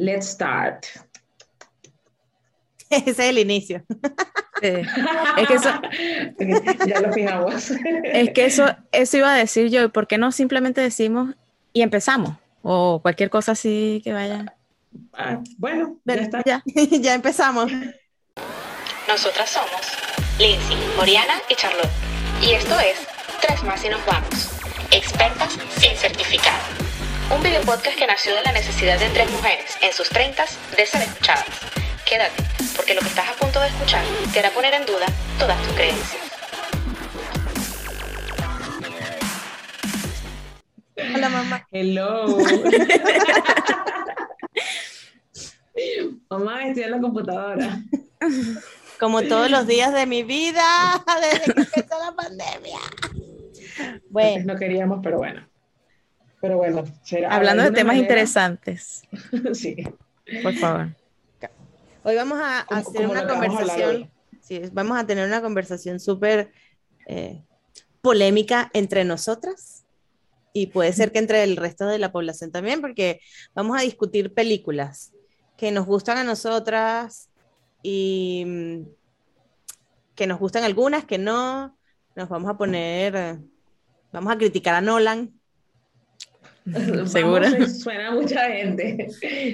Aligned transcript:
Let's 0.00 0.28
start. 0.28 0.86
Ese 2.90 3.10
es 3.10 3.18
el 3.18 3.38
inicio. 3.38 3.84
Es 4.62 4.88
que 5.46 5.54
eso. 5.54 5.70
ya 6.86 7.00
lo 7.00 7.12
fijamos. 7.12 7.70
Es 8.04 8.30
que 8.30 8.46
eso, 8.46 8.64
eso 8.92 9.18
iba 9.18 9.34
a 9.34 9.36
decir 9.36 9.68
yo. 9.68 9.92
¿Por 9.92 10.06
qué 10.06 10.16
no 10.16 10.32
simplemente 10.32 10.80
decimos 10.80 11.34
y 11.74 11.82
empezamos? 11.82 12.32
O 12.62 13.00
cualquier 13.02 13.28
cosa 13.28 13.52
así 13.52 14.00
que 14.02 14.14
vaya. 14.14 14.56
Ah, 15.12 15.38
bueno, 15.58 15.98
ya 16.06 16.14
está. 16.14 16.42
Ya, 16.44 16.62
ya 17.00 17.14
empezamos. 17.14 17.70
Nosotras 19.06 19.50
somos 19.50 19.82
Lindsay, 20.38 20.78
Oriana 20.98 21.34
y 21.50 21.54
Charlotte. 21.56 21.90
Y 22.42 22.52
esto 22.52 22.80
es 22.80 23.06
Tres 23.42 23.62
más 23.64 23.84
y 23.84 23.90
nos 23.90 24.04
vamos. 24.06 24.48
Expertas 24.90 25.58
sin 25.78 25.94
certificado. 25.96 26.59
Un 27.32 27.42
video 27.44 27.62
podcast 27.62 27.96
que 27.96 28.08
nació 28.08 28.34
de 28.34 28.42
la 28.42 28.50
necesidad 28.50 28.98
de 28.98 29.08
tres 29.10 29.30
mujeres 29.30 29.78
en 29.80 29.92
sus 29.92 30.08
treintas 30.08 30.58
de 30.76 30.84
ser 30.84 31.02
escuchadas. 31.02 31.46
Quédate, 32.04 32.42
porque 32.74 32.92
lo 32.94 33.00
que 33.02 33.06
estás 33.06 33.28
a 33.28 33.34
punto 33.34 33.60
de 33.60 33.68
escuchar 33.68 34.02
te 34.32 34.40
hará 34.40 34.50
poner 34.50 34.74
en 34.74 34.84
duda 34.84 35.06
todas 35.38 35.56
tus 35.62 35.72
creencias. 35.74 36.22
Hola, 41.14 41.28
mamá. 41.28 41.66
Hello. 41.70 42.26
Mamá, 46.28 46.66
estoy 46.66 46.82
en 46.82 46.90
la 46.90 47.00
computadora. 47.00 47.80
Como 48.98 49.22
todos 49.22 49.50
los 49.50 49.66
días 49.66 49.94
de 49.94 50.06
mi 50.06 50.24
vida, 50.24 50.62
desde 51.20 51.52
que 51.52 51.60
empezó 51.60 51.98
la 51.98 52.12
pandemia. 52.12 52.80
Bueno, 54.10 54.52
no 54.52 54.58
queríamos, 54.58 55.00
pero 55.02 55.18
bueno. 55.18 55.49
Pero 56.40 56.56
bueno, 56.56 56.84
será. 57.02 57.34
Hablando 57.34 57.62
de 57.64 57.70
temas 57.70 57.94
manera- 57.96 58.02
interesantes, 58.02 59.02
sí. 59.52 59.76
por 60.42 60.54
favor. 60.54 60.88
hoy 62.04 62.16
vamos 62.16 62.38
a 62.42 62.64
Como- 62.66 62.80
hacer 62.80 62.94
como 63.02 63.10
una 63.12 63.22
vamos 63.24 63.44
a 63.44 63.48
conversación. 63.48 63.90
hoy. 63.96 64.10
Sí, 64.40 64.62
vamos 64.72 64.98
a 64.98 65.06
tener 65.06 65.26
una 65.26 65.42
conversación 65.42 66.00
súper 66.00 66.50
eh, 67.06 67.42
polémica 68.00 68.70
entre 68.72 69.04
nosotras 69.04 69.84
y 70.52 70.68
puede 70.68 70.92
ser 70.92 71.12
que 71.12 71.18
entre 71.18 71.44
el 71.44 71.56
resto 71.56 71.86
de 71.86 71.98
la 71.98 72.10
población 72.10 72.50
también, 72.50 72.80
porque 72.80 73.20
vamos 73.54 73.78
a 73.78 73.82
discutir 73.82 74.32
películas 74.34 75.12
que 75.56 75.70
nos 75.70 75.86
gustan 75.86 76.16
a 76.18 76.24
nosotras 76.24 77.28
y 77.82 78.44
mm, 78.46 78.82
que 80.14 80.26
nos 80.26 80.38
gustan 80.40 80.64
algunas, 80.64 81.04
que 81.04 81.18
no. 81.18 81.76
Nos 82.16 82.28
vamos 82.28 82.50
a 82.50 82.56
poner, 82.56 83.38
vamos 84.12 84.32
a 84.32 84.36
criticar 84.38 84.74
a 84.74 84.80
Nolan. 84.80 85.38
¿Segura? 87.06 87.50
Vamos, 87.50 87.80
Suena 87.80 88.08
a 88.08 88.10
mucha 88.12 88.48
gente. 88.48 89.08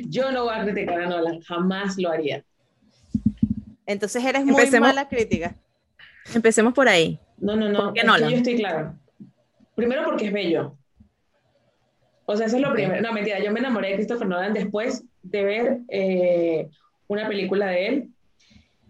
Yo 0.08 0.32
no 0.32 0.44
voy 0.44 0.54
a 0.54 0.64
criticar 0.64 1.00
a 1.00 1.06
Nolan, 1.06 1.40
jamás 1.40 1.96
lo 1.98 2.10
haría. 2.10 2.44
Entonces 3.86 4.24
eres 4.24 4.44
muy 4.44 4.54
Empecemos. 4.54 4.88
mala 4.88 5.08
crítica. 5.08 5.56
Empecemos 6.34 6.74
por 6.74 6.88
ahí. 6.88 7.18
No, 7.38 7.54
no, 7.56 7.68
no. 7.68 7.78
¿Por 7.78 7.92
qué 7.92 8.00
es 8.00 8.04
que 8.04 8.06
Nolan? 8.06 8.30
yo 8.30 8.36
estoy 8.36 8.56
claro. 8.56 8.94
Primero 9.74 10.04
porque 10.04 10.26
es 10.26 10.32
bello. 10.32 10.76
O 12.24 12.36
sea, 12.36 12.46
eso 12.46 12.56
es 12.56 12.62
lo 12.62 12.72
primero. 12.72 13.00
No, 13.00 13.12
mentira, 13.12 13.38
yo 13.38 13.52
me 13.52 13.60
enamoré 13.60 13.90
de 13.90 13.94
Christopher 13.96 14.26
Nolan 14.26 14.52
después 14.52 15.04
de 15.22 15.44
ver 15.44 15.78
eh, 15.88 16.68
una 17.06 17.28
película 17.28 17.66
de 17.66 17.86
él. 17.86 18.08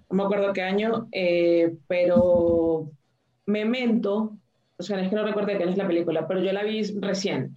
No 0.09 0.17
me 0.17 0.23
acuerdo 0.23 0.53
qué 0.53 0.63
año, 0.63 1.09
eh, 1.13 1.75
pero 1.87 2.91
Memento, 3.45 4.37
o 4.79 4.83
sea, 4.83 5.01
es 5.01 5.11
que 5.11 5.17
no 5.17 5.25
recuerdo 5.25 5.53
de 5.53 5.59
qué 5.59 5.65
es 5.65 5.77
la 5.77 5.87
película, 5.87 6.27
pero 6.27 6.41
yo 6.41 6.53
la 6.53 6.63
vi 6.63 6.83
recién. 7.01 7.57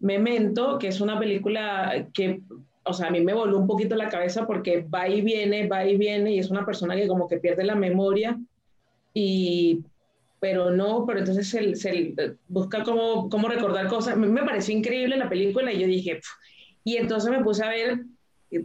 Memento, 0.00 0.78
que 0.78 0.88
es 0.88 1.00
una 1.00 1.18
película 1.18 2.08
que, 2.12 2.40
o 2.84 2.92
sea, 2.92 3.08
a 3.08 3.10
mí 3.10 3.20
me 3.20 3.34
voló 3.34 3.58
un 3.58 3.66
poquito 3.66 3.96
la 3.96 4.08
cabeza 4.08 4.46
porque 4.46 4.82
va 4.82 5.08
y 5.08 5.20
viene, 5.20 5.66
va 5.66 5.84
y 5.84 5.96
viene, 5.96 6.32
y 6.32 6.38
es 6.38 6.50
una 6.50 6.64
persona 6.64 6.94
que 6.94 7.08
como 7.08 7.28
que 7.28 7.38
pierde 7.38 7.64
la 7.64 7.74
memoria 7.74 8.38
y 9.14 9.80
pero 10.40 10.70
no, 10.70 11.04
pero 11.04 11.18
entonces 11.18 11.48
se, 11.48 11.74
se 11.74 12.14
busca 12.46 12.84
cómo, 12.84 13.28
cómo 13.28 13.48
recordar 13.48 13.88
cosas. 13.88 14.16
Me, 14.16 14.28
me 14.28 14.44
pareció 14.44 14.76
increíble 14.76 15.16
la 15.16 15.28
película 15.28 15.72
y 15.72 15.80
yo 15.80 15.86
dije, 15.88 16.14
"Pf". 16.14 16.28
y 16.84 16.96
entonces 16.96 17.30
me 17.30 17.42
puse 17.42 17.64
a 17.64 17.68
ver 17.70 18.04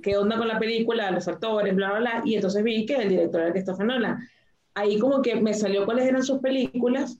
qué 0.02 0.18
onda 0.18 0.38
con 0.38 0.48
la 0.48 0.60
película, 0.60 1.10
los 1.12 1.28
actores, 1.28 1.76
bla, 1.76 1.90
bla, 1.90 2.00
bla, 2.00 2.22
y 2.26 2.36
entonces 2.36 2.64
vi 2.64 2.86
que 2.86 2.96
el 2.96 3.10
director 3.10 3.42
era 3.42 3.52
Christopher 3.52 3.86
Nolan. 3.88 4.20
Ahí 4.76 5.00
como 5.00 5.22
que 5.22 5.36
me 5.36 5.54
salió 5.54 5.86
cuáles 5.86 6.06
eran 6.06 6.24
sus 6.24 6.40
películas 6.40 7.18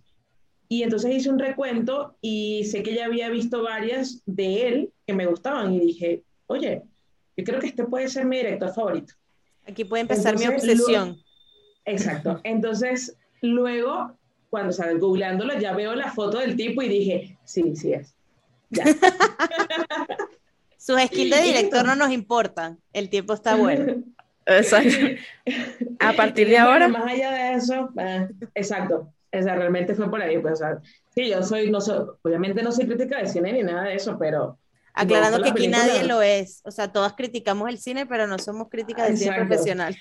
y 0.74 0.82
entonces 0.82 1.14
hice 1.14 1.30
un 1.30 1.38
recuento 1.38 2.18
y 2.20 2.64
sé 2.66 2.82
que 2.82 2.96
ya 2.96 3.06
había 3.06 3.30
visto 3.30 3.62
varias 3.62 4.24
de 4.26 4.68
él 4.68 4.94
que 5.06 5.14
me 5.14 5.28
gustaban 5.28 5.72
y 5.72 5.80
dije, 5.80 6.24
oye, 6.48 6.82
yo 7.38 7.44
creo 7.44 7.60
que 7.60 7.68
este 7.68 7.84
puede 7.84 8.08
ser 8.08 8.26
mi 8.26 8.38
director 8.38 8.74
favorito. 8.74 9.14
Aquí 9.68 9.86
puede 9.86 10.02
empezar 10.02 10.36
mi 10.40 10.48
obsesión. 10.48 11.22
Exacto. 11.86 12.42
Entonces, 12.44 13.16
luego, 13.42 14.18
cuando 14.50 14.74
sabes, 14.74 15.00
googleándolo, 15.00 15.60
ya 15.60 15.74
veo 15.74 15.94
la 15.94 16.12
foto 16.12 16.40
del 16.40 16.56
tipo 16.56 16.82
y 16.82 16.90
dije, 16.90 17.38
sí, 17.44 17.76
sí 17.76 17.94
es. 17.94 18.16
Ya. 18.72 18.86
Sus 20.80 21.00
skills 21.00 21.36
de 21.36 21.44
director 21.44 21.86
no 21.86 21.96
nos 21.96 22.12
importan. 22.12 22.80
El 22.94 23.10
tiempo 23.10 23.36
está 23.36 23.56
bueno. 23.56 24.04
Exacto. 24.48 25.22
A 26.00 26.14
partir 26.14 26.50
de 26.50 26.58
ahora, 26.58 26.88
Más 26.88 27.06
allá 27.06 27.32
de 27.32 27.54
eso, 27.54 27.92
eh, 27.98 28.28
exacto. 28.56 29.14
O 29.34 29.42
sea, 29.42 29.56
realmente 29.56 29.96
fue 29.96 30.10
por 30.10 30.22
ahí. 30.22 30.38
Pues, 30.40 30.54
o 30.54 30.58
sea, 30.58 30.78
sí, 31.16 31.30
yo 31.30 31.42
soy, 31.44 31.70
no 31.72 31.82
soy, 31.82 32.06
obviamente 32.22 32.62
no 32.64 32.72
soy 32.72 32.86
crítica 32.88 33.18
de 33.20 33.28
cine 33.28 33.52
ni 33.54 33.64
nada 33.64 33.84
de 33.86 33.96
eso, 33.96 34.18
pero. 34.20 34.60
Aclarando 34.94 35.42
que 35.42 35.50
aquí 35.50 35.68
nadie 35.68 36.04
lo 36.04 36.22
es. 36.22 36.62
O 36.66 36.72
sea, 36.72 36.92
todas 36.92 37.14
criticamos 37.14 37.68
el 37.70 37.80
cine, 37.80 38.06
pero 38.06 38.28
no 38.28 38.38
somos 38.38 38.70
críticas 38.70 39.10
de 39.10 39.18
cine 39.18 39.36
profesional. 39.36 39.96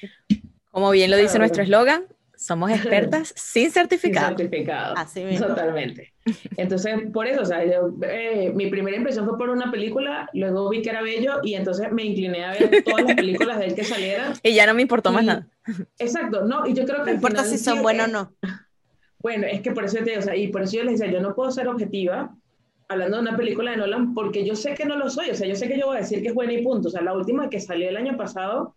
como 0.70 0.90
bien 0.90 1.10
lo 1.10 1.16
dice 1.16 1.28
Claro. 1.30 1.40
nuestro 1.40 1.62
eslogan, 1.62 2.04
somos 2.36 2.70
expertas 2.72 3.32
sin 3.36 3.64
Sin 3.64 3.72
certificado. 3.72 4.28
certificado. 4.36 4.94
Así 4.98 5.24
mismo. 5.24 5.46
Totalmente. 5.46 6.12
Entonces, 6.56 6.94
por 7.12 7.26
eso, 7.26 7.40
o 7.42 7.44
sea, 7.46 7.64
yo, 7.64 7.90
eh, 8.02 8.52
mi 8.54 8.66
primera 8.68 8.96
impresión 8.96 9.26
fue 9.26 9.38
por 9.38 9.48
una 9.48 9.70
película, 9.70 10.28
luego 10.34 10.68
vi 10.68 10.82
que 10.82 10.90
era 10.90 11.00
bello 11.02 11.40
y 11.42 11.54
entonces 11.54 11.90
me 11.90 12.04
incliné 12.04 12.44
a 12.44 12.52
ver 12.52 12.82
todas 12.84 13.04
las 13.04 13.16
películas 13.16 13.58
de 13.60 13.66
él 13.66 13.74
que 13.74 13.84
salieran. 13.84 14.34
Y 14.42 14.54
ya 14.54 14.66
no 14.66 14.74
me 14.74 14.82
importó 14.82 15.10
más 15.12 15.22
Y- 15.22 15.26
nada. 15.26 15.46
Exacto, 15.98 16.44
no, 16.44 16.66
y 16.66 16.74
yo 16.74 16.84
creo 16.84 17.02
que 17.04 17.10
No 17.12 17.16
importa 17.16 17.42
final 17.44 17.58
si 17.58 17.64
son 17.64 17.76
sí, 17.78 17.82
buenos 17.82 18.06
o 18.06 18.10
eh, 18.10 18.12
no. 18.12 18.32
Bueno, 19.22 19.46
es 19.46 19.60
que 19.60 19.70
por 19.70 19.84
eso 19.84 19.98
te 19.98 20.04
digo, 20.04 20.18
o 20.18 20.22
sea, 20.22 20.36
y 20.36 20.48
por 20.48 20.62
eso 20.62 20.76
yo 20.76 20.84
les 20.84 20.98
decía, 20.98 21.12
yo 21.12 21.20
no 21.20 21.34
puedo 21.34 21.50
ser 21.50 21.68
objetiva 21.68 22.34
hablando 22.88 23.16
de 23.16 23.22
una 23.22 23.36
película 23.36 23.70
de 23.70 23.78
Nolan 23.78 24.14
porque 24.14 24.44
yo 24.44 24.54
sé 24.54 24.74
que 24.74 24.84
no 24.84 24.96
lo 24.96 25.08
soy, 25.08 25.30
o 25.30 25.34
sea, 25.34 25.48
yo 25.48 25.54
sé 25.54 25.68
que 25.68 25.78
yo 25.78 25.86
voy 25.86 25.96
a 25.96 26.00
decir 26.00 26.22
que 26.22 26.28
es 26.28 26.34
buena 26.34 26.52
y 26.52 26.62
punto. 26.62 26.88
O 26.88 26.90
sea, 26.90 27.02
la 27.02 27.14
última 27.14 27.48
que 27.48 27.60
salió 27.60 27.88
el 27.88 27.96
año 27.96 28.16
pasado 28.16 28.74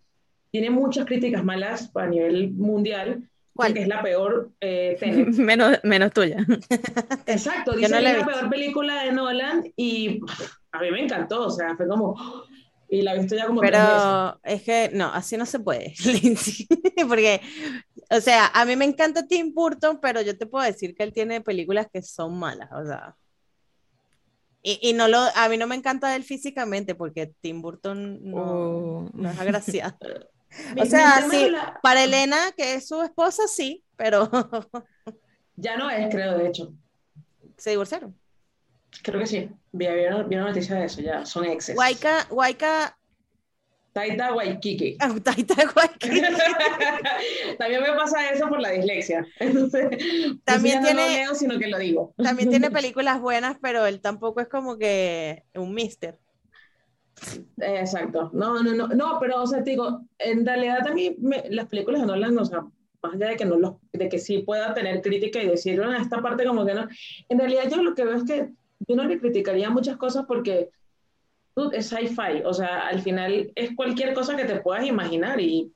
tiene 0.51 0.69
muchas 0.69 1.05
críticas 1.05 1.44
malas 1.44 1.91
a 1.95 2.07
nivel 2.07 2.51
mundial, 2.51 3.28
¿Cuál? 3.53 3.73
que 3.73 3.81
es 3.81 3.88
la 3.88 4.01
peor 4.01 4.51
eh, 4.61 4.97
menos, 5.38 5.79
menos 5.84 6.11
tuya. 6.11 6.45
Exacto, 7.25 7.73
dice 7.73 7.89
no 7.89 7.97
que 8.00 8.11
es 8.11 8.17
la 8.17 8.25
peor 8.25 8.50
película 8.50 9.03
de 9.03 9.11
Nolan 9.11 9.72
y 9.75 10.22
a 10.72 10.79
mí 10.79 10.91
me 10.91 11.03
encantó, 11.03 11.47
o 11.47 11.50
sea, 11.50 11.75
fue 11.75 11.88
como, 11.88 12.16
y 12.95 13.01
la 13.01 13.13
he 13.16 13.19
visto 13.19 13.35
ya 13.35 13.47
como 13.47 13.61
tres 13.61 13.72
veces. 13.72 13.85
Pero 13.88 14.39
es 14.44 14.61
que 14.63 14.89
no, 14.94 15.06
así 15.13 15.38
no 15.38 15.45
se 15.45 15.59
puede, 15.59 15.94
Lindsay. 16.06 16.67
Porque, 17.07 17.41
o 18.09 18.19
sea, 18.22 18.47
a 18.53 18.66
mí 18.66 18.75
me 18.75 18.85
encanta 18.85 19.28
Tim 19.28 19.53
Burton, 19.53 20.00
pero 20.01 20.22
yo 20.22 20.38
te 20.38 20.45
puedo 20.45 20.66
decir 20.66 20.95
que 20.95 21.03
él 21.03 21.13
tiene 21.13 21.41
películas 21.41 21.88
que 21.91 22.01
son 22.01 22.38
malas, 22.38 22.69
o 22.72 22.85
sea. 22.85 23.16
Y, 24.63 24.79
y 24.81 24.94
no 24.94 25.07
lo, 25.07 25.19
a 25.35 25.47
mí 25.47 25.57
no 25.57 25.67
me 25.67 25.75
encanta 25.75 26.16
él 26.16 26.23
físicamente, 26.23 26.95
porque 26.95 27.28
Tim 27.41 27.61
Burton 27.61 28.19
no, 28.23 28.38
Oh. 28.38 29.09
no 29.13 29.29
es 29.29 29.39
agraciado. 29.39 29.97
O 30.81 30.85
sea, 30.85 31.28
sí, 31.29 31.50
la- 31.50 31.78
para 31.84 32.05
Elena, 32.05 32.38
que 32.55 32.75
es 32.75 32.88
su 32.88 33.01
esposa, 33.01 33.44
sí, 33.45 33.84
pero 33.97 34.29
Ya 35.57 35.75
no 35.75 35.89
es, 35.89 36.07
creo, 36.09 36.38
de 36.38 36.47
hecho. 36.47 36.73
se 37.57 37.72
divorciaron. 37.72 38.17
Creo 39.01 39.19
que 39.19 39.28
sí. 39.28 39.50
Vi, 39.72 39.88
vi 39.88 40.06
una, 40.07 40.23
vi 40.23 40.35
una 40.35 40.47
noticia 40.47 40.75
de 40.75 40.85
eso, 40.85 41.01
ya. 41.01 41.25
Son 41.25 41.45
exes. 41.45 41.78
Waika, 41.78 42.28
Waika, 42.31 42.97
Taita 43.94 44.33
Waikiki. 44.33 44.97
ah, 44.99 45.14
Taita 45.23 45.55
Waikiki. 45.75 46.22
También 47.58 47.81
me 47.81 47.93
pasa 47.93 48.29
eso 48.29 48.47
por 48.49 48.59
la 48.59 48.72
dislexia. 48.72 49.25
Entonces, 49.40 49.90
También 50.43 50.43
entonces 50.46 50.73
ya 50.73 50.79
no 50.81 50.87
lo 50.90 50.96
tiene- 51.08 51.16
leo, 51.17 51.35
sino 51.35 51.58
que 51.59 51.67
lo 51.67 51.78
digo. 51.79 52.14
También 52.17 52.49
tiene 52.49 52.69
películas 52.72 53.22
buenas, 53.22 53.58
pero 53.61 53.85
él 53.85 54.02
tampoco 54.02 54.41
es 54.41 54.47
como 54.49 54.78
que 54.78 55.43
un 55.55 55.73
mister. 55.73 56.19
Exacto. 57.61 58.29
No, 58.34 58.61
no, 58.61 58.73
no. 58.73 58.87
No, 58.90 59.17
pero, 59.19 59.41
o 59.41 59.47
sea, 59.47 59.64
te 59.64 59.72
digo, 59.72 60.02
en 60.19 60.46
realidad 60.46 60.79
también 60.84 61.16
las 61.49 61.67
películas 61.67 62.02
de 62.02 62.08
Nolan, 62.08 62.37
o 62.37 62.46
sea, 62.46 62.66
más 63.02 63.14
allá 63.14 63.29
de 63.29 63.35
que, 63.37 63.46
no 63.46 63.55
los, 63.58 63.75
de 63.93 64.09
que 64.09 64.19
sí 64.19 64.40
pueda 64.40 64.73
tener 64.73 65.02
crítica 65.02 65.41
y 65.41 65.47
decir, 65.47 65.78
bueno, 65.78 65.96
esta 65.96 66.22
parte 66.22 66.46
como 66.46 66.66
que 66.66 66.73
no. 66.73 66.87
En 67.29 67.40
realidad 67.40 67.64
yo 67.69 67.81
lo 67.81 67.96
que 67.96 68.03
veo 68.03 68.16
es 68.17 68.23
que 68.25 68.49
yo 68.79 68.95
no 68.95 69.03
le 69.05 69.19
criticaría 69.19 69.69
muchas 69.69 69.97
cosas 69.97 70.25
porque 70.27 70.69
dude, 71.55 71.77
es 71.77 71.87
sci-fi. 71.89 72.41
O 72.45 72.53
sea, 72.53 72.87
al 72.87 73.01
final 73.01 73.51
es 73.55 73.75
cualquier 73.75 74.13
cosa 74.13 74.35
que 74.35 74.45
te 74.45 74.57
puedas 74.57 74.85
imaginar 74.85 75.39
y 75.39 75.72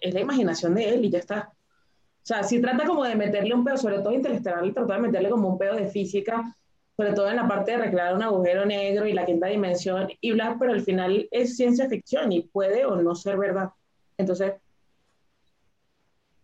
es 0.00 0.12
la 0.14 0.20
imaginación 0.20 0.74
de 0.74 0.88
él 0.94 1.04
y 1.04 1.10
ya 1.10 1.18
está. 1.18 1.50
O 1.52 2.26
sea, 2.26 2.42
si 2.42 2.60
trata 2.60 2.84
como 2.86 3.04
de 3.04 3.14
meterle 3.14 3.54
un 3.54 3.64
pedo, 3.64 3.76
sobre 3.76 3.98
todo 4.00 4.12
Interestelar, 4.12 4.64
le 4.66 4.72
trató 4.72 4.92
de 4.92 4.98
meterle 4.98 5.30
como 5.30 5.48
un 5.48 5.58
pedo 5.58 5.74
de 5.76 5.88
física, 5.88 6.54
sobre 6.96 7.12
todo 7.12 7.30
en 7.30 7.36
la 7.36 7.46
parte 7.46 7.70
de 7.72 7.78
recrear 7.78 8.14
un 8.14 8.22
agujero 8.22 8.66
negro 8.66 9.06
y 9.06 9.12
la 9.12 9.24
quinta 9.24 9.46
dimensión 9.46 10.08
y 10.20 10.32
bla, 10.32 10.56
pero 10.58 10.72
al 10.72 10.80
final 10.82 11.28
es 11.30 11.56
ciencia 11.56 11.88
ficción 11.88 12.32
y 12.32 12.42
puede 12.42 12.84
o 12.84 12.96
no 12.96 13.14
ser 13.14 13.36
verdad. 13.38 13.70
Entonces, 14.18 14.54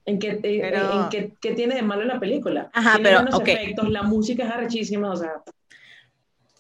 ¿en 0.04 0.18
qué, 0.18 0.38
Pero- 0.42 1.02
en 1.04 1.08
qué- 1.10 1.32
qué 1.40 1.52
tiene 1.54 1.74
de 1.74 1.82
malo 1.82 2.04
la 2.04 2.18
película? 2.20 2.70
Ajá, 2.72 2.94
Tiene 2.94 3.08
pero, 3.08 3.20
buenos 3.22 3.40
ok. 3.40 3.48
efectos, 3.48 3.90
la 3.90 4.02
música 4.02 4.44
es 4.44 4.50
arrechísima, 4.50 5.10
o 5.12 5.16
sea, 5.16 5.42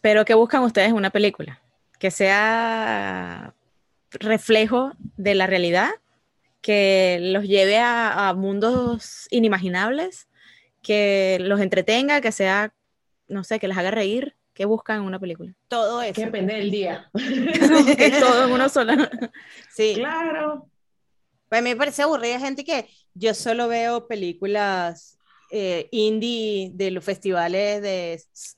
Pero 0.02 0.24
¿qué 0.26 0.34
buscan 0.34 0.62
ustedes 0.64 0.88
en 0.88 0.94
una 0.96 1.10
película? 1.10 1.62
Que 1.98 2.10
sea 2.10 3.54
reflejo 4.10 4.92
de 5.16 5.34
la 5.34 5.46
realidad, 5.46 5.88
que 6.60 7.18
los 7.22 7.44
lleve 7.44 7.78
a, 7.78 8.28
a 8.28 8.34
mundos 8.34 9.26
inimaginables, 9.30 10.28
que 10.82 11.38
los 11.40 11.60
entretenga, 11.60 12.20
que 12.20 12.32
sea, 12.32 12.74
no 13.28 13.44
sé, 13.44 13.58
que 13.58 13.68
les 13.68 13.78
haga 13.78 13.90
reír. 13.90 14.36
¿Qué 14.52 14.66
buscan 14.66 14.98
en 14.98 15.04
una 15.04 15.18
película? 15.18 15.54
Todo 15.68 16.00
que 16.02 16.10
eso. 16.10 16.20
depende 16.20 16.54
del 16.54 16.70
día. 16.70 17.08
que 17.14 18.10
todo 18.20 18.44
en 18.44 18.52
uno 18.52 18.68
solo. 18.68 18.92
Sí. 19.74 19.94
Claro. 19.96 20.68
Pues 21.48 21.60
a 21.60 21.62
mí 21.62 21.70
me 21.70 21.76
parece 21.76 22.02
aburrida 22.02 22.38
gente 22.38 22.64
que 22.64 22.86
yo 23.14 23.32
solo 23.34 23.68
veo 23.68 24.06
películas 24.08 25.18
eh, 25.50 25.88
indie 25.90 26.70
de 26.74 26.90
los 26.90 27.02
festivales 27.04 27.80
de 27.80 28.14
s- 28.14 28.56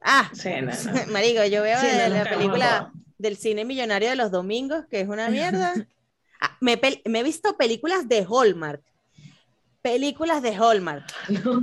Ah, 0.00 0.30
Sí, 0.32 0.50
no, 0.62 0.70
no. 0.70 1.06
marico, 1.12 1.44
yo 1.44 1.62
veo 1.62 1.78
Sí, 1.78 1.86
de 1.86 2.08
la 2.08 2.24
película 2.24 2.92
del 3.18 3.36
cine 3.36 3.64
millonario 3.64 4.08
de 4.10 4.16
los 4.16 4.30
domingos, 4.30 4.86
que 4.90 5.00
es 5.00 5.08
una 5.08 5.28
mierda. 5.28 5.74
Ah, 6.40 6.56
me, 6.60 6.80
he 6.82 7.22
visto 7.22 7.56
películas 7.56 8.08
de 8.08 8.26
Hallmark. 8.28 8.82
Películas 9.82 10.42
de 10.42 10.54
Hallmark. 10.54 11.04
No. 11.28 11.62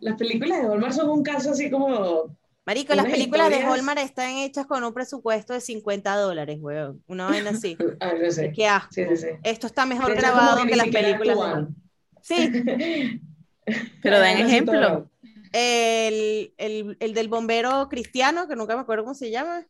Las 0.00 0.16
películas 0.16 0.60
de 0.60 0.66
Hallmark 0.66 0.92
son 0.92 1.10
un 1.10 1.22
caso 1.22 1.50
así 1.50 1.70
como 1.70 2.36
Marico, 2.68 2.94
las 2.94 3.06
películas 3.06 3.48
de 3.48 3.62
Hallmark 3.62 3.98
están 4.00 4.36
hechas 4.36 4.66
con 4.66 4.84
un 4.84 4.92
presupuesto 4.92 5.54
de 5.54 5.60
50 5.62 6.14
dólares, 6.16 6.58
weón. 6.60 7.02
Una 7.06 7.26
vaina 7.26 7.50
así. 7.50 7.78
Ah, 8.00 8.12
no 8.20 8.30
sé. 8.30 8.52
Qué 8.52 8.66
asco. 8.66 8.92
Sí, 8.92 9.04
sí, 9.08 9.16
sí. 9.16 9.28
Esto 9.42 9.66
está 9.66 9.86
mejor 9.86 10.14
grabado 10.14 10.66
que, 10.66 10.76
las 10.76 10.88
películas. 10.88 11.38
de-. 11.38 11.74
Sí, 12.20 13.22
Pero 14.02 14.18
dan 14.18 14.36
ejemplo. 14.36 15.08
El, 15.52 16.54
el, 16.56 16.96
el 17.00 17.14
del 17.14 17.28
bombero 17.28 17.88
cristiano, 17.88 18.46
que 18.48 18.56
nunca 18.56 18.74
me 18.76 18.82
acuerdo 18.82 19.04
cómo 19.04 19.14
se 19.14 19.30
llama. 19.30 19.66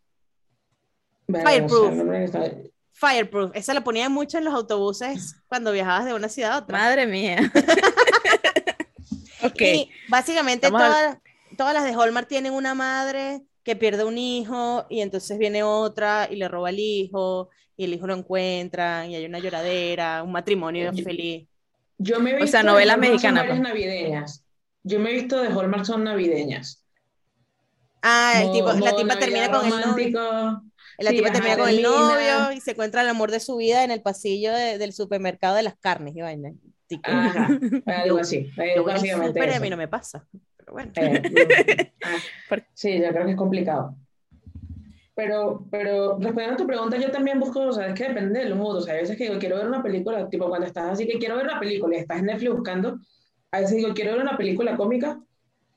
Bueno, 1.27 1.49
Fireproof. 1.49 1.83
o 1.83 1.87
sea, 1.95 1.95
no 1.95 2.05
me 2.05 2.25
está- 2.25 2.53
Fireproof. 2.93 3.51
Esa 3.55 3.75
la 3.75 3.85
ponían 3.85 4.11
mucho 4.13 4.39
en 4.39 4.45
los 4.45 4.55
autobuses 4.55 5.37
cuando 5.47 5.71
viajabas 5.73 6.05
de 6.07 6.15
una 6.15 6.29
ciudad 6.29 6.53
a 6.53 6.59
otra. 6.59 6.79
Madre 6.79 7.07
mía. 7.07 7.39
ok. 9.45 9.61
Y 9.61 9.91
básicamente 10.09 10.69
todas, 10.69 11.19
todas 11.57 11.75
las 11.75 11.85
de 11.85 11.93
Hallmark 11.95 12.27
tienen 12.29 12.53
una 12.53 12.75
madre 12.75 13.43
que 13.63 13.77
pierde 13.77 14.05
un 14.05 14.19
hijo 14.19 14.87
y 14.89 15.01
entonces 15.01 15.39
viene 15.39 15.63
otra 15.63 16.27
y 16.31 16.37
le 16.37 16.49
roba 16.49 16.71
el 16.71 16.79
hijo 16.79 17.51
y 17.77 17.85
el 17.85 17.95
hijo 17.95 18.07
lo 18.07 18.15
encuentra 18.15 19.07
y 19.07 19.15
hay 19.15 19.25
una 19.27 19.39
lloradera, 19.39 20.23
un 20.23 20.33
matrimonio 20.33 20.91
Yo- 20.93 21.05
feliz. 21.05 21.47
Yo 22.01 22.21
me 22.21 22.31
he 22.31 22.35
O 22.35 22.37
visto 22.37 22.53
sea, 22.53 22.61
de 22.61 22.67
novela 22.67 22.97
mexicana, 22.97 23.45
pues. 23.47 23.61
navideñas. 23.61 24.45
Yo 24.85 25.01
me 25.01 25.11
he 25.11 25.15
visto 25.15 25.41
de 25.41 25.49
Hallmark 25.49 25.85
son 25.85 26.05
navideñas. 26.05 26.85
Ah, 28.03 28.43
el 28.45 28.53
tipo, 28.53 28.73
la 28.73 28.95
tipa 28.95 29.19
termina 29.19 29.51
con 29.51 29.65
el 29.65 29.71
novio. 29.71 29.87
romántico. 29.87 30.21
La 30.99 31.11
Sí, 31.11 31.17
tipa 31.17 31.29
ajá, 31.29 31.33
termina 31.35 31.57
con 31.57 31.69
el 31.69 31.83
novio 31.83 32.53
y 32.53 32.61
se 32.61 32.71
encuentra 32.73 33.03
el 33.03 33.09
amor 33.09 33.31
de 33.31 33.41
su 33.41 33.57
vida 33.57 33.85
en 33.85 33.91
el 33.91 34.03
pasillo 34.03 34.53
de- 34.53 34.79
del 34.79 34.93
supermercado 34.93 35.57
de 35.57 35.63
las 35.63 35.77
carnes 35.79 36.17
y 36.17 36.21
vaina. 36.23 36.53
Ajá, 37.03 37.49
algo 37.87 38.19
así. 38.19 38.51
Yo 38.75 38.85
básicamente 38.85 39.29
súper 39.41 39.51
y 39.51 39.53
a 39.55 39.61
mí 39.61 39.71
no 39.71 39.77
me 39.77 39.89
pasa. 39.89 40.27
Pero 40.57 40.73
bueno. 40.73 40.93
Eh, 40.97 41.93
ah, 42.03 42.17
sí, 42.75 42.99
yo 43.01 43.09
creo 43.11 43.25
que 43.27 43.31
es 43.33 43.37
complicado. 43.37 43.95
Pero, 45.15 45.67
pero 45.71 46.17
respondiendo 46.19 46.55
a 46.55 46.57
tu 46.57 46.67
pregunta, 46.67 46.97
yo 46.97 47.11
también 47.11 47.41
busco, 47.41 47.61
o 47.63 47.73
sea, 47.73 47.89
es 47.89 47.95
que 47.95 48.05
depende 48.09 48.39
del 48.39 48.55
mood. 48.55 48.77
O 48.77 48.81
sea, 48.81 48.95
hay 48.95 49.01
veces 49.01 49.17
que 49.17 49.25
digo, 49.25 49.39
quiero 49.41 49.57
ver 49.57 49.67
una 49.67 49.83
película, 49.83 50.29
tipo 50.29 50.49
cuando 50.49 50.67
estás 50.67 50.93
así 50.93 51.07
que 51.09 51.19
quiero 51.19 51.37
ver 51.37 51.47
una 51.47 51.59
película 51.59 51.97
y 51.97 52.01
estás 52.01 52.19
en 52.21 52.27
Netflix 52.27 52.53
buscando, 52.53 52.99
a 53.51 53.61
veces 53.61 53.77
digo, 53.77 53.95
quiero 53.95 54.13
ver 54.13 54.21
una 54.23 54.37
película 54.37 54.77
cómica, 54.77 55.21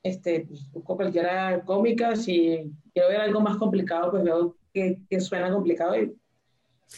este, 0.02 0.40
pues, 0.48 0.70
busco 0.72 0.96
cualquiera 0.96 1.62
cómica, 1.64 2.16
si 2.16 2.70
quiero 2.92 3.08
ver 3.08 3.20
algo 3.20 3.40
más 3.40 3.56
complicado, 3.56 4.10
pues 4.10 4.24
veo 4.24 4.56
que, 4.74 4.98
que 5.08 5.20
suena 5.20 5.50
complicado 5.50 5.94
y, 5.96 6.12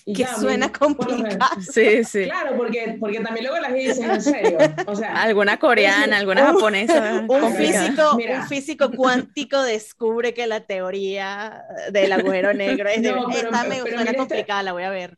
y 0.06 0.12
Que 0.15 0.23
ya, 0.23 0.31
a 0.32 0.37
mí, 0.37 0.43
suena 0.43 0.67
menos- 0.67 0.79
complicado. 0.79 1.61
Sí, 1.61 2.03
sí. 2.03 2.25
Claro, 2.25 2.56
porque, 2.56 2.97
porque 2.99 3.21
también 3.21 3.47
luego 3.47 3.61
las 3.61 3.75
dicen 3.75 4.11
en 4.11 4.23
serio. 4.23 4.59
O 4.87 4.97
sea, 4.97 5.23
Alguna 5.23 5.59
coreana, 5.59 6.17
alguna 6.17 6.49
Un- 6.50 6.55
japonesa. 6.56 7.25
Un 7.29 7.53
físico, 7.55 8.17
Mira. 8.17 8.41
un 8.41 8.49
físico 8.49 8.91
cuántico 8.91 9.62
descubre 9.62 10.35
que 10.35 10.47
la 10.49 10.61
teoría 10.61 11.62
del 11.93 12.11
agujero 12.12 12.53
negro 12.55 12.88
es 12.88 13.03
de, 13.03 13.12
No, 13.12 13.27
pero- 13.29 13.49
esta 13.50 13.62
me 13.65 13.77
pero 13.82 13.82
suena 13.97 14.03
este- 14.11 14.17
complicada, 14.17 14.62
la 14.65 14.73
voy 14.73 14.82
a 14.82 14.91
ver. 14.91 15.17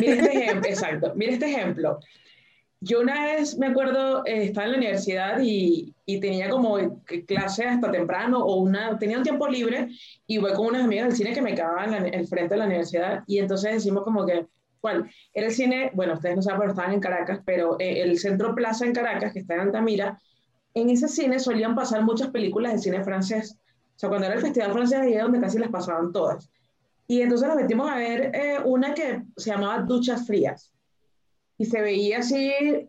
Mira 0.00 0.14
este 0.14 0.38
ejemplo, 0.42 0.68
exacto. 0.70 1.12
Mira 1.14 1.32
este 1.32 1.46
ejemplo. 1.50 2.00
Yo 2.80 3.00
una 3.00 3.24
vez 3.24 3.58
me 3.58 3.68
acuerdo, 3.68 4.24
eh, 4.26 4.44
estaba 4.44 4.66
en 4.66 4.72
la 4.72 4.78
universidad 4.78 5.40
y, 5.42 5.94
y 6.04 6.20
tenía 6.20 6.50
como 6.50 6.78
clase 7.26 7.64
hasta 7.64 7.90
temprano 7.90 8.38
o 8.44 8.56
una, 8.56 8.98
tenía 8.98 9.16
un 9.18 9.24
tiempo 9.24 9.48
libre 9.48 9.88
y 10.26 10.38
voy 10.38 10.52
con 10.52 10.66
unas 10.66 10.84
amigas 10.84 11.08
del 11.08 11.16
cine 11.16 11.32
que 11.32 11.42
me 11.42 11.54
quedaban 11.54 11.94
en 11.94 12.14
el 12.14 12.26
frente 12.28 12.54
de 12.54 12.58
la 12.58 12.66
universidad 12.66 13.24
y 13.26 13.38
entonces 13.38 13.72
decimos 13.74 14.04
como 14.04 14.26
que, 14.26 14.46
¿cuál? 14.80 15.10
Era 15.32 15.46
el 15.46 15.52
cine, 15.54 15.90
bueno, 15.94 16.14
ustedes 16.14 16.36
no 16.36 16.42
saben, 16.42 16.60
pero 16.60 16.72
estaban 16.72 16.92
en 16.92 17.00
Caracas, 17.00 17.40
pero 17.44 17.76
eh, 17.80 18.02
el 18.02 18.18
Centro 18.18 18.54
Plaza 18.54 18.84
en 18.84 18.92
Caracas, 18.92 19.32
que 19.32 19.40
está 19.40 19.54
en 19.54 19.60
Altamira, 19.60 20.20
en 20.74 20.90
ese 20.90 21.08
cine 21.08 21.38
solían 21.40 21.74
pasar 21.74 22.02
muchas 22.04 22.30
películas 22.30 22.74
de 22.74 22.78
cine 22.78 23.02
francés. 23.02 23.58
O 23.96 23.98
sea, 23.98 24.10
cuando 24.10 24.26
era 24.26 24.36
el 24.36 24.42
Festival 24.42 24.72
Francés, 24.72 24.98
ahí 25.00 25.14
era 25.14 25.22
donde 25.24 25.40
casi 25.40 25.58
las 25.58 25.70
pasaban 25.70 26.12
todas. 26.12 26.50
Y 27.06 27.22
entonces 27.22 27.48
nos 27.48 27.56
metimos 27.56 27.90
a 27.90 27.96
ver 27.96 28.30
eh, 28.34 28.58
una 28.64 28.92
que 28.94 29.22
se 29.36 29.50
llamaba 29.50 29.82
Duchas 29.82 30.26
Frías. 30.26 30.75
Y 31.58 31.64
se 31.64 31.80
veía 31.80 32.18
así, 32.18 32.48
eh, 32.50 32.84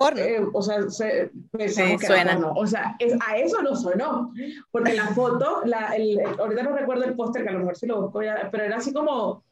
o 0.53 0.61
sea, 0.61 0.89
se, 0.89 1.31
pensamos 1.51 1.91
Sí, 1.93 1.97
que 1.99 2.07
suena. 2.07 2.33
porno. 2.33 2.53
O 2.55 2.67
sea, 2.67 2.95
es- 2.99 3.15
a 3.25 3.37
eso 3.37 3.61
no 3.61 3.75
sonó. 3.75 4.33
Porque 4.71 4.93
la 4.93 5.07
foto, 5.07 5.61
la, 5.65 5.95
el, 5.95 6.19
el- 6.19 6.39
ahorita 6.39 6.63
no 6.63 6.75
recuerdo 6.75 7.05
el 7.05 7.15
póster, 7.15 7.43
que 7.43 7.49
a 7.49 7.53
lo 7.53 7.59
mejor 7.59 7.77
sí 7.77 7.87
lo 7.87 8.01
busco 8.01 8.21
ya, 8.21 8.49
pero 8.51 8.65
era 8.65 8.75
así 8.77 8.91
como 8.91 9.43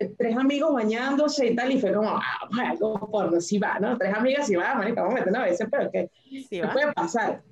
eh, 0.00 0.12
tres 0.18 0.36
amigos 0.36 0.72
bañándose 0.72 1.46
y 1.46 1.54
tal, 1.54 1.70
y 1.70 1.80
fue 1.80 1.92
como, 1.92 2.10
ah, 2.16 2.22
pues, 2.50 2.68
algo 2.68 2.98
porno, 3.12 3.40
sí 3.40 3.58
va, 3.58 3.78
¿no? 3.78 3.96
Tres 3.96 4.12
amigas, 4.12 4.48
sí 4.48 4.56
va, 4.56 4.74
marica, 4.74 5.02
vamos 5.02 5.14
a 5.14 5.18
meternos 5.20 5.42
a 5.42 5.44
veces, 5.46 5.68
pero 5.70 5.90
que 5.92 6.10
Sí, 6.28 6.46
¿Qué 6.50 6.62
va. 6.62 6.72
puede 6.72 6.92
pasar? 6.94 7.42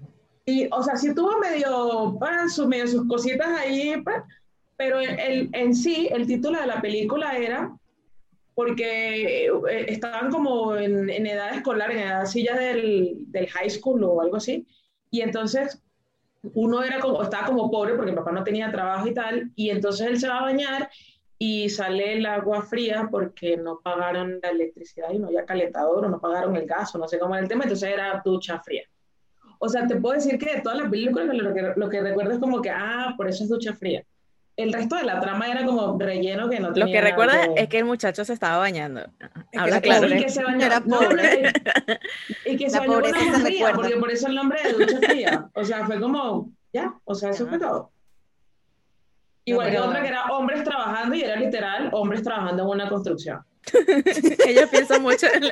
Y, 0.45 0.67
o 0.73 0.83
sea, 0.83 0.97
sí 0.97 1.15
tuvo 1.15 1.39
medio, 1.39 2.17
pa, 2.19 2.49
su- 2.49 2.67
medio 2.67 2.89
sus 2.89 3.07
cositas 3.07 3.47
ahí, 3.61 3.95
pero 4.77 4.99
el, 4.99 5.51
en 5.53 5.73
sí, 5.73 6.09
el 6.11 6.27
título 6.27 6.59
de 6.61 6.67
la 6.67 6.81
película 6.81 7.37
era 7.39 7.71
porque 8.55 9.47
eh, 9.47 9.51
estaban 9.89 10.31
como 10.31 10.77
en, 10.77 11.09
en 11.09 11.27
edad 11.27 11.55
escolar, 11.55 11.91
en 11.91 11.99
edad 11.99 12.27
ya 12.35 12.57
del, 12.57 13.17
del 13.29 13.49
high 13.49 13.71
school 13.71 14.05
o 14.05 14.21
algo 14.21 14.37
así, 14.37 14.67
y 15.11 15.21
entonces 15.21 15.83
uno 16.55 16.83
era 16.83 16.99
como, 17.01 17.23
estaba 17.23 17.47
como 17.47 17.71
pobre 17.71 17.95
porque 17.95 18.11
el 18.11 18.17
papá 18.17 18.33
no 18.33 18.45
tenía 18.45 18.73
trabajo 18.73 19.07
y 19.07 19.15
tal, 19.15 19.51
y 19.55 19.71
entonces 19.71 20.07
él 20.07 20.19
se 20.19 20.29
va 20.29 20.39
a 20.39 20.43
bañar 20.43 20.91
y 21.39 21.69
sale 21.69 22.15
el 22.15 22.27
agua 22.27 22.63
fría 22.63 23.09
porque 23.11 23.57
no 23.57 23.81
pagaron 23.83 24.39
la 24.43 24.51
electricidad 24.51 25.11
y 25.13 25.19
no 25.19 25.29
había 25.29 25.45
calentador 25.45 26.05
o 26.05 26.09
no 26.09 26.21
pagaron 26.21 26.57
el 26.57 26.67
gas 26.67 26.95
o 26.95 26.99
no 26.99 27.09
sé 27.09 27.19
cómo 27.19 27.35
era 27.35 27.43
el 27.43 27.49
tema, 27.49 27.65
entonces 27.65 27.89
era 27.89 28.23
ducha 28.25 28.61
fría. 28.61 28.85
O 29.59 29.69
sea, 29.69 29.87
te 29.87 29.97
puedo 29.97 30.15
decir 30.15 30.39
que 30.39 30.57
de 30.57 30.61
todas 30.61 30.79
las 30.79 30.91
películas 30.91 31.27
lo 31.27 31.55
que, 31.55 31.73
lo 31.77 31.89
que 31.89 32.01
recuerdo 32.01 32.33
es 32.33 32.39
como 32.39 32.61
que, 32.61 32.71
ah, 32.71 33.15
por 33.17 33.29
eso 33.29 33.45
es 33.45 33.51
ducha 33.51 33.75
fría. 33.75 34.05
El 34.57 34.73
resto 34.73 34.97
de 34.97 35.05
la 35.05 35.19
trama 35.19 35.49
era 35.51 35.65
como 35.65 35.99
relleno 35.99 36.49
que 36.51 36.61
no 36.61 36.69
Lo 36.69 36.75
tenía 36.75 36.87
que 36.87 36.99
nada 37.01 37.11
recuerda 37.11 37.55
que- 37.55 37.63
es 37.63 37.69
que 37.69 37.79
el 37.79 37.85
muchacho 37.87 38.25
se 38.25 38.35
estaba 38.35 38.59
bañando. 38.59 39.03
Habla 39.57 39.81
claro. 39.81 40.07
Y 40.09 40.23
que 40.23 40.29
se 40.29 40.45
bañó, 40.45 40.67
Era 40.67 40.81
pobre. 40.83 41.53
y 42.47 42.57
que 42.59 42.69
se 42.69 42.77
La 42.77 42.87
bañó 42.87 43.01
con 43.01 43.15
agua 43.15 43.41
fría, 43.41 43.73
porque 43.75 43.97
por 43.97 44.11
eso 44.11 44.27
el 44.29 44.35
nombre 44.35 44.63
de 44.63 44.73
ducha 44.75 44.99
fría. 44.99 45.49
O 45.55 45.65
sea, 45.65 45.87
fue 45.87 45.99
como, 46.01 46.51
ya, 46.73 46.93
o 47.05 47.15
sea, 47.15 47.31
eso 47.31 47.47
fue 47.47 47.59
todo. 47.59 47.91
Igual 49.45 49.71
que 49.71 49.79
otra 49.81 50.03
que 50.03 50.09
era 50.09 50.25
hombres 50.27 50.63
trabajando 50.63 51.15
y 51.17 51.23
era 51.23 51.35
literal 51.37 51.89
hombres 51.93 52.23
trabajando 52.23 52.63
en 52.63 52.69
una 52.69 52.89
construcción. 52.89 53.41
Ella 54.47 54.67
piensa 54.71 54.99
mucho. 54.99 55.27
en- 55.33 55.51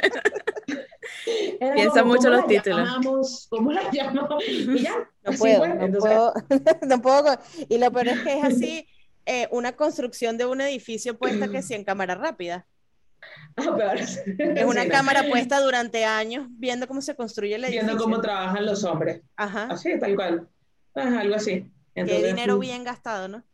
Era 1.61 1.75
Piensa 1.75 2.01
como, 2.01 2.13
mucho 2.15 2.23
¿cómo 2.29 2.37
los 2.37 2.47
títulos. 2.47 2.79
llamamos? 2.79 3.47
¿Cómo 3.51 3.73
la 3.73 3.91
llamamos? 3.93 4.45
Y 4.49 4.79
ya, 4.81 4.95
No 5.23 5.33
puedo, 5.33 5.59
fue. 5.59 5.69
no 5.75 5.85
Entonces, 5.85 6.11
puedo, 6.13 6.35
no 6.89 7.03
puedo. 7.03 7.23
con- 7.25 7.39
Y 7.69 7.79
lo 7.79 7.91
peor 7.93 8.09
es 8.09 8.21
que 8.21 8.39
es 8.39 8.45
así, 8.45 8.87
eh, 9.27 9.49
una 9.51 9.73
construcción 9.73 10.37
de 10.39 10.47
un 10.47 10.61
edificio 10.61 11.19
puesta 11.19 11.49
que 11.49 11.63
sí 11.63 11.75
en 11.75 11.85
cámara 11.85 12.15
rápida. 12.15 12.67
ah. 13.57 13.95
Es 13.95 14.65
una 14.65 14.83
Sí, 14.83 14.89
no. 14.89 14.93
cámara 14.95 15.25
puesta 15.29 15.61
durante 15.61 16.05
años 16.07 16.47
viendo 16.51 16.87
cómo 16.89 17.03
se 17.03 17.15
construye 17.15 17.55
el 17.57 17.65
edificio. 17.65 17.87
Viendo 17.87 18.03
cómo 18.03 18.21
trabajan 18.21 18.65
los 18.65 18.83
hombres. 18.85 19.21
Ajá. 19.37 19.69
Así, 19.71 19.99
tal 19.99 20.15
cual. 20.17 20.49
Ajá, 20.95 21.21
algo 21.21 21.35
así. 21.35 21.71
Qué 21.95 22.01
Entonces, 22.03 22.27
dinero 22.29 22.57
mm, 22.57 22.61
bien 22.61 22.85
gastado, 22.85 23.29
¿no? 23.29 23.45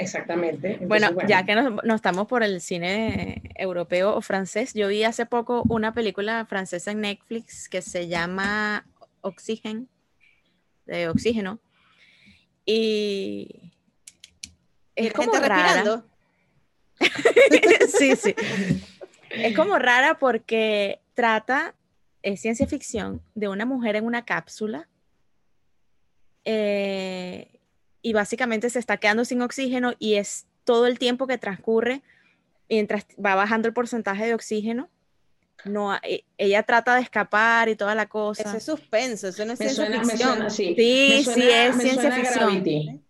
Exactamente. 0.00 0.72
Entonces, 0.72 0.88
Bueno, 0.88 1.10
ya 1.28 1.44
que 1.44 1.54
nos, 1.54 1.84
nos 1.84 1.96
estamos 1.96 2.26
por 2.26 2.42
el 2.42 2.62
cine 2.62 3.42
europeo 3.54 4.16
o 4.16 4.22
francés, 4.22 4.72
yo 4.72 4.88
vi 4.88 5.04
hace 5.04 5.26
poco 5.26 5.62
una 5.68 5.92
película 5.92 6.46
francesa 6.46 6.90
en 6.92 7.02
Netflix 7.02 7.68
que 7.68 7.82
se 7.82 8.08
llama 8.08 8.86
Oxygen, 9.20 9.88
de 10.86 11.08
oxígeno, 11.08 11.60
Y 12.64 13.70
Y 14.96 15.06
es 15.06 15.12
la 15.12 15.18
gente 15.20 15.26
como 15.26 15.32
rara. 15.38 15.82
respirando. 15.82 16.06
sí, 17.98 18.16
sí. 18.16 18.34
Es 19.30 19.54
como 19.54 19.78
rara 19.78 20.18
porque 20.18 21.00
trata, 21.12 21.74
es 22.22 22.40
ciencia 22.40 22.66
ficción, 22.66 23.20
de 23.34 23.48
una 23.48 23.66
mujer 23.66 23.96
en 23.96 24.06
una 24.06 24.24
cápsula 24.24 24.88
eh, 26.46 27.59
y 28.02 28.12
básicamente 28.12 28.70
se 28.70 28.78
está 28.78 28.96
quedando 28.96 29.24
sin 29.24 29.42
oxígeno 29.42 29.92
y 29.98 30.14
es 30.14 30.46
todo 30.64 30.86
el 30.86 30.98
tiempo 30.98 31.26
que 31.26 31.38
transcurre 31.38 32.02
mientras 32.68 33.06
va 33.24 33.34
bajando 33.34 33.68
el 33.68 33.74
porcentaje 33.74 34.26
de 34.26 34.34
oxígeno. 34.34 34.88
No, 35.64 35.94
e- 36.02 36.24
ella 36.38 36.62
trata 36.62 36.94
de 36.94 37.02
escapar 37.02 37.68
y 37.68 37.76
toda 37.76 37.94
la 37.94 38.06
cosa. 38.08 38.42
Eso 38.42 38.56
es 38.56 38.64
suspenso, 38.64 39.28
eso 39.28 39.44
no 39.44 39.52
es 39.52 39.58
Me 39.60 39.68
ciencia 39.68 39.84
suena, 39.86 40.04
ficción. 40.04 40.30
suena, 40.34 40.50
sí. 40.50 40.74
Sí, 40.76 41.08
Me 41.10 41.18
sí, 41.18 41.24
suena- 41.24 41.66
es 41.66 41.76
ciencia 41.76 41.94
suena 42.10 42.16
ficción. 42.16 43.04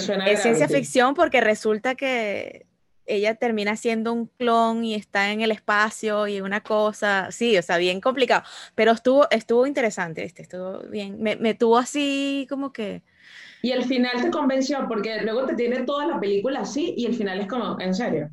Suena 0.00 0.26
es 0.26 0.42
ciencia 0.42 0.68
ficción 0.68 1.14
porque 1.14 1.40
resulta 1.40 1.94
que 1.94 2.66
ella 3.06 3.36
termina 3.36 3.76
siendo 3.76 4.12
un 4.12 4.26
clon 4.26 4.84
y 4.84 4.94
está 4.94 5.30
en 5.30 5.40
el 5.40 5.52
espacio 5.52 6.26
y 6.26 6.40
una 6.40 6.60
cosa, 6.60 7.28
sí, 7.30 7.56
o 7.56 7.62
sea, 7.62 7.78
bien 7.78 8.00
complicado, 8.00 8.42
pero 8.74 8.90
estuvo, 8.92 9.28
estuvo 9.30 9.64
interesante, 9.66 10.24
este, 10.24 10.42
estuvo 10.42 10.80
bien, 10.90 11.22
me, 11.22 11.36
me 11.36 11.54
tuvo 11.54 11.78
así 11.78 12.46
como 12.50 12.72
que, 12.72 13.02
Y 13.62 13.72
el 13.72 13.84
final 13.84 14.22
te 14.22 14.30
convenció 14.30 14.86
porque 14.88 15.22
luego 15.22 15.46
te 15.46 15.54
tiene 15.54 15.84
toda 15.84 16.06
la 16.06 16.20
película 16.20 16.60
así 16.60 16.94
y 16.96 17.06
el 17.06 17.14
final 17.14 17.40
es 17.40 17.48
como, 17.48 17.80
en 17.80 17.94
serio. 17.94 18.30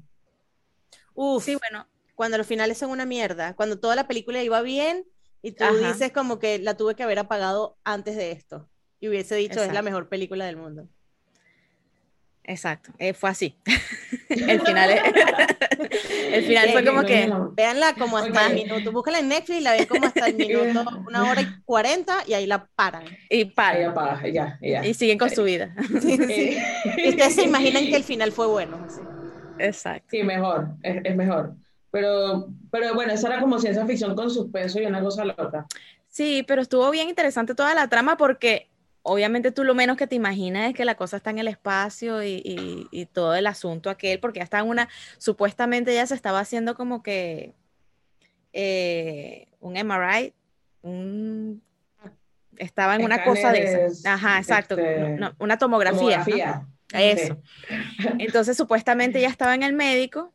Uf, 1.14 1.44
sí, 1.44 1.56
bueno, 1.56 1.88
cuando 2.16 2.38
los 2.38 2.48
finales 2.48 2.78
son 2.78 2.92
una 2.92 3.06
mierda, 3.06 3.56
cuando 3.56 3.80
toda 3.80 3.96
la 3.96 4.08
película 4.08 4.44
iba 4.44 4.62
bien 4.62 5.06
y 5.42 5.54
tú 5.54 5.64
Ajá. 5.64 5.88
dices 5.88 6.12
como 6.12 6.40
que 6.40 6.60
la 6.60 6.76
tuve 6.76 6.96
que 6.96 7.04
haber 7.04 7.20
apagado 7.20 7.78
antes 7.84 8.16
de 8.16 8.32
esto 8.32 8.70
y 9.00 9.10
hubiese 9.10 9.36
dicho 9.36 9.62
es 9.62 9.74
la 9.74 9.82
mejor 9.82 10.08
película 10.08 10.46
del 10.46 10.56
mundo. 10.56 10.88
Exacto, 12.44 12.92
eh, 13.00 13.14
fue 13.14 13.30
así, 13.30 13.56
el 14.30 14.62
final, 14.62 14.90
es- 14.92 15.02
el 16.34 16.44
final 16.44 16.70
fue 16.72 16.86
como 16.86 17.04
que. 17.04 17.32
Véanla 17.56 17.94
como 17.96 18.18
hasta 18.18 18.48
el 18.48 18.54
Ok. 18.54 18.56
minuto, 18.56 18.92
búscala 18.92 19.20
en 19.20 19.28
Netflix, 19.30 19.62
la 19.62 19.74
ven 19.74 19.86
como 19.86 20.06
hasta 20.08 20.26
el 20.28 20.36
minuto, 20.38 20.84
una 21.08 21.26
hora 21.28 21.42
y 21.42 21.48
cuarenta 21.66 22.18
y 22.26 22.34
ahí 22.34 22.48
la 22.48 22.66
paran. 22.66 23.04
y 23.30 23.38
Ahí 23.38 23.46
para, 23.46 24.28
ya, 24.30 24.58
ya. 24.62 24.86
y 24.86 24.94
siguen 24.96 25.18
con 25.18 25.30
su 25.30 25.44
vida, 25.44 25.74
Eh, 26.30 26.58
Y 26.98 27.10
ustedes 27.10 27.36
se 27.36 27.44
imaginan 27.44 27.86
que 27.88 27.96
el 27.96 28.04
final 28.04 28.32
fue 28.32 28.48
bueno. 28.48 28.78
así. 28.86 29.02
exacto. 29.60 30.08
Sí, 30.10 30.24
mejor, 30.24 30.70
es, 30.82 31.02
es 31.04 31.16
mejor. 31.16 31.54
Pero, 31.92 32.48
pero 32.72 32.96
bueno, 32.96 33.14
esa 33.14 33.28
era 33.28 33.40
como 33.40 33.60
ciencia 33.60 33.86
ficción 33.86 34.16
con 34.16 34.32
suspenso 34.32 34.80
y 34.82 34.86
una 34.88 35.02
cosa 35.02 35.26
loca. 35.26 35.68
Sí, 36.10 36.44
pero 36.48 36.62
estuvo 36.64 36.90
bien 36.90 37.08
interesante 37.10 37.54
toda 37.54 37.74
la 37.76 37.88
trama 37.88 38.18
porque 38.18 38.68
obviamente 39.04 39.52
tú 39.52 39.64
lo 39.64 39.76
menos 39.76 39.98
que 39.98 40.08
te 40.08 40.16
imaginas 40.16 40.70
es 40.70 40.76
que 40.76 40.86
la 40.86 40.96
cosa 40.96 41.18
está 41.18 41.30
en 41.30 41.40
el 41.40 41.48
espacio 41.48 42.24
y, 42.24 42.42
y- 42.44 42.88
y 42.92 43.06
todo 43.06 43.36
el 43.36 43.46
asunto 43.48 43.90
aquel, 43.90 44.20
porque 44.20 44.40
ya 44.40 44.44
está 44.46 44.60
en 44.60 44.68
una, 44.68 44.90
supuestamente 45.18 45.94
ya 45.94 46.08
se 46.08 46.16
estaba 46.16 46.40
haciendo 46.40 46.74
como 46.76 47.04
que 47.04 47.54
eh, 48.54 49.48
un 49.60 49.76
MRI, 49.78 50.34
un- 50.82 51.62
estaba 52.58 52.96
en 52.96 53.04
una 53.04 53.24
cosa 53.24 53.52
de 53.52 53.64
esas. 53.64 54.06
Ajá, 54.06 54.38
exacto, 54.38 54.76
este, 54.76 55.00
no, 55.20 55.36
una 55.40 55.58
tomografía. 55.58 56.18
Eso. 56.94 57.38
Entonces, 58.20 58.56
supuestamente 58.58 59.20
ella 59.20 59.30
estaba 59.30 59.56
en 59.56 59.64
el 59.64 59.74
médico 59.74 60.32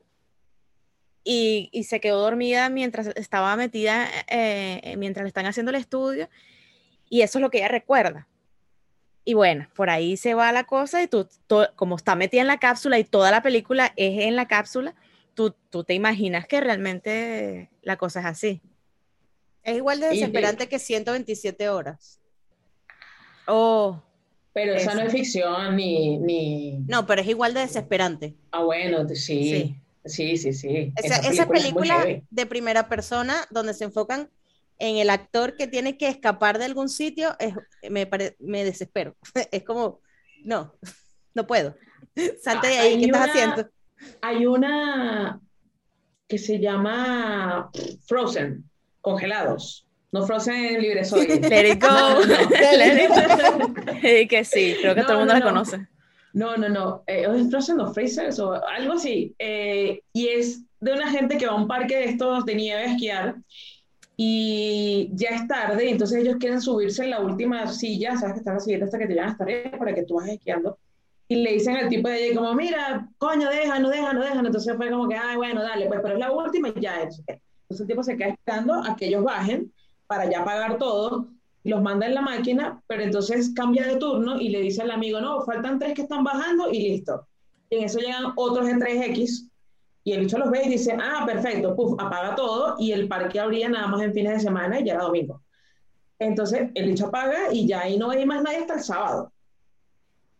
y, 1.24 1.68
y 1.72 1.84
se 1.84 2.00
quedó 2.00 2.20
dormida 2.20 2.68
mientras 2.70 3.08
estaba 3.08 3.54
metida, 3.56 4.08
eh, 4.28 4.80
eh, 4.82 4.96
mientras 4.96 5.24
le 5.24 5.28
están 5.28 5.46
haciendo 5.46 5.70
el 5.70 5.76
estudio, 5.76 6.28
y 7.10 7.22
eso 7.22 7.38
es 7.38 7.42
lo 7.42 7.50
que 7.50 7.58
ella 7.58 7.68
recuerda. 7.68 8.26
Y 9.28 9.34
bueno, 9.34 9.68
por 9.76 9.90
ahí 9.90 10.16
se 10.16 10.32
va 10.32 10.50
la 10.52 10.64
cosa, 10.64 11.02
y 11.02 11.06
tú, 11.06 11.28
to- 11.46 11.68
como 11.76 11.96
está 11.96 12.14
metida 12.14 12.40
en 12.40 12.46
la 12.46 12.58
cápsula 12.58 12.98
y 12.98 13.04
toda 13.04 13.30
la 13.30 13.42
película 13.42 13.92
es 13.96 14.22
en 14.22 14.36
la 14.36 14.48
cápsula, 14.48 14.94
tú, 15.34 15.54
tú 15.68 15.84
te 15.84 15.92
imaginas 15.92 16.46
que 16.46 16.62
realmente 16.62 17.68
la 17.82 17.98
cosa 17.98 18.20
es 18.20 18.24
así. 18.24 18.62
Es 19.62 19.76
igual 19.76 20.00
de 20.00 20.06
Y- 20.06 20.20
desesperante 20.20 20.66
que 20.66 20.78
127 20.78 21.68
horas. 21.68 22.18
Oh, 23.46 24.02
Pero 24.54 24.72
esa 24.74 24.92
Eso. 24.92 25.00
no 25.00 25.06
es 25.06 25.12
ficción 25.12 25.76
ni, 25.76 26.16
ni... 26.16 26.78
No, 26.88 27.04
pero 27.04 27.20
es 27.20 27.28
igual 27.28 27.52
de 27.52 27.60
desesperante. 27.60 28.34
Ah, 28.50 28.62
bueno, 28.62 29.06
sí. 29.10 29.76
Sí, 30.06 30.38
sí, 30.38 30.54
sí. 30.54 30.94
Esa, 30.96 31.46
película 31.46 32.22
de 32.30 32.46
primera 32.46 32.88
persona 32.88 33.46
donde 33.50 33.74
se 33.74 33.84
enfocan 33.84 34.30
en 34.78 34.96
el 34.96 35.10
actor 35.10 35.56
que 35.56 35.66
tiene 35.66 35.96
que 35.98 36.08
escapar 36.08 36.58
de 36.58 36.64
algún 36.66 36.88
sitio, 36.88 37.34
es- 37.38 37.54
me, 37.90 38.06
pare- 38.06 38.36
me 38.38 38.64
desespero. 38.64 39.16
Es 39.50 39.64
como, 39.64 40.00
no, 40.44 40.74
no 41.34 41.46
puedo. 41.46 41.76
Salte 42.42 42.68
de 42.68 42.78
ahí, 42.78 42.92
Hay 42.94 42.98
¿qué 43.00 43.06
estás 43.06 43.22
una- 43.24 43.32
haciendo? 43.32 43.70
Hay 44.22 44.46
una 44.46 45.40
que 46.28 46.38
se 46.38 46.58
llama 46.60 47.70
Frozen, 48.06 48.64
congelados. 49.00 49.84
No 50.12 50.24
Frozen 50.26 50.80
libre 50.80 51.04
soy. 51.04 51.26
let 51.40 51.68
it 51.72 51.82
go. 51.82 52.20
Let 52.76 53.04
it- 53.04 54.04
Y 54.22 54.28
que 54.28 54.44
sí, 54.44 54.76
creo 54.80 54.94
que 54.94 55.00
No, 55.02 55.06
todo 55.06 55.12
el 55.14 55.18
mundo 55.20 55.34
no, 55.34 55.38
la 55.40 55.44
no. 55.44 55.50
conoce. 55.52 55.88
No, 56.34 56.56
no, 56.56 56.68
no. 56.68 57.02
Eh, 57.06 57.26
¿o 57.26 57.34
es 57.34 57.50
Frozen 57.50 57.80
o 57.80 57.92
Freezers 57.92 58.38
o 58.38 58.52
algo 58.52 58.92
así. 58.94 59.34
Eh, 59.38 60.02
y 60.12 60.28
es 60.28 60.62
de 60.80 60.92
una 60.92 61.10
gente 61.10 61.36
que 61.36 61.46
va 61.46 61.52
a 61.52 61.56
un 61.56 61.66
parque 61.68 61.96
de 61.96 62.04
estos 62.04 62.44
de 62.44 62.54
nieve 62.54 62.82
a 62.82 62.92
esquiar 62.92 63.36
y 64.20 65.10
ya 65.12 65.28
es 65.28 65.46
tarde, 65.46 65.90
entonces 65.90 66.18
ellos 66.18 66.38
quieren 66.40 66.60
subirse 66.60 67.04
en 67.04 67.10
la 67.10 67.20
última 67.20 67.68
silla, 67.68 68.16
sabes 68.16 68.32
que 68.32 68.38
están 68.40 68.54
la 68.54 68.60
silleta 68.60 68.86
hasta 68.86 68.98
que 68.98 69.06
te 69.06 69.12
llegan 69.12 69.28
hasta 69.28 69.44
arriba 69.44 69.78
para 69.78 69.94
que 69.94 70.02
tú 70.02 70.14
vas 70.14 70.28
esquiando. 70.28 70.76
Y 71.28 71.36
le 71.36 71.52
dicen 71.52 71.76
al 71.76 71.88
tipo 71.88 72.08
de 72.08 72.14
allí 72.14 72.34
como, 72.34 72.52
mira, 72.52 73.08
coño, 73.18 73.48
déjalo, 73.48 73.90
déjalo, 73.90 74.20
déjalo. 74.20 74.48
Entonces 74.48 74.76
fue 74.76 74.90
como 74.90 75.08
que, 75.08 75.14
ay, 75.14 75.36
bueno, 75.36 75.62
dale, 75.62 75.86
pues, 75.86 76.00
pero 76.02 76.14
es 76.14 76.20
la 76.20 76.32
última 76.32 76.68
y 76.68 76.80
ya. 76.80 77.00
Entonces 77.00 77.80
el 77.80 77.86
tipo 77.86 78.02
se 78.02 78.16
queda 78.16 78.30
esperando 78.30 78.74
a 78.74 78.96
que 78.96 79.06
ellos 79.06 79.22
bajen 79.22 79.72
para 80.08 80.28
ya 80.28 80.44
pagar 80.44 80.78
todo, 80.78 81.28
los 81.62 81.80
manda 81.80 82.06
en 82.06 82.14
la 82.14 82.22
máquina, 82.22 82.82
pero 82.88 83.04
entonces 83.04 83.52
cambia 83.54 83.86
de 83.86 83.98
turno 83.98 84.40
y 84.40 84.48
le 84.48 84.62
dice 84.62 84.82
al 84.82 84.90
amigo, 84.90 85.20
no, 85.20 85.42
faltan 85.42 85.78
tres 85.78 85.94
que 85.94 86.02
están 86.02 86.24
bajando 86.24 86.72
y 86.72 86.82
listo. 86.82 87.24
Y 87.70 87.76
en 87.76 87.84
eso 87.84 88.00
llegan 88.00 88.32
otros 88.34 88.66
de 88.66 88.74
3X 88.74 89.48
y 90.04 90.12
el 90.12 90.20
bicho 90.20 90.38
los 90.38 90.50
ve 90.50 90.62
y 90.64 90.70
dice, 90.70 90.96
ah, 91.00 91.24
perfecto, 91.26 91.74
puf, 91.76 91.94
apaga 91.98 92.34
todo 92.34 92.76
y 92.78 92.92
el 92.92 93.08
parque 93.08 93.40
abría 93.40 93.68
nada 93.68 93.86
más 93.88 94.02
en 94.02 94.14
fines 94.14 94.34
de 94.34 94.40
semana 94.40 94.80
y 94.80 94.84
ya 94.84 94.94
era 94.94 95.04
domingo. 95.04 95.42
Entonces 96.18 96.70
el 96.74 96.86
bicho 96.86 97.06
apaga 97.06 97.52
y 97.52 97.66
ya 97.66 97.80
ahí 97.80 97.98
no 97.98 98.10
hay 98.10 98.24
más 98.24 98.42
nadie 98.42 98.58
hasta 98.58 98.74
el 98.74 98.82
sábado. 98.82 99.32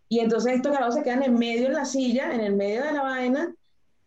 Y 0.09 0.21
entonces 0.21 0.55
estos 0.55 0.73
carajos 0.73 0.95
se 0.95 1.03
quedan 1.03 1.23
en 1.23 1.35
medio 1.35 1.67
en 1.67 1.75
la 1.75 1.85
silla, 1.85 2.35
en 2.35 2.41
el 2.41 2.57
medio 2.57 2.83
de 2.83 2.93
la 2.93 3.03
vaina, 3.03 3.55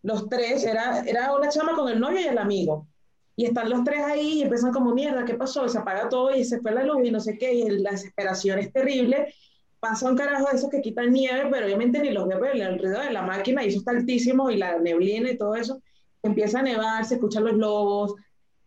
los 0.03 0.27
tres, 0.29 0.63
era, 0.63 1.01
era 1.01 1.35
una 1.35 1.49
chama 1.49 1.75
con 1.75 1.89
el 1.89 1.99
novio 1.99 2.21
y 2.21 2.25
el 2.25 2.37
amigo. 2.37 2.87
Y 3.35 3.45
están 3.45 3.69
los 3.69 3.83
tres 3.83 4.03
ahí 4.03 4.39
y 4.39 4.41
empiezan 4.41 4.71
como, 4.71 4.93
mierda, 4.93 5.25
¿qué 5.25 5.35
pasó? 5.35 5.65
Y 5.65 5.69
se 5.69 5.77
apaga 5.77 6.09
todo 6.09 6.35
y 6.35 6.43
se 6.43 6.59
fue 6.59 6.71
la 6.71 6.83
luz 6.83 7.05
y 7.05 7.11
no 7.11 7.19
sé 7.19 7.37
qué, 7.37 7.53
y 7.53 7.69
la 7.69 7.91
desesperación 7.91 8.59
es 8.59 8.73
terrible. 8.73 9.33
Pasa 9.81 10.07
un 10.07 10.15
carajo 10.15 10.47
de 10.49 10.55
esos 10.57 10.69
que 10.69 10.79
quitan 10.81 11.11
nieve, 11.11 11.49
pero 11.51 11.65
obviamente 11.65 11.99
ni 11.99 12.11
los 12.11 12.27
ve, 12.27 12.35
pero 12.39 12.53
el 12.53 12.77
ruido 12.79 13.01
de 13.01 13.11
la 13.11 13.23
máquina, 13.23 13.63
y 13.65 13.69
eso 13.69 13.79
está 13.79 13.91
altísimo, 13.91 14.49
y 14.51 14.55
la 14.57 14.77
neblina 14.77 15.31
y 15.31 15.37
todo 15.37 15.55
eso. 15.55 15.81
Empieza 16.23 16.59
a 16.59 16.61
nevar, 16.61 17.03
se 17.03 17.15
escuchan 17.15 17.43
los 17.45 17.55
lobos, 17.55 18.13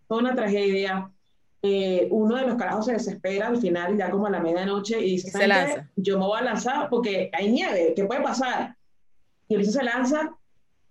toda 0.09 0.21
una 0.21 0.35
tragedia. 0.35 1.09
Eh, 1.63 2.09
uno 2.11 2.35
de 2.37 2.47
los 2.49 2.57
carajos 2.57 2.87
se 2.87 2.93
desespera 2.95 3.47
al 3.47 3.59
final, 3.59 3.97
ya 3.97 4.11
como 4.11 4.27
a 4.27 4.31
la 4.31 4.41
medianoche, 4.41 4.99
y 5.01 5.13
dice, 5.13 5.31
se 5.31 5.39
"¿Saben 5.39 5.51
qué? 5.51 5.55
lanza. 5.57 5.91
Yo 5.97 6.19
me 6.19 6.27
voy 6.27 6.39
a 6.41 6.43
lanzar 6.43 6.91
porque 6.91 7.31
hay 7.33 7.51
nieve, 7.51 7.95
¿qué 7.95 8.05
puede 8.05 8.21
pasar? 8.21 8.77
Y 9.49 9.55
el 9.55 9.61
bicho 9.61 9.71
se 9.73 9.85
lanza, 9.85 10.37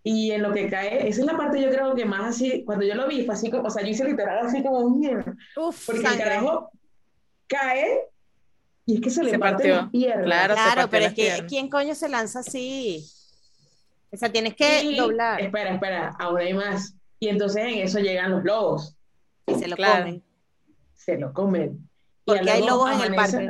y 0.03 0.31
en 0.31 0.41
lo 0.41 0.53
que 0.53 0.69
cae, 0.69 1.05
esa 1.09 1.19
es 1.19 1.25
la 1.27 1.35
parte 1.37 1.61
yo 1.61 1.69
creo 1.69 1.93
que 1.95 2.05
más 2.05 2.29
así, 2.29 2.63
cuando 2.63 2.85
yo 2.85 2.95
lo 2.95 3.07
vi, 3.09 3.25
fue 3.25 3.35
así 3.35 3.51
como, 3.51 3.67
o 3.67 3.69
sea, 3.69 3.83
yo 3.83 3.89
hice 3.89 4.05
literal 4.05 4.45
así 4.47 4.63
como, 4.63 4.89
mierda, 4.89 5.35
Uf, 5.57 5.85
porque 5.85 5.99
el 6.01 6.07
sangre. 6.07 6.23
carajo 6.23 6.71
cae 7.47 8.07
y 8.85 8.95
es 8.95 9.01
que 9.01 9.09
se 9.09 9.23
le 9.23 9.31
Se 9.31 9.39
parte 9.39 9.55
partió. 9.69 9.75
las 9.75 9.89
piernas. 9.91 10.25
Claro. 10.25 10.53
Claro, 10.55 10.87
pero 10.89 11.03
las 11.05 11.17
es 11.17 11.39
que. 11.41 11.45
¿quién 11.47 11.69
coño 11.69 11.95
se 11.95 12.09
lanza 12.09 12.39
así? 12.39 13.05
O 14.11 14.17
sea, 14.17 14.31
tienes 14.31 14.55
que 14.55 14.83
Y- 14.83 14.95
doblar 14.97 15.41
Espera, 15.41 15.73
espera, 15.73 16.15
aún 16.19 16.37
hay 16.39 16.53
más. 16.53 16.95
Y 17.19 17.29
entonces 17.29 17.63
en 17.63 17.79
eso 17.79 17.99
llegan 17.99 18.31
los 18.31 18.43
lobos, 18.43 18.95
y 19.47 19.55
se 19.55 19.67
lo 19.67 19.75
Claro. 19.75 20.03
comen. 20.05 20.23
se 20.95 21.17
lo 21.17 21.33
comen. 21.33 21.71
Y 21.73 21.89
Porque 22.25 22.49
hay 22.51 22.65
lobos 22.65 22.91
en 22.93 23.01
el 23.01 23.15
parque. 23.15 23.49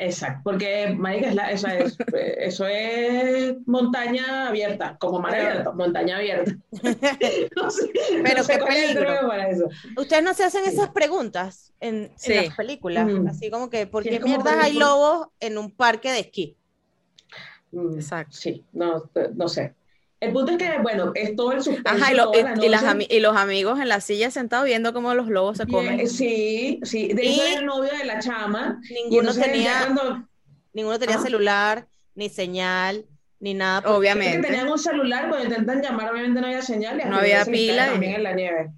Exacto, 0.00 0.40
porque 0.44 0.94
marica, 0.96 1.28
es 1.30 1.34
la- 1.34 1.50
eso, 1.50 1.66
es, 1.68 1.96
eso 2.38 2.66
es 2.68 3.56
montaña 3.66 4.46
abierta, 4.46 4.96
como 4.98 5.18
mar 5.18 5.34
abierto, 5.34 5.72
montaña 5.74 6.18
abierta. 6.18 6.52
No 7.56 7.68
sé, 7.70 7.90
Pero 8.22 8.38
no 8.38 8.44
sé 8.44 8.52
qué 8.58 8.64
peligro. 8.64 9.00
término 9.06 9.28
para 9.28 9.48
eso. 9.50 9.68
Ustedes 9.96 10.22
no 10.22 10.34
se 10.34 10.44
hacen 10.44 10.64
esas 10.66 10.90
preguntas 10.90 11.72
en, 11.80 12.12
las 12.28 12.54
películas, 12.56 13.06
Mm. 13.06 13.26
así 13.26 13.50
como 13.50 13.70
que, 13.70 13.88
¿por 13.88 14.04
Sí, 14.04 14.10
qué 14.10 14.20
mierdas 14.20 14.54
hay 14.60 14.74
lobos 14.74 15.28
en 15.40 15.58
un 15.58 15.72
parque 15.74 16.12
de 16.12 16.20
esquí? 16.20 16.56
Mm, 17.72 17.94
Exacto. 17.96 18.36
Sí, 18.36 18.64
no, 18.72 19.10
no 19.34 19.48
sé. 19.48 19.74
El 20.20 20.32
punto 20.32 20.50
es 20.52 20.58
que, 20.58 20.78
bueno, 20.82 21.12
es 21.14 21.36
todo 21.36 21.52
el 21.52 21.62
suspenso 21.62 22.02
Ajá, 22.02 22.12
y, 22.12 22.16
lo- 22.16 22.30
toda 22.32 22.54
la 22.56 22.62
y- 22.62 22.66
y 22.66 22.68
las 22.68 22.82
noche. 22.82 22.94
ami- 22.94 23.06
y 23.08 23.20
los 23.20 23.36
amigos 23.36 23.78
en 23.80 23.88
la 23.88 24.00
silla 24.00 24.30
sentados 24.32 24.66
viendo 24.66 24.92
cómo 24.92 25.14
los 25.14 25.28
lobos 25.28 25.58
se 25.58 25.64
Bien, 25.64 25.76
comen. 25.86 26.08
Sí, 26.08 26.80
sí. 26.82 27.08
De 27.12 27.22
hecho, 27.28 27.44
era 27.44 27.60
el 27.60 27.66
novio 27.66 27.90
de 27.96 28.04
la 28.04 28.18
chama. 28.18 28.80
Ninguno 28.90 29.20
entonces 29.20 29.44
tenía, 29.44 29.72
cuando- 29.94 30.28
Ninguno 30.72 30.98
tenía 30.98 31.16
Ah. 31.16 31.22
celular, 31.22 31.86
ni 32.16 32.28
señal, 32.28 33.04
ni 33.40 33.54
nada. 33.54 33.80
por- 33.80 33.90
Es 33.90 33.92
que 33.94 33.98
Obviamente. 33.98 34.48
tenían 34.48 34.68
un 34.68 34.78
celular, 34.78 35.28
cuando 35.28 35.46
intentan 35.46 35.80
llamar, 35.82 36.10
obviamente 36.12 36.40
no 36.40 36.46
había 36.48 36.62
señal. 36.62 37.00
y 37.00 37.08
No 37.08 37.16
había 37.18 37.44
pila 37.44 37.86
y- 37.86 37.90
También 37.92 38.14
en 38.16 38.22
la 38.24 38.32
nieve. 38.32 38.70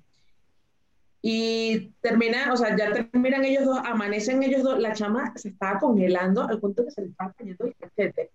Y 1.22 1.90
termina, 2.00 2.50
o 2.52 2.56
sea, 2.56 2.74
ya 2.76 2.92
terminan 2.92 3.44
ellos 3.44 3.64
dos, 3.66 3.78
amanecen 3.84 4.42
ellos 4.42 4.62
dos, 4.62 4.78
la 4.78 4.92
chama 4.94 5.32
se 5.36 5.48
estaba 5.50 5.78
congelando 5.78 6.42
al 6.48 6.58
punto 6.60 6.84
que 6.84 6.90
se 6.90 7.02
le 7.02 7.08
estaba 7.08 7.32
cayendo 7.36 7.64
el 7.66 7.74
cachete. 7.76 8.30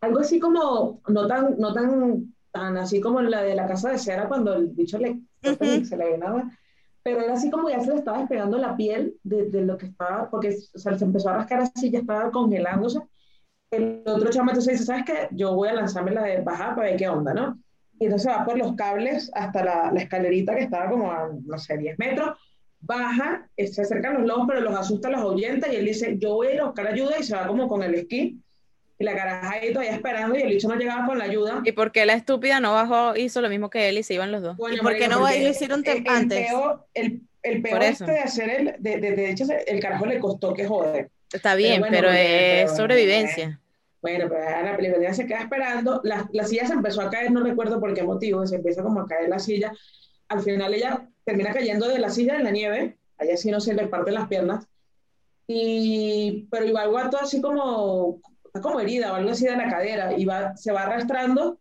Algo 0.00 0.20
así 0.20 0.38
como, 0.38 1.00
no 1.08 1.26
tan, 1.26 1.58
no 1.58 1.72
tan, 1.72 2.32
tan 2.52 2.76
así 2.76 3.00
como 3.00 3.20
la 3.20 3.42
de 3.42 3.54
la 3.54 3.66
casa 3.66 3.90
de 3.90 3.98
cera 3.98 4.28
cuando 4.28 4.54
el 4.54 4.68
bicho 4.68 4.98
le, 4.98 5.20
Ujú. 5.42 5.84
se 5.84 5.96
le 5.96 6.10
llenaba, 6.10 6.50
pero 7.02 7.20
era 7.20 7.34
así 7.34 7.50
como 7.50 7.68
ya 7.70 7.80
se 7.80 7.90
le 7.90 7.98
estaba 7.98 8.18
despegando 8.18 8.58
la 8.58 8.76
piel 8.76 9.16
de, 9.22 9.50
de 9.50 9.62
lo 9.64 9.76
que 9.78 9.86
estaba, 9.86 10.28
porque 10.30 10.56
o 10.74 10.78
sea, 10.78 10.98
se 10.98 11.04
empezó 11.04 11.30
a 11.30 11.34
rascar 11.38 11.60
así, 11.60 11.90
ya 11.90 12.00
estaba 12.00 12.30
congelándose. 12.30 13.00
El 13.70 14.02
otro 14.06 14.30
chama 14.30 14.52
entonces 14.52 14.74
dice, 14.74 14.84
¿sabes 14.84 15.04
qué? 15.04 15.28
Yo 15.32 15.54
voy 15.54 15.68
a 15.68 15.74
lanzarme 15.74 16.10
la 16.12 16.22
de 16.22 16.40
bajar 16.40 16.74
para 16.74 16.88
ver 16.88 16.98
qué 16.98 17.08
onda, 17.08 17.34
¿no? 17.34 17.58
Y 17.98 18.04
entonces 18.04 18.30
va 18.32 18.44
por 18.44 18.56
los 18.58 18.74
cables 18.76 19.30
hasta 19.34 19.64
la, 19.64 19.92
la 19.92 20.00
escalerita 20.00 20.54
que 20.54 20.62
estaba 20.64 20.90
como 20.90 21.10
a, 21.12 21.30
no 21.44 21.58
sé, 21.58 21.76
10 21.76 21.98
metros, 21.98 22.38
baja, 22.80 23.48
eh, 23.56 23.66
se 23.66 23.82
acercan 23.82 24.14
los 24.14 24.26
lobos, 24.26 24.46
pero 24.48 24.60
los 24.60 24.74
asusta, 24.74 25.10
los 25.10 25.20
ahuyenta, 25.20 25.72
y 25.72 25.76
él 25.76 25.84
dice, 25.84 26.16
yo 26.18 26.34
voy 26.34 26.48
a 26.48 26.54
ir 26.54 26.60
a 26.60 26.66
buscar 26.66 26.86
ayuda, 26.86 27.18
y 27.18 27.24
se 27.24 27.34
va 27.34 27.46
como 27.46 27.68
con 27.68 27.82
el 27.82 27.94
esquí, 27.94 28.40
y 28.98 29.04
la 29.04 29.14
caraja 29.14 29.50
ahí 29.52 29.72
todavía 29.72 29.94
esperando, 29.94 30.36
y 30.36 30.42
el 30.42 30.48
bicho 30.48 30.68
no 30.68 30.74
llegaba 30.74 31.06
con 31.06 31.18
la 31.18 31.24
ayuda. 31.24 31.62
¿Y 31.64 31.72
por 31.72 31.92
qué 31.92 32.04
la 32.04 32.14
estúpida 32.14 32.58
no 32.60 32.72
bajó, 32.72 33.16
hizo 33.16 33.40
lo 33.40 33.48
mismo 33.48 33.70
que 33.70 33.88
él 33.88 33.98
y 33.98 34.02
se 34.02 34.14
iban 34.14 34.32
los 34.32 34.42
dos? 34.42 34.56
Coño, 34.56 34.76
¿Y 34.76 34.80
por 34.80 34.96
qué 34.96 35.06
no 35.08 35.20
porque 35.20 35.42
lo 35.42 35.48
hicieron 35.50 35.82
el- 35.86 35.96
el 35.98 36.08
antes? 36.08 36.46
peo- 36.48 36.84
el, 36.94 37.22
el 37.42 37.62
peor 37.62 37.82
este 37.82 38.04
de 38.10 38.18
hacer 38.20 38.50
el, 38.50 38.74
de, 38.78 38.98
de, 38.98 39.12
de 39.12 39.30
hecho, 39.30 39.44
el 39.66 39.80
carajo 39.80 40.06
le 40.06 40.18
costó 40.18 40.52
que 40.52 40.66
joder. 40.66 41.10
Está 41.32 41.54
bien, 41.54 41.80
bueno, 41.80 41.94
pero 41.96 42.10
es 42.10 42.64
pero- 42.64 42.76
sobrevivencia. 42.76 43.60
Bueno, 44.00 44.26
pero 44.28 44.48
a 44.48 44.62
la 44.62 44.76
película 44.76 45.02
ya 45.02 45.12
se 45.14 45.26
queda 45.26 45.40
esperando, 45.40 46.00
la, 46.04 46.28
la 46.32 46.44
silla 46.44 46.66
se 46.66 46.72
empezó 46.72 47.00
a 47.02 47.10
caer, 47.10 47.32
no 47.32 47.42
recuerdo 47.42 47.80
por 47.80 47.92
qué 47.94 48.02
motivo, 48.04 48.46
se 48.46 48.56
empieza 48.56 48.82
como 48.82 49.00
a 49.00 49.06
caer 49.08 49.28
la 49.28 49.38
silla. 49.40 49.72
Al 50.28 50.40
final 50.40 50.72
ella 50.72 51.08
termina 51.24 51.52
cayendo 51.52 51.88
de 51.88 51.98
la 51.98 52.08
silla 52.08 52.36
en 52.36 52.44
la 52.44 52.50
nieve, 52.52 52.96
allá 53.18 53.36
sí 53.36 53.50
no 53.50 53.60
se 53.60 53.74
le 53.74 53.88
parten 53.88 54.14
las 54.14 54.28
piernas, 54.28 54.66
y, 55.46 56.46
pero 56.50 56.76
algo 56.78 56.98
todo 57.10 57.22
así 57.22 57.40
como, 57.40 58.20
está 58.48 58.60
como 58.60 58.80
herida 58.80 59.12
o 59.12 59.16
algo 59.16 59.30
así 59.30 59.44
de 59.46 59.56
la 59.56 59.68
cadera, 59.70 60.12
y 60.16 60.24
va, 60.24 60.56
se 60.56 60.72
va 60.72 60.82
arrastrando 60.82 61.58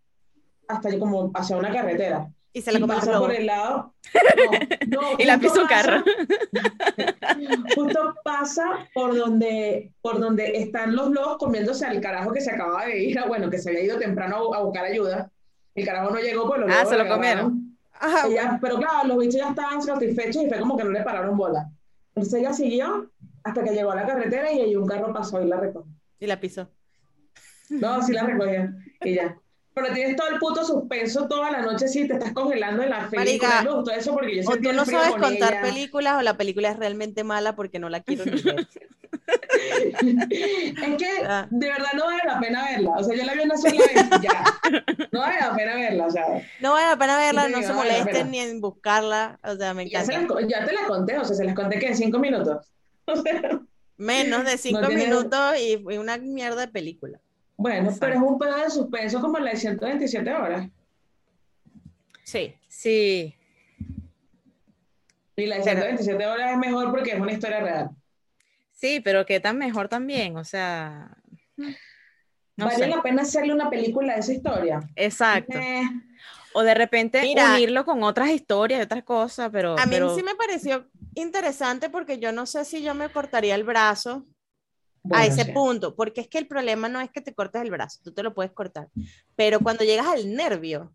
hasta 0.67 0.97
como 0.99 1.31
hacia 1.33 1.55
una 1.57 1.71
carretera. 1.71 2.27
Y 2.53 2.61
se 2.61 2.71
la 2.71 2.79
y 2.79 2.81
comió 2.81 2.95
pasa 2.97 3.13
el 3.13 3.19
por 3.19 3.31
el 3.31 3.45
lado. 3.45 3.93
No, 4.87 5.01
no, 5.01 5.07
Y 5.17 5.25
la 5.25 5.37
pisó 5.37 5.61
un 5.61 5.67
carro. 5.67 6.03
Justo 7.75 8.15
pasa 8.23 8.87
por 8.93 9.15
donde, 9.15 9.91
por 10.01 10.19
donde 10.19 10.57
están 10.57 10.95
los 10.95 11.09
lobos 11.09 11.37
comiéndose 11.37 11.85
al 11.85 11.99
carajo 12.01 12.31
que 12.31 12.41
se 12.41 12.51
acaba 12.51 12.85
de 12.85 13.03
ir, 13.03 13.19
bueno, 13.27 13.49
que 13.49 13.57
se 13.59 13.69
había 13.69 13.83
ido 13.83 13.97
temprano 13.97 14.53
a, 14.53 14.61
buscar 14.61 14.85
ayuda. 14.85 15.29
El 15.75 15.85
carajo 15.85 16.11
no 16.11 16.19
llegó, 16.19 16.47
pues 16.47 16.61
los 16.61 16.69
Ah, 16.69 16.75
lobos 16.83 16.89
se 16.89 16.97
lo 16.97 17.03
agarraron. 17.03 17.77
Ajá, 17.99 18.27
Ella- 18.27 18.59
pero 18.61 18.77
claro, 18.77 19.07
los 19.07 19.17
bichos 19.17 19.35
ya 19.41 19.49
estaban 19.49 19.81
satisfechos 19.81 20.43
y 20.43 20.47
fue 20.47 20.59
como 20.59 20.77
que 20.77 20.83
no 20.83 20.91
le 20.91 21.01
pararon 21.03 21.35
bola. 21.37 21.69
Entonces 22.15 22.39
ella 22.39 22.53
siguió 22.53 23.11
hasta 23.43 23.63
que 23.63 23.71
llegó 23.71 23.91
a 23.91 23.95
la 23.95 24.05
carretera 24.05 24.51
y 24.51 24.61
ahí 24.61 24.75
un 24.75 24.87
carro 24.87 25.13
pasó 25.13 25.41
y 25.41 25.47
la 25.47 25.57
recogió. 25.57 25.91
y 26.19 26.27
la 26.27 26.39
pisó. 26.39 26.69
No, 27.69 28.01
sí 28.01 28.13
la 28.13 28.23
recogió 28.23 28.69
y 29.01 29.15
ya. 29.15 29.35
Pero 29.73 29.93
tienes 29.93 30.15
todo 30.15 30.29
el 30.29 30.39
puto 30.39 30.65
suspenso 30.65 31.27
toda 31.27 31.51
la 31.51 31.61
noche, 31.61 31.87
sí, 31.87 32.07
te 32.07 32.13
estás 32.15 32.33
congelando 32.33 32.81
en 32.81 32.89
la 32.89 33.07
película. 33.09 33.49
Marica, 33.49 33.71
gustó 33.75 33.91
eso 33.91 34.11
porque 34.13 34.41
yo 34.41 34.49
O 34.49 34.55
tú 34.57 34.73
no 34.73 34.85
sabes 34.85 35.11
con 35.11 35.21
contar 35.21 35.53
ella. 35.53 35.61
películas 35.61 36.15
o 36.17 36.21
la 36.23 36.35
película 36.35 36.69
es 36.71 36.77
realmente 36.77 37.23
mala 37.23 37.55
porque 37.55 37.77
no 37.77 37.87
la 37.89 37.99
quiero 38.01 38.25
ni 38.25 38.41
ver. 38.41 38.67
Es 39.27 40.97
que 40.97 41.07
Ah. 41.25 41.47
de 41.49 41.67
verdad 41.67 41.89
no 41.95 42.05
vale 42.05 42.21
la 42.25 42.39
pena 42.39 42.65
verla. 42.65 42.91
O 42.97 43.03
sea, 43.03 43.15
yo 43.15 43.23
la 43.25 43.33
vi 43.33 43.41
una 43.41 43.57
sola 43.57 43.73
vez 43.73 44.21
ya. 44.21 44.43
No 45.11 45.19
vale 45.19 45.39
la 45.39 45.55
pena 45.55 45.75
verla. 45.75 46.05
O 46.05 46.11
sea, 46.11 46.25
No 46.61 46.71
vale 46.73 46.87
la 46.87 46.97
pena 46.97 47.17
verla, 47.17 47.47
no 47.49 47.61
se 47.61 47.73
molesten 47.73 48.31
ni 48.31 48.39
en 48.39 48.61
buscarla. 48.61 49.39
O 49.43 49.55
sea, 49.55 49.73
me 49.73 49.89
ya, 49.89 50.03
se 50.05 50.13
encanta. 50.13 50.35
las 50.41 50.47
ya 50.49 50.65
te 50.65 50.73
la 50.73 50.85
conté. 50.87 51.17
O 51.17 51.25
sea, 51.25 51.35
se 51.35 51.43
las 51.45 51.55
conté 51.55 51.79
que 51.79 51.87
en 51.87 51.95
cinco 51.97 52.19
minutos. 52.19 52.65
O 53.09 53.15
sea, 53.15 53.61
Menos 53.95 54.43
de 54.43 54.57
cinco 54.57 54.89
minutos 54.89 55.55
y, 55.59 55.73
y 55.93 55.97
una 55.97 56.17
mierda 56.17 56.61
de 56.61 56.67
película. 56.67 57.19
Bueno, 57.57 57.89
Exacto. 57.89 57.99
pero 57.99 58.13
es 58.15 58.21
un 58.21 58.39
pedo 58.39 58.55
de 58.57 58.69
suspenso 58.69 59.19
como 59.21 59.39
la 59.39 59.51
de 59.51 59.57
127 59.57 60.33
horas. 60.33 60.69
Sí. 62.23 62.53
Sí, 62.67 63.33
Y 65.35 65.45
la 65.47 65.55
de 65.57 65.63
Pero- 65.63 65.81
127 65.81 66.25
horas 66.27 66.51
es 66.51 66.57
mejor 66.57 66.91
porque 66.91 67.11
es 67.11 67.19
una 67.19 67.31
historia 67.31 67.59
real. 67.59 67.89
sí, 68.71 68.99
pero 68.99 69.25
qué 69.25 69.39
tan 69.39 69.57
mejor 69.57 69.87
también, 69.89 70.37
o 70.37 70.43
sea, 70.43 71.15
no 72.55 72.65
¿Vale 72.65 72.77
sé. 72.77 72.87
la 72.87 73.01
pena 73.01 73.21
hacerle 73.23 73.53
una 73.53 73.69
película 73.69 74.13
de 74.13 74.19
esa 74.19 74.33
historia? 74.33 74.79
Exacto. 74.95 75.57
Eh, 75.57 75.81
O 76.53 76.63
de 76.63 76.73
repente 76.73 77.21
Mira. 77.21 77.53
unirlo 77.53 77.85
con 77.85 78.01
otras 78.03 78.29
historias 78.29 78.79
y 78.79 78.83
otras 78.83 79.03
cosas, 79.03 79.49
pero, 79.51 79.77
A 79.77 79.85
mí 79.85 79.91
pero 79.91 80.15
sí 80.15 80.23
me 80.23 80.33
pareció 80.35 80.87
interesante 81.13 81.89
porque 81.89 82.17
yo 82.19 82.31
no 82.31 82.45
sé 82.47 82.65
si 82.65 82.81
yo 82.81 82.95
me 82.95 83.09
cortaría 83.09 83.53
el 83.53 83.63
brazo 83.63 84.25
bueno, 85.07 85.23
a 85.23 85.25
ese 85.25 85.45
sí. 85.45 85.51
punto, 85.53 85.95
porque 85.95 86.21
es 86.21 86.27
que 86.29 86.37
el 86.39 86.47
problema 86.47 86.89
no 86.89 86.99
es 87.01 87.11
que 87.11 87.21
te 87.21 87.33
cortes 87.33 87.61
el 87.61 87.71
brazo, 87.71 87.99
tú 88.03 88.13
te 88.13 88.23
lo 88.23 88.33
puedes 88.33 88.51
cortar, 88.53 88.89
pero 89.35 89.61
cuando 89.61 89.83
llegas 89.83 90.07
al 90.07 90.35
nervio, 90.35 90.93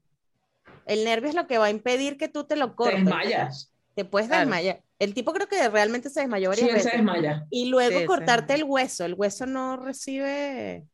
el 0.87 1.05
nervio 1.05 1.29
es 1.31 1.35
lo 1.37 1.47
que 1.47 1.59
va 1.59 1.67
a 1.67 1.71
impedir 1.71 2.17
que 2.19 2.29
tú 2.29 2.45
te 2.45 2.57
lo 2.57 2.69
Te 2.69 2.75
cortes. 2.77 3.05
desmayas. 3.05 3.73
Te 3.95 4.05
puedes 4.05 4.29
Claro. 4.29 4.51
desmayar. 4.51 4.83
El 4.99 5.15
tipo 5.15 5.33
creo 5.33 5.49
que 5.49 5.69
realmente 5.69 6.11
se 6.11 6.21
desmayó 6.21 6.49
Sí, 6.51 6.61
varias 6.61 6.69
se 6.69 6.75
veces. 6.75 6.93
desmaya. 6.93 7.47
Y 7.51 7.67
luego 7.67 8.01
Sí, 8.01 8.07
cortarte 8.07 8.55
sí. 8.55 8.61
el 8.61 8.65
hueso, 8.65 9.05
el 9.05 9.15
hueso 9.15 9.47
no 9.47 9.77
recibe 9.77 10.87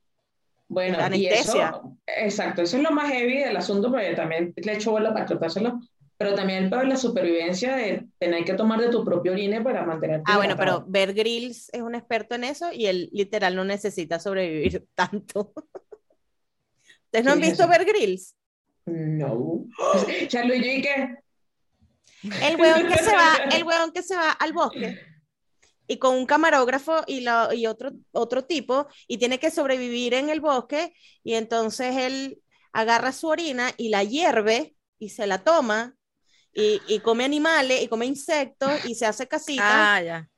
Bueno, 0.68 0.98
y 0.98 1.04
Anestesia. 1.04 1.70
eso, 1.70 1.98
exacto, 2.06 2.62
eso 2.62 2.76
es 2.76 2.82
lo 2.82 2.90
más 2.90 3.10
heavy 3.10 3.38
del 3.38 3.56
asunto, 3.56 3.90
porque 3.90 4.14
también 4.14 4.52
le 4.56 4.72
echo 4.74 4.90
bola 4.90 5.12
para 5.14 5.24
cortárselo, 5.26 5.80
pero 6.18 6.34
también 6.34 6.64
es 6.64 6.88
la 6.88 6.96
supervivencia 6.96 7.76
de 7.76 8.08
tener 8.18 8.44
que 8.44 8.54
tomar 8.54 8.80
de 8.80 8.88
tu 8.90 9.04
propio 9.04 9.32
orine 9.32 9.60
para 9.62 9.86
mantenerte 9.86 10.24
Ah, 10.26 10.36
bueno, 10.36 10.56
pero. 10.56 10.84
Bear 10.86 11.14
Grylls 11.14 11.70
es 11.72 11.80
un 11.80 11.94
experto 11.94 12.34
en 12.34 12.42
eso 12.42 12.72
y 12.72 12.86
él 12.86 13.08
literal 13.12 13.54
no 13.54 13.64
necesita 13.64 14.18
sobrevivir 14.18 14.84
tanto. 14.96 15.52
¿Ustedes 17.04 17.24
no 17.24 17.30
han 17.32 17.38
¿Quién 17.38 17.52
es 17.52 17.58
visto 17.58 17.62
ese? 17.62 17.70
Bear 17.70 17.84
Grylls? 17.84 18.36
No. 18.86 19.64
Charlie, 20.28 20.78
¿y 20.78 20.82
qué? 20.82 21.14
El 22.42 22.60
huevón 22.60 22.88
que 22.88 22.98
se 22.98 23.12
va, 23.14 23.36
el 23.56 23.62
huevón 23.62 23.92
que 23.92 24.02
se 24.02 24.16
va 24.16 24.32
al 24.32 24.52
bosque 24.52 24.98
y 25.86 25.98
con 25.98 26.16
un 26.16 26.26
camarógrafo 26.26 27.02
y, 27.06 27.20
la- 27.20 27.54
y 27.54 27.66
otro, 27.66 27.92
otro 28.10 28.44
tipo 28.44 28.88
y 29.06 29.18
tiene 29.18 29.38
que 29.38 29.52
sobrevivir 29.52 30.14
en 30.14 30.28
el 30.30 30.40
bosque 30.40 30.92
y 31.22 31.34
entonces 31.34 31.96
él 31.96 32.42
agarra 32.72 33.12
su 33.12 33.28
orina 33.28 33.70
y 33.76 33.88
la 33.90 34.02
hierve 34.02 34.74
y 34.98 35.10
se 35.10 35.26
la 35.28 35.38
toma 35.44 35.94
y, 36.58 36.80
y 36.88 37.00
come 37.00 37.24
animales 37.24 37.82
y 37.82 37.88
come 37.88 38.06
insectos 38.06 38.84
y 38.84 38.94
se 38.96 39.06
hace 39.06 39.28
casitas. 39.28 39.64
ah, 39.66 40.02
ya. 40.02 40.30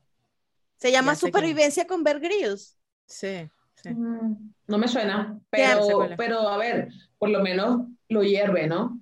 se 0.77 0.93
llama 0.93 1.13
ya 1.13 1.17
supervivencia 1.17 1.87
con 1.87 2.05
Bear 2.05 2.21
Grylls. 2.21 2.79
Sí, 3.07 3.51
sí. 3.75 3.91
Mm, 3.91 4.53
No 4.67 4.79
me 4.79 4.89
suena, 4.89 5.41
pero, 5.51 6.15
pero 6.17 6.49
a 6.49 6.57
ver, 6.59 6.89
por 7.19 7.31
lo 7.31 7.41
menos 7.41 7.87
lo 8.09 8.23
hierve, 8.23 8.67
¿no? 8.67 9.01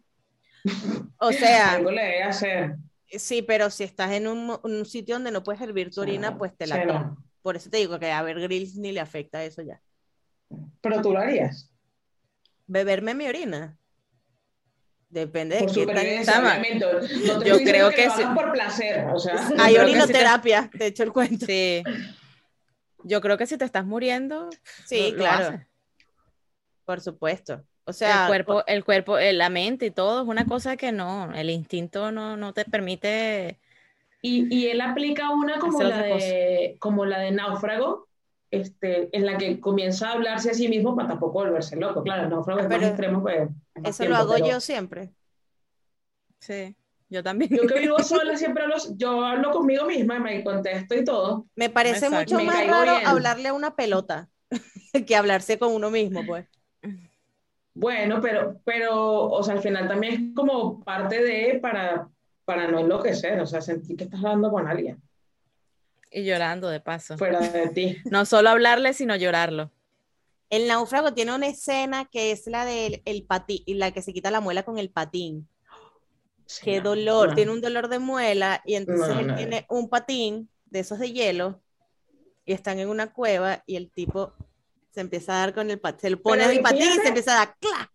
O 1.19 1.33
sea, 1.33 1.73
Algo 1.75 1.91
le 1.91 2.03
debe 2.03 2.23
hacer. 2.25 2.77
sí, 3.09 3.43
pero 3.43 3.71
si 3.71 3.85
estás 3.85 4.13
en 4.13 4.29
un, 4.29 4.85
sitio 4.87 5.15
donde 5.17 5.31
no 5.31 5.43
puedes 5.45 5.61
hervir 5.63 5.91
tu 5.93 6.01
orina, 6.03 6.37
pues 6.39 6.57
te 6.57 6.67
la 6.67 6.77
Sí, 6.77 6.85
no. 6.87 6.95
tomas. 6.95 7.19
Por 7.43 7.57
eso 7.57 7.71
te 7.71 7.79
digo 7.79 7.99
que 7.99 8.11
a 8.13 8.23
Bear 8.23 8.41
Grylls 8.41 8.77
ni 8.77 8.93
le 8.93 9.01
afecta 9.01 9.45
eso 9.45 9.63
ya. 9.63 9.83
Pero 10.81 11.01
tú 11.03 11.13
lo 11.13 11.21
harías. 11.21 11.71
beberme 12.67 13.15
mi 13.15 13.27
orina. 13.29 13.77
Depende 15.11 15.57
de 15.57 15.67
qué 15.67 15.87
tan... 16.27 16.45
No 17.27 17.43
Yo 17.43 17.57
creo 17.59 17.89
que, 17.91 17.97
que 17.97 18.11
sí. 18.11 18.23
por 18.35 18.53
placer, 18.53 19.07
o 19.13 19.19
sea. 19.19 19.35
Hay 19.59 19.73
sí 19.73 19.79
te- 19.79 19.81
orinoterapia, 19.81 20.71
te 20.77 20.87
echo 20.87 21.03
el 21.03 21.13
cuento. 21.13 21.47
Sí. 21.47 21.83
Yo 23.05 23.21
creo 23.21 23.39
que 23.39 23.47
si 23.47 23.57
te 23.57 23.65
estás 23.65 23.87
muriendo, 23.87 24.51
Sí, 24.85 25.13
lo- 25.13 25.19
claro, 25.19 25.61
por 26.85 27.01
supuesto. 27.01 27.65
O 27.85 27.93
sea, 27.95 28.23
el 28.25 28.29
cuerpo, 28.29 28.67
el 28.67 28.85
cuerpo, 28.85 29.19
eh, 29.19 29.33
la 29.33 29.49
mente 29.49 29.87
y 29.87 29.91
todo 29.91 30.21
es 30.23 30.29
una 30.29 30.45
cosa 30.45 30.77
que 30.77 30.93
no, 30.93 31.33
el 31.35 31.49
instinto 31.49 32.13
no, 32.13 32.37
no 32.37 32.53
te 32.53 32.67
permite. 32.67 33.59
Y, 34.21 34.55
y 34.55 34.67
él 34.69 34.83
aplica 34.83 35.31
una 35.31 35.59
como 35.59 35.83
la, 35.83 36.03
de, 36.03 36.77
como 36.81 37.07
la 37.07 37.19
de 37.21 37.31
náufrago, 37.31 38.09
este, 38.51 39.09
en 39.17 39.27
la 39.27 39.37
que 39.37 39.61
comienza 39.61 40.09
a 40.09 40.13
hablarse 40.13 40.51
a 40.51 40.55
sí 40.55 40.69
mismo 40.69 40.97
para 40.97 41.09
tampoco 41.09 41.41
volverse 41.41 41.77
loco. 41.77 42.03
Claro, 42.03 42.41
es 42.41 42.47
Pero 42.47 42.69
más 42.69 42.83
extremo. 42.83 43.23
Pues, 43.23 43.51
más 43.75 43.85
eso 43.85 43.99
tiempo, 43.99 44.09
lo 44.09 44.17
hago 44.17 44.35
pero 44.35 44.47
yo 44.47 44.61
siempre. 44.61 45.13
Sí, 46.39 46.77
yo 47.09 47.23
también. 47.23 47.51
Yo 47.55 47.67
que 47.67 47.81
vivo 47.81 47.99
sola 48.03 48.37
siempre 48.37 48.65
hablo, 48.65 48.77
yo 48.97 49.25
hablo 49.25 49.51
conmigo 49.51 49.85
misma, 49.85 50.19
me 50.19 50.43
contesto 50.43 50.95
y 50.95 51.05
todo. 51.05 51.47
Me 51.57 51.69
parece 51.69 52.07
Exacto. 52.07 52.35
mucho 52.35 52.37
Me 52.37 52.45
más 52.45 52.67
raro 52.67 52.97
bien. 52.97 53.07
hablarle 53.07 53.49
a 53.49 53.55
una 53.55 53.77
pelota 53.77 54.29
que 55.07 55.17
hablarse 55.17 55.59
con 55.59 55.75
uno 55.75 55.91
mismo, 55.91 56.25
pues. 56.27 56.47
Bueno, 57.75 58.21
pero, 58.21 58.61
pero, 58.65 59.25
o 59.27 59.43
sea, 59.43 59.55
al 59.55 59.61
final 59.61 59.87
también 59.87 60.15
es 60.15 60.35
como 60.35 60.83
parte 60.83 61.23
de 61.23 61.61
para, 61.61 62.09
para 62.45 62.67
no 62.67 62.81
enloquecer, 62.81 63.39
o 63.41 63.47
sea, 63.47 63.61
sentir 63.61 63.97
que 63.97 64.05
estás 64.05 64.19
hablando 64.21 64.51
con 64.51 64.67
alguien 64.67 65.01
Y 66.11 66.25
llorando 66.25 66.69
de 66.69 66.81
paso. 66.81 67.17
fuera 67.19 67.41
de 67.41 67.69
ti. 67.69 67.97
No 68.11 68.25
solo 68.25 68.51
hablarle, 68.51 68.93
sino 68.95 69.15
llorarlo. 69.17 69.71
El 70.51 70.67
náufrago 70.67 71.13
tiene 71.13 71.35
una 71.35 71.47
escena 71.49 72.07
que 72.07 72.31
es 72.33 72.47
la 72.47 72.65
del 72.65 73.03
el 73.05 73.25
patín, 73.25 73.63
la 73.67 73.91
que 73.91 74.01
se 74.01 74.15
quita 74.15 74.31
la 74.31 74.41
muela 74.41 74.63
con 74.63 74.79
el 74.79 74.91
patín. 74.91 75.47
Sí, 76.47 76.63
Qué 76.65 76.79
no, 76.79 76.91
dolor, 76.91 77.29
no. 77.31 77.35
tiene 77.35 77.51
un 77.53 77.61
dolor 77.61 77.89
de 77.89 77.99
muela 77.99 78.63
y 78.65 78.77
entonces 78.77 79.09
No, 79.09 79.21
él 79.21 79.27
no. 79.27 79.37
tiene 79.37 79.67
un 79.69 79.91
patín 79.91 80.49
de 80.65 80.79
esos 80.81 80.99
de 80.99 81.13
hielo 81.13 81.61
y 82.47 82.55
están 82.55 82.79
en 82.79 82.89
una 82.89 83.13
cueva 83.13 83.63
y 83.67 83.77
el 83.77 83.91
tipo 83.91 84.33
se 84.91 85.03
empieza 85.03 85.35
a 85.35 85.41
dar 85.41 85.55
con 85.55 85.71
el 85.71 85.79
patín, 85.79 86.01
se 86.01 86.11
lo 86.11 86.23
pone 86.23 86.39
Pero 86.45 86.53
el 86.53 86.63
patín 86.63 86.79
y 86.79 86.83
fíjate- 86.85 87.03
se 87.03 87.09
empieza 87.09 87.33
a 87.35 87.45
dar 87.45 87.57
¡cla! 87.61 87.93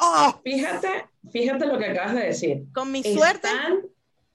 ¡Oh! 0.00 0.40
Fíjate, 0.42 0.88
fíjate 1.30 1.66
lo 1.66 1.78
que 1.78 1.86
acabas 1.86 2.14
de 2.14 2.20
decir. 2.22 2.64
Con 2.74 2.90
mi 2.90 3.02
suerte, 3.02 3.48
Están 3.48 3.82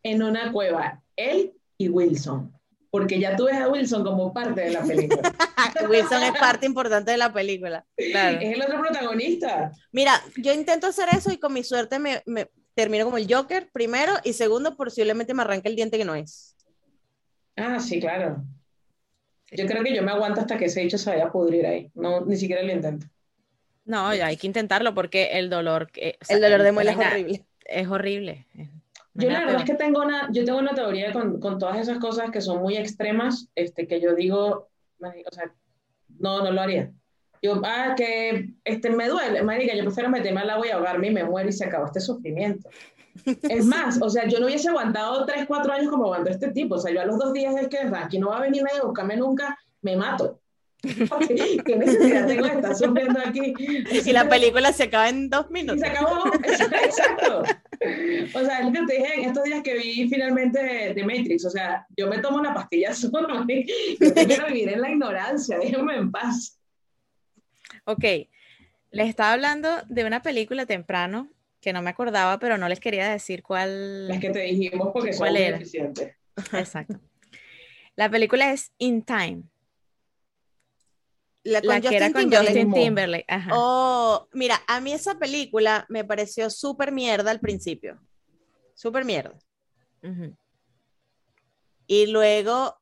en 0.04 0.22
una 0.22 0.52
cueva, 0.52 1.02
él 1.16 1.54
y 1.80 1.90
Wilson. 1.90 2.54
Porque 2.98 3.20
ya 3.20 3.36
tú 3.36 3.46
ves 3.46 3.56
a 3.56 3.68
Wilson 3.70 4.04
como 4.04 4.34
parte 4.34 4.62
de 4.62 4.72
la 4.72 4.84
película. 4.84 5.22
Wilson 5.90 6.24
es 6.24 6.32
parte 6.32 6.66
importante 6.66 7.12
de 7.12 7.18
la 7.18 7.32
película. 7.32 7.86
Claro. 7.96 8.40
es 8.42 8.54
el 8.56 8.62
otro 8.62 8.80
protagonista. 8.82 9.72
Mira, 9.92 10.14
yo 10.38 10.54
intento 10.54 10.88
hacer 10.88 11.10
eso 11.16 11.32
y 11.32 11.38
con 11.38 11.54
mi 11.54 11.64
suerte 11.64 12.00
me, 12.00 12.22
me 12.26 12.50
termino 12.74 13.06
como 13.06 13.18
el 13.18 13.32
Joker 13.32 13.70
primero 13.72 14.14
y 14.24 14.34
segundo 14.34 14.76
posiblemente 14.76 15.34
me 15.34 15.42
arranque 15.44 15.68
el 15.70 15.76
diente 15.76 15.98
que 15.98 16.06
no 16.06 16.16
es. 16.16 16.56
Ah, 17.56 17.80
sí, 17.80 18.00
claro. 18.00 18.44
Yo 19.52 19.66
creo 19.66 19.84
que 19.84 19.96
yo 19.96 20.04
me 20.04 20.12
aguanto 20.12 20.42
hasta 20.42 20.58
que 20.58 20.66
ese 20.66 20.82
hecho 20.84 20.98
se 20.98 21.10
vaya 21.10 21.26
a 21.26 21.32
pudrir 21.32 21.66
ahí. 21.66 21.90
No, 21.96 22.26
ni 22.26 22.36
siquiera 22.36 22.62
lo 22.64 22.72
intento. 22.72 23.08
No, 23.86 24.14
ya 24.14 24.28
hay 24.28 24.38
que 24.38 24.48
intentarlo 24.48 24.94
porque 24.94 25.32
el 25.40 25.50
dolor. 25.50 25.90
que- 25.92 26.18
o 26.22 26.26
sea, 26.26 26.36
El 26.36 26.42
dolor 26.42 26.62
de 26.64 26.72
muela 26.74 26.92
es 26.92 26.98
horrible. 26.98 27.46
Es 27.66 27.88
horrible. 27.88 28.46
Yo 29.18 29.30
la 29.30 29.40
verdad 29.40 29.58
es 29.58 29.66
que 29.66 29.76
tengo 29.76 30.02
una, 30.02 30.30
yo 30.32 30.46
tengo 30.46 30.60
una 30.60 30.76
teoría 30.76 31.12
con, 31.12 31.40
con 31.40 31.58
todas 31.58 31.80
esas 31.80 31.98
cosas 31.98 32.30
que 32.30 32.42
son 32.42 32.62
muy 32.62 32.78
extremas, 32.78 33.50
este, 33.56 33.88
que 33.88 34.00
yo 34.00 34.14
digo, 34.14 34.70
o 35.00 35.32
sea, 35.32 35.52
no, 36.20 36.44
no 36.44 36.52
lo 36.52 36.62
haría. 36.62 36.92
Yo, 37.42 37.62
ah, 37.64 37.94
que 37.96 38.50
este, 38.64 38.90
me 38.90 39.08
duele, 39.08 39.44
marica, 39.44 39.76
yo 39.76 39.84
prefiero 39.84 40.10
meterme 40.10 40.42
al 40.42 40.50
agua 40.50 40.68
y 40.68 40.72
ahogarme 40.72 41.08
y 41.08 41.12
me 41.12 41.24
muero 41.24 41.50
y 41.50 41.54
se 41.54 41.66
acabó 41.66 41.86
este 41.86 42.00
sufrimiento. 42.00 42.70
Es 43.44 43.66
más, 43.66 44.00
o 44.02 44.10
sea, 44.10 44.28
yo 44.28 44.40
no 44.40 44.46
hubiese 44.46 44.70
aguantado 44.70 45.26
3, 45.26 45.46
4 45.48 45.74
años 45.74 45.90
como 45.90 46.06
aguantó 46.06 46.30
este 46.30 46.52
tipo. 46.52 46.76
O 46.76 46.80
sea, 46.80 46.92
yo 46.92 47.02
a 47.02 47.06
los 47.06 47.18
dos 47.18 47.34
días 47.34 47.56
es 47.56 47.68
que 47.68 47.80
aquí 47.80 48.20
no 48.20 48.30
va 48.30 48.38
a 48.38 48.42
venir 48.42 48.64
nadie 48.64 48.80
a 48.80 48.86
buscarme 48.86 49.18
nunca, 49.18 49.58
me 49.82 49.96
mato. 49.96 50.40
¿Qué 51.66 51.76
necesidad 51.76 52.28
tengo 52.28 52.48
de 52.48 52.54
estar 52.54 52.76
sufriendo 52.76 53.20
aquí? 53.26 53.54
Y 54.06 54.12
la 54.12 54.28
película 54.28 54.74
se 54.74 54.84
acaba 54.84 55.10
en 55.10 55.30
dos 55.30 55.48
Y 55.50 55.54
minutos. 55.54 55.80
se 55.80 55.88
acabó. 55.88 56.34
Exacto. 56.44 57.44
O 58.34 58.46
sea, 58.46 58.60
es 58.60 58.66
lo 58.66 58.72
que 58.72 58.86
te 58.88 58.94
dije 58.98 59.14
en 59.16 59.26
estos 59.26 59.44
días 59.44 59.62
que 59.64 59.78
vi 59.78 60.10
finalmente 60.10 60.94
de, 60.94 61.04
Matrix. 61.04 61.46
O 61.46 61.50
sea, 61.50 61.86
yo 61.96 62.08
me 62.08 62.20
tomo 62.20 62.38
una 62.38 62.54
pastilla 62.54 62.90
azul. 62.92 63.12
¿no? 63.12 63.46
Yo 63.48 64.14
quiero 64.14 64.48
vivir 64.48 64.70
en 64.70 64.82
la 64.82 64.92
ignorancia. 64.92 65.58
Déjenme 65.58 65.96
en 65.96 66.12
paz. 66.12 66.60
Ok, 67.86 68.04
les 68.92 69.10
estaba 69.10 69.34
hablando 69.34 69.70
de 69.88 70.04
una 70.06 70.22
película 70.22 70.66
temprano 70.66 71.30
que 71.62 71.74
no 71.74 71.82
me 71.82 71.90
acordaba, 71.90 72.40
pero 72.40 72.58
no 72.58 72.68
les 72.70 72.80
quería 72.80 73.10
decir 73.10 73.44
cuál. 73.44 74.08
Las 74.08 74.20
que 74.20 74.30
te 74.30 74.40
dijimos 74.40 74.90
porque 74.94 75.14
son 75.14 75.36
eficientes. 75.36 76.16
Exacto. 76.54 77.00
La 77.96 78.10
película 78.10 78.52
es 78.52 78.72
In 78.78 79.02
Time, 79.02 79.44
La, 81.48 81.62
con 81.62 81.70
la 81.70 81.82
que 81.82 81.96
era 81.96 82.08
Justin 82.08 82.14
con 82.14 82.22
Timberlake. 82.30 82.48
Justin 82.64 82.74
Timberlake. 82.74 83.26
Ajá. 83.30 83.52
Oh, 83.54 84.28
mira, 84.34 84.62
a 84.68 84.82
mí 84.82 84.92
esa 84.92 85.18
película 85.18 85.86
me 85.88 86.04
pareció 86.04 86.50
súper 86.50 86.92
mierda 86.92 87.32
al 87.32 87.40
principio. 87.40 88.02
Súper 88.74 89.06
mierda. 89.06 89.38
Ujú. 90.04 90.36
Y 91.88 92.08
luego 92.08 92.78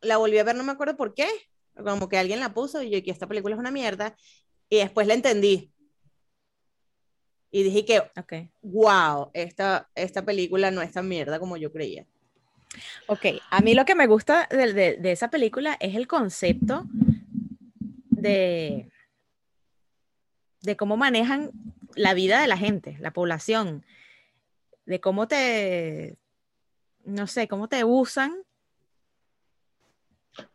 la 0.00 0.16
volví 0.16 0.38
a 0.38 0.44
ver, 0.44 0.54
no 0.54 0.62
me 0.62 0.72
acuerdo 0.72 0.96
por 0.96 1.12
qué. 1.14 1.26
Como 1.74 2.08
que 2.08 2.18
alguien 2.18 2.38
la 2.40 2.54
puso 2.54 2.82
y 2.82 2.90
yo 2.90 3.02
que 3.02 3.10
esta 3.10 3.26
película 3.26 3.56
es 3.56 3.58
una 3.58 3.72
mierda. 3.72 4.16
Y 4.70 4.76
después 4.76 5.06
la 5.08 5.14
entendí. 5.14 5.72
Y 7.50 7.62
dije 7.64 7.84
que, 7.84 7.98
Ok. 8.20 8.48
wow, 8.62 9.30
esta, 9.34 9.90
esta 9.94 10.24
película 10.24 10.70
no 10.70 10.82
es 10.82 10.92
tan 10.92 11.08
mierda 11.08 11.38
como 11.40 11.56
yo 11.56 11.72
creía. 11.72 12.06
Ok, 13.08 13.26
a 13.50 13.60
mí 13.60 13.74
lo 13.74 13.84
que 13.84 13.94
me 13.94 14.06
gusta 14.06 14.46
de, 14.50 14.72
de- 14.72 14.96
de 14.98 15.12
esa 15.12 15.30
película 15.30 15.76
es 15.80 15.94
el 15.94 16.06
concepto 16.06 16.84
de, 18.16 18.90
de 20.62 20.76
cómo 20.76 20.96
manejan 20.96 21.50
la 21.94 22.14
vida 22.14 22.40
de 22.40 22.46
la 22.46 22.56
gente, 22.56 22.96
la 23.00 23.12
población, 23.12 23.84
de 24.84 25.00
cómo 25.00 25.28
te, 25.28 26.16
no 27.04 27.26
sé, 27.26 27.48
cómo 27.48 27.68
te 27.68 27.84
usan 27.84 28.34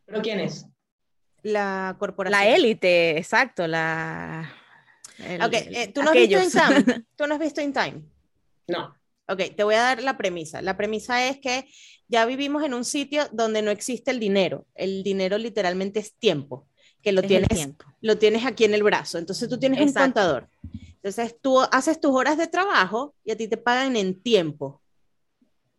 ¿Pero 0.06 0.21
quién 0.21 0.39
es? 0.39 0.67
La 1.43 1.95
corporación. 1.97 2.39
la 2.39 2.56
élite, 2.56 3.17
exacto, 3.17 3.65
la... 3.67 4.52
el- 5.19 5.41
Ok, 5.41 5.54
eh, 5.54 5.91
¿tú, 5.93 6.04
no 6.04 6.10
has 6.10 6.15
visto. 6.15 6.39
In 6.43 6.52
Time? 6.52 7.06
¿Tú 7.15 7.28
no 7.28 7.34
has 7.36 7.39
visto 7.39 7.62
In 7.62 7.74
Time? 7.74 8.02
No. 8.67 8.95
Ok, 9.28 9.56
te 9.56 9.63
voy 9.63 9.76
a 9.76 9.82
dar 9.82 10.04
la 10.04 10.17
premisa. 10.17 10.62
La 10.62 10.76
premisa 10.76 11.26
es 11.28 11.39
que 11.39 11.65
ya 12.08 12.26
vivimos 12.26 12.63
en 12.63 12.74
un 12.74 12.84
sitio 12.84 13.24
donde 13.32 13.62
no 13.62 13.71
existe 13.71 14.12
el 14.12 14.19
dinero. 14.19 14.67
El 14.76 15.04
dinero 15.04 15.38
literalmente 15.38 16.00
es 16.00 16.15
tiempo, 16.15 16.67
que 17.01 17.11
lo 17.11 17.21
Es 17.21 17.27
tienes, 17.27 17.69
lo 18.01 18.17
tienes 18.17 18.45
aquí 18.45 18.63
en 18.65 18.73
el 18.73 18.83
brazo. 18.83 19.17
Entonces 19.17 19.47
tú 19.49 19.57
tienes 19.59 19.79
un 19.79 19.87
Exacto. 19.87 20.05
contador. 20.05 20.49
Entonces 20.95 21.35
tú 21.41 21.59
haces 21.71 21.99
tus 21.99 22.11
horas 22.11 22.37
de 22.37 22.47
trabajo 22.47 23.15
y 23.23 23.31
a 23.31 23.37
ti 23.37 23.47
te 23.47 23.57
pagan 23.57 23.95
en 23.95 24.19
tiempo. 24.21 24.81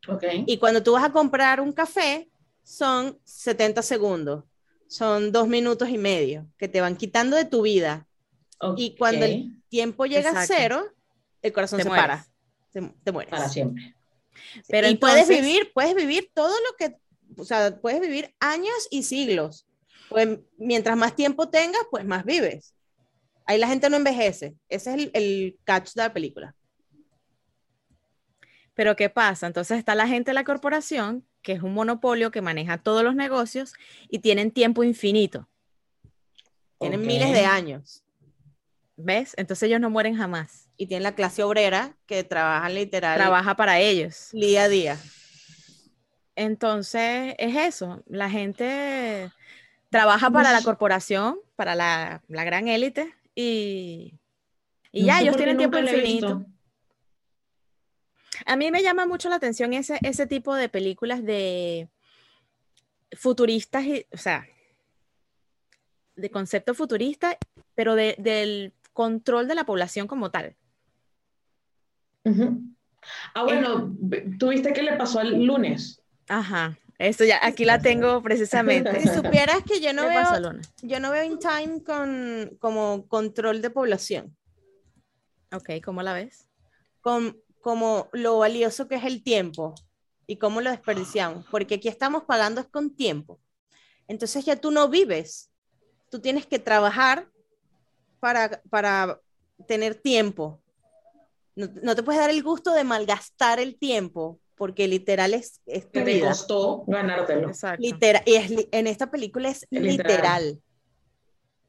Ok. 0.08 0.24
Y 0.46 0.58
cuando 0.58 0.82
tú 0.82 0.92
vas 0.92 1.04
a 1.04 1.12
comprar 1.12 1.60
un 1.60 1.72
café, 1.72 2.28
son 2.64 3.18
70 3.24 3.82
segundos. 3.82 4.44
Son 4.88 5.30
dos 5.32 5.46
minutos 5.48 5.88
y 5.88 5.96
medio 5.98 6.46
que 6.58 6.68
te 6.68 6.80
van 6.80 6.96
quitando 6.96 7.36
de 7.36 7.44
tu 7.44 7.62
vida. 7.62 8.06
Y 8.76 8.96
cuando 8.96 9.24
el 9.24 9.60
tiempo 9.68 10.06
llega 10.06 10.30
Exacto. 10.30 10.52
a 10.52 10.56
cero, 10.56 10.84
el 11.40 11.52
corazón 11.52 11.78
Te 11.78 11.82
se 11.84 11.88
mueres. 11.88 12.06
para. 12.06 12.26
Te, 12.72 12.94
te 13.02 13.12
mueres. 13.12 13.30
Para 13.30 13.48
siempre. 13.48 13.94
Pero 14.68 14.88
y 14.88 14.96
puedes 14.96 15.28
entonces- 15.28 15.40
vivir, 15.44 15.72
puedes 15.72 15.94
vivir 15.94 16.30
todo 16.34 16.52
lo 16.52 16.76
que, 16.78 16.96
o 17.36 17.44
sea, 17.44 17.76
puedes 17.80 18.00
vivir 18.00 18.34
años 18.40 18.88
y 18.90 19.02
siglos. 19.04 19.66
Pues 20.12 20.38
mientras 20.58 20.96
más 20.96 21.16
tiempo 21.16 21.48
tengas, 21.48 21.82
pues 21.90 22.04
más 22.04 22.24
vives. 22.24 22.74
Ahí 23.46 23.58
la 23.58 23.66
gente 23.66 23.88
no 23.88 23.96
envejece. 23.96 24.54
Ese 24.68 24.90
es 24.90 24.96
el, 24.96 25.10
el 25.14 25.58
catch 25.64 25.94
de 25.94 26.02
la 26.02 26.12
película. 26.12 26.54
Pero 28.74 28.94
¿qué 28.94 29.10
pasa? 29.10 29.46
Entonces 29.46 29.78
está 29.78 29.94
la 29.94 30.06
gente 30.06 30.30
de 30.30 30.34
la 30.34 30.44
corporación, 30.44 31.26
que 31.42 31.52
es 31.52 31.62
un 31.62 31.74
monopolio 31.74 32.30
que 32.30 32.42
maneja 32.42 32.78
todos 32.78 33.02
los 33.02 33.14
negocios 33.14 33.74
y 34.08 34.20
tienen 34.20 34.50
tiempo 34.50 34.84
infinito. 34.84 35.48
Tienen 36.78 37.06
miles 37.06 37.32
de 37.32 37.44
años. 37.44 38.02
¿Ves? 38.96 39.34
Entonces 39.36 39.66
ellos 39.68 39.80
no 39.80 39.90
mueren 39.90 40.16
jamás. 40.16 40.68
Y 40.76 40.86
tienen 40.86 41.04
la 41.04 41.14
clase 41.14 41.42
obrera 41.42 41.96
que 42.06 42.24
trabaja 42.24 42.68
literal 42.68 43.16
Trabaja 43.16 43.56
para 43.56 43.80
ellos. 43.80 44.28
día 44.32 44.64
a 44.64 44.68
día. 44.68 44.98
Entonces 46.36 47.34
es 47.38 47.56
eso. 47.56 48.02
La 48.06 48.30
gente 48.30 49.30
trabaja 49.92 50.30
para 50.30 50.50
la 50.52 50.62
corporación, 50.62 51.38
para 51.54 51.74
la, 51.76 52.22
la 52.26 52.44
gran 52.44 52.66
élite 52.66 53.14
y, 53.34 54.14
y 54.90 55.02
No 55.02 55.06
ya, 55.06 55.20
ellos 55.20 55.36
tienen 55.36 55.58
tiempo 55.58 55.78
infinito. 55.78 56.44
A 58.46 58.56
mí 58.56 58.70
me 58.72 58.82
llama 58.82 59.06
mucho 59.06 59.28
la 59.28 59.36
atención 59.36 59.72
ese, 59.74 59.98
ese 60.02 60.26
tipo 60.26 60.54
de 60.56 60.68
películas 60.68 61.22
de 61.22 61.88
futuristas, 63.12 63.84
y, 63.84 64.06
o 64.12 64.16
sea, 64.16 64.46
de 66.16 66.30
concepto 66.30 66.74
futurista, 66.74 67.36
pero 67.74 67.94
de- 67.94 68.16
del 68.18 68.72
control 68.94 69.46
de 69.46 69.54
la 69.54 69.64
población 69.64 70.06
como 70.06 70.30
tal. 70.30 70.56
Ah, 73.34 73.42
bueno, 73.44 73.94
¿tú 74.38 74.48
viste 74.48 74.72
qué 74.72 74.82
le 74.82 74.96
pasó 74.96 75.20
el 75.20 75.44
lunes? 75.44 76.00
Ajá, 76.28 76.78
eso 76.98 77.24
ya, 77.24 77.38
aquí 77.44 77.64
la 77.64 77.80
tengo 77.80 78.22
precisamente. 78.22 79.00
Si 79.00 79.08
supieras 79.08 79.62
que 79.64 79.80
yo 79.80 79.92
no 79.92 80.08
¿Qué 80.08 80.14
pasó, 80.14 80.40
veo, 80.40 80.60
yo 80.82 81.00
no 81.00 81.10
veo 81.10 81.24
in 81.24 81.38
time 81.38 81.82
con 81.82 82.56
como 82.60 83.06
control 83.08 83.62
de 83.62 83.70
población, 83.70 84.36
Ok, 85.52 85.70
¿cómo 85.84 86.02
la 86.02 86.14
ves? 86.14 86.48
con 87.02 87.36
como 87.60 88.08
lo 88.12 88.38
valioso 88.38 88.88
que 88.88 88.96
es 88.96 89.04
el 89.04 89.22
tiempo 89.22 89.74
y 90.26 90.36
cómo 90.36 90.60
lo 90.60 90.70
desperdiciamos, 90.70 91.46
porque 91.50 91.76
aquí 91.76 91.88
estamos 91.88 92.24
pagando 92.24 92.60
es 92.60 92.66
con 92.68 92.94
tiempo. 92.94 93.40
Entonces 94.08 94.44
ya 94.44 94.56
tú 94.56 94.70
no 94.70 94.88
vives, 94.88 95.50
tú 96.10 96.20
tienes 96.20 96.46
que 96.46 96.58
trabajar 96.58 97.28
para, 98.20 98.62
para 98.70 99.20
tener 99.66 99.94
tiempo. 99.94 100.60
No, 101.54 101.68
no 101.82 101.94
te 101.94 102.02
puedes 102.02 102.20
dar 102.20 102.30
el 102.30 102.42
gusto 102.42 102.72
de 102.72 102.84
malgastar 102.84 103.60
el 103.60 103.78
tiempo, 103.78 104.40
porque 104.62 104.86
literal 104.86 105.34
es, 105.34 105.60
es 105.66 105.86
tu 105.86 105.98
Que 105.98 106.02
te 106.02 106.14
vida. 106.14 106.28
costó 106.28 106.84
ganártelo. 106.86 107.48
Exacto. 107.48 107.82
Literal, 107.82 108.22
y 108.24 108.34
es 108.36 108.68
en 108.70 108.86
esta 108.86 109.10
película 109.10 109.48
es 109.48 109.66
Literal. 109.70 109.96
literal, 109.96 110.62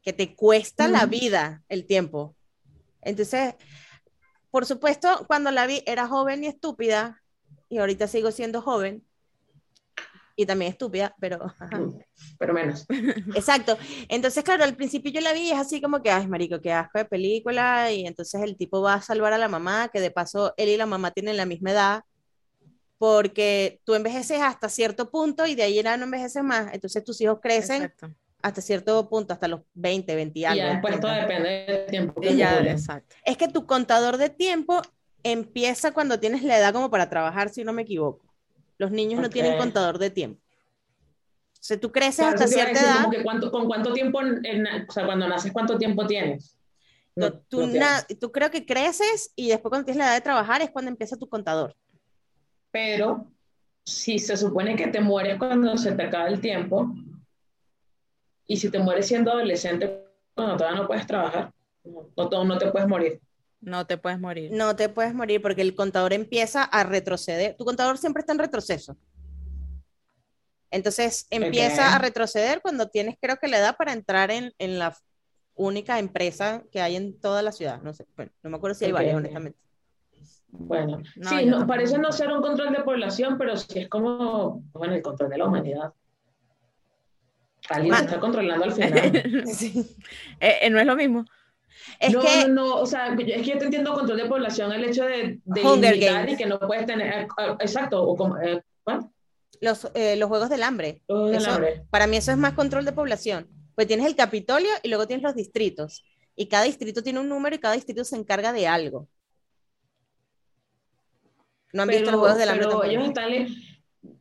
que 0.04 0.14
te 0.14 0.36
cuesta 0.36 0.88
la 0.88 1.00
Ujú. 1.00 1.10
vida 1.10 1.64
el 1.70 1.88
tiempo. 1.88 2.36
Entonces, 3.02 3.56
por 4.52 4.68
supuesto, 4.68 5.26
cuando 5.26 5.50
la 5.50 5.66
vi 5.66 5.82
era 5.88 6.06
joven 6.08 6.44
y 6.44 6.48
estúpida, 6.48 7.24
y 7.68 7.80
ahorita 7.80 8.06
sigo 8.06 8.30
siendo 8.30 8.62
joven, 8.62 9.04
y 10.36 10.46
también 10.46 10.70
estúpida, 10.72 11.16
pero... 11.20 11.44
ajá. 11.46 11.82
Pero 12.38 12.54
menos. 12.54 12.86
Exacto. 13.36 13.76
Entonces, 14.08 14.44
claro, 14.44 14.66
al 14.66 14.76
principio 14.76 15.12
yo 15.12 15.22
la 15.22 15.34
vi 15.34 15.48
y 15.48 15.52
es 15.52 15.58
así 15.58 15.82
como 15.82 16.04
que, 16.04 16.12
ay, 16.12 16.28
marico, 16.28 16.62
qué 16.62 16.72
asco 16.72 17.00
de 17.00 17.06
película. 17.06 17.92
Y 17.92 18.06
entonces 18.06 18.40
el 18.44 18.56
tipo 18.56 18.84
va 18.84 18.94
a 18.94 19.02
salvar 19.02 19.34
a 19.34 19.40
la 19.40 19.48
mamá, 19.48 19.90
que 19.92 20.00
de 20.00 20.12
paso 20.12 20.54
él 20.58 20.70
y 20.70 20.78
la 20.78 20.86
mamá 20.86 21.10
tienen 21.10 21.38
la 21.38 21.48
misma 21.48 21.72
edad, 21.72 22.04
porque 23.04 23.82
tú 23.84 23.96
envejeces 23.96 24.40
hasta 24.40 24.70
cierto 24.70 25.12
punto 25.12 25.46
y 25.46 25.56
de 25.56 25.64
ahí 25.64 25.84
ya 25.84 25.98
no 25.98 26.06
envejeces 26.06 26.42
más. 26.42 26.74
Entonces 26.74 27.04
tus 27.04 27.20
hijos 27.20 27.40
crecen 27.42 27.84
Exacto. 27.84 28.16
hasta 28.42 28.62
cierto 28.62 29.10
punto, 29.10 29.34
hasta 29.34 29.50
los 29.50 29.60
20, 29.74 30.16
20 30.16 30.40
y 30.40 30.42
Y 30.42 30.46
ya 30.46 30.70
después 30.72 31.02
todo 31.02 31.12
30. 31.12 31.28
depende 31.28 31.50
del 31.68 31.86
tiempo. 31.88 32.22
Que 32.22 32.38
ya, 32.38 32.62
exacto. 32.62 33.14
Es 33.26 33.36
que 33.36 33.50
tu 33.50 33.66
contador 33.66 34.16
de 34.16 34.30
tiempo 34.30 34.82
empieza 35.22 35.92
cuando 35.92 36.18
tienes 36.18 36.44
la 36.44 36.58
edad 36.58 36.72
como 36.72 36.90
para 36.90 37.10
trabajar, 37.10 37.50
si 37.50 37.66
no 37.66 37.74
me 37.74 37.82
equivoco. 37.82 38.26
Los 38.78 38.92
niños 38.92 39.20
no 39.20 39.30
tienen 39.30 39.58
contador 39.58 39.98
de 40.00 40.10
tiempo. 40.10 40.40
O 41.52 41.58
sea, 41.60 41.78
tú 41.78 41.92
creces 41.92 42.20
Claro, 42.26 42.36
hasta 42.36 42.48
cierta 42.48 42.72
decir, 42.72 42.88
edad. 42.88 43.24
cuánto, 43.26 43.52
¿Con 43.52 43.68
cuánto 43.68 43.92
tiempo, 43.92 44.22
en- 44.22 44.66
o 44.88 44.92
sea, 44.94 45.06
cuando 45.06 45.28
naces, 45.28 45.52
cuánto 45.52 45.78
tiempo 45.78 46.08
tienes? 46.08 46.58
No, 47.18 47.34
tú, 47.34 47.44
tú 47.50 47.66
no 47.68 47.72
tienes. 47.74 48.08
tú 48.22 48.32
creo 48.32 48.50
que 48.50 48.66
creces 48.66 49.34
y 49.36 49.50
después 49.50 49.72
cuando 49.72 49.84
tienes 49.88 50.00
la 50.00 50.06
edad 50.06 50.16
de 50.16 50.22
trabajar 50.22 50.62
es 50.62 50.72
cuando 50.72 50.90
empieza 50.90 51.18
tu 51.18 51.28
contador. 51.28 51.76
Pero 52.74 53.32
si 53.86 54.18
se 54.18 54.36
supone 54.36 54.76
que 54.76 54.88
te 54.88 55.00
mueres 55.00 55.38
cuando 55.38 55.78
se 55.78 55.92
te 55.92 56.04
acaba 56.04 56.28
el 56.28 56.42
tiempo, 56.42 56.92
y 58.48 58.58
si 58.58 58.70
te 58.72 58.80
mueres 58.80 59.08
siendo 59.08 59.32
adolescente 59.32 60.06
cuando 60.36 60.58
todavía 60.58 60.82
no 60.82 60.88
puedes 60.88 61.06
trabajar, 61.06 61.54
no, 61.84 62.10
no, 62.18 62.30
te- 62.30 62.46
no 62.46 62.58
te 62.58 62.72
puedes 62.72 62.88
morir. 62.90 63.22
No 63.62 63.86
te 63.86 63.98
puedes 63.98 64.20
morir. 64.20 64.52
No 64.52 64.76
te 64.76 64.90
puedes 64.90 65.14
morir 65.14 65.40
porque 65.42 65.62
el 65.62 65.76
contador 65.76 66.14
empieza 66.14 66.64
a 66.64 66.84
retroceder. 66.84 67.56
Tu 67.56 67.64
contador 67.64 67.98
siempre 68.00 68.22
está 68.22 68.34
en 68.34 68.40
retroceso. 68.40 68.98
Entonces 70.72 71.28
empieza 71.30 71.96
a 71.96 72.00
retroceder 72.00 72.60
cuando 72.62 72.90
tienes, 72.90 73.16
creo 73.22 73.38
que 73.38 73.48
la 73.48 73.60
edad 73.60 73.78
para 73.78 73.94
entrar 73.94 74.32
en, 74.32 74.52
en 74.58 74.80
la 74.80 74.98
única 75.54 76.00
empresa 76.00 76.64
que 76.72 76.82
hay 76.82 76.96
en 76.96 77.20
toda 77.20 77.44
la 77.44 77.52
ciudad. 77.52 77.80
No 77.84 77.94
sé, 77.94 78.08
bueno, 78.16 78.32
no 78.42 78.50
me 78.50 78.58
acuerdo 78.58 78.74
si 78.74 78.86
hay 78.86 78.92
Ok, 78.92 78.96
varias, 78.98 79.16
honestamente. 79.18 79.60
Bueno, 80.56 81.02
No, 81.16 81.30
sí, 81.30 81.46
no, 81.46 81.66
parece 81.66 81.98
no 81.98 82.12
ser 82.12 82.32
un 82.32 82.42
control 82.42 82.72
de 82.74 82.84
población, 82.84 83.38
pero 83.40 83.58
sí 83.58 83.80
es 83.80 83.90
como, 83.90 84.62
bueno, 84.74 84.94
el 84.94 85.02
control 85.02 85.30
de 85.32 85.38
la 85.40 85.46
humanidad. 85.48 85.94
Alguien 87.70 87.94
Ah. 87.94 87.98
se 88.00 88.04
está 88.06 88.20
controlando 88.20 88.66
al 88.66 88.72
final. 88.74 89.44
Sí. 89.48 89.96
Eh, 90.40 90.58
eh, 90.62 90.70
no 90.70 90.80
es 90.80 90.86
lo 90.86 90.96
mismo. 90.96 91.26
Es 92.00 92.14
no, 92.14 92.22
que 92.22 92.48
no, 92.48 92.54
no, 92.54 92.76
o 92.76 92.86
sea, 92.86 93.14
es 93.14 93.18
que 93.18 93.44
yo 93.44 93.58
te 93.58 93.66
entiendo 93.66 93.94
control 93.94 94.18
de 94.18 94.26
población, 94.26 94.72
el 94.74 94.84
hecho 94.84 95.06
de, 95.06 95.40
de 95.44 95.62
Hunger 95.66 95.94
limitar 95.96 96.14
Games. 96.18 96.34
y 96.34 96.38
que 96.38 96.46
no 96.46 96.60
puedes 96.60 96.86
tener, 96.86 97.24
eh, 97.24 97.28
eh, 97.40 97.56
exacto, 97.60 98.04
o 98.04 98.16
como, 98.16 98.38
eh, 98.38 98.62
¿cuál? 98.84 99.10
los, 99.60 99.90
los 100.18 100.30
juegos 100.30 100.50
del 100.50 100.62
hambre, 100.62 101.02
Juegos 101.08 101.32
del 101.32 101.42
Eso- 101.42 101.52
hambre. 101.52 101.84
para 101.90 102.06
mí 102.06 102.18
eso 102.18 102.32
es 102.32 102.38
más 102.38 102.54
control 102.54 102.86
de 102.86 102.92
población. 102.92 103.48
Pues 103.76 103.88
tienes 103.88 104.06
el 104.06 104.16
Capitolio 104.16 104.70
y 104.84 104.90
luego 104.90 105.08
tienes 105.08 105.24
los 105.24 105.34
distritos. 105.36 106.04
Y 106.36 106.48
cada 106.48 106.64
distrito 106.66 107.02
tiene 107.02 107.20
un 107.20 107.30
número 107.30 107.56
y 107.56 107.60
cada 107.60 107.74
distrito 107.74 108.04
se 108.04 108.18
encarga 108.18 108.54
de 108.54 108.68
algo. 108.68 109.08
¿No 111.74 111.82
han 111.82 111.90
visto 111.90 112.12
los 112.12 112.20
juegos 112.20 112.38
del 112.38 112.50
hambre? 112.50 112.68
pero 112.68 112.84
ellos 112.84 113.08
están, 113.08 113.32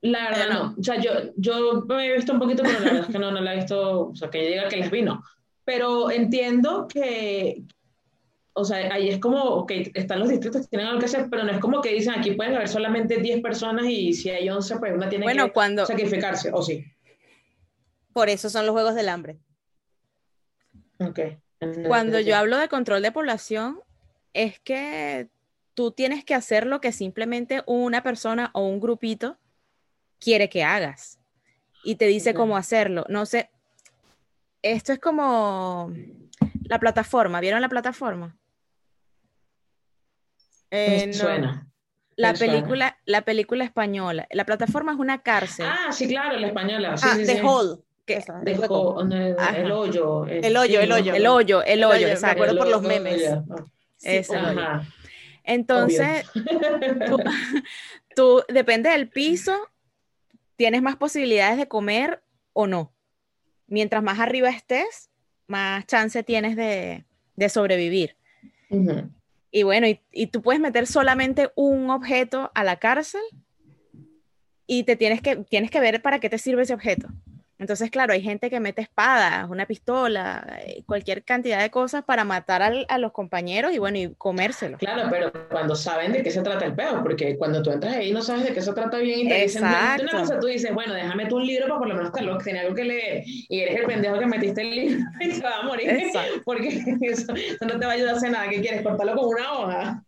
la 0.00 0.30
verdad 0.30 0.48
no. 0.48 0.64
no, 0.64 0.74
o 0.78 0.82
sea, 0.82 0.98
yo, 0.98 1.12
yo 1.36 1.84
me 1.86 2.06
he 2.06 2.16
visto 2.16 2.32
un 2.32 2.38
poquito, 2.38 2.62
pero 2.62 2.80
la 2.80 2.84
verdad 2.84 3.00
es 3.02 3.12
que 3.12 3.18
no, 3.18 3.30
no 3.30 3.40
la 3.40 3.52
he 3.52 3.56
visto, 3.56 4.08
o 4.08 4.16
sea, 4.16 4.30
que 4.30 4.42
yo 4.42 4.48
diga 4.50 4.68
que 4.68 4.78
las 4.78 4.90
vi, 4.90 5.02
no. 5.02 5.22
Pero 5.64 6.10
entiendo 6.10 6.88
que, 6.88 7.62
o 8.54 8.64
sea, 8.64 8.92
ahí 8.92 9.10
es 9.10 9.18
como, 9.18 9.42
ok, 9.42 9.70
están 9.94 10.20
los 10.20 10.30
distritos, 10.30 10.68
tienen 10.68 10.88
algo 10.88 10.98
que 10.98 11.06
hacer, 11.06 11.28
pero 11.30 11.44
no 11.44 11.52
es 11.52 11.58
como 11.58 11.82
que 11.82 11.92
dicen 11.92 12.14
aquí 12.14 12.32
pueden 12.32 12.54
haber 12.54 12.68
solamente 12.68 13.18
10 13.18 13.42
personas 13.42 13.86
y 13.86 14.14
si 14.14 14.30
hay 14.30 14.48
11, 14.48 14.78
pues 14.78 14.94
una 14.94 15.08
tiene 15.08 15.24
Bueno, 15.24 15.46
que 15.46 15.52
cuando, 15.52 15.84
sacrificarse, 15.84 16.50
o 16.52 16.62
sí. 16.62 16.84
Por 18.14 18.28
eso 18.28 18.48
son 18.48 18.66
los 18.66 18.72
juegos 18.72 18.94
del 18.94 19.08
hambre. 19.08 19.38
Ok. 20.98 21.20
cuando 21.86 22.18
yo 22.20 22.36
hablo 22.36 22.56
de 22.56 22.68
control 22.68 23.02
de 23.02 23.12
población, 23.12 23.80
es 24.32 24.58
que 24.60 25.28
tú 25.74 25.92
tienes 25.92 26.24
que 26.24 26.34
hacer 26.34 26.66
lo 26.66 26.80
que 26.80 26.92
simplemente 26.92 27.62
una 27.66 28.02
persona 28.02 28.50
o 28.54 28.66
un 28.66 28.80
grupito 28.80 29.38
quiere 30.20 30.48
que 30.48 30.64
hagas 30.64 31.18
y 31.84 31.96
te 31.96 32.06
dice 32.06 32.34
cómo 32.34 32.56
hacerlo. 32.56 33.04
No 33.08 33.26
sé, 33.26 33.50
esto 34.62 34.92
es 34.92 34.98
como 34.98 35.92
la 36.64 36.78
plataforma, 36.78 37.40
¿vieron 37.40 37.60
la 37.60 37.68
plataforma? 37.68 38.36
Eh, 40.70 41.06
no. 41.08 41.12
suena. 41.12 41.66
La 42.16 42.36
suena. 42.36 42.52
película, 42.54 42.98
la 43.04 43.22
película 43.22 43.64
española. 43.64 44.26
La 44.30 44.44
plataforma 44.44 44.92
es 44.92 44.98
una 44.98 45.22
cárcel. 45.22 45.66
Ah, 45.68 45.92
sí, 45.92 46.06
claro, 46.06 46.38
la 46.38 46.46
española. 46.48 46.96
Sí, 46.96 47.06
Ah, 47.10 47.14
sí, 47.16 47.24
The 47.26 47.36
sí. 47.40 47.42
Que- 48.04 48.14
Esa, 48.14 48.40
De 48.40 48.52
el 48.52 48.62
hoyo. 49.72 50.26
El 50.26 50.56
hoyo, 50.56 50.80
el 50.80 50.92
hoyo. 50.92 51.14
el 51.14 51.26
hoyo, 51.26 51.62
el 51.62 51.84
hoyo, 51.84 52.06
me 52.06 52.12
exacto. 52.12 52.42
acuerdo 52.42 52.58
por 52.58 52.68
los 52.68 52.82
memes. 52.82 53.22
Ajá. 54.34 54.82
Entonces, 55.44 56.24
tú, 56.32 57.16
tú, 58.16 58.42
depende 58.48 58.90
del 58.90 59.08
piso, 59.08 59.56
tienes 60.56 60.82
más 60.82 60.96
posibilidades 60.96 61.58
de 61.58 61.68
comer 61.68 62.22
o 62.52 62.66
no. 62.66 62.92
Mientras 63.66 64.02
más 64.02 64.18
arriba 64.20 64.50
estés, 64.50 65.10
más 65.46 65.86
chance 65.86 66.22
tienes 66.22 66.56
de, 66.56 67.04
de 67.36 67.48
sobrevivir. 67.48 68.16
Y 69.50 69.64
bueno, 69.64 69.86
y, 69.86 70.00
y 70.12 70.28
tú 70.28 70.40
puedes 70.40 70.60
meter 70.60 70.86
solamente 70.86 71.50
un 71.54 71.90
objeto 71.90 72.50
a 72.54 72.64
la 72.64 72.78
cárcel 72.78 73.20
y 74.66 74.84
te 74.84 74.96
tienes 74.96 75.20
que, 75.20 75.36
tienes 75.36 75.70
que 75.70 75.80
ver 75.80 76.00
para 76.00 76.20
qué 76.20 76.30
te 76.30 76.38
sirve 76.38 76.62
ese 76.62 76.72
objeto. 76.72 77.08
Entonces, 77.62 77.92
claro, 77.92 78.12
hay 78.12 78.20
gente 78.20 78.50
que 78.50 78.58
mete 78.58 78.82
espadas, 78.82 79.48
una 79.48 79.66
pistola, 79.66 80.44
eh, 80.66 80.82
cualquier 80.84 81.22
cantidad 81.22 81.60
de 81.60 81.70
cosas 81.70 82.02
para 82.02 82.24
matar 82.24 82.60
al- 82.60 82.86
a 82.88 82.98
los 82.98 83.12
compañeros 83.12 83.72
y 83.72 83.78
bueno, 83.78 83.98
y 83.98 84.12
comérselo. 84.18 84.78
Claro, 84.78 85.02
pero 85.08 85.30
cuando 85.48 85.76
saben 85.76 86.10
de 86.12 86.24
qué 86.24 86.32
se 86.32 86.42
trata 86.42 86.64
el 86.64 86.74
peo, 86.74 87.00
porque 87.04 87.36
cuando 87.38 87.62
tú 87.62 87.70
entras 87.70 87.94
ahí 87.94 88.10
no 88.10 88.20
sabes 88.20 88.42
de 88.46 88.52
qué 88.52 88.60
se 88.60 88.72
trata 88.72 88.98
bien 88.98 89.20
y 89.20 89.28
te 89.28 89.42
dicen, 89.42 89.62
"Bueno, 89.62 89.76
Exacto. 89.76 90.02
una 90.02 90.20
cosa, 90.22 90.40
tú 90.40 90.48
dices, 90.48 90.74
bueno, 90.74 90.92
déjame 90.92 91.26
tú 91.26 91.36
un 91.36 91.46
libro 91.46 91.66
para 91.68 91.78
por 91.78 91.88
lo 91.88 91.94
menos 91.94 92.10
que 92.10 92.44
tenía 92.44 92.62
algo 92.62 92.74
que 92.74 92.82
leer, 92.84 93.22
y 93.26 93.60
eres 93.60 93.76
el 93.76 93.86
pendejo 93.86 94.18
que 94.18 94.26
metiste 94.26 94.60
el 94.62 94.70
libro 94.70 94.98
y 95.20 95.28
te 95.28 95.40
va 95.40 95.58
a 95.58 95.62
morir, 95.62 95.88
Exacto. 95.88 96.42
porque 96.44 96.68
eso, 97.02 97.32
eso 97.32 97.64
no 97.64 97.78
te 97.78 97.86
va 97.86 97.92
a 97.92 97.94
ayudar 97.94 98.14
a 98.14 98.16
hacer 98.16 98.32
nada, 98.32 98.48
¿qué 98.48 98.60
quieres? 98.60 98.82
Cortarlo 98.82 99.14
con 99.14 99.26
una 99.28 99.52
hoja, 99.52 100.04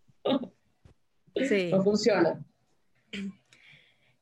Sí. 1.36 1.68
no 1.70 1.82
funciona. 1.84 2.36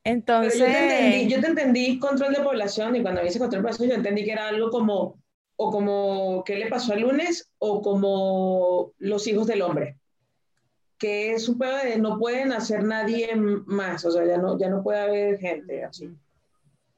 Entonces, 0.03 0.59
yo 0.59 0.65
te 0.65 0.79
entendí, 0.81 1.33
yo 1.33 1.41
te 1.41 1.47
entendí 1.47 1.99
control 1.99 2.33
de 2.33 2.41
población 2.41 2.95
y 2.95 3.01
cuando 3.01 3.21
dice 3.21 3.39
control 3.39 3.61
de 3.61 3.67
población 3.67 3.89
yo 3.89 3.95
entendí 3.95 4.25
que 4.25 4.33
era 4.33 4.49
algo 4.49 4.69
como, 4.69 5.17
o 5.55 5.71
como 5.71 6.43
qué 6.45 6.57
le 6.57 6.67
pasó 6.67 6.93
al 6.93 7.01
lunes, 7.01 7.49
o 7.59 7.81
como 7.81 8.91
los 8.97 9.25
hijos 9.27 9.47
del 9.47 9.61
hombre, 9.61 9.97
que 10.97 11.33
es 11.33 11.47
un 11.47 11.57
pedo 11.57 11.77
de 11.77 11.97
no 11.97 12.17
pueden 12.19 12.51
hacer 12.51 12.83
nadie 12.83 13.33
más, 13.35 14.03
o 14.05 14.11
sea, 14.11 14.25
ya 14.25 14.37
no, 14.37 14.57
ya 14.59 14.69
no 14.69 14.83
puede 14.83 14.99
haber 14.99 15.39
gente 15.39 15.83
así. 15.83 16.09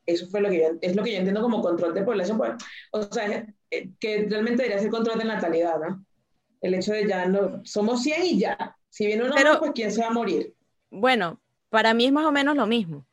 Eso 0.07 0.27
fue 0.27 0.41
lo 0.41 0.49
que 0.49 0.59
yo, 0.59 0.65
es 0.81 0.95
lo 0.95 1.03
que 1.03 1.11
yo 1.11 1.17
entiendo 1.17 1.41
como 1.41 1.61
control 1.61 1.93
de 1.93 2.03
población, 2.03 2.37
pues, 2.37 2.53
o 2.91 3.03
sea, 3.03 3.47
eh, 3.71 3.89
que 3.99 4.27
realmente 4.29 4.63
debería 4.63 4.79
ser 4.79 4.91
control 4.91 5.17
de 5.19 5.25
natalidad, 5.25 5.77
¿no? 5.79 6.05
El 6.61 6.73
hecho 6.75 6.93
de 6.93 7.07
ya 7.07 7.25
no, 7.27 7.61
somos 7.65 8.01
100 8.03 8.25
y 8.25 8.39
ya, 8.39 8.75
si 8.89 9.05
viene 9.05 9.23
uno 9.23 9.33
Pero- 9.35 9.59
pues 9.59 9.71
¿quién 9.75 9.91
se 9.91 10.01
va 10.01 10.07
a 10.07 10.11
morir? 10.13 10.53
bueno, 10.91 11.39
para 11.75 11.93
mí 11.93 12.05
es 12.05 12.13
más 12.13 12.25
o 12.25 12.31
menos 12.31 12.55
lo 12.55 12.67
mismo, 12.67 13.05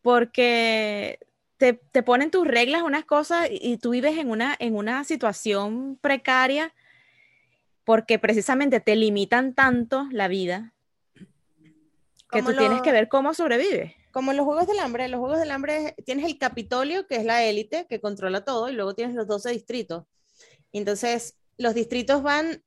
porque 0.00 1.18
te, 1.58 1.74
te 1.74 2.02
ponen 2.02 2.30
tus 2.30 2.46
reglas, 2.46 2.80
unas 2.82 3.04
cosas, 3.04 3.46
y, 3.50 3.72
y 3.74 3.76
tú 3.76 3.90
vives 3.90 4.16
en 4.16 4.30
una, 4.30 4.56
en 4.58 4.74
una 4.74 5.04
situación 5.04 5.98
precaria 6.00 6.72
porque 7.84 8.18
precisamente 8.18 8.80
te 8.80 8.96
limitan 8.96 9.54
tanto 9.54 10.06
la 10.12 10.28
vida 10.28 10.72
que 12.30 12.38
Como 12.40 12.52
tú 12.52 12.56
tienes 12.56 12.78
lo- 12.78 12.82
que 12.84 12.92
ver 12.92 13.08
cómo 13.10 13.34
sobrevives. 13.34 13.92
Como 14.12 14.30
en 14.30 14.38
los 14.38 14.46
Juegos 14.46 14.66
del 14.66 14.78
Hambre, 14.78 15.04
en 15.04 15.10
los 15.10 15.20
Juegos 15.20 15.38
del 15.40 15.50
Hambre 15.50 15.94
tienes 16.06 16.24
el 16.24 16.38
Capitolio, 16.38 17.06
que 17.06 17.16
es 17.16 17.24
la 17.26 17.44
élite, 17.44 17.86
que 17.86 18.00
controla 18.00 18.46
todo, 18.46 18.70
y 18.70 18.72
luego 18.72 18.94
tienes 18.94 19.14
los 19.14 19.26
12 19.26 19.50
distritos. 19.50 20.04
Entonces, 20.72 21.36
los 21.58 21.74
distritos 21.74 22.22
van 22.22 22.62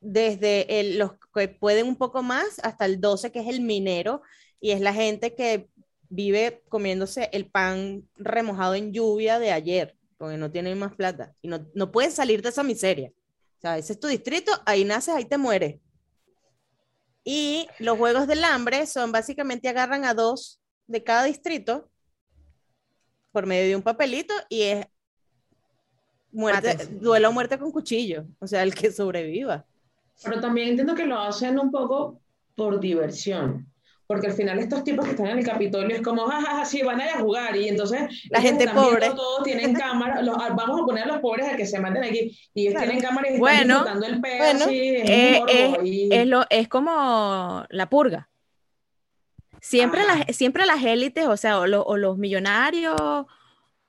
desde 0.00 0.78
el- 0.80 0.98
los 0.98 1.12
que 1.34 1.48
pueden 1.48 1.88
un 1.88 1.96
poco 1.96 2.22
más 2.22 2.60
hasta 2.62 2.84
el 2.84 3.00
12, 3.00 3.32
que 3.32 3.40
es 3.40 3.48
el 3.48 3.60
minero, 3.62 4.22
y 4.60 4.70
es 4.70 4.80
la 4.80 4.92
gente 4.92 5.34
que 5.34 5.68
vive 6.08 6.62
comiéndose 6.68 7.28
el 7.32 7.50
pan 7.50 8.08
remojado 8.16 8.74
en 8.74 8.92
lluvia 8.92 9.38
de 9.38 9.52
ayer, 9.52 9.96
porque 10.16 10.36
no 10.36 10.50
tienen 10.50 10.78
más 10.78 10.94
plata, 10.94 11.34
y 11.42 11.48
no, 11.48 11.66
no 11.74 11.90
puedes 11.90 12.14
salir 12.14 12.42
de 12.42 12.50
esa 12.50 12.62
miseria. 12.62 13.10
O 13.58 13.60
sea, 13.60 13.78
ese 13.78 13.94
es 13.94 14.00
tu 14.00 14.08
distrito, 14.08 14.52
ahí 14.66 14.84
naces, 14.84 15.14
ahí 15.14 15.24
te 15.24 15.38
mueres. 15.38 15.80
Y 17.24 17.66
los 17.78 17.96
Juegos 17.96 18.26
del 18.26 18.44
Hambre 18.44 18.86
son 18.86 19.10
básicamente 19.10 19.68
agarran 19.68 20.04
a 20.04 20.12
dos 20.12 20.60
de 20.86 21.02
cada 21.02 21.24
distrito 21.24 21.90
por 23.32 23.46
medio 23.46 23.66
de 23.66 23.76
un 23.76 23.82
papelito 23.82 24.34
y 24.48 24.62
es 24.62 24.86
muerte, 26.30 26.86
duelo 27.00 27.30
o 27.30 27.32
muerte 27.32 27.58
con 27.58 27.72
cuchillo, 27.72 28.26
o 28.38 28.46
sea, 28.46 28.62
el 28.62 28.74
que 28.74 28.92
sobreviva. 28.92 29.66
Pero 30.22 30.40
también 30.40 30.68
entiendo 30.68 30.94
que 30.94 31.06
lo 31.06 31.18
hacen 31.18 31.58
un 31.58 31.70
poco 31.70 32.20
por 32.54 32.78
diversión. 32.78 33.66
Porque 34.06 34.26
al 34.26 34.32
final 34.34 34.58
estos 34.58 34.84
tipos 34.84 35.04
que 35.04 35.12
están 35.12 35.26
en 35.28 35.38
el 35.38 35.44
Capitolio 35.44 35.96
es 35.96 36.02
como, 36.02 36.26
jajaja, 36.26 36.64
sí, 36.64 36.82
van 36.82 37.00
a 37.00 37.04
ir 37.04 37.10
a 37.10 37.20
jugar, 37.20 37.56
y 37.56 37.68
entonces 37.68 38.02
La 38.30 38.40
gente 38.40 38.68
pobre. 38.68 39.08
Todos 39.10 39.42
tienen 39.44 39.72
cámara, 39.74 40.20
los- 40.22 40.36
ah, 40.38 40.52
vamos 40.56 40.80
a 40.82 40.84
poner 40.84 41.04
a 41.04 41.06
los 41.06 41.18
pobres 41.20 41.48
a 41.52 41.56
que 41.56 41.66
se 41.66 41.80
manden 41.80 42.04
aquí, 42.04 42.38
y 42.54 42.62
ellos 42.62 42.74
Claro. 42.74 42.86
tienen 42.90 43.04
cámaras 43.04 43.30
y 43.34 43.38
Bueno, 43.38 43.78
están 43.78 44.00
disfrutando 44.00 44.06
el 44.06 44.20
pedo 44.20 44.38
bueno, 44.38 44.64
así, 44.66 44.88
es 44.96 45.02
un 45.02 45.08
Eh, 45.10 45.42
es, 45.48 45.84
y- 45.84 46.08
es 46.14 46.26
lo, 46.26 46.44
es 46.50 46.68
como 46.68 47.64
la 47.70 47.88
purga. 47.88 48.28
Siempre, 49.60 50.02
las, 50.04 50.36
siempre 50.36 50.66
las 50.66 50.82
élites, 50.84 51.26
o 51.26 51.36
sea, 51.36 51.58
o, 51.58 51.66
lo- 51.66 51.84
o 51.84 51.96
los 51.96 52.18
millonarios 52.18 52.96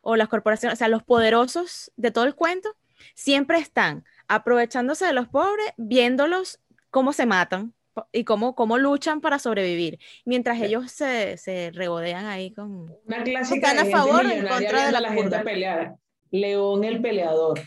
o 0.08 0.16
las 0.16 0.28
corporaciones, 0.30 0.76
o 0.76 0.78
sea, 0.78 0.88
los 0.88 1.04
poderosos 1.04 1.92
de 1.98 2.12
todo 2.12 2.24
el 2.26 2.36
cuento, 2.36 2.70
siempre 3.16 3.58
están 3.58 4.06
aprovechándose 4.28 5.06
de 5.06 5.14
los 5.14 5.28
pobres, 5.28 5.66
viéndolos 5.78 6.60
cómo 6.92 7.12
se 7.12 7.26
matan 7.26 7.74
y 8.12 8.24
cómo, 8.24 8.56
cómo 8.56 8.78
luchan 8.78 9.22
para 9.22 9.40
sobrevivir, 9.40 10.00
mientras 10.26 10.58
Sí. 10.58 10.66
ellos 10.66 10.92
se, 10.92 11.38
se 11.38 11.72
regodean 11.74 12.26
ahí 12.26 12.52
con... 12.54 12.92
Una 13.06 13.24
clásica 13.24 13.72
¿Están 13.72 13.80
a 13.80 13.84
de 13.84 13.90
gente 13.90 13.98
favor 13.98 14.26
o 14.26 14.30
en 14.30 14.48
contra 14.48 14.86
de 14.86 14.92
la 14.92 14.98
a 14.98 15.02
la 15.02 15.08
gente 15.10 15.24
purga? 15.24 15.44
pelear. 15.44 15.96
León 16.32 16.84
el 16.84 17.02
peleador, 17.02 17.62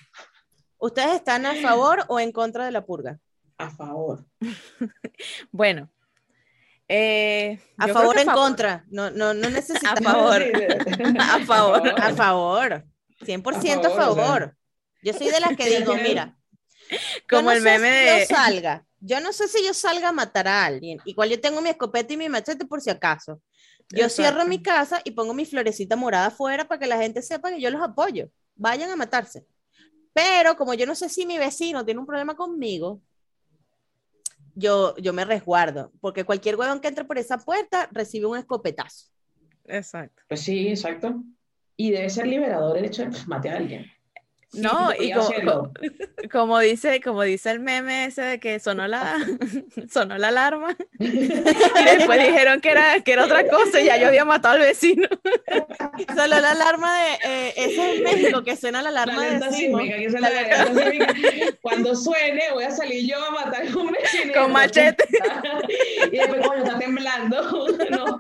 ¿Ustedes 0.80 1.14
están 1.16 1.44
a 1.46 1.54
favor 1.56 2.04
o 2.08 2.20
en 2.20 2.30
contra 2.32 2.64
de 2.64 2.70
la 2.72 2.84
purga? 2.84 3.18
a 3.56 3.70
favor. 3.70 4.24
Bueno. 5.50 5.90
eh, 6.88 7.58
A 7.76 7.88
favor 7.88 8.16
o 8.16 8.20
en 8.20 8.28
contra. 8.28 8.84
No, 8.88 9.10
no, 9.10 9.34
no 9.34 9.50
necesitamos. 9.50 9.98
A 10.06 10.12
favor. 10.12 10.42
A 11.18 11.38
favor. 11.44 11.94
A 12.00 12.14
favor. 12.14 12.84
100% 13.20 13.84
a 13.84 13.88
A 13.88 13.90
favor, 13.90 14.18
o 14.18 14.22
favor. 14.22 14.56
Yo 15.02 15.12
soy 15.12 15.28
de 15.30 15.40
las 15.40 15.56
que 15.56 15.78
digo, 15.78 15.94
mira, 15.96 16.36
Como 17.28 17.42
no 17.42 17.52
el 17.52 17.62
meme 17.62 17.90
de... 17.90 18.20
yo 18.20 18.26
salga. 18.36 18.84
Yo 19.00 19.20
no 19.20 19.32
sé 19.32 19.48
si 19.48 19.64
yo 19.64 19.72
salga 19.74 20.08
a 20.08 20.12
matar 20.12 20.48
a 20.48 20.64
alguien. 20.64 20.98
Igual 21.04 21.30
yo 21.30 21.40
tengo 21.40 21.60
mi 21.60 21.68
escopeta 21.68 22.12
y 22.12 22.16
mi 22.16 22.28
machete 22.28 22.64
por 22.64 22.80
si 22.80 22.90
acaso. 22.90 23.40
Yo 23.90 24.04
Exacto. 24.04 24.14
cierro 24.14 24.46
mi 24.46 24.62
casa 24.62 25.00
y 25.04 25.12
pongo 25.12 25.32
mi 25.34 25.46
florecita 25.46 25.96
morada 25.96 26.26
afuera 26.26 26.66
para 26.66 26.78
que 26.78 26.86
la 26.86 26.98
gente 26.98 27.22
sepa 27.22 27.50
que 27.50 27.60
yo 27.60 27.70
los 27.70 27.80
apoyo. 27.80 28.28
Vayan 28.56 28.90
a 28.90 28.96
matarse. 28.96 29.46
Pero 30.12 30.56
como 30.56 30.74
yo 30.74 30.84
no 30.84 30.94
sé 30.94 31.08
si 31.08 31.24
mi 31.24 31.38
vecino 31.38 31.84
tiene 31.84 32.00
un 32.00 32.06
problema 32.06 32.34
conmigo, 32.34 33.00
yo, 34.54 34.96
yo 34.96 35.12
me 35.12 35.24
resguardo. 35.24 35.92
Porque 36.00 36.24
cualquier 36.24 36.56
huevón 36.56 36.80
que 36.80 36.88
entre 36.88 37.04
por 37.04 37.18
esa 37.18 37.38
puerta 37.38 37.88
recibe 37.92 38.26
un 38.26 38.36
escopetazo. 38.36 39.06
Exacto. 39.64 40.22
Pues 40.28 40.40
sí, 40.40 40.68
exacto. 40.68 41.22
Y 41.76 41.92
debe 41.92 42.10
ser 42.10 42.26
liberador 42.26 42.76
el 42.76 42.86
hecho 42.86 43.04
de 43.04 43.16
matar 43.26 43.54
a 43.54 43.56
alguien. 43.58 43.86
No, 44.54 44.90
y 44.98 45.12
como, 45.12 45.72
como 46.32 46.58
dice, 46.58 47.02
como 47.02 47.22
dice 47.22 47.50
el 47.50 47.60
meme 47.60 48.06
ese 48.06 48.22
de 48.22 48.40
que 48.40 48.58
sonó 48.60 48.88
la, 48.88 49.16
sonó 49.92 50.16
la 50.16 50.28
alarma 50.28 50.74
y 50.98 51.28
después 51.28 52.18
dijeron 52.26 52.60
que 52.62 52.70
era, 52.70 53.00
que 53.02 53.12
era 53.12 53.24
otra 53.26 53.46
cosa 53.46 53.78
y 53.80 53.84
ya 53.84 53.98
yo 53.98 54.08
había 54.08 54.24
matado 54.24 54.54
al 54.54 54.60
vecino. 54.62 55.06
Solo 56.16 56.40
la 56.40 56.52
alarma 56.52 56.98
de. 56.98 57.12
eh, 57.24 57.52
ese 57.56 57.90
es 57.92 57.96
en 57.98 58.02
México 58.04 58.42
que 58.42 58.56
suena 58.56 58.80
la 58.82 58.90
La 58.90 59.02
alarma 59.02 59.22
de 59.22 59.28
alerta 59.28 59.52
sismo. 59.52 59.78
sísmica, 59.80 59.96
que 59.98 60.04
es 60.06 60.12
la 60.20 60.26
alerta 60.28 60.66
sísmica. 60.74 61.14
Cuando 61.60 61.94
suene, 61.94 62.42
voy 62.54 62.64
a 62.64 62.70
salir 62.70 63.06
yo 63.06 63.22
a 63.22 63.30
matar 63.30 63.66
a 63.68 63.76
un 63.76 63.90
vecino. 63.92 64.32
Con 64.32 64.52
machete. 64.52 65.04
Y 66.10 66.16
después, 66.16 66.46
coño, 66.46 66.64
está 66.64 66.78
temblando. 66.78 67.42
No. 67.90 68.18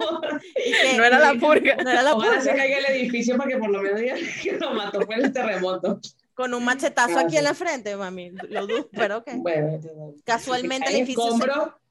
Que- 0.54 0.96
No 0.96 1.04
era 1.04 1.18
la 1.18 1.34
purga. 1.34 1.76
No 1.76 1.90
era 1.90 2.02
la 2.02 2.14
Ojalá 2.14 2.40
se 2.40 2.50
purga. 2.50 2.56
caiga 2.64 2.78
el 2.78 2.86
edificio 2.96 3.36
para 3.38 3.50
que 3.50 3.56
por 3.56 3.70
lo 3.70 3.80
menos 3.80 3.98
digan 4.00 4.18
que 4.42 4.52
lo 4.52 4.70
mató 4.74 5.00
fue 5.06 5.14
el 5.16 5.32
terremoto. 5.32 6.00
Con 6.38 6.54
un 6.54 6.64
machetazo 6.64 7.18
aquí 7.18 7.36
en 7.36 7.42
la 7.42 7.52
frente, 7.52 7.96
mami. 7.96 8.30
Lo 8.48 8.64
dudo, 8.68 8.88
pero 8.92 9.16
ok. 9.18 9.26
Bueno, 9.38 9.80
Casualmente 10.24 10.88
el 10.88 10.94
edificio 10.98 11.36
se- 11.36 11.46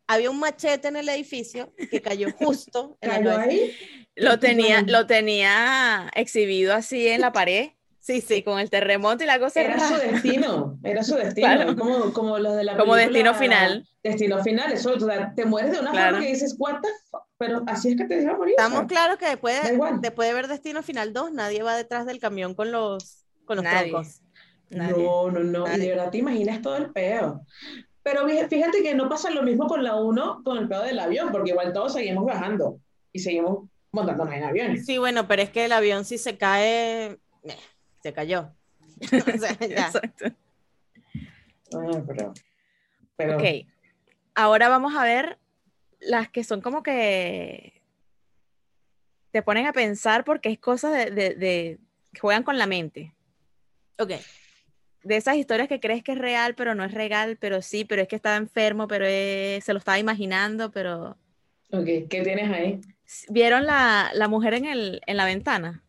había 0.08 0.30
un 0.32 0.40
machete 0.40 0.88
en 0.88 0.96
el 0.96 1.10
edificio 1.10 1.74
que 1.92 2.02
cayó 2.02 2.32
justo 2.32 2.98
en 3.02 3.10
cayó 3.10 3.38
ahí. 3.38 3.76
Lo 4.16 4.40
tenía, 4.40 4.84
lo 4.84 5.06
tenía 5.06 6.10
exhibido 6.16 6.74
así 6.74 7.10
en 7.10 7.20
la 7.20 7.34
pared, 7.34 7.72
Sí, 8.00 8.14
y 8.20 8.22
sí. 8.22 8.42
con 8.42 8.58
el 8.60 8.70
terremoto 8.70 9.26
y 9.26 9.28
la 9.28 9.38
cosa 9.38 9.60
Era 9.60 9.86
su 9.86 9.96
destino, 9.96 10.80
era 10.82 11.04
su 11.04 11.16
destino, 11.16 11.46
Claro. 11.48 11.76
como, 11.76 12.14
como 12.14 12.40
los 12.40 12.56
de 12.56 12.64
la 12.64 12.78
Como 12.78 12.94
película 12.94 13.12
destino 13.20 13.34
final. 13.36 13.86
Destino 14.02 14.42
final, 14.42 14.72
eso, 14.72 14.94
o 14.96 15.00
sea, 15.02 15.34
te 15.36 15.44
mueres 15.44 15.74
de 15.74 15.80
una 15.82 15.92
Claro. 15.92 16.12
forma 16.12 16.26
que 16.26 16.32
dices, 16.32 16.56
what 16.58 16.80
the 16.82 16.88
fuck, 17.12 17.24
pero 17.38 17.64
así 17.68 17.90
es 17.90 17.98
que 17.98 18.06
te 18.06 18.16
deja 18.22 18.34
morir. 18.38 18.56
Estamos 18.58 18.80
sea, 18.80 18.88
claros 18.88 19.18
que 19.18 19.26
después 19.28 19.60
después 20.00 20.30
de 20.30 20.34
ver 20.34 20.48
Destino 20.48 20.82
Final 20.84 21.12
2, 21.12 21.34
nadie 21.34 21.64
va 21.64 21.76
detrás 21.76 22.06
del 22.06 22.20
camión 22.22 22.56
con 22.56 22.72
los, 22.72 23.26
con 23.44 23.58
los 23.58 23.66
Nadie. 23.66 23.90
troncos. 23.92 24.22
Nadie. 24.70 25.04
No, 25.06 25.32
no, 25.32 25.40
no, 25.40 25.74
y 25.76 25.80
de 25.80 25.90
verdad 25.90 26.10
te 26.12 26.18
imaginas 26.18 26.62
todo 26.62 26.76
el 26.78 26.92
peo. 26.92 27.42
Pero 28.04 28.28
fí- 28.28 28.48
fíjate 28.48 28.82
que 28.84 28.94
no 28.96 29.08
pasa 29.10 29.30
lo 29.30 29.44
mismo 29.44 29.68
con 29.68 29.84
la 29.84 29.96
1 29.96 30.42
con 30.44 30.58
el 30.58 30.68
peo 30.68 30.82
del 30.84 31.00
avión, 31.00 31.30
porque 31.32 31.52
igual 31.52 31.74
todos 31.74 31.94
seguimos 31.94 32.26
bajando 32.26 32.80
y 33.12 33.20
seguimos 33.20 33.70
montándonos 33.92 34.34
en 34.34 34.44
aviones. 34.44 34.86
Sí, 34.86 34.98
bueno, 34.98 35.28
pero 35.28 35.42
es 35.42 35.50
que 35.50 35.66
el 35.66 35.72
avión 35.72 36.06
si 36.06 36.18
se 36.18 36.38
cae, 36.38 37.18
eh, 37.44 37.58
se 38.04 38.14
cayó. 38.14 38.52
O 39.36 39.38
sea, 39.38 39.54
ya. 39.60 39.88
Exacto. 39.88 40.26
Ah, 41.74 42.02
pero, 42.08 42.34
pero 43.16 43.38
Ok. 43.38 43.44
Ahora 44.36 44.70
vamos 44.70 44.96
a 44.96 45.04
ver 45.04 45.38
las 46.00 46.30
que 46.30 46.44
son 46.44 46.62
como 46.62 46.84
que 46.84 47.82
te 49.32 49.42
ponen 49.42 49.66
a 49.66 49.74
pensar 49.74 50.24
porque 50.24 50.50
es 50.50 50.60
cosas 50.60 50.94
de, 50.94 51.12
de- 51.12 51.36
de- 51.36 51.80
que 52.14 52.20
juegan 52.20 52.44
con 52.44 52.58
la 52.58 52.68
mente. 52.68 53.14
Ok. 54.00 54.12
De 55.08 55.16
esas 55.16 55.38
historias 55.38 55.70
que 55.70 55.80
crees 55.80 56.04
que 56.04 56.12
es 56.12 56.18
real, 56.18 56.54
pero 56.54 56.76
no 56.76 56.84
es 56.84 56.94
real, 56.94 57.38
pero 57.40 57.62
sí, 57.62 57.86
pero 57.86 58.02
es 58.02 58.10
que 58.10 58.18
estaba 58.18 58.36
enfermo, 58.36 58.90
pero 58.90 59.06
es- 59.06 59.64
se 59.64 59.72
lo 59.72 59.80
estaba 59.80 59.98
imaginando, 59.98 60.70
pero... 60.70 61.12
ok, 61.72 61.86
¿qué 62.10 62.22
tienes 62.26 62.52
ahí? 62.52 62.82
¿Vieron 63.30 63.66
la, 63.66 64.12
la 64.14 64.28
mujer 64.28 64.54
en, 64.56 64.66
el, 64.66 65.02
en 65.08 65.16
la 65.16 65.24
ventana? 65.24 65.82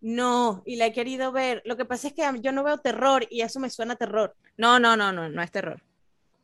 No, 0.00 0.62
y 0.66 0.76
la 0.76 0.86
he 0.86 0.92
querido 0.92 1.30
ver. 1.30 1.62
Lo 1.64 1.76
que 1.76 1.84
pasa 1.84 2.08
es 2.08 2.14
que 2.14 2.22
yo 2.40 2.50
no 2.50 2.64
veo 2.64 2.78
terror 2.78 3.24
y 3.30 3.42
eso 3.42 3.60
me 3.60 3.70
suena 3.70 3.92
a 3.94 3.96
terror. 3.96 4.34
No, 4.56 4.80
no, 4.80 4.96
no, 4.96 5.12
no, 5.12 5.28
no 5.28 5.42
es 5.42 5.50
terror. 5.52 5.80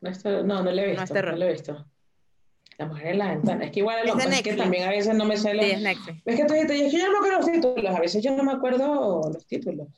No, 0.00 0.10
esto- 0.10 0.44
no, 0.44 0.62
no 0.62 0.70
lo 0.70 0.80
he 0.80 0.86
visto, 0.86 0.96
No 1.00 1.02
es 1.04 1.10
terror. 1.12 1.32
no 1.32 1.38
lo 1.38 1.46
he 1.46 1.52
visto. 1.52 1.86
La 2.78 2.86
mujer 2.86 3.06
en 3.08 3.18
la 3.18 3.28
ventana. 3.30 3.64
Es 3.64 3.72
que 3.72 3.80
igual 3.80 3.96
a 3.98 4.00
Es 4.02 4.06
lo 4.08 4.14
de 4.16 4.36
es 4.36 4.42
que 4.42 4.54
también 4.54 4.84
a 4.84 4.90
veces 4.90 5.14
no 5.16 5.24
me 5.24 5.36
sé 5.36 5.54
los... 5.54 5.64
Sí, 5.64 5.72
es 5.72 5.80
Netflix. 5.82 6.22
Es 6.24 6.36
que 6.36 6.42
es 6.42 6.92
que 6.92 6.98
yo 6.98 7.04
no 7.06 7.10
me 7.12 7.18
acuerdo 7.18 7.38
los 7.38 7.46
títulos, 7.52 7.94
a 7.96 8.00
veces 8.00 8.22
yo 8.22 8.30
no 8.36 8.44
me 8.44 8.52
acuerdo 8.52 9.30
los 9.32 9.46
títulos. 9.46 9.88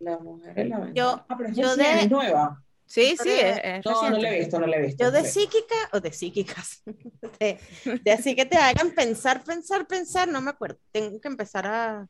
La 0.00 0.18
mujer 0.18 0.58
en 0.58 0.68
la 0.70 0.78
ventana. 0.78 0.94
Yo- 0.94 1.24
ah, 1.28 1.36
pero 1.36 1.48
es 1.50 1.56
yo 1.56 1.76
de- 1.76 2.00
es 2.00 2.10
nueva. 2.10 2.62
Sí, 2.86 3.10
sí, 3.16 3.18
Pero- 3.24 3.30
es, 3.48 3.60
es 3.62 3.84
No, 3.86 4.10
no 4.10 4.18
la 4.18 4.30
he 4.34 4.38
visto, 4.40 4.58
no 4.58 4.66
la 4.66 4.76
he 4.76 4.82
visto. 4.82 5.04
Yo 5.04 5.10
de 5.12 5.24
psíquica, 5.24 5.76
o 5.92 6.00
de 6.00 6.12
psíquicas, 6.12 6.82
de, 7.38 7.58
de 8.02 8.10
así 8.10 8.34
que 8.34 8.46
te 8.46 8.56
hagan 8.56 8.90
pensar, 8.90 9.44
pensar, 9.44 9.86
pensar, 9.86 10.26
no 10.26 10.40
me 10.40 10.50
acuerdo. 10.50 10.78
Tengo 10.90 11.20
que 11.20 11.28
empezar 11.28 11.66
a... 11.66 12.08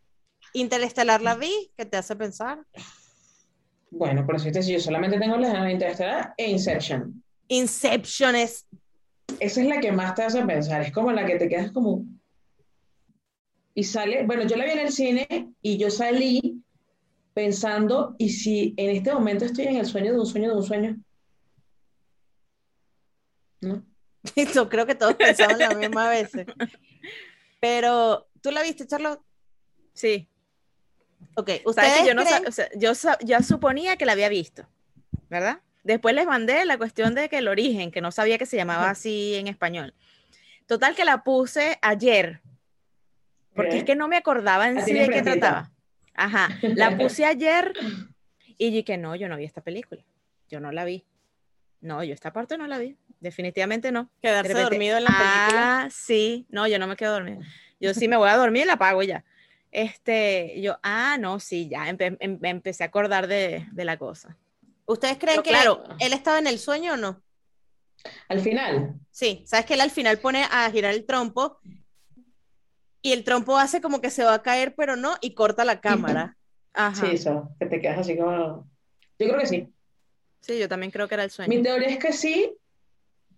Interestelar 0.54 1.20
la 1.20 1.34
vi, 1.36 1.70
que 1.76 1.84
te 1.84 1.98
hace 1.98 2.16
pensar. 2.16 2.64
Bueno, 3.90 4.24
por 4.24 4.36
eso 4.36 4.50
te 4.50 4.62
yo 4.62 4.80
solamente 4.80 5.18
tengo 5.18 5.36
la 5.36 5.62
de 5.64 5.72
Interestelar 5.72 6.32
e 6.36 6.50
Inception. 6.50 7.22
Inception 7.48 8.34
es... 8.34 8.66
Esa 9.38 9.60
es 9.60 9.66
la 9.68 9.80
que 9.80 9.92
más 9.92 10.14
te 10.14 10.22
hace 10.22 10.42
pensar, 10.44 10.80
es 10.80 10.92
como 10.92 11.12
la 11.12 11.26
que 11.26 11.36
te 11.36 11.48
quedas 11.48 11.72
como... 11.72 12.04
Y 13.74 13.84
sale, 13.84 14.24
bueno, 14.24 14.44
yo 14.44 14.56
la 14.56 14.64
vi 14.64 14.70
en 14.72 14.78
el 14.80 14.92
cine 14.92 15.52
y 15.62 15.76
yo 15.76 15.90
salí 15.90 16.49
pensando, 17.44 18.14
¿y 18.18 18.28
si 18.28 18.74
en 18.76 18.90
este 18.90 19.14
momento 19.14 19.46
estoy 19.46 19.64
en 19.64 19.76
el 19.76 19.86
sueño 19.86 20.12
de 20.12 20.18
un 20.18 20.26
sueño 20.26 20.50
de 20.50 20.56
un 20.56 20.62
sueño? 20.62 20.96
¿No? 23.62 23.82
Yo 24.54 24.68
creo 24.68 24.84
que 24.84 24.94
todos 24.94 25.14
pensamos 25.14 25.58
la 25.58 25.74
misma 25.74 26.10
veces. 26.10 26.46
Pero, 27.58 28.28
¿tú 28.42 28.50
la 28.50 28.62
viste, 28.62 28.86
Charlotte? 28.86 29.22
Sí. 29.94 30.28
Ok, 31.36 31.48
¿Sabes 31.48 31.64
ustedes 31.64 32.00
que 32.00 32.06
yo 32.08 32.14
no 32.14 32.22
creen- 32.24 32.46
o 32.46 32.52
sea, 32.52 32.68
yo 32.76 32.92
ya 33.24 33.42
suponía 33.42 33.96
que 33.96 34.04
la 34.04 34.12
había 34.12 34.28
visto, 34.28 34.66
¿verdad? 35.30 35.60
Después 35.82 36.14
les 36.14 36.26
mandé 36.26 36.66
la 36.66 36.76
cuestión 36.76 37.14
de 37.14 37.30
que 37.30 37.38
el 37.38 37.48
origen, 37.48 37.90
que 37.90 38.02
no 38.02 38.12
sabía 38.12 38.36
que 38.36 38.44
se 38.44 38.56
llamaba 38.58 38.90
así 38.90 39.34
en 39.36 39.46
español. 39.46 39.94
Total 40.66 40.94
que 40.94 41.06
la 41.06 41.22
puse 41.24 41.78
ayer, 41.80 42.42
porque 43.54 43.78
es 43.78 43.84
que 43.84 43.96
no 43.96 44.08
me 44.08 44.18
acordaba 44.18 44.68
en 44.68 44.82
sí 44.84 44.92
de 44.92 45.08
qué 45.08 45.22
trataba. 45.22 45.70
Ajá, 46.20 46.48
la 46.62 46.96
puse 46.98 47.24
ayer 47.24 47.72
y 48.58 48.70
dije, 48.70 48.98
no, 48.98 49.16
yo 49.16 49.28
no 49.28 49.36
vi 49.36 49.44
esta 49.44 49.62
película. 49.62 50.02
Yo 50.48 50.60
no 50.60 50.70
la 50.70 50.84
vi. 50.84 51.06
No, 51.80 52.04
yo 52.04 52.12
esta 52.12 52.30
parte 52.32 52.58
no 52.58 52.66
la 52.66 52.76
vi. 52.78 52.96
Definitivamente 53.20 53.90
no. 53.90 54.04
De 54.04 54.28
quedarse 54.28 54.48
repente, 54.52 54.70
dormido 54.74 54.98
en 54.98 55.04
la 55.04 55.10
película. 55.10 55.82
Ah, 55.84 55.88
sí. 55.90 56.46
No, 56.50 56.66
yo 56.66 56.78
no 56.78 56.86
me 56.86 56.96
quedo 56.96 57.12
dormida. 57.14 57.38
Yo 57.80 57.94
sí 57.94 58.06
me 58.06 58.16
voy 58.18 58.28
a 58.28 58.36
dormir 58.36 58.64
y 58.64 58.66
la 58.66 58.74
apago 58.74 59.02
ya. 59.02 59.24
Este, 59.72 60.60
yo, 60.60 60.78
ah, 60.82 61.16
no, 61.18 61.40
sí, 61.40 61.68
ya 61.70 61.88
empe- 61.88 62.16
em- 62.20 62.38
empecé 62.42 62.82
a 62.82 62.88
acordar 62.88 63.26
de, 63.26 63.66
de 63.72 63.84
la 63.84 63.96
cosa. 63.96 64.36
¿Ustedes 64.84 65.16
creen 65.16 65.36
Pero 65.36 65.42
que 65.42 65.50
claro. 65.50 65.84
él 66.00 66.12
estaba 66.12 66.38
en 66.38 66.46
el 66.48 66.58
sueño 66.58 66.94
o 66.94 66.96
no? 66.96 67.22
Al 68.28 68.40
final, 68.40 68.94
Sí, 69.10 69.42
sabes 69.46 69.64
que 69.66 69.74
él 69.74 69.80
al 69.80 69.90
final 69.90 70.18
pone 70.18 70.44
a 70.50 70.70
girar 70.70 70.92
el 70.92 71.04
trompo 71.06 71.58
y 73.02 73.12
el 73.12 73.24
trompo 73.24 73.58
hace 73.58 73.80
como 73.80 74.00
que 74.00 74.10
se 74.10 74.24
va 74.24 74.34
a 74.34 74.42
caer, 74.42 74.74
pero 74.74 74.96
no, 74.96 75.16
y 75.20 75.34
corta 75.34 75.64
la 75.64 75.80
cámara. 75.80 76.36
Ajá. 76.72 77.06
sí, 77.06 77.14
eso, 77.14 77.50
que 77.58 77.66
te 77.66 77.80
quedas 77.80 77.98
así 77.98 78.16
como... 78.16 78.68
Yo 79.18 79.26
creo 79.26 79.38
que 79.38 79.46
sí. 79.46 79.68
Sí, 80.40 80.58
yo 80.58 80.68
también 80.68 80.92
creo 80.92 81.08
que 81.08 81.14
era 81.14 81.24
el 81.24 81.30
sueño. 81.30 81.48
Mi 81.48 81.62
teoría 81.62 81.88
es 81.88 81.98
que 81.98 82.12
sí, 82.12 82.52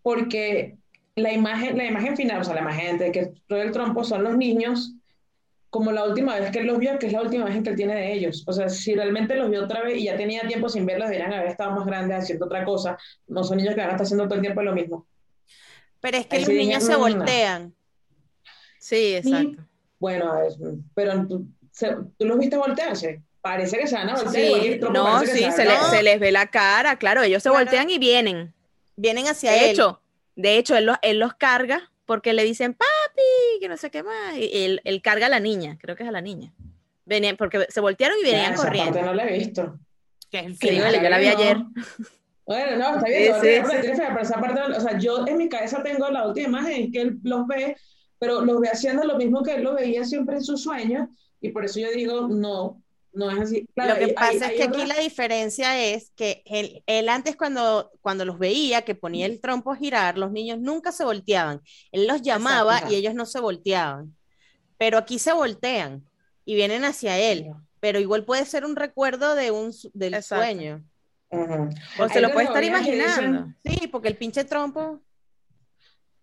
porque 0.03 0.77
la 1.17 1.33
imagen, 1.33 1.77
la 1.77 1.85
imagen 1.85 2.17
final, 2.17 2.41
o 2.41 2.45
sea, 2.45 2.55
la 2.55 2.61
imagen 2.61 2.99
de 2.99 3.13
que 3.13 3.33
todo 3.47 3.61
el 3.61 3.73
trompo 3.73 4.05
son 4.05 4.23
los 4.23 4.37
niños, 4.37 4.95
como 5.71 5.91
la 5.91 6.05
última 6.05 6.39
vez 6.39 6.51
que 6.51 6.61
él 6.61 6.67
los 6.67 6.79
vio, 6.79 6.99
que 6.99 7.07
es 7.07 7.13
la 7.13 7.23
última 7.23 7.45
imagen 7.45 7.63
que 7.63 7.71
él 7.71 7.77
tiene 7.77 7.95
de 7.95 8.13
ellos. 8.13 8.45
O 8.47 8.53
sea, 8.53 8.69
si 8.69 8.95
realmente 8.95 9.35
los 9.37 9.51
vio 9.51 9.65
otra 9.65 9.83
vez 9.83 9.99
y 9.99 10.05
ya 10.05 10.17
tenía 10.17 10.43
tiempo 10.43 10.69
sin 10.69 10.85
verlos, 10.85 11.09
deberían 11.09 11.33
haber 11.33 11.49
estado 11.49 11.73
más 11.73 11.87
grandes 11.87 12.19
haciendo 12.19 12.47
otra 12.47 12.65
cosa. 12.65 12.99
No 13.27 13.43
son 13.43 13.57
niños 13.57 13.75
que 13.75 13.81
van 13.81 13.89
a 13.89 13.93
estar 13.93 14.05
haciendo 14.05 14.25
todo 14.25 14.35
el 14.35 14.43
tiempo 14.43 14.63
lo 14.63 14.75
mismo. 14.75 15.07
Pero 16.01 16.19
es 16.19 16.27
que 16.27 16.37
Ahí 16.37 16.43
los 16.43 16.51
dije, 16.51 16.63
niños 16.63 16.85
se 16.85 16.97
voltean. 16.97 17.75
Sí, 18.83 19.15
exacto. 19.15 19.63
Bueno, 20.01 20.43
es- 20.43 20.59
pero 20.93 21.25
tú, 21.29 21.47
se- 21.71 21.97
¿tú 22.19 22.27
los 22.27 22.37
viste 22.37 22.57
voltearse? 22.57 23.23
Parece 23.41 23.79
que 23.79 23.87
se 23.87 23.95
van 23.95 24.11
a 24.11 24.15
voltear. 24.17 24.35
Sí, 24.35 24.81
no, 24.93 25.21
sí, 25.21 25.27
se, 25.53 25.63
a- 25.63 25.65
le- 25.65 25.75
No. 25.77 25.91
se 25.91 26.03
les 26.03 26.19
ve 26.19 26.33
la 26.33 26.49
cara, 26.49 26.97
claro, 26.97 27.23
ellos 27.23 27.43
se 27.45 27.49
Claro. 27.49 27.65
voltean 27.65 27.91
y 27.91 27.99
vienen. 27.99 28.53
Vienen 28.97 29.29
hacia 29.29 29.53
De 29.53 29.67
él. 29.67 29.71
hecho, 29.71 30.01
de 30.35 30.59
hecho, 30.59 30.77
él 30.77 30.87
los, 30.87 30.97
él 31.03 31.19
los 31.21 31.35
carga 31.35 31.91
porque 32.07 32.33
le 32.33 32.43
dicen 32.43 32.75
papi, 32.75 33.61
que 33.61 33.69
no 33.69 33.77
sé 33.77 33.91
qué 33.91 34.03
más, 34.03 34.37
y 34.37 34.65
él, 34.65 34.81
él 34.85 35.01
carga 35.01 35.27
a 35.27 35.31
la 35.31 35.39
niña, 35.41 35.79
creo 35.81 35.95
que 35.95 36.03
es 36.03 36.09
a 36.09 36.13
la 36.13 36.21
niña. 36.21 36.53
Venían, 37.05 37.37
porque 37.37 37.67
se 37.69 37.81
voltearon 37.81 38.17
y 38.21 38.27
Ya, 38.27 38.33
venían 38.33 38.55
esa 38.55 38.65
corriendo. 38.65 38.93
parte 38.95 39.07
no 39.07 39.15
la 39.15 39.25
he 39.29 39.39
visto. 39.39 39.79
Sí, 40.31 40.39
final. 40.57 40.83
vale, 40.83 41.03
yo 41.03 41.09
la 41.09 41.19
vi 41.19 41.27
no. 41.29 41.33
ayer. 41.39 41.57
Bueno, 42.45 42.77
no, 42.77 42.97
está 42.97 43.07
Sí, 43.07 43.13
bien, 43.13 43.35
sí, 43.35 43.41
sí. 43.41 44.03
pero 44.05 44.21
esa 44.21 44.41
parte, 44.41 44.61
o 44.61 44.81
sea, 44.81 44.99
yo 44.99 45.25
en 45.29 45.37
mi 45.37 45.49
cabeza 45.49 45.81
tengo 45.81 46.09
la 46.11 46.27
última 46.27 46.49
imagen 46.49 46.91
que 46.91 47.01
él 47.03 47.19
los 47.23 47.47
ve, 47.47 47.77
pero 48.23 48.41
los 48.45 48.61
ve 48.61 48.69
haciendo 48.69 49.03
lo 49.03 49.17
mismo 49.17 49.43
que 49.43 49.57
él 49.57 49.65
lo 49.65 49.75
veía 49.75 50.05
siempre 50.05 50.37
en 50.37 50.45
sus 50.45 50.63
sueños, 50.63 51.09
y 51.41 51.49
por 51.49 51.65
eso 51.65 51.81
yo 51.81 51.91
digo, 51.91 52.29
no, 52.29 52.81
no 53.13 53.31
es 53.33 53.41
así. 53.41 53.67
Claro, 53.75 53.95
Lo 53.95 53.99
que 53.99 54.05
hay- 54.05 54.13
pasa 54.13 54.31
hay- 54.31 54.37
es 54.37 54.43
hay 54.45 54.57
que 54.59 54.63
aquí 54.63 54.87
la 54.87 54.99
diferencia 55.01 55.83
es 55.85 56.13
que 56.15 56.43
él, 56.47 56.85
él 56.87 57.09
antes 57.09 57.35
cuando, 57.35 57.91
cuando 58.01 58.25
los 58.25 58.39
veía, 58.39 58.83
que 58.83 58.95
ponía 58.95 59.27
el 59.27 59.41
trompo 59.41 59.73
a 59.73 59.77
girar, 59.77 60.19
los 60.19 60.31
niños 60.31 60.61
nunca 60.61 60.93
se 60.93 61.05
volteaban. 61.05 61.61
Él 61.91 62.07
los 62.07 62.23
llamaba 62.23 62.75
Exacto, 62.75 62.95
y 62.95 62.97
ellos 62.99 63.15
no 63.15 63.27
se 63.27 63.41
volteaban. 63.41 64.15
Pero 64.79 64.99
aquí 64.99 65.19
se 65.19 65.33
voltean 65.33 66.05
y 66.45 66.55
vienen 66.55 66.85
hacia 66.85 67.19
él. 67.19 67.51
Pero 67.81 67.99
igual 67.99 68.25
puede 68.25 68.45
ser 68.47 68.65
un 68.65 68.77
recuerdo 68.77 69.35
de 69.35 69.51
un, 69.51 69.73
del 69.95 70.15
Exacto. 70.15 70.45
sueño. 70.45 70.85
Ujú. 71.31 71.71
O 71.99 72.09
se 72.09 72.21
lo 72.21 72.31
puede 72.33 72.47
estar 72.47 72.63
dicen- 72.63 72.77
imaginando. 72.77 73.53
Sí, 73.65 73.89
porque 73.89 74.07
el 74.09 74.17
pinche 74.17 74.45
trompo. 74.45 75.01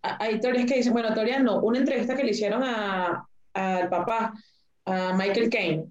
A- 0.02 0.22
hay 0.24 0.40
teorías 0.40 0.66
que 0.66 0.76
dicen, 0.76 0.92
bueno, 0.92 1.12
teorías 1.14 1.42
no, 1.42 1.60
una 1.60 1.78
entrevista 1.78 2.16
que 2.16 2.24
le 2.24 2.30
hicieron 2.30 2.62
a- 2.64 3.26
al 3.54 3.88
papá, 3.88 4.34
a 4.84 5.12
Michael 5.16 5.50
Caine, 5.50 5.84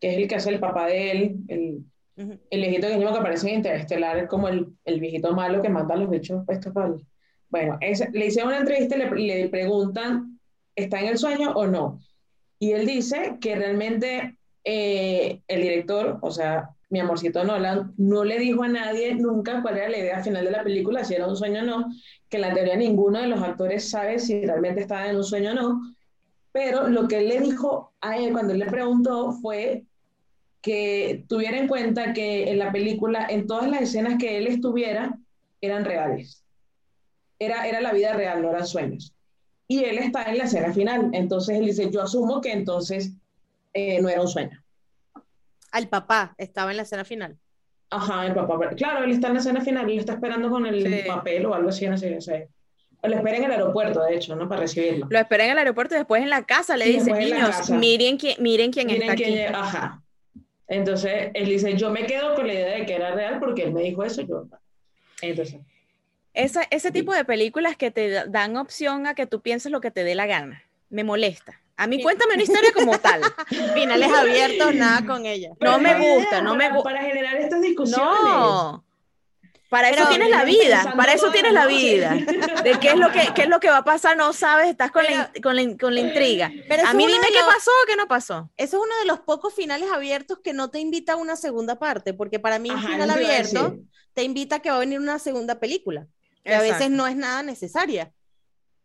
que 0.00 0.10
es 0.12 0.16
el 0.18 0.28
que 0.28 0.34
hace 0.36 0.50
el 0.50 0.60
papá 0.60 0.86
de 0.86 1.10
él, 1.10 1.36
el, 1.48 1.78
Ujú. 2.16 2.38
el 2.50 2.60
viejito 2.60 2.88
que, 2.88 2.96
mismo 2.96 3.12
que 3.12 3.18
aparece 3.18 3.48
en 3.48 3.56
Interestelar, 3.56 4.18
es 4.18 4.28
como 4.28 4.48
el, 4.48 4.68
el 4.84 5.00
viejito 5.00 5.32
malo 5.32 5.62
que 5.62 5.68
mata 5.68 5.94
a 5.94 5.96
los 5.96 6.10
bichos 6.10 6.44
puestos 6.46 6.72
para 6.72 6.88
el- 6.88 7.06
Bueno, 7.48 7.76
ese- 7.80 8.10
le 8.12 8.26
hicieron 8.26 8.48
una 8.50 8.60
entrevista 8.60 8.96
y 8.96 8.98
le, 8.98 9.10
le 9.42 9.48
preguntan, 9.48 10.38
¿está 10.74 11.00
en 11.00 11.08
el 11.08 11.18
sueño 11.18 11.52
o 11.52 11.66
no? 11.66 12.00
Y 12.58 12.72
él 12.72 12.86
dice 12.86 13.36
que 13.40 13.54
realmente 13.56 14.36
eh, 14.64 15.40
el 15.48 15.62
director, 15.62 16.18
o 16.22 16.30
sea, 16.30 16.70
mi 16.92 17.00
amorcito 17.00 17.42
Nolan, 17.42 17.94
no 17.96 18.22
le 18.22 18.38
dijo 18.38 18.62
a 18.62 18.68
nadie 18.68 19.14
nunca 19.14 19.62
cuál 19.62 19.78
era 19.78 19.88
la 19.88 19.96
idea 19.96 20.22
final 20.22 20.44
de 20.44 20.50
la 20.50 20.62
película, 20.62 21.02
si 21.02 21.14
era 21.14 21.26
un 21.26 21.36
sueño 21.36 21.62
o 21.62 21.64
no, 21.64 21.86
que 22.28 22.36
en 22.36 22.42
la 22.42 22.52
teoría 22.52 22.76
ninguno 22.76 23.18
de 23.18 23.28
los 23.28 23.40
actores 23.40 23.88
sabe 23.88 24.18
si 24.18 24.44
realmente 24.44 24.82
estaba 24.82 25.08
en 25.08 25.16
un 25.16 25.24
sueño 25.24 25.52
o 25.52 25.54
no, 25.54 25.80
pero 26.52 26.88
lo 26.88 27.08
que 27.08 27.20
él 27.20 27.28
le 27.30 27.40
dijo 27.40 27.94
a 28.02 28.18
él 28.18 28.32
cuando 28.32 28.52
él 28.52 28.58
le 28.58 28.66
preguntó 28.66 29.32
fue 29.32 29.84
que 30.60 31.24
tuviera 31.28 31.56
en 31.56 31.66
cuenta 31.66 32.12
que 32.12 32.50
en 32.50 32.58
la 32.58 32.70
película, 32.70 33.26
en 33.26 33.46
todas 33.46 33.70
las 33.70 33.80
escenas 33.80 34.18
que 34.18 34.36
él 34.36 34.46
estuviera, 34.46 35.18
eran 35.62 35.86
reales. 35.86 36.44
Era, 37.38 37.66
era 37.66 37.80
la 37.80 37.94
vida 37.94 38.12
real, 38.12 38.42
no 38.42 38.50
eran 38.50 38.66
sueños. 38.66 39.14
Y 39.66 39.82
él 39.84 39.96
está 39.96 40.24
en 40.24 40.36
la 40.36 40.44
escena 40.44 40.74
final, 40.74 41.08
entonces 41.14 41.56
él 41.56 41.64
dice, 41.64 41.90
yo 41.90 42.02
asumo 42.02 42.42
que 42.42 42.52
entonces 42.52 43.14
eh, 43.72 44.02
no 44.02 44.10
era 44.10 44.20
un 44.20 44.28
sueño. 44.28 44.61
Al 45.72 45.88
papá 45.88 46.34
estaba 46.38 46.70
en 46.70 46.76
la 46.76 46.84
escena 46.84 47.04
final. 47.04 47.36
Ajá, 47.90 48.26
el 48.26 48.34
papá. 48.34 48.70
Claro, 48.76 49.04
él 49.04 49.10
está 49.10 49.26
en 49.28 49.34
la 49.34 49.40
escena 49.40 49.60
final, 49.60 49.90
él 49.90 49.98
está 49.98 50.14
esperando 50.14 50.48
con 50.50 50.64
el 50.66 50.82
Sí. 50.86 51.08
papel 51.08 51.44
o 51.46 51.54
algo 51.54 51.68
así, 51.70 51.86
no 51.88 51.98
sé, 51.98 52.10
no 52.14 52.20
sé. 52.20 52.48
Lo 53.02 53.16
espera 53.16 53.36
en 53.36 53.44
el 53.44 53.50
aeropuerto, 53.50 54.02
de 54.04 54.14
hecho, 54.14 54.36
¿no? 54.36 54.48
Para 54.48 54.60
recibirlo. 54.62 55.08
Lo 55.10 55.18
espera 55.18 55.44
en 55.44 55.50
el 55.50 55.58
aeropuerto 55.58 55.94
y 55.94 55.98
después 55.98 56.22
en 56.22 56.30
la 56.30 56.44
casa 56.44 56.76
le 56.76 56.86
la 57.00 57.18
niños, 57.18 57.70
miren 57.70 58.16
quién, 58.16 58.36
miren 58.40 58.70
quién 58.70 58.86
Miren 58.86 59.02
está 59.02 59.14
quién 59.16 59.46
aquí. 59.46 59.54
Ajá. 59.54 60.02
Entonces, 60.68 61.30
él 61.34 61.48
dice, 61.48 61.76
yo 61.76 61.90
me 61.90 62.06
quedo 62.06 62.34
con 62.34 62.46
la 62.46 62.54
idea 62.54 62.76
de 62.78 62.86
que 62.86 62.94
era 62.94 63.12
real 63.14 63.40
porque 63.40 63.64
él 63.64 63.72
me 63.72 63.82
dijo 63.82 64.04
eso, 64.04 64.22
yo... 64.22 64.44
Entonces, 65.20 65.60
Esa- 66.34 66.66
ese 66.70 66.90
tipo 66.92 67.12
de 67.12 67.24
películas 67.26 67.76
que 67.76 67.90
te 67.90 68.08
da- 68.08 68.26
dan 68.26 68.56
opción 68.56 69.06
a 69.06 69.14
que 69.14 69.26
tú 69.26 69.40
pienses 69.42 69.70
lo 69.72 69.80
que 69.82 69.90
te 69.90 70.02
dé 70.04 70.14
la 70.14 70.26
gana, 70.26 70.62
me 70.88 71.04
molesta. 71.04 71.60
A 71.76 71.86
mí 71.86 72.02
cuéntame 72.02 72.34
una 72.34 72.42
historia 72.42 72.72
como 72.72 72.98
tal. 72.98 73.20
Finales 73.74 74.12
abiertos, 74.12 74.74
nada 74.74 75.04
con 75.06 75.26
ella. 75.26 75.50
No 75.60 75.78
me 75.78 75.94
gusta, 75.98 76.28
idea 76.28 76.42
no 76.42 76.54
me 76.54 76.68
para- 76.68 76.78
gu- 76.80 76.82
Para 76.84 77.02
generar 77.02 77.36
estas 77.36 77.60
discusiones. 77.62 78.06
No. 78.22 78.84
Para 79.68 79.88
eso 79.88 79.96
Pero 79.96 80.08
tienes 80.10 80.28
la 80.28 80.44
vida, 80.44 80.92
para 80.98 81.14
eso 81.14 81.30
tienes 81.30 81.54
la 81.54 81.64
vida. 81.66 82.10
De 82.62 82.78
qué 82.78 82.88
es 82.88 82.96
lo 82.96 83.10
que, 83.10 83.30
qué 83.34 83.42
es 83.44 83.48
lo 83.48 83.58
que 83.58 83.70
va 83.70 83.78
a 83.78 83.84
pasar, 83.84 84.18
no 84.18 84.34
sabes, 84.34 84.68
estás 84.68 84.90
con, 84.90 85.02
la, 85.02 85.32
con, 85.42 85.56
la, 85.56 85.76
con 85.78 85.94
la 85.94 86.00
intriga. 86.00 86.52
Pero 86.68 86.86
A 86.86 86.92
mí 86.92 87.06
dime 87.06 87.26
qué 87.28 87.38
los- 87.38 87.46
pasó 87.54 87.70
o 87.82 87.86
qué 87.86 87.96
no 87.96 88.06
pasó. 88.06 88.50
Eso 88.58 88.76
es 88.76 88.82
uno 88.84 88.94
de 88.98 89.06
los 89.06 89.20
pocos 89.20 89.54
finales 89.54 89.90
abiertos 89.90 90.40
que 90.44 90.52
no 90.52 90.70
te 90.70 90.78
invita 90.78 91.14
a 91.14 91.16
una 91.16 91.36
segunda 91.36 91.78
parte, 91.78 92.12
porque 92.12 92.38
para 92.38 92.58
mí 92.58 92.68
un 92.70 92.76
Ajá, 92.76 92.88
final 92.88 93.10
abierto 93.10 93.78
te 94.12 94.24
invita 94.24 94.56
a 94.56 94.58
que 94.60 94.68
va 94.68 94.76
a 94.76 94.80
venir 94.80 95.00
una 95.00 95.18
segunda 95.18 95.58
película, 95.58 96.06
que 96.44 96.54
a 96.54 96.60
veces 96.60 96.90
no 96.90 97.06
es 97.06 97.16
nada 97.16 97.42
necesaria. 97.42 98.12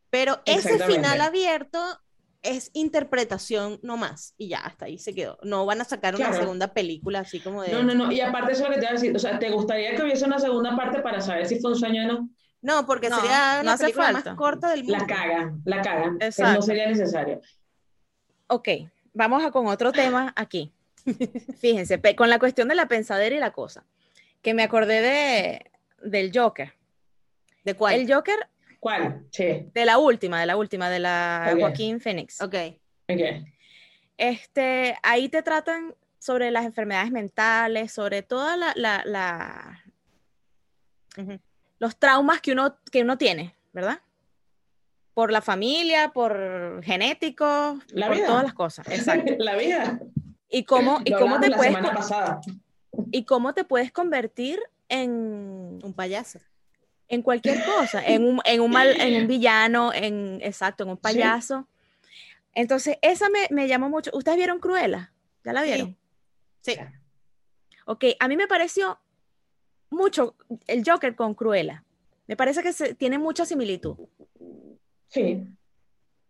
Pero 0.10 0.42
ese 0.46 0.80
final 0.80 1.20
abierto 1.20 2.00
es 2.44 2.70
interpretación 2.74 3.80
nomás, 3.84 4.34
y 4.38 4.48
ya, 4.50 4.60
hasta 4.60 4.86
ahí 4.86 4.98
se 5.00 5.14
quedó. 5.14 5.38
No 5.44 5.66
van 5.66 5.82
a 5.82 5.86
sacar 5.86 6.16
una 6.16 6.28
Claro. 6.28 6.42
segunda 6.44 6.74
película 6.74 7.20
así 7.20 7.40
como 7.40 7.64
de... 7.64 7.72
No, 7.72 7.84
no, 7.84 7.94
no. 7.94 8.12
Y 8.12 8.22
aparte 8.22 8.54
eso 8.54 8.64
es 8.64 8.70
lo 8.70 8.74
que 8.76 8.80
te 8.80 8.86
iba 8.86 8.92
a 8.92 8.94
decir. 8.94 9.16
O 9.16 9.20
sea, 9.20 9.38
¿te 9.40 9.50
gustaría 9.50 9.96
que 9.96 10.04
hubiese 10.04 10.26
una 10.26 10.40
segunda 10.40 10.76
parte 10.76 11.00
para 11.02 11.20
saber 11.20 11.46
si 11.48 11.60
fue 11.60 11.72
un 11.72 11.78
sueño 11.78 12.04
o 12.04 12.08
no? 12.08 12.30
No, 12.62 12.86
porque 12.86 13.10
No, 13.10 13.18
sería 13.18 13.56
no 13.58 13.62
una 13.62 13.74
hace 13.74 13.84
película 13.86 14.06
falta. 14.14 14.30
más 14.32 14.38
corta 14.38 14.70
del 14.72 14.84
mundo. 14.84 14.98
La 15.00 15.08
cagan, 15.08 15.62
la. 15.66 15.82
Pero 15.82 16.18
Exacto. 16.22 16.54
no 16.54 16.62
sería 16.62 16.88
necesario. 16.88 17.42
Ok, 18.48 18.68
vamos 19.14 19.44
a 19.46 19.52
con 19.52 19.68
otro 19.68 19.92
tema 19.92 20.34
aquí. 20.36 20.74
Fíjense, 21.60 22.02
con 22.16 22.30
la 22.30 22.40
cuestión 22.40 22.68
de 22.68 22.76
la 22.76 22.88
pensadera 22.88 23.36
y 23.36 23.40
la 23.40 23.52
cosa, 23.52 23.86
que 24.42 24.54
me 24.54 24.64
acordé 24.64 25.02
de, 25.02 25.72
del 26.10 26.32
Joker. 26.34 26.74
¿De 27.64 27.74
cuál? 27.76 27.96
El 27.96 28.14
Joker 28.14 28.38
¿Cuál? 28.80 29.26
Sí. 29.32 29.70
de 29.74 29.86
la 29.86 29.98
última, 29.98 30.40
de 30.40 30.46
la 30.46 30.56
última, 30.58 30.90
de 30.90 31.00
la. 31.00 31.56
Joaquín 31.60 32.00
Phoenix. 32.00 32.42
Ok. 32.42 32.56
Ok. 33.10 33.20
Este, 34.18 34.96
ahí 35.04 35.30
te 35.30 35.44
tratan 35.44 35.94
sobre 36.20 36.52
las 36.52 36.66
enfermedades 36.66 37.12
mentales, 37.12 37.92
sobre 37.92 38.22
toda 38.24 38.58
la, 38.58 38.74
la- 38.76 39.84
los 41.80 41.98
traumas 41.98 42.42
que 42.42 42.52
uno, 42.52 42.78
que 42.92 43.02
uno 43.02 43.18
tiene, 43.18 43.56
¿verdad? 43.74 44.00
Por 45.14 45.32
la 45.32 45.42
familia, 45.42 46.10
por 46.14 46.84
genéticos, 46.84 47.80
La 47.90 48.08
por 48.08 48.16
vida. 48.18 48.28
todas 48.28 48.44
las 48.44 48.54
cosas. 48.54 48.88
Exacto. 48.88 49.34
La 49.40 49.56
vida. 49.56 50.00
Y 50.50 50.64
cómo, 50.64 51.00
y 51.04 51.12
cómo 51.12 51.40
te 51.40 51.50
la 51.50 51.58
puedes 51.58 51.74
semana 51.74 51.90
co- 51.94 51.96
pasada. 52.00 52.40
y 53.12 53.26
cómo 53.26 53.54
te 53.54 53.64
puedes 53.64 53.92
convertir 53.92 54.60
en, 54.90 55.80
Un 55.84 55.94
payaso. 55.94 56.40
En 57.10 57.22
cualquier 57.22 57.64
cosa, 57.64 58.06
en 58.06 58.24
un, 58.26 58.42
en 58.46 58.62
un 58.62 58.72
mal, 58.72 59.00
en 59.00 59.22
un 59.22 59.28
villano, 59.28 59.94
en 59.94 60.40
exacto, 60.42 60.84
en 60.84 60.90
un 60.90 60.98
payaso. 60.98 61.68
Entonces, 62.54 62.98
esa 63.02 63.30
me, 63.30 63.48
me 63.52 63.68
llamó 63.68 63.90
mucho. 63.90 64.12
¿Ustedes 64.14 64.38
vieron 64.38 64.60
Cruella? 64.60 65.12
¿Ya 65.44 65.54
la 65.54 65.62
Sí. 65.62 65.68
vieron? 65.68 65.98
Sí. 66.62 66.76
Ok, 67.86 68.06
a 68.20 68.28
mí 68.28 68.36
me 68.36 68.48
pareció 68.48 69.00
mucho 69.90 70.36
el 70.66 70.84
Joker 70.86 71.16
con 71.16 71.34
Cruella. 71.34 71.84
Me 72.28 72.36
parece 72.36 72.62
que 72.62 72.74
se, 72.74 72.94
tiene 72.96 73.18
mucha 73.20 73.46
similitud. 73.46 73.96
Sí. 75.08 75.48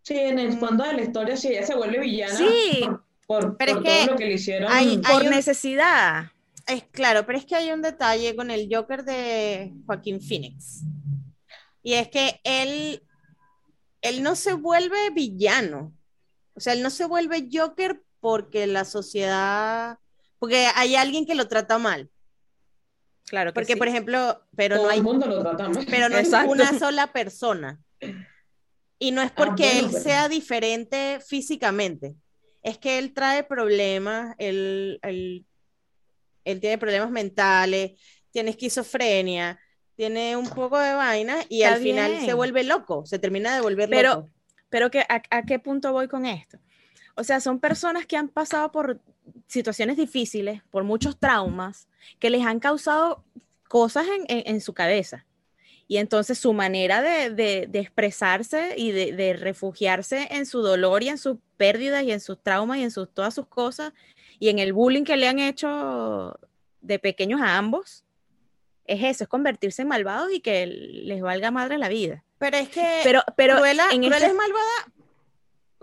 Sí, 0.02 0.14
en 0.16 0.38
el 0.38 0.52
fondo 0.58 0.84
de 0.84 0.92
la 0.92 1.02
historia 1.02 1.36
sí, 1.36 1.48
ella 1.48 1.66
se 1.66 1.74
vuelve 1.74 1.98
villana 1.98 2.34
Sí. 2.36 2.80
por, 2.84 3.02
por- 3.26 3.56
Pero 3.56 3.74
por 3.74 3.86
es 3.86 3.92
que 3.92 4.04
todo 4.04 4.12
lo 4.12 4.18
que 4.18 4.26
le 4.26 4.32
hicieron. 4.34 4.70
hay- 4.72 4.98
Por 4.98 5.22
un- 5.24 5.30
necesidad. 5.30 6.30
Es 6.68 6.84
claro, 6.92 7.24
pero 7.26 7.38
es 7.38 7.46
que 7.46 7.56
hay 7.56 7.72
un 7.72 7.82
detalle 7.82 8.36
con 8.36 8.50
el 8.50 8.68
Joker 8.70 9.02
de 9.04 9.72
Joaquín 9.86 10.20
Phoenix. 10.20 10.82
Y 11.82 11.94
es 11.94 12.08
que 12.08 12.40
él, 12.44 13.02
él 14.02 14.22
no 14.22 14.36
se 14.36 14.52
vuelve 14.52 15.10
villano. 15.10 15.94
O 16.54 16.60
sea, 16.60 16.74
él 16.74 16.82
no 16.82 16.90
se 16.90 17.06
vuelve 17.06 17.48
Joker 17.50 18.02
porque 18.20 18.66
la 18.66 18.84
sociedad, 18.84 19.98
porque 20.38 20.66
hay 20.74 20.94
alguien 20.96 21.24
que 21.24 21.34
lo 21.34 21.48
trata 21.48 21.78
mal. 21.78 22.10
Claro 23.26 23.50
que 23.50 23.54
Porque, 23.54 23.72
sí. 23.74 23.78
por 23.78 23.88
ejemplo, 23.88 24.42
pero 24.56 24.76
todo 24.76 24.86
no 24.86 24.90
hay 24.90 24.98
el 24.98 25.04
mundo 25.04 25.26
lo 25.26 25.40
trata 25.40 25.68
mal. 25.68 25.86
pero 25.88 26.08
no 26.08 26.16
es 26.18 26.28
una 26.46 26.78
sola 26.78 27.12
persona. 27.12 27.80
Y 28.98 29.10
no 29.12 29.22
es 29.22 29.30
porque 29.30 29.64
Ah, 29.64 29.72
bueno, 29.72 29.86
él 29.86 29.90
pero- 29.92 30.02
sea 30.02 30.28
diferente 30.28 31.20
físicamente, 31.26 32.16
es 32.62 32.76
que 32.78 32.98
él 32.98 33.14
trae 33.14 33.44
problemas, 33.44 34.34
él, 34.38 34.98
él, 35.02 35.46
él 36.52 36.60
tiene 36.60 36.78
problemas 36.78 37.10
mentales, 37.10 37.92
tiene 38.30 38.50
esquizofrenia, 38.50 39.58
tiene 39.94 40.36
un 40.36 40.48
poco 40.48 40.78
de 40.78 40.94
vaina 40.94 41.38
y 41.48 41.62
Está 41.62 41.74
al 41.76 41.82
final 41.82 42.20
se 42.24 42.32
vuelve 42.34 42.62
loco, 42.64 43.04
se 43.06 43.18
termina 43.18 43.54
de 43.54 43.60
volver 43.60 43.88
Pero- 43.90 44.14
loco. 44.14 44.30
Pero 44.70 44.90
que, 44.90 45.00
a, 45.00 45.22
a 45.30 45.42
qué 45.46 45.58
punto 45.58 45.92
voy 45.92 46.08
con 46.08 46.26
esto? 46.26 46.58
O 47.16 47.24
sea, 47.24 47.40
son 47.40 47.58
personas 47.58 48.04
que 48.06 48.16
han 48.18 48.28
pasado 48.28 48.70
por 48.70 49.00
situaciones 49.46 49.96
difíciles, 49.96 50.62
por 50.70 50.84
muchos 50.84 51.18
traumas, 51.18 51.88
que 52.18 52.28
les 52.30 52.44
han 52.44 52.60
causado 52.60 53.24
cosas 53.66 54.06
en, 54.06 54.24
en- 54.36 54.54
en 54.54 54.60
su 54.60 54.74
cabeza. 54.74 55.24
Y 55.90 55.96
entonces 55.96 56.38
su 56.38 56.52
manera 56.52 57.00
de, 57.00 57.30
de- 57.30 57.66
de 57.66 57.78
expresarse 57.78 58.74
y 58.76 58.90
de, 58.92 59.12
de 59.12 59.32
refugiarse 59.32 60.28
en 60.32 60.44
su 60.44 60.60
dolor 60.60 61.02
y 61.02 61.08
en 61.08 61.16
sus 61.18 61.38
pérdidas 61.56 62.04
y 62.04 62.12
en 62.12 62.20
sus 62.20 62.42
traumas 62.42 62.76
y 62.78 62.82
en 62.82 62.90
sus, 62.90 63.12
todas 63.12 63.32
sus 63.34 63.46
cosas 63.46 63.94
y 64.38 64.48
en 64.48 64.58
el 64.58 64.72
bullying 64.72 65.04
que 65.04 65.16
le 65.16 65.28
han 65.28 65.38
hecho 65.38 66.38
de 66.80 66.98
pequeños 66.98 67.40
a 67.40 67.56
ambos, 67.58 68.04
es 68.84 69.02
eso, 69.04 69.24
es 69.24 69.28
convertirse 69.28 69.82
en 69.82 69.88
malvados 69.88 70.32
y 70.32 70.40
que 70.40 70.66
les 70.66 71.20
valga 71.20 71.50
madre 71.50 71.76
la 71.78 71.88
vida. 71.88 72.24
Pero 72.38 72.56
es 72.56 72.68
que 72.68 73.00
Pero, 73.02 73.22
pero 73.36 73.56
Cruella, 73.56 73.88
en 73.92 74.00
Cruella 74.02 74.16
este- 74.16 74.28
es 74.28 74.34
malvada. 74.34 74.92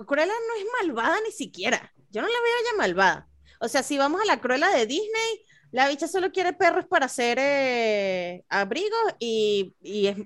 Cruella 0.07 0.33
no 0.33 0.59
es 0.61 0.65
malvada 0.81 1.17
ni 1.25 1.31
siquiera. 1.31 1.93
Yo 2.11 2.21
no 2.21 2.27
la 2.27 2.33
veo 2.33 2.71
ya 2.71 2.77
malvada. 2.77 3.27
O 3.59 3.67
sea, 3.67 3.83
si 3.83 3.97
vamos 3.97 4.21
a 4.21 4.25
la 4.25 4.39
Cruella 4.41 4.69
de 4.69 4.85
Disney, 4.85 5.45
la 5.71 5.87
bicha 5.87 6.07
solo 6.07 6.31
quiere 6.31 6.53
perros 6.53 6.85
para 6.87 7.05
hacer 7.05 7.37
eh, 7.39 8.43
abrigos 8.49 8.99
y, 9.19 9.73
y 9.81 10.07
es- 10.07 10.17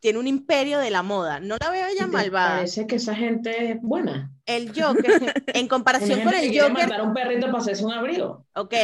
tiene 0.00 0.18
un 0.18 0.26
imperio 0.26 0.78
de 0.78 0.90
la 0.90 1.02
moda. 1.02 1.40
No 1.40 1.56
la 1.60 1.70
veo 1.70 1.88
¿Y 1.88 1.92
ella 1.92 2.06
malvada. 2.06 2.56
Parece 2.56 2.86
que 2.86 2.96
esa 2.96 3.14
gente 3.14 3.72
es 3.72 3.82
buena. 3.82 4.30
El 4.46 4.68
Joker, 4.74 5.34
en 5.48 5.68
comparación 5.68 6.20
con 6.22 6.34
el 6.34 6.48
Joker, 6.58 6.72
matar 6.88 7.02
un 7.02 7.14
perrito 7.14 7.46
para 7.46 7.58
hacerse 7.58 7.84
un 7.84 7.92
abrigo. 7.92 8.46
ok, 8.54 8.74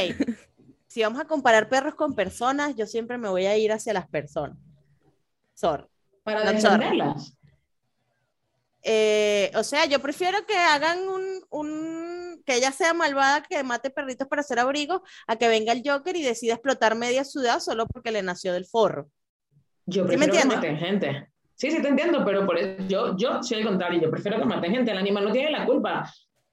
si 0.86 1.02
vamos 1.02 1.20
a 1.20 1.24
comparar 1.24 1.68
perros 1.68 1.94
con 1.94 2.14
personas, 2.14 2.76
yo 2.76 2.86
siempre 2.86 3.18
me 3.18 3.28
voy 3.28 3.46
a 3.46 3.56
ir 3.56 3.72
hacia 3.72 3.92
las 3.92 4.06
personas. 4.08 4.56
Sorry. 5.54 5.84
Para 6.22 6.44
No, 6.44 6.52
defenderlas. 6.52 7.36
Eh, 8.82 9.50
o 9.54 9.64
sea, 9.64 9.86
yo 9.86 10.00
prefiero 10.00 10.44
que 10.46 10.56
hagan 10.58 11.08
un, 11.08 11.24
un- 11.50 12.42
que 12.44 12.56
ella 12.56 12.70
sea 12.70 12.92
malvada, 12.92 13.42
que 13.42 13.62
mate 13.62 13.88
perritos 13.90 14.28
para 14.28 14.40
hacer 14.40 14.58
abrigo, 14.58 15.02
a 15.26 15.36
que 15.36 15.48
venga 15.48 15.72
el 15.72 15.82
Joker 15.84 16.14
y 16.16 16.22
decida 16.22 16.54
explotar 16.54 16.94
media 16.94 17.24
ciudad 17.24 17.60
solo 17.60 17.86
porque 17.86 18.12
le 18.12 18.22
nació 18.22 18.52
del 18.52 18.66
forro. 18.66 19.08
Yo 19.86 20.06
¿Sí 20.08 20.16
me 20.16 20.26
prefiero 20.26 20.34
que 20.34 20.44
maten 20.56 20.76
gente. 20.78 21.28
Sí, 21.54 21.70
sí 21.70 21.80
te 21.82 21.88
entiendo, 21.88 22.24
pero 22.24 22.44
por 22.46 22.58
eso, 22.58 22.82
yo, 22.88 23.16
yo 23.16 23.42
soy 23.42 23.58
el 23.58 23.66
contrario. 23.66 24.00
Yo 24.02 24.10
prefiero 24.10 24.38
que 24.38 24.44
maten 24.44 24.72
gente. 24.72 24.90
El 24.90 24.98
animal 24.98 25.24
no 25.24 25.32
tiene 25.32 25.50
la 25.50 25.64
culpa. 25.64 26.10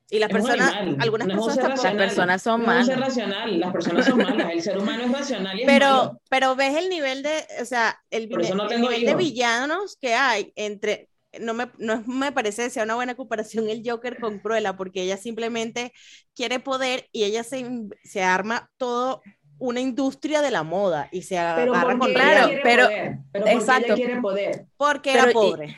Y 0.09 0.19
las 0.19 0.29
Es 0.29 0.33
personas, 0.33 0.71
algunas 0.97 1.27
no 1.27 1.35
es 1.35 1.39
personas 1.39 1.79
Las 1.81 1.95
personas 1.95 2.41
son 2.41 2.65
no 2.65 2.71
es 2.73 2.87
malas. 2.87 2.99
racional. 2.99 3.59
Las 3.59 3.71
personas 3.71 4.05
son 4.05 4.21
malas. 4.21 4.49
El 4.51 4.61
ser 4.61 4.77
humano 4.77 5.03
es 5.05 5.11
racional 5.11 5.59
y 5.59 5.63
es 5.63 5.67
Pero, 5.67 5.87
malo. 5.87 6.21
pero 6.29 6.55
ves 6.55 6.75
el 6.77 6.89
nivel 6.89 7.23
de, 7.23 7.45
o 7.61 7.65
sea, 7.65 7.97
el, 8.09 8.29
no 8.29 8.69
el 8.69 8.81
nivel 8.81 9.05
de 9.05 9.13
hijos. 9.13 9.15
villanos 9.15 9.97
que 9.99 10.13
hay 10.15 10.51
entre, 10.55 11.09
no 11.39 11.53
me, 11.53 11.71
no 11.77 12.03
me 12.07 12.31
parece 12.31 12.63
que 12.63 12.69
sea 12.69 12.83
una 12.83 12.95
buena 12.95 13.15
comparación 13.15 13.69
el 13.69 13.83
Joker 13.85 14.19
con 14.19 14.39
Cruella, 14.39 14.75
porque 14.75 15.03
ella 15.03 15.17
simplemente 15.17 15.93
quiere 16.35 16.59
poder 16.59 17.07
y 17.11 17.23
ella 17.23 17.43
se, 17.43 17.65
se 18.03 18.23
arma 18.23 18.69
todo 18.77 19.21
una 19.61 19.79
industria 19.79 20.41
de 20.41 20.49
la 20.51 20.63
moda 20.63 21.07
y 21.11 21.21
se 21.21 21.35
Pero 21.35 21.73
agarra 21.73 21.97
porque 21.97 21.99
con 21.99 22.13
Claro, 22.13 22.53
pero- 22.63 22.85
poder. 22.85 23.17
Pero 23.31 23.45
porque 23.45 23.51
exacto. 23.51 23.85
ella 23.85 23.95
quiere 23.95 24.21
poder. 24.21 24.65
porque 24.75 25.11
Pero 25.13 25.23
era 25.23 25.31
pobre. 25.33 25.77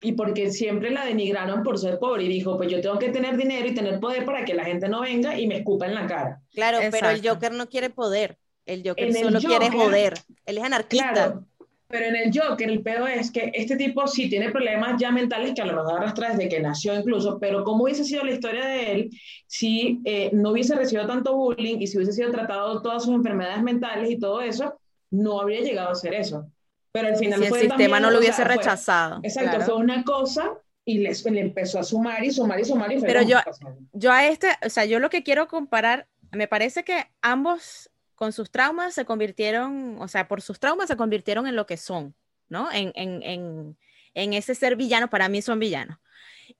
Y 0.00 0.12
porque 0.12 0.50
siempre 0.50 0.90
la 0.90 1.04
denigraron 1.04 1.62
por 1.62 1.78
ser 1.78 2.00
pobre. 2.00 2.24
Y 2.24 2.28
dijo, 2.28 2.56
pues 2.56 2.68
yo 2.70 2.80
tengo 2.80 2.98
que 2.98 3.10
tener 3.10 3.36
dinero 3.36 3.68
y 3.68 3.74
tener 3.74 4.00
poder 4.00 4.24
para 4.24 4.44
que 4.44 4.52
la 4.52 4.64
gente 4.64 4.88
no 4.88 5.00
venga 5.02 5.38
y 5.38 5.46
me 5.46 5.58
escupa 5.58 5.86
en 5.86 5.94
la 5.94 6.06
cara. 6.06 6.42
Claro, 6.52 6.78
pero 6.90 7.10
el. 7.10 7.26
Joker 7.26 7.52
no 7.52 7.68
quiere 7.68 7.88
poder. 7.88 8.36
El 8.66 8.82
Joker 8.86 9.08
En 9.08 9.16
el 9.16 9.22
solo 9.24 9.38
quiere 9.40 9.70
joder. 9.70 10.14
Él 10.44 10.58
es 10.58 10.64
anarquista. 10.64 11.12
Claro, 11.12 11.44
pero 11.92 12.06
en 12.06 12.16
el 12.16 12.30
Joker 12.36 12.68
el 12.70 12.82
pedo 12.82 13.06
es 13.06 13.30
que 13.30 13.52
este 13.54 13.76
tipo 13.76 14.06
sí 14.06 14.28
tiene 14.30 14.50
problemas 14.50 14.98
ya 15.00 15.10
mentales 15.12 15.52
que 15.54 15.60
a 15.62 15.66
lo 15.66 15.74
mejor 15.76 15.98
arrastra 16.00 16.30
desde 16.30 16.48
que 16.48 16.58
nació 16.60 16.94
incluso, 16.98 17.38
pero 17.38 17.62
cómo 17.64 17.84
hubiese 17.84 18.02
sido 18.04 18.24
la 18.24 18.32
historia 18.32 18.64
de 18.66 18.92
él 18.92 19.10
si 19.46 20.00
eh, 20.06 20.30
no 20.32 20.50
hubiese 20.52 20.74
recibido 20.74 21.06
tanto 21.06 21.36
bullying 21.36 21.78
y 21.80 21.86
si 21.86 21.98
hubiese 21.98 22.14
sido 22.14 22.30
tratado 22.30 22.80
todas 22.80 23.04
sus 23.04 23.14
enfermedades 23.14 23.62
mentales 23.62 24.10
y 24.10 24.18
todo 24.18 24.40
eso, 24.40 24.74
no 25.10 25.38
habría 25.40 25.60
llegado 25.60 25.90
a 25.90 25.94
ser 25.94 26.14
eso. 26.14 26.46
Pero 26.92 27.08
al 27.08 27.16
final 27.16 27.38
si 27.38 27.44
el 27.44 27.48
fue 27.50 27.58
sistema 27.60 27.78
también, 27.84 28.02
no 28.02 28.10
lo 28.10 28.16
o 28.16 28.20
hubiese 28.20 28.36
sea, 28.38 28.46
fue- 28.46 28.56
rechazado. 28.56 29.20
exacto, 29.22 29.50
Claro. 29.50 29.64
fue 29.66 29.74
una 29.76 30.02
cosa 30.04 30.50
y 30.84 30.98
les, 30.98 31.24
le 31.24 31.40
empezó 31.40 31.78
a 31.78 31.82
sumar 31.84 32.24
y 32.24 32.30
sumar 32.30 32.58
y 32.58 32.64
sumar 32.64 32.90
y 32.92 32.98
fue 32.98 33.06
Pero 33.06 33.20
como, 33.20 33.30
yo- 33.32 33.38
o 33.46 33.52
sea, 33.52 33.68
Yo 33.92 34.12
a 34.12 34.26
este, 34.26 34.48
o 34.66 34.70
sea, 34.70 34.84
yo 34.86 34.98
lo 34.98 35.10
que 35.10 35.22
quiero 35.22 35.46
comparar, 35.46 36.08
me 36.32 36.48
parece 36.48 36.82
que 36.84 37.04
ambos 37.20 37.90
con 38.14 38.32
sus 38.32 38.50
traumas 38.50 38.94
se 38.94 39.04
convirtieron, 39.04 39.96
o 40.00 40.08
sea, 40.08 40.28
por 40.28 40.42
sus 40.42 40.60
traumas 40.60 40.88
se 40.88 40.96
convirtieron 40.96 41.46
en 41.46 41.56
lo 41.56 41.66
que 41.66 41.76
son, 41.76 42.14
¿no? 42.48 42.70
En, 42.72 42.92
en, 42.94 43.22
en, 43.22 43.76
en 44.14 44.32
ese 44.34 44.54
ser 44.54 44.76
villano, 44.76 45.08
para 45.10 45.28
mí 45.28 45.42
son 45.42 45.58
villanos. 45.58 45.98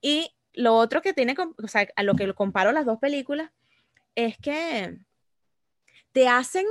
Y 0.01 0.33
lo 0.53 0.75
otro 0.75 1.01
que 1.01 1.13
tiene, 1.13 1.35
o 1.37 1.67
sea, 1.67 1.87
a 1.95 2.03
lo 2.03 2.15
que 2.15 2.31
comparo 2.33 2.71
las 2.71 2.85
dos 2.85 2.99
películas, 2.99 3.51
es 4.15 4.37
que 4.37 4.97
te 6.11 6.27
hacen 6.27 6.65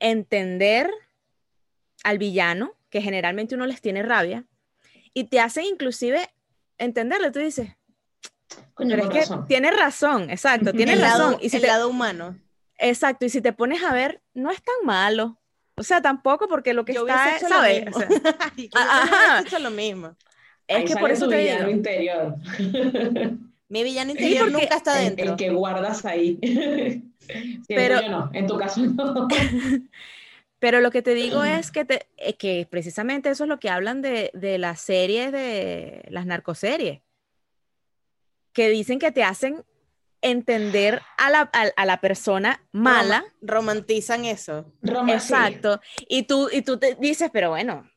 entender 0.00 0.90
al 2.04 2.18
villano, 2.18 2.74
que 2.90 3.02
generalmente 3.02 3.54
uno 3.54 3.66
les 3.66 3.80
tiene 3.80 4.02
rabia, 4.02 4.44
y 5.14 5.24
te 5.24 5.40
hacen 5.40 5.64
inclusive 5.64 6.28
entenderle. 6.78 7.30
Tú 7.30 7.38
dices, 7.40 7.70
coño, 8.74 8.96
pero 8.96 9.10
es 9.12 9.28
que 9.28 9.34
tiene 9.46 9.70
razón, 9.70 10.30
exacto, 10.30 10.72
tiene 10.72 10.94
el 10.94 11.00
razón. 11.00 11.32
lado, 11.32 11.38
y 11.42 11.50
si 11.50 11.56
el 11.56 11.62
te- 11.62 11.68
lado 11.68 11.88
humano. 11.88 12.38
Exacto, 12.78 13.26
y 13.26 13.28
si 13.30 13.40
te 13.40 13.52
pones 13.52 13.82
a 13.82 13.92
ver, 13.92 14.22
no 14.34 14.50
es 14.50 14.62
tan 14.62 14.74
malo. 14.84 15.38
O 15.76 15.82
sea, 15.84 16.00
tampoco 16.02 16.48
porque 16.48 16.74
lo 16.74 16.84
que 16.84 16.92
Yo 16.94 17.06
está, 17.06 17.36
hecho 17.36 17.48
lo 17.48 17.54
¿sabes? 17.54 17.84
mismo. 17.84 17.96
O 17.96 18.00
sea, 18.00 18.08
Y 18.56 18.68
que 18.68 18.78
yo 18.78 18.80
Ajá. 18.80 19.00
también 19.00 19.30
hubiese 19.30 19.48
hecho 19.48 19.58
lo 19.60 19.70
mismo. 19.70 20.16
es 20.66 20.76
Ahí 20.76 20.82
que 20.84 20.88
sale 20.94 21.00
por 21.00 21.10
eso 21.12 21.24
tu 21.26 21.30
te 21.30 21.38
villano 21.38 21.66
digo. 21.66 21.70
interior. 21.76 22.34
Mi 23.68 23.82
villano 23.84 24.10
interior 24.12 24.50
nunca 24.50 24.76
está 24.76 24.96
dentro. 24.96 25.30
El, 25.32 25.36
que 25.36 25.50
guardas 25.50 26.04
ahí. 26.04 26.38
Pero- 27.68 28.00
yo 28.00 28.08
no, 28.08 28.30
en 28.32 28.46
tu 28.46 28.56
caso 28.58 28.80
no. 28.80 29.28
Pero 30.58 30.80
lo 30.80 30.90
que 30.90 31.02
te 31.02 31.14
digo 31.14 31.44
es 31.44 31.70
que, 31.70 31.84
te, 31.84 32.08
eh, 32.16 32.34
que 32.34 32.66
precisamente 32.68 33.30
eso 33.30 33.44
es 33.44 33.48
lo 33.48 33.60
que 33.60 33.70
hablan 33.70 34.02
de, 34.02 34.30
de 34.34 34.58
las 34.58 34.80
series, 34.80 35.30
de 35.30 36.04
las 36.10 36.26
narcoseries, 36.26 37.00
que 38.52 38.68
dicen 38.70 38.98
que 38.98 39.12
te 39.12 39.22
hacen 39.22 39.64
entender 40.22 41.00
a 41.16 41.30
la, 41.30 41.50
a- 41.52 41.72
a 41.76 41.86
la 41.86 42.00
persona 42.00 42.62
mala. 42.72 43.20
Roma- 43.20 43.32
romantizan 43.42 44.24
eso. 44.24 44.72
Roma, 44.82 45.18
sí. 45.20 45.32
Exacto. 45.32 45.80
Y 46.08 46.24
tú, 46.24 46.48
y 46.52 46.62
tú 46.62 46.78
te 46.78 46.94
dices, 46.96 47.30
pero 47.32 47.50
bueno, 47.50 47.88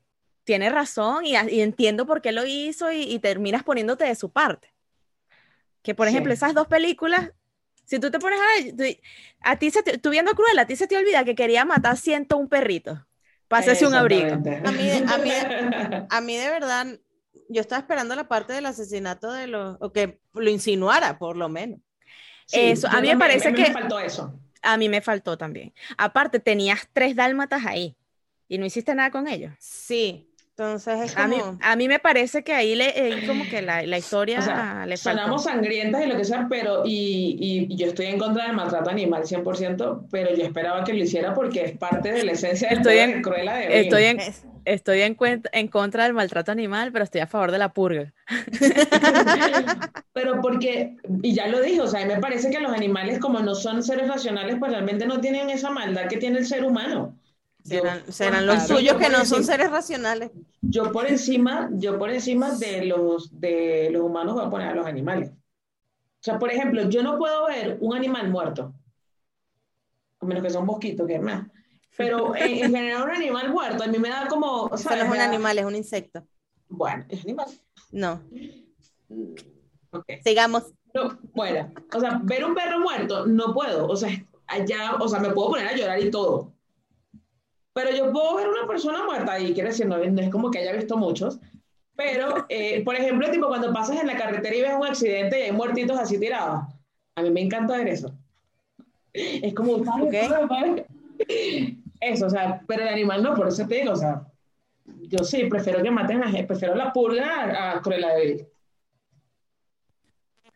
tiene 0.44 0.70
razón 0.70 1.26
y, 1.26 1.32
y 1.50 1.62
entiendo 1.62 2.06
por 2.06 2.22
qué 2.22 2.32
lo 2.32 2.46
hizo 2.46 2.92
y, 2.92 3.04
y 3.04 3.20
terminas 3.20 3.64
poniéndote 3.64 4.06
de 4.06 4.16
su 4.16 4.32
parte. 4.32 4.74
Que 5.82 5.96
por 5.96 6.08
Sí. 6.08 6.14
ejemplo, 6.14 6.34
esas 6.34 6.54
dos 6.54 6.68
películas, 6.68 7.32
si 7.86 8.00
tú 8.00 8.12
te 8.12 8.20
pones 8.20 8.40
a 8.40 8.64
ver, 8.64 8.76
tú- 8.76 9.00
a 9.42 9.58
ti 9.58 9.72
se 9.72 9.82
te, 9.84 9.98
tú 9.98 10.10
viendo 10.12 10.34
Cruella, 10.34 10.62
a 10.62 10.68
ti 10.68 10.76
se 10.76 10.88
te 10.88 10.98
olvida 10.98 11.24
que 11.26 11.36
quería 11.36 11.66
matar 11.66 11.98
101 11.98 12.48
perritos 12.50 13.00
para 13.48 13.62
hacerse 13.62 13.88
un 13.88 13.96
abrigo. 13.96 14.34
A 14.34 14.72
mí 14.72 14.88
de- 14.88 15.06
a 15.08 15.18
mí 15.18 15.32
A 16.10 16.22
mí 16.22 16.38
de 16.38 16.50
verdad, 16.50 16.88
yo 17.50 17.62
estaba 17.62 17.80
esperando 17.82 18.16
la 18.16 18.28
parte 18.28 18.54
del 18.54 18.66
asesinato 18.66 19.32
de 19.32 19.48
los, 19.48 19.78
o 19.80 19.92
que 19.92 20.20
lo 20.34 20.50
insinuara, 20.50 21.18
por 21.18 21.36
lo 21.36 21.50
menos. 21.50 21.80
Sí, 22.52 22.60
Eso, 22.60 22.88
a 22.90 23.00
mí 23.02 23.08
me 23.08 23.18
parece 23.18 23.48
a 23.48 23.52
mí 23.52 23.58
que- 23.58 23.70
me 23.70 23.74
faltó 23.74 24.00
eso. 24.00 24.34
A 24.62 24.78
mí 24.78 24.90
me 24.90 25.02
faltó 25.02 25.38
también. 25.38 25.74
Aparte, 25.98 26.40
tenías 26.40 26.88
tres 26.94 27.16
dálmatas 27.16 27.66
ahí 27.66 27.96
y 28.48 28.58
no 28.58 28.66
hiciste 28.66 28.94
nada 28.94 29.10
con 29.10 29.28
ellos. 29.28 29.54
Sí, 29.60 30.31
entonces 30.62 31.02
es 31.12 31.18
A 31.18 31.28
mí, 31.28 31.38
a 31.62 31.76
mí 31.76 31.88
me 31.88 32.00
parece 32.00 32.44
que 32.44 32.54
ahí 32.54 32.76
le, 32.76 32.90
eh, 32.96 33.28
como 33.28 33.44
que 33.50 33.62
la, 33.62 33.82
la 33.84 33.98
historia 33.98 34.40
O 34.40 34.42
sea, 34.44 34.86
le 34.86 34.96
faltó. 34.98 35.20
sonamos 35.20 35.44
sangrientas 35.44 36.04
y 36.06 36.08
lo 36.08 36.16
que 36.18 36.24
sea, 36.26 36.48
pero 36.50 36.84
y, 36.86 37.68
y- 37.70 37.76
yo 37.76 37.88
estoy 37.88 38.06
en 38.08 38.20
contra 38.20 38.46
del 38.46 38.56
maltrato 38.56 38.90
animal 38.90 39.24
100%, 39.24 40.08
pero 40.12 40.36
yo 40.36 40.44
esperaba 40.44 40.84
que 40.84 40.94
lo 40.94 41.04
hiciera 41.04 41.34
porque 41.34 41.64
es 41.64 41.78
parte 41.78 42.12
de 42.12 42.24
la 42.24 42.34
esencia 42.34 42.70
del 42.70 42.78
Estoy 42.80 42.98
en- 43.00 43.12
de 43.14 43.22
Cruella 43.22 43.54
de. 43.56 43.82
Estoy 43.82 44.04
en, 44.04 44.20
es- 44.20 44.44
estoy 44.66 45.02
en, 45.02 45.18
en 45.52 45.68
contra 45.68 46.04
del 46.04 46.14
maltrato 46.14 46.52
animal, 46.52 46.92
pero 46.92 47.04
estoy 47.04 47.22
a 47.22 47.28
favor 47.28 47.52
de 47.52 47.58
la 47.58 47.74
purga. 47.74 48.14
Pero 50.14 50.42
porque, 50.42 50.96
y 51.24 51.34
ya 51.34 51.48
lo 51.48 51.62
dije, 51.62 51.82
o 51.82 51.88
sea, 51.88 52.06
me 52.06 52.20
parece 52.20 52.50
que 52.52 52.60
los 52.60 52.72
animales 52.74 53.20
como 53.20 53.40
no 53.40 53.56
son 53.56 53.82
seres 53.82 54.08
racionales, 54.08 54.58
pues 54.60 54.72
realmente 54.72 55.06
no 55.06 55.22
tienen 55.22 55.50
esa 55.50 55.70
maldad 55.70 56.08
que 56.08 56.18
tiene 56.18 56.40
el 56.40 56.46
ser 56.46 56.66
humano. 56.66 57.16
Yo, 57.64 57.80
serán, 57.80 58.12
serán 58.12 58.46
los 58.48 58.68
yo 58.68 58.76
suyos 58.78 58.98
que 58.98 59.10
no 59.10 59.24
son 59.26 59.40
encima- 59.40 59.44
seres 59.44 59.72
racionales. 59.72 60.32
Yo 60.62 60.92
por 60.92 61.08
encima, 61.08 61.70
yo 61.74 61.98
por 62.00 62.10
encima 62.12 62.52
de 62.52 62.86
los, 62.86 63.40
de 63.40 63.90
los 63.92 64.02
humanos 64.04 64.36
voy 64.36 64.46
a 64.46 64.50
poner 64.50 64.68
a 64.70 64.76
los 64.76 64.86
animales. 64.86 65.32
O 65.32 66.24
sea, 66.24 66.38
por 66.40 66.52
ejemplo, 66.52 66.88
yo 66.90 67.02
no 67.04 67.18
puedo 67.18 67.48
ver 67.48 67.78
un 67.82 67.96
animal 67.96 68.30
muerto, 68.30 68.74
a 70.20 70.26
menos 70.26 70.44
que 70.44 70.50
sea 70.50 70.60
un 70.60 70.68
mosquito, 70.68 71.06
que 71.08 71.16
es 71.16 71.22
más. 71.22 71.48
Pero 71.98 72.36
en, 72.36 72.64
en 72.64 72.72
general 72.72 73.04
un 73.04 73.12
animal 73.12 73.50
muerto 73.52 73.84
a 73.84 73.88
mí 73.88 73.98
me 74.00 74.10
da 74.10 74.28
como, 74.28 74.64
o 74.64 74.78
sea, 74.78 74.96
no 74.96 75.04
es 75.04 75.12
un 75.12 75.18
da- 75.18 75.26
animal, 75.26 75.58
es 75.60 75.66
un 75.66 75.76
insecto. 75.76 76.24
Bueno, 76.70 77.06
es 77.10 77.24
animal. 77.24 77.48
No, 77.92 78.22
Ok. 79.92 80.06
sigamos. 80.24 80.64
No, 80.94 81.18
bueno, 81.34 81.72
o 81.94 82.00
sea, 82.00 82.20
ver 82.24 82.44
un 82.46 82.54
perro 82.56 82.80
muerto 82.80 83.26
no 83.26 83.54
puedo, 83.54 83.88
o 83.88 83.96
sea, 83.96 84.10
allá, 84.48 84.96
o 85.00 85.08
sea, 85.08 85.20
me 85.20 85.32
puedo 85.32 85.50
poner 85.52 85.68
a 85.68 85.76
llorar 85.76 86.00
y 86.02 86.12
todo. 86.12 86.54
Pero 87.74 87.92
yo 87.92 88.12
puedo 88.12 88.36
ver 88.36 88.48
una 88.50 88.68
persona 88.68 89.04
muerta 89.06 89.40
y 89.40 89.54
quiere 89.54 89.70
decir, 89.70 89.88
no, 89.88 89.98
no 89.98 90.22
es 90.22 90.30
como 90.30 90.52
que 90.52 90.60
haya 90.60 90.74
visto 90.74 90.98
muchos, 90.98 91.40
pero, 91.96 92.46
eh, 92.50 92.84
por 92.84 92.96
ejemplo, 92.96 93.30
tipo 93.30 93.48
cuando 93.48 93.72
pasas 93.72 94.02
en 94.02 94.08
la 94.08 94.18
carretera 94.18 94.56
y 94.56 94.62
ves 94.62 94.74
un 94.76 94.88
accidente 94.88 95.40
y 95.40 95.44
hay 95.44 95.52
muertitos 95.52 96.00
así 96.00 96.20
tirados, 96.20 96.64
a 97.16 97.22
mí 97.22 97.30
me 97.30 97.42
encanta 97.42 97.78
ver 97.78 97.90
eso. 97.90 98.14
Es 99.14 99.54
como, 99.54 99.84
¿sabes? 99.84 100.86
Eso, 102.00 102.26
o 102.26 102.30
sea, 102.30 102.62
pero 102.68 102.82
el 102.82 102.90
animal 102.90 103.22
no, 103.22 103.36
por 103.36 103.48
eso 103.48 103.68
te 103.68 103.76
digo, 103.76 103.92
o 103.92 103.96
sea, 103.96 104.26
yo 104.86 105.24
sí, 105.24 105.46
prefiero 105.46 105.84
que 105.84 105.92
maten 105.92 106.24
a 106.24 106.32
gente, 106.32 106.48
prefiero 106.48 106.74
la 106.74 106.92
purga 106.92 107.76
a 107.76 107.82
Cruella 107.82 108.16
de. 108.16 108.50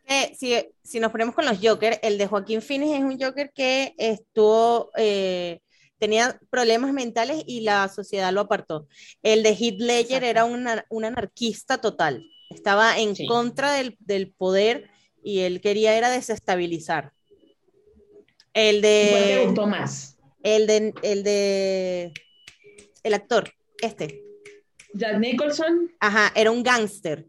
Eh, 0.08 0.36
si, 0.36 0.56
si, 0.84 1.00
nos 1.00 1.12
ponemos 1.12 1.36
con 1.36 1.46
los 1.46 1.60
Joker, 1.62 2.00
el 2.02 2.18
de 2.18 2.28
Joaquín 2.28 2.62
Phoenix 2.62 2.94
es 2.94 3.04
un 3.04 3.20
Joker 3.20 3.52
que 3.54 3.94
estuvo, 3.98 4.92
eh, 4.96 5.60
tenía 6.00 6.40
problemas 6.50 6.94
mentales 6.94 7.44
y 7.46 7.62
la 7.62 7.88
sociedad 7.90 8.34
lo 8.34 8.42
apartó. 8.42 8.88
El 9.24 9.44
de 9.44 9.56
Heath 9.56 9.80
Ledger 9.80 10.24
era 10.24 10.46
un, 10.46 10.68
un, 10.90 11.06
anarquista 11.06 11.80
total, 11.80 12.26
estaba 12.50 12.98
en 12.98 13.16
sí. 13.16 13.28
contra 13.28 13.72
del, 13.74 13.96
del, 14.00 14.32
poder 14.32 14.90
y 15.24 15.40
él 15.40 15.62
quería 15.62 15.96
era 15.96 16.10
desestabilizar. 16.10 17.12
El 18.54 18.82
de... 18.82 19.08
¿Cuál 19.12 19.24
te 19.24 19.46
gustó 19.46 19.68
más? 19.68 20.18
El 20.44 20.68
de, 20.68 20.94
el 21.02 21.24
de, 21.24 22.14
el 23.04 23.14
actor, 23.14 23.52
este. 23.82 24.22
Jack 24.94 25.20
Nicholson. 25.20 25.92
Ajá, 26.00 26.32
era 26.36 26.52
un 26.52 26.64
gángster. 26.64 27.26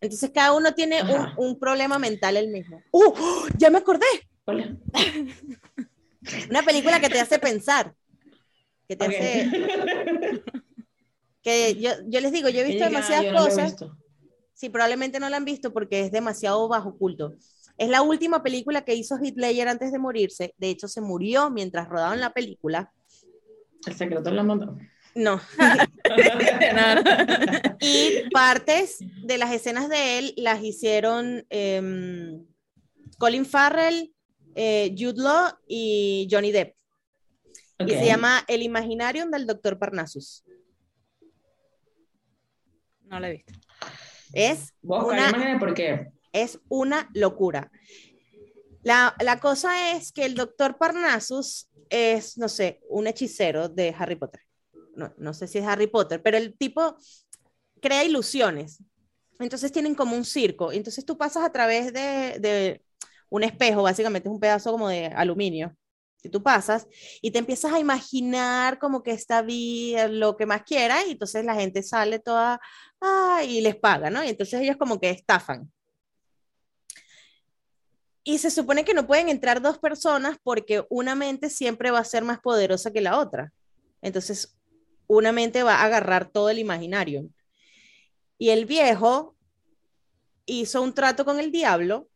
Entonces 0.00 0.30
cada 0.34 0.52
uno 0.52 0.74
tiene 0.74 1.02
un, 1.02 1.32
un, 1.38 1.58
problema 1.58 1.98
mental 1.98 2.36
el 2.36 2.48
mismo. 2.48 2.82
¡Uh! 2.90 3.14
¡Oh! 3.16 3.46
Ya 3.56 3.70
me 3.70 3.78
acordé. 3.78 4.04
Hola. 4.44 4.76
Una 6.50 6.62
película 6.62 7.00
que 7.00 7.08
te 7.08 7.20
hace 7.20 7.38
pensar. 7.38 7.94
Que 8.88 8.96
te 8.96 9.06
okay. 9.06 9.18
hace. 9.18 10.42
Que 11.42 11.76
yo, 11.76 11.92
yo, 12.08 12.20
les 12.20 12.32
digo, 12.32 12.48
yo 12.48 12.58
he 12.58 12.64
visto 12.64 12.82
Ella, 12.82 12.88
demasiadas 12.88 13.24
yo 13.24 13.32
no 13.32 13.44
cosas. 13.44 13.70
Visto. 13.70 13.96
Sí, 14.52 14.68
probablemente 14.68 15.20
no 15.20 15.28
la 15.28 15.36
han 15.36 15.44
visto 15.44 15.72
porque 15.72 16.00
es 16.00 16.10
demasiado 16.10 16.66
bajo 16.66 16.98
culto. 16.98 17.36
Es 17.78 17.88
la 17.88 18.02
última 18.02 18.42
película 18.42 18.84
que 18.84 18.96
hizo 18.96 19.16
Ledger 19.16 19.68
antes 19.68 19.92
de 19.92 20.00
morirse. 20.00 20.56
De 20.58 20.70
hecho, 20.70 20.88
se 20.88 21.00
murió 21.00 21.48
mientras 21.50 21.88
rodaban 21.88 22.18
la 22.18 22.32
película. 22.32 22.92
El 23.86 23.94
secreto 23.94 24.28
la 24.32 24.42
moto. 24.42 24.76
No. 25.14 25.40
y 27.80 28.28
partes 28.30 28.98
de 29.22 29.38
las 29.38 29.52
escenas 29.52 29.88
de 29.88 30.18
él 30.18 30.34
las 30.36 30.64
hicieron 30.64 31.46
eh, 31.50 32.40
Colin 33.18 33.46
Farrell, 33.46 34.12
eh, 34.56 34.94
Jude 34.98 35.22
Law 35.22 35.52
y 35.68 36.26
Johnny 36.30 36.50
Depp. 36.50 36.74
Okay. 37.78 37.94
Y 37.94 37.98
se 37.98 38.06
llama 38.06 38.44
El 38.48 38.62
Imaginarium 38.62 39.30
del 39.30 39.46
Doctor 39.46 39.78
Parnassus. 39.78 40.44
No 43.04 43.20
la 43.20 43.28
he 43.28 43.32
visto. 43.32 43.52
Es 44.32 44.74
una, 44.82 45.56
¿por 45.60 45.74
qué? 45.74 46.08
Es 46.32 46.58
una 46.68 47.08
locura. 47.14 47.70
La, 48.82 49.14
la 49.20 49.38
cosa 49.38 49.92
es 49.92 50.10
que 50.10 50.24
el 50.24 50.34
Doctor 50.34 50.78
Parnassus 50.78 51.68
es, 51.88 52.36
no 52.36 52.48
sé, 52.48 52.80
un 52.88 53.06
hechicero 53.06 53.68
de 53.68 53.94
Harry 53.96 54.16
Potter 54.16 54.40
no, 54.96 55.12
no, 55.18 55.34
sé 55.34 55.46
si 55.46 55.58
es 55.58 55.66
Harry 55.66 55.86
Potter, 55.86 56.22
pero 56.22 56.36
el 56.36 56.56
tipo 56.56 56.96
crea 57.80 58.04
ilusiones. 58.04 58.82
Entonces 59.38 59.70
tienen 59.70 59.94
como 59.94 60.16
un 60.16 60.24
circo. 60.24 60.72
Entonces 60.72 61.04
tú 61.04 61.16
pasas 61.18 61.44
a 61.44 61.52
través 61.52 61.92
de, 61.92 62.38
de 62.40 62.82
un 63.28 63.42
espejo, 63.44 63.82
básicamente 63.82 64.28
es 64.28 64.32
un 64.34 64.40
pedazo 64.40 64.72
como 64.72 64.88
de 64.88 65.06
aluminio. 65.06 65.76
Y 66.22 66.28
tú 66.28 66.42
pasas 66.42 66.88
y 67.22 67.30
te 67.30 67.38
empiezas 67.38 67.72
a 67.72 67.78
imaginar 67.78 68.78
como 68.78 69.02
que 69.02 69.12
está 69.12 69.42
bien, 69.42 70.18
lo 70.18 70.36
que 70.36 70.46
más 70.46 70.62
quieras, 70.62 71.04
y 71.06 71.12
entonces 71.12 71.44
la 71.44 71.54
gente 71.54 71.82
sale 71.82 72.18
toda 72.18 72.60
ah, 73.00 73.42
y 73.46 73.60
les 73.60 73.76
paga, 73.76 74.10
¿no? 74.10 74.24
Y 74.24 74.28
entonces 74.30 74.60
ellos 74.60 74.76
como 74.76 74.98
que 74.98 75.10
estafan. 75.10 75.70
Y 78.24 78.38
se 78.38 78.50
supone 78.50 78.84
que 78.84 78.92
no 78.92 79.06
pueden 79.06 79.28
entrar 79.28 79.62
dos 79.62 79.78
personas 79.78 80.36
porque 80.42 80.84
una 80.88 81.14
mente 81.14 81.48
siempre 81.48 81.92
va 81.92 82.00
a 82.00 82.04
ser 82.04 82.24
más 82.24 82.40
poderosa 82.40 82.92
que 82.92 83.00
la 83.00 83.18
otra. 83.20 83.52
Entonces, 84.02 84.56
una 85.06 85.30
mente 85.30 85.62
va 85.62 85.76
a 85.76 85.84
agarrar 85.84 86.28
todo 86.28 86.50
el 86.50 86.58
imaginario. 86.58 87.28
Y 88.36 88.50
el 88.50 88.66
viejo 88.66 89.36
hizo 90.44 90.82
un 90.82 90.92
trato 90.92 91.24
con 91.24 91.38
el 91.38 91.52
diablo 91.52 92.08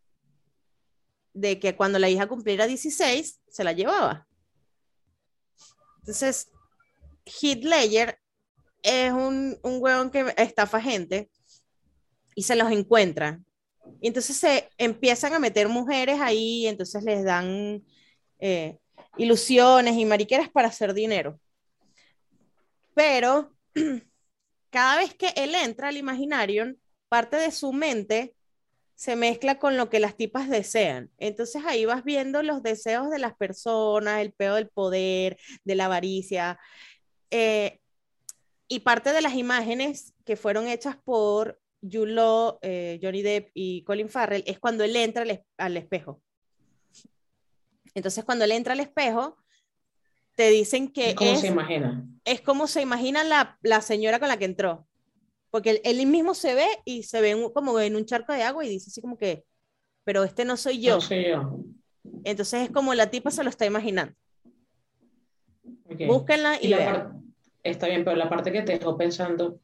de 1.33 1.59
que 1.59 1.76
cuando 1.76 1.99
la 1.99 2.09
hija 2.09 2.26
cumpliera 2.26 2.66
16, 2.66 3.41
se 3.49 3.64
la 3.64 3.72
llevaba. 3.72 4.26
Entonces, 5.99 6.51
Heath 7.24 7.64
Ledger 7.64 8.18
es 8.83 9.12
un, 9.12 9.59
un 9.62 9.83
hueón 9.83 10.11
que 10.11 10.35
estafa 10.37 10.81
gente 10.81 11.31
y 12.35 12.43
se 12.43 12.57
los 12.57 12.70
encuentra. 12.70 13.41
Y 14.01 14.09
entonces 14.09 14.37
se 14.37 14.68
empiezan 14.78 15.35
a 15.35 15.39
meter 15.39 15.68
mujeres 15.68 16.20
ahí, 16.20 16.66
entonces 16.66 17.03
les 17.03 17.24
dan 17.24 17.85
eh, 18.39 18.78
ilusiones 19.16 19.97
y 19.97 20.05
mariqueras 20.05 20.49
para 20.49 20.68
hacer 20.68 20.95
dinero 20.95 21.39
pero 23.01 23.55
cada 24.70 24.97
vez 24.97 25.14
que 25.14 25.33
él 25.37 25.55
entra 25.55 25.89
al 25.89 25.97
Imaginarium, 25.97 26.76
parte 27.09 27.37
de 27.37 27.51
su 27.51 27.72
mente 27.72 28.35
se 29.01 29.16
mezcla 29.16 29.59
con 29.59 29.78
lo 29.78 29.88
que 29.88 29.98
las 29.98 30.14
tipas 30.14 30.51
desean. 30.51 31.11
Entonces 31.16 31.62
ahí 31.66 31.86
vas 31.86 32.05
viendo 32.05 32.42
los 32.42 32.62
deseos 32.62 33.09
de 33.09 33.18
las 33.18 33.34
personas, 33.34 34.20
el 34.20 34.34
peo 34.34 34.57
del 34.57 34.68
poder, 34.68 35.38
de 35.64 35.74
la 35.74 35.86
avaricia. 35.86 36.59
Eh, 37.30 37.80
y 38.68 38.80
parte 38.80 39.14
de 39.14 39.22
las 39.22 39.36
imágenes 39.36 40.12
que 40.26 40.36
fueron 40.36 40.68
hechas 40.68 40.98
por 41.03 41.59
Julo, 41.80 42.59
eh, 42.61 43.01
Johnny 43.03 43.22
Depp 43.22 43.53
y 43.55 43.84
Colin 43.84 44.11
Farrell 44.11 44.44
es 44.46 44.59
cuando 44.59 44.84
él 44.84 44.94
entra 44.94 45.22
al, 45.22 45.46
al 45.57 45.76
espejo. 45.78 46.20
Entonces 47.94 48.22
cuando 48.22 48.44
él 48.44 48.53
entra 48.53 48.74
al 48.74 48.80
espejo, 48.80 49.38
te 50.36 50.51
dicen 50.51 50.92
que 50.92 51.11
es 51.11 51.14
como 51.14 51.30
es, 51.30 51.40
se 51.40 51.46
imagina. 51.46 52.07
Es 52.26 52.42
como 52.42 52.66
se 52.66 52.82
imagina 52.82 53.24
la, 53.24 53.59
la, 53.62 53.80
señora 53.80 54.18
con 54.18 54.28
la 54.28 54.36
que 54.36 54.44
entró. 54.44 54.86
Porque 55.51 55.70
él, 55.70 55.80
él, 55.84 56.07
mismo 56.07 56.34
se 56.34 56.55
ve 56.55 56.66
y 56.84 57.03
se 57.03 57.20
ve 57.20 57.30
en, 57.30 57.51
como 57.51 57.78
en 57.80 57.96
un 57.96 58.07
charco 58.07 58.32
de 58.32 58.42
agua 58.42 58.64
y 58.64 58.68
dice 58.68 58.90
así 58.90 59.01
como 59.01 59.16
que, 59.16 59.44
pero 60.05 60.24
este 60.24 60.44
no 60.44 60.57
soy 60.57 60.80
yo. 60.80 60.96
No 60.96 61.01
soy 61.01 61.28
yo. 61.28 61.59
Entonces 62.24 62.62
es 62.62 62.70
como 62.70 62.94
la 62.94 63.11
tipa 63.11 63.30
se 63.30 63.44
lo 63.44 63.51
está 63.51 63.66
imaginando. 63.66 64.14
Okay. 65.84 66.07
Búsquenla 66.07 66.59
y, 66.61 66.66
y 66.66 66.68
la 66.68 67.16
Está 67.62 67.88
bien, 67.88 68.05
pero 68.05 68.16
la 68.16 68.28
parte 68.28 68.53
que 68.53 68.62
te 68.62 68.78
dejó 68.78 68.96
pensando. 68.96 69.61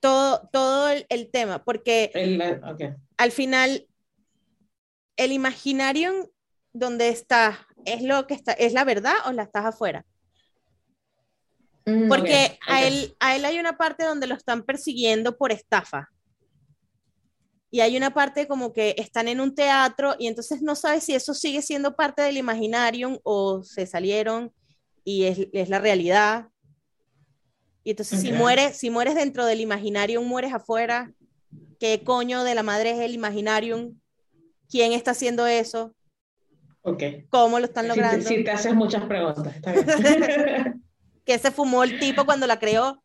Todo, 0.00 0.48
todo 0.52 0.90
el, 0.90 1.06
el 1.08 1.30
tema, 1.30 1.62
porque 1.62 2.10
el, 2.14 2.42
okay. 2.64 2.94
al 3.16 3.30
final 3.30 3.86
el 5.16 5.30
imaginario 5.30 6.32
donde 6.72 7.08
está 7.08 7.66
¿es 7.84 8.02
lo 8.02 8.26
que 8.26 8.34
está, 8.34 8.52
es 8.52 8.72
la 8.72 8.84
verdad 8.84 9.14
o 9.26 9.32
la 9.32 9.44
estás 9.44 9.64
afuera? 9.64 10.04
Mm, 11.84 12.08
Porque 12.08 12.56
okay, 12.56 12.58
a, 12.66 12.76
okay. 12.78 12.86
Él, 12.86 13.16
a 13.20 13.36
él 13.36 13.44
hay 13.44 13.58
una 13.58 13.76
parte 13.76 14.04
donde 14.04 14.26
lo 14.26 14.34
están 14.34 14.62
persiguiendo 14.62 15.36
por 15.36 15.52
estafa. 15.52 16.08
Y 17.70 17.80
hay 17.80 17.96
una 17.96 18.12
parte 18.12 18.46
como 18.46 18.72
que 18.72 18.94
están 18.98 19.28
en 19.28 19.40
un 19.40 19.54
teatro 19.54 20.14
y 20.18 20.26
entonces 20.26 20.60
no 20.60 20.74
sabes 20.74 21.04
si 21.04 21.14
eso 21.14 21.32
sigue 21.32 21.62
siendo 21.62 21.96
parte 21.96 22.20
del 22.20 22.36
imaginarium 22.36 23.18
o 23.22 23.62
se 23.64 23.86
salieron 23.86 24.52
y 25.04 25.24
es, 25.24 25.48
es 25.52 25.70
la 25.70 25.78
realidad. 25.78 26.48
Y 27.82 27.90
entonces 27.90 28.20
okay. 28.20 28.30
si, 28.30 28.36
mueres, 28.36 28.76
si 28.76 28.90
mueres 28.90 29.14
dentro 29.14 29.46
del 29.46 29.60
imaginarium, 29.60 30.24
mueres 30.24 30.52
afuera. 30.52 31.12
¿Qué 31.80 32.02
coño 32.04 32.44
de 32.44 32.54
la 32.54 32.62
madre 32.62 32.90
es 32.90 33.00
el 33.00 33.14
imaginarium? 33.14 33.98
¿Quién 34.68 34.92
está 34.92 35.12
haciendo 35.12 35.46
eso? 35.46 35.94
Okay. 36.82 37.26
¿Cómo 37.30 37.58
lo 37.58 37.64
están 37.64 37.88
logrando? 37.88 38.22
Si 38.22 38.28
te, 38.28 38.38
si 38.38 38.44
te 38.44 38.50
haces 38.50 38.74
muchas 38.74 39.04
preguntas. 39.06 39.56
Está 39.56 39.72
bien. 39.72 40.81
¿Qué 41.24 41.38
se 41.38 41.50
fumó 41.50 41.84
el 41.84 41.98
tipo 41.98 42.24
cuando 42.24 42.46
la 42.46 42.58
creó? 42.58 43.02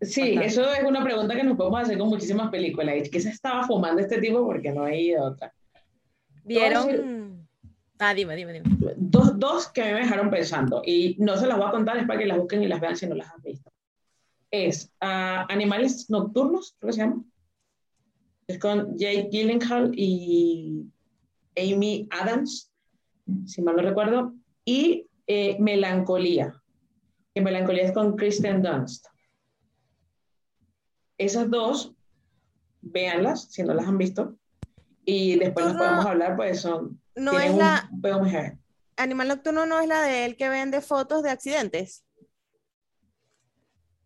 Sí, 0.00 0.38
eso 0.42 0.70
es 0.70 0.84
una 0.84 1.02
pregunta 1.02 1.34
que 1.34 1.44
nos 1.44 1.56
podemos 1.56 1.80
hacer 1.80 1.96
con 1.98 2.08
muchísimas 2.08 2.50
películas. 2.50 3.08
¿Qué 3.10 3.20
se 3.20 3.30
estaba 3.30 3.66
fumando 3.66 4.02
este 4.02 4.20
tipo? 4.20 4.44
Porque 4.44 4.70
no 4.70 4.84
hay 4.84 5.14
otra. 5.14 5.54
¿Vieron? 6.44 7.48
Ah, 7.98 8.12
dime, 8.12 8.36
dime, 8.36 8.52
dime. 8.52 8.94
Dos, 8.96 9.38
dos 9.38 9.68
que 9.68 9.82
me 9.82 10.00
dejaron 10.00 10.28
pensando, 10.28 10.82
y 10.84 11.16
no 11.18 11.36
se 11.36 11.46
las 11.46 11.56
voy 11.56 11.68
a 11.68 11.70
contar, 11.70 11.96
es 11.96 12.06
para 12.06 12.18
que 12.18 12.26
las 12.26 12.38
busquen 12.38 12.62
y 12.62 12.68
las 12.68 12.80
vean 12.80 12.96
si 12.96 13.06
no 13.06 13.14
las 13.14 13.30
han 13.32 13.40
visto. 13.40 13.72
Es 14.50 14.90
uh, 15.00 15.46
Animales 15.48 16.10
Nocturnos, 16.10 16.74
creo 16.78 16.88
que 16.88 16.92
se 16.92 17.00
llama. 17.00 17.24
Es 18.46 18.58
con 18.58 18.98
Jake 18.98 19.28
Gyllenhaal 19.30 19.92
y 19.94 20.84
Amy 21.56 22.06
Adams, 22.10 22.70
si 23.46 23.62
mal 23.62 23.76
no 23.76 23.82
recuerdo, 23.82 24.34
y 24.64 25.06
eh, 25.26 25.56
Melancolía, 25.60 26.60
que 27.34 27.40
Melancolía 27.40 27.84
es 27.84 27.92
con 27.92 28.16
Kristen 28.16 28.62
Dunst. 28.62 29.06
Esas 31.16 31.50
dos, 31.50 31.94
véanlas, 32.80 33.50
si 33.50 33.62
no 33.62 33.74
las 33.74 33.86
han 33.86 33.98
visto, 33.98 34.36
y 35.04 35.38
después 35.38 35.66
no, 35.66 35.72
nos 35.72 35.82
podemos 35.82 36.06
hablar, 36.06 36.36
pues 36.36 36.60
son... 36.60 37.00
No 37.14 37.38
es 37.38 37.54
la... 37.54 37.88
Un, 37.92 38.58
Animal 38.96 39.28
Nocturno 39.28 39.66
no 39.66 39.80
es 39.80 39.88
la 39.88 40.02
de 40.02 40.24
él 40.24 40.36
que 40.36 40.48
vende 40.48 40.80
fotos 40.80 41.22
de 41.22 41.30
accidentes. 41.30 42.04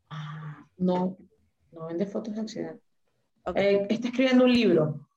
Ah, 0.08 0.66
no, 0.76 1.18
no 1.72 1.86
vende 1.86 2.06
fotos 2.06 2.34
de 2.34 2.40
accidente. 2.40 2.82
Ok. 3.44 3.56
Eh, 3.56 3.86
está 3.90 4.08
escribiendo 4.08 4.44
un 4.44 4.52
libro. 4.52 5.08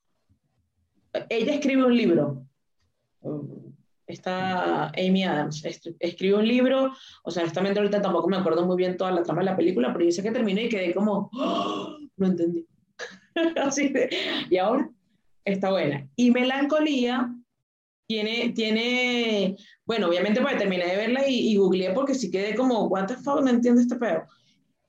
Ella 1.30 1.54
escribe 1.54 1.86
un 1.86 1.96
libro. 1.96 2.46
Está 4.12 4.88
Amy 4.90 5.24
Adams. 5.24 5.64
Escribe 6.00 6.36
un 6.36 6.48
libro. 6.48 6.94
O 7.24 7.32
sea, 7.32 7.44
honestamente 7.44 7.80
ahorita 7.80 8.02
tampoco 8.02 8.28
me 8.28 8.38
acuerdo 8.38 8.66
muy 8.66 8.76
bien 8.76 8.98
toda 8.98 9.12
la 9.12 9.24
trama 9.24 9.42
de 9.42 9.46
la 9.46 9.58
película, 9.58 9.94
pero 9.94 10.06
yo 10.06 10.12
sé 10.12 10.22
que 10.22 10.32
terminé 10.32 10.64
y 10.64 10.70
quedé 10.70 10.94
como, 10.94 11.30
¡Ah! 11.40 11.96
no 12.18 12.28
entendí. 12.28 12.68
Así 13.62 13.90
de, 13.90 14.10
y 14.50 14.58
ahora 14.58 14.90
está 15.46 15.72
buena. 15.72 16.08
Y 16.16 16.32
Melancolía 16.32 17.34
tiene, 18.08 18.50
tiene, 18.50 19.56
bueno, 19.86 20.10
obviamente 20.10 20.42
porque 20.42 20.58
terminé 20.58 20.86
de 20.86 20.98
verla 20.98 21.28
y, 21.28 21.52
y 21.52 21.56
googleé 21.56 21.94
porque 21.94 22.14
sí 22.14 22.30
quedé 22.30 22.56
como, 22.56 22.88
what 22.88 23.08
the 23.08 23.16
fuck, 23.16 23.42
no 23.42 23.50
entiendo 23.50 23.80
este 23.80 23.96
pedo. 23.96 24.24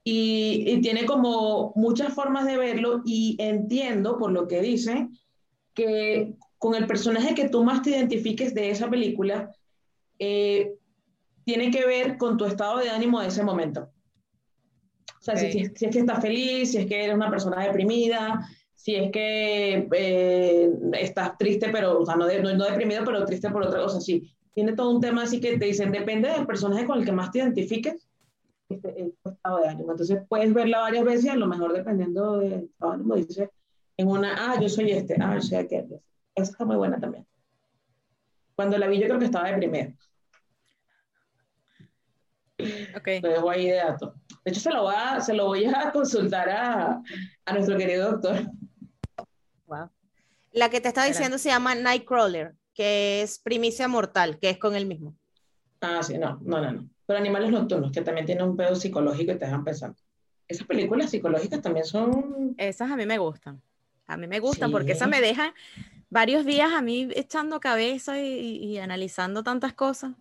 Y, 0.03 0.64
y 0.66 0.81
tiene 0.81 1.07
como 1.07 1.73
muchas 1.77 2.12
formas 2.12 2.45
de 2.45 2.57
verlo 2.57 3.03
y 3.05 3.37
entiendo 3.39 4.18
por 4.18 4.33
lo 4.33 4.49
que 4.49 4.61
dice 4.61 5.09
que 5.75 6.35
con 6.62 6.76
el 6.76 6.86
personaje 6.86 7.34
que 7.34 7.48
tú 7.48 7.64
más 7.64 7.82
te 7.82 7.90
identifiques 7.90 8.54
de 8.54 8.70
esa 8.70 8.88
película 8.88 9.50
eh, 10.20 10.74
tiene 11.44 11.72
que 11.72 11.84
ver 11.84 12.16
con 12.18 12.36
tu 12.36 12.44
estado 12.46 12.78
de 12.78 12.88
ánimo 12.88 13.20
de 13.20 13.26
ese 13.26 13.42
momento. 13.42 13.90
O 15.18 15.22
sea, 15.24 15.34
si- 15.36 15.46
Ok. 15.46 15.52
si, 15.52 15.58
es- 15.58 15.72
si 15.74 15.84
es 15.86 15.90
que 15.92 15.98
estás 15.98 16.20
feliz, 16.22 16.70
si 16.70 16.78
es 16.78 16.86
que 16.86 17.02
eres 17.04 17.16
una 17.16 17.28
persona 17.30 17.64
deprimida, 17.66 18.46
si 18.74 18.94
es 18.94 19.10
que 19.10 19.88
eh, 19.92 20.70
estás 21.00 21.36
triste, 21.36 21.68
pero, 21.72 21.98
o 22.00 22.06
sea, 22.06 22.14
no, 22.14 22.26
de- 22.26 22.40
no, 22.40 22.54
no 22.54 22.64
deprimido, 22.64 23.02
pero 23.04 23.24
triste 23.24 23.50
por 23.50 23.66
otra 23.66 23.82
cosa, 23.82 24.00
sí. 24.00 24.22
Tiene 24.54 24.74
todo 24.74 24.90
un 24.90 25.00
tema 25.00 25.24
así 25.24 25.40
que 25.40 25.58
te 25.58 25.64
dicen, 25.64 25.90
depende 25.90 26.28
del 26.28 26.46
personaje 26.46 26.86
con 26.86 26.98
el 27.00 27.04
que 27.04 27.10
más 27.12 27.32
te 27.32 27.38
identifiques, 27.40 28.06
este, 28.68 29.00
el 29.02 29.14
estado 29.24 29.58
de 29.58 29.68
ánimo. 29.68 29.90
Entonces 29.90 30.20
puedes 30.28 30.54
verla 30.54 30.78
varias 30.78 31.04
veces 31.04 31.24
y 31.24 31.28
a 31.30 31.34
lo 31.36 31.48
mejor 31.48 31.72
dependiendo 31.72 32.38
del 32.38 32.64
estado 32.70 32.92
de 32.92 32.96
ánimo 32.98 33.14
dices, 33.16 33.48
en 33.96 34.06
una, 34.08 34.36
ah, 34.38 34.60
yo 34.60 34.68
soy 34.68 34.92
este, 34.92 35.16
ah, 35.20 35.34
yo 35.34 35.42
soy 35.42 35.58
aquel. 35.58 35.86
Esa 36.35 36.53
está 36.53 36.64
muy 36.64 36.76
buena 36.76 36.99
también. 36.99 37.26
Cuando 38.55 38.78
la 38.78 38.87
vi 38.87 38.99
yo 39.01 39.07
creo 39.07 39.18
que 39.18 39.24
estaba 39.26 39.49
deprimida. 39.51 39.93
Ok. 42.97 43.09
Lo 43.22 43.28
dejo 43.28 43.51
ahí 43.51 43.66
de 43.66 43.76
dato. 43.76 44.14
De 44.45 44.51
hecho, 44.51 44.61
se 44.61 44.70
lo, 44.70 44.83
voy 44.83 44.95
a, 44.97 45.20
se 45.20 45.35
lo 45.35 45.47
voy 45.47 45.64
a 45.64 45.91
consultar 45.93 46.49
a, 46.49 47.03
a 47.45 47.53
nuestro 47.53 47.76
querido 47.76 48.12
doctor. 48.12 48.43
Wow. 49.66 49.91
La 50.53 50.68
que 50.68 50.80
te 50.80 50.89
estaba 50.89 51.07
diciendo 51.07 51.39
se 51.39 51.49
llama 51.49 51.74
Nightcrawler, 51.74 52.55
que 52.74 53.22
es 53.22 53.39
Primicia 53.39 53.89
Mortal, 53.89 54.39
que 54.39 54.51
es 54.51 54.59
con 54.59 54.74
el 54.76 54.87
mismo. 54.87 55.16
Ah, 55.80 56.03
sí, 56.03 56.18
no, 56.18 56.39
no, 56.43 56.61
no, 56.61 56.72
no. 56.72 56.89
Pero 57.07 57.18
Animales 57.18 57.51
Nocturnos, 57.51 57.91
que 57.91 58.03
también 58.03 58.26
tiene 58.26 58.43
un 58.45 58.57
pedo 58.57 58.76
psicológico 58.76 59.33
y 59.33 59.39
te 59.39 59.47
dejan 59.47 59.64
pensando. 59.64 59.97
Esas 60.47 60.66
películas 60.66 61.11
psicológicas 61.11 61.62
también 61.62 61.85
son... 61.87 62.55
Esas 62.59 62.91
a 62.91 62.97
mí 62.97 63.07
me 63.07 63.18
gustan. 63.18 63.61
A 64.07 64.16
mí 64.16 64.26
me 64.26 64.39
gustan 64.41 64.70
porque 64.70 64.89
Sí. 64.89 64.97
esas 64.99 65.09
me 65.09 65.20
dejan 65.20 65.53
varios 66.12 66.44
días 66.44 66.70
a 66.72 66.82
mí 66.82 67.08
echando 67.16 67.58
cabeza 67.58 68.20
y, 68.20 68.26
y- 68.28 68.64
y 68.66 68.78
analizando 68.78 69.42
tantas 69.42 69.72
cosas. 69.72 70.12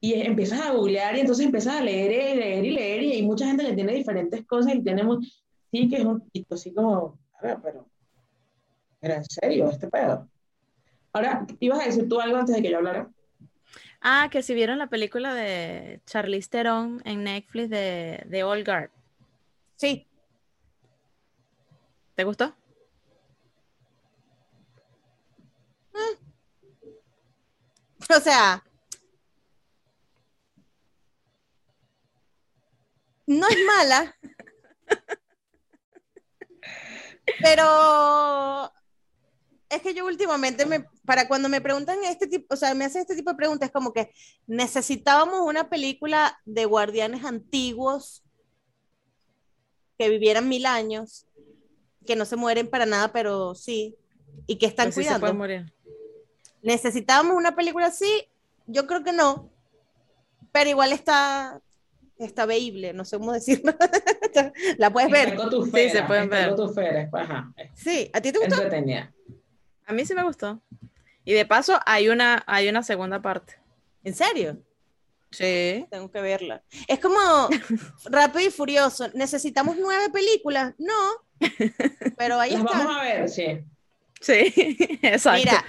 Y 0.00 0.12
empiezas 0.14 0.60
a 0.60 0.72
googlear 0.72 1.16
y 1.16 1.20
entonces 1.20 1.46
empiezas 1.46 1.76
a 1.76 1.82
leer 1.82 2.10
y 2.12 2.38
leer 2.38 2.64
y 2.64 2.70
leer 2.70 3.02
y 3.02 3.12
hay 3.12 3.22
mucha 3.22 3.46
gente 3.46 3.64
que 3.66 3.72
tiene 3.72 3.94
diferentes 3.94 4.44
cosas 4.46 4.74
y 4.74 4.82
tenemos... 4.82 5.18
Sí, 5.72 5.88
que 5.88 5.96
es 5.96 6.04
un 6.04 6.20
poquito 6.20 6.54
así 6.54 6.72
como... 6.74 7.18
A 7.38 7.42
ver, 7.46 7.58
pero... 7.62 7.86
Pero 9.00 9.14
en 9.14 9.24
serio, 9.24 9.70
este 9.70 9.88
pedo. 9.88 10.28
Ahora, 11.12 11.46
¿ibas 11.58 11.80
a 11.80 11.86
decir 11.86 12.08
tú 12.08 12.20
algo 12.20 12.36
antes 12.36 12.54
de 12.54 12.62
que 12.62 12.70
yo 12.70 12.76
hablara? 12.78 13.10
Ah, 14.02 14.28
que 14.30 14.42
si 14.42 14.52
vieron 14.54 14.78
la 14.78 14.88
película 14.88 15.34
de 15.34 16.00
Charlize 16.06 16.48
Theron 16.50 17.00
en 17.04 17.24
Netflix 17.24 17.70
de, 17.70 18.22
de 18.26 18.42
Old 18.44 18.66
Guard. 18.66 18.90
Sí, 19.76 20.06
¿Te 22.14 22.24
gustó? 22.24 22.54
o 28.16 28.20
sea, 28.20 28.64
no 33.26 33.46
es 33.48 33.58
mala, 33.64 34.16
pero 37.42 38.72
es 39.68 39.82
que 39.82 39.94
yo 39.94 40.04
últimamente 40.04 40.66
me, 40.66 40.84
para 41.04 41.28
cuando 41.28 41.48
me 41.48 41.60
preguntan 41.60 42.02
este 42.04 42.26
tipo, 42.26 42.52
o 42.52 42.56
sea, 42.56 42.74
me 42.74 42.84
hacen 42.84 43.02
este 43.02 43.14
tipo 43.14 43.30
de 43.30 43.36
preguntas, 43.36 43.70
como 43.70 43.92
que 43.92 44.12
necesitábamos 44.46 45.46
una 45.46 45.70
película 45.70 46.40
de 46.44 46.64
guardianes 46.64 47.24
antiguos 47.24 48.24
que 49.96 50.08
vivieran 50.08 50.48
mil 50.48 50.66
años, 50.66 51.26
que 52.06 52.16
no 52.16 52.24
se 52.24 52.34
mueren 52.34 52.68
para 52.68 52.86
nada, 52.86 53.12
pero 53.12 53.54
sí, 53.54 53.96
y 54.46 54.56
que 54.56 54.66
están 54.66 54.86
Pues 54.86 54.94
sí 54.96 55.00
se 55.02 55.06
cuidando. 55.08 55.20
puede 55.26 55.32
morir. 55.34 55.72
¿Necesitábamos 56.62 57.36
una 57.36 57.54
película 57.54 57.86
así? 57.86 58.26
Yo 58.66 58.86
creo 58.86 59.02
que 59.02 59.12
no. 59.12 59.50
Pero 60.52 60.70
igual 60.70 60.92
está, 60.92 61.60
está 62.18 62.44
veíble, 62.46 62.92
no 62.92 63.04
sé 63.04 63.18
cómo 63.18 63.32
decirlo. 63.32 63.72
La 64.78 64.90
puedes 64.92 65.10
ver. 65.10 65.36
tus 65.48 65.66
Sí, 65.66 65.70
feras, 65.70 65.92
se 65.92 66.02
pueden 66.04 66.28
ver. 66.28 66.54
tus 66.56 66.74
feras, 66.74 67.08
Ajá, 67.14 67.52
Sí, 67.74 68.10
¿a 68.12 68.20
ti 68.20 68.32
te 68.32 68.38
gustó? 68.38 68.54
entretenida. 68.56 69.12
A 69.86 69.92
mí 69.92 70.04
sí 70.04 70.14
me 70.14 70.22
gustó. 70.22 70.60
Y 71.24 71.32
de 71.32 71.46
paso 71.46 71.78
hay 71.86 72.08
una, 72.08 72.42
hay 72.46 72.68
una 72.68 72.82
segunda 72.82 73.20
parte. 73.22 73.54
¿En 74.04 74.14
serio? 74.14 74.58
Sí. 75.30 75.86
Tengo 75.90 76.10
que 76.10 76.20
verla. 76.20 76.62
Es 76.88 76.98
como 76.98 77.18
Rápido 78.06 78.48
y 78.48 78.50
Furioso. 78.50 79.08
¿Necesitamos 79.14 79.76
nueve 79.78 80.10
películas? 80.10 80.74
No. 80.78 80.94
Pero 82.16 82.38
ahí 82.40 82.50
Las 82.52 82.60
está. 82.64 82.78
vamos 82.78 82.96
a 82.96 83.02
ver, 83.02 83.28
sí. 83.28 83.60
Sí, 84.20 84.52
exacto. 85.02 85.38
Mira, 85.38 85.64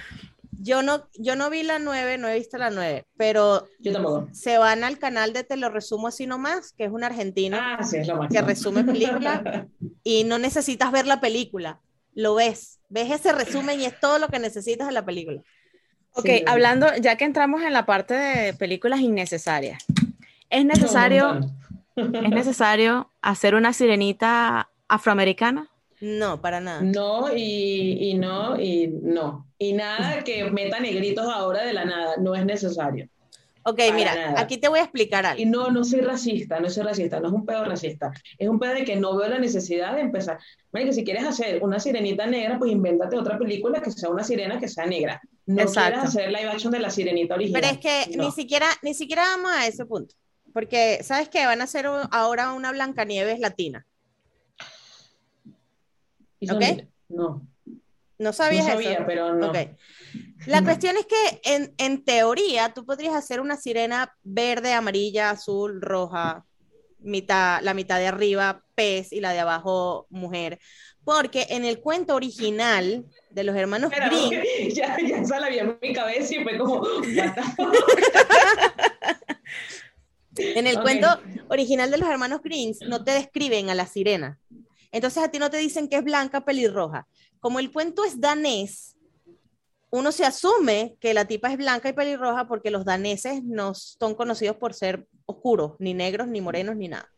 yo 0.63 0.83
no, 0.83 1.07
yo 1.17 1.35
no 1.35 1.49
vi 1.49 1.63
la 1.63 1.79
nueve, 1.79 2.17
no 2.17 2.27
he 2.27 2.37
visto 2.37 2.57
la 2.57 2.69
nueve, 2.69 3.05
pero 3.17 3.65
Yo 3.79 3.93
tampoco. 3.93 4.27
se 4.31 4.57
van 4.59 4.83
al 4.83 4.99
canal 4.99 5.33
de 5.33 5.43
Te 5.43 5.57
lo 5.57 5.69
resumo 5.69 6.07
así 6.07 6.27
nomás, 6.27 6.73
que 6.73 6.83
es 6.85 6.91
un 6.91 7.03
argentino 7.03 7.57
Ah, 7.59 7.81
sí, 7.83 7.97
es 7.97 8.07
lo 8.07 8.27
que 8.29 8.41
resume 8.41 8.83
películas 8.83 9.41
y 10.03 10.23
no 10.25 10.37
necesitas 10.37 10.91
ver 10.91 11.07
la 11.07 11.19
película, 11.19 11.79
lo 12.13 12.35
ves, 12.35 12.79
ves 12.89 13.09
ese 13.09 13.31
resumen 13.31 13.79
y 13.81 13.85
es 13.85 13.99
todo 13.99 14.19
lo 14.19 14.27
que 14.27 14.37
necesitas 14.37 14.87
de 14.87 14.93
la 14.93 15.03
película. 15.05 15.41
Ok, 16.13 16.25
Sí. 16.25 16.43
hablando, 16.45 16.87
ya 16.97 17.15
que 17.15 17.23
entramos 17.23 17.61
en 17.63 17.71
la 17.73 17.85
parte 17.85 18.13
de 18.13 18.53
películas 18.53 18.99
innecesarias, 18.99 19.83
es 20.49 20.65
necesario, 20.65 21.39
es 21.95 22.29
necesario 22.29 23.09
hacer 23.21 23.55
una 23.55 23.71
sirenita 23.71 24.69
afroamericana. 24.89 25.69
No, 26.01 26.41
para 26.41 26.59
nada. 26.59 26.81
No, 26.81 27.31
y, 27.35 28.09
y 28.09 28.13
no, 28.15 28.59
y 28.59 28.87
no. 28.87 29.47
Y 29.57 29.73
nada 29.73 30.23
que 30.23 30.49
meta 30.49 30.79
negritos 30.79 31.25
ahora 31.27 31.63
de 31.63 31.73
la 31.73 31.85
nada, 31.85 32.15
no 32.19 32.35
es 32.35 32.43
necesario. 32.45 33.07
Ok, 33.63 33.77
para 33.77 33.93
mira, 33.93 34.15
nada. 34.15 34.41
aquí 34.41 34.57
te 34.57 34.67
voy 34.67 34.79
a 34.79 34.83
explicar 34.83 35.23
Y 35.37 35.43
algo. 35.43 35.51
no, 35.65 35.69
no 35.69 35.83
soy 35.83 36.01
racista, 36.01 36.59
no 36.59 36.67
soy 36.71 36.81
racista, 36.83 37.19
no 37.19 37.27
es 37.27 37.33
un 37.35 37.45
pedo 37.45 37.63
racista. 37.65 38.11
Es 38.39 38.49
un 38.49 38.57
pedo 38.57 38.73
de 38.73 38.83
que 38.83 38.95
no 38.95 39.15
veo 39.15 39.29
la 39.29 39.37
necesidad 39.37 39.93
de 39.93 40.01
empezar. 40.01 40.39
que 40.73 40.91
si 40.93 41.03
quieres 41.03 41.23
hacer 41.25 41.61
una 41.61 41.79
sirenita 41.79 42.25
negra, 42.25 42.57
pues 42.57 42.71
invéntate 42.71 43.15
otra 43.15 43.37
película 43.37 43.79
que 43.79 43.91
sea 43.91 44.09
una 44.09 44.23
sirena 44.23 44.59
que 44.59 44.67
sea 44.67 44.87
negra. 44.87 45.21
No 45.45 45.61
Exacto. 45.61 45.91
quieras 45.91 46.05
hacer 46.09 46.29
live 46.31 46.49
action 46.49 46.71
de 46.71 46.79
la 46.79 46.89
sirenita 46.89 47.35
original. 47.35 47.61
Pero 47.61 47.73
es 47.73 47.79
que 47.79 48.17
No. 48.17 48.23
ni 48.25 48.31
siquiera, 48.31 48.65
ni 48.81 48.95
siquiera 48.95 49.21
vamos 49.35 49.51
a 49.51 49.67
ese 49.67 49.85
punto. 49.85 50.15
Porque, 50.51 51.03
¿sabes 51.03 51.29
qué? 51.29 51.45
Van 51.45 51.61
a 51.61 51.65
hacer 51.65 51.85
ahora 51.85 52.53
una 52.53 52.71
Blancanieves 52.71 53.39
latina. 53.39 53.85
Y 56.41 56.47
son- 56.47 56.57
¿ok? 56.57 56.63
No, 57.09 57.47
¿No 57.67 57.77
no 58.19 58.33
sabías 58.33 58.65
sabía, 58.65 58.93
eso? 58.95 59.03
pero 59.07 59.33
no. 59.33 59.47
Ok. 59.49 59.57
La 60.47 60.59
No. 60.61 60.65
cuestión 60.67 60.97
es 60.97 61.05
que 61.05 61.39
en, 61.43 61.73
en 61.77 62.03
teoría 62.03 62.73
tú 62.73 62.85
podrías 62.85 63.13
hacer 63.15 63.39
una 63.39 63.55
sirena 63.57 64.13
verde, 64.23 64.73
amarilla, 64.73 65.29
azul, 65.29 65.81
roja, 65.81 66.43
mitad, 66.99 67.61
la 67.61 67.73
mitad 67.73 67.97
de 67.99 68.07
arriba 68.07 68.63
pez 68.75 69.11
y 69.13 69.21
la 69.21 69.31
de 69.33 69.39
abajo 69.39 70.07
mujer. 70.09 70.59
Porque 71.03 71.47
en 71.49 71.65
el 71.65 71.79
cuento 71.79 72.13
original 72.15 73.05
de 73.31 73.43
los 73.43 73.55
hermanos 73.55 73.91
Espera, 73.91 74.09
porque 74.11 74.71
ya, 74.75 74.95
ya 74.99 75.17
esa 75.17 75.39
la 75.39 75.49
vi 75.49 75.57
en 75.59 75.77
mi 75.81 75.93
cabeza 75.93 76.35
y 76.35 76.43
fue 76.43 76.57
como, 76.59 76.83
en 80.37 80.67
el 80.67 80.79
cuento 80.81 81.07
original 81.49 81.91
de 81.91 81.97
los 81.97 82.09
hermanos 82.09 82.41
Grimm 82.43 82.73
no 82.87 83.03
te 83.03 83.11
describen 83.11 83.69
a 83.69 83.75
la 83.75 83.85
sirena. 83.87 84.39
Entonces 84.91 85.23
a 85.23 85.29
ti 85.29 85.39
no 85.39 85.49
te 85.49 85.57
dicen 85.57 85.87
que 85.87 85.97
es 85.97 86.03
blanca, 86.03 86.43
pelirroja. 86.43 87.07
Como 87.39 87.59
el 87.59 87.71
cuento 87.71 88.03
es 88.03 88.19
danés, 88.19 88.97
uno 89.89 90.11
se 90.11 90.25
asume 90.25 90.95
que 90.99 91.13
la 91.13 91.25
tipa 91.25 91.51
es 91.51 91.57
blanca 91.57 91.89
y 91.89 91.93
pelirroja 91.93 92.47
porque 92.47 92.71
los 92.71 92.85
daneses 92.85 93.43
no 93.43 93.73
son 93.73 94.15
conocidos 94.15 94.55
por 94.55 94.73
ser 94.73 95.07
oscuros, 95.25 95.73
ni 95.79 95.93
negros, 95.93 96.27
ni 96.27 96.41
morenos, 96.41 96.75
ni 96.75 96.87
nada. 96.87 97.11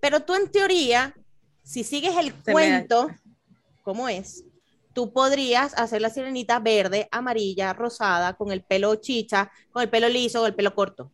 Pero 0.00 0.20
tú 0.20 0.34
en 0.34 0.50
teoría, 0.50 1.14
si 1.62 1.82
sigues 1.82 2.16
el 2.16 2.34
cuento, 2.34 3.08
como 3.82 4.08
es, 4.08 4.44
tú 4.92 5.12
podrías 5.12 5.72
hacer 5.78 6.02
la 6.02 6.10
sirenita 6.10 6.58
verde, 6.58 7.08
amarilla, 7.10 7.72
rosada, 7.72 8.34
con 8.34 8.52
el 8.52 8.62
pelo 8.62 8.96
chicha, 8.96 9.50
con 9.72 9.82
el 9.82 9.88
pelo 9.88 10.08
liso 10.08 10.42
o 10.42 10.46
el 10.46 10.54
pelo 10.54 10.74
corto. 10.74 11.10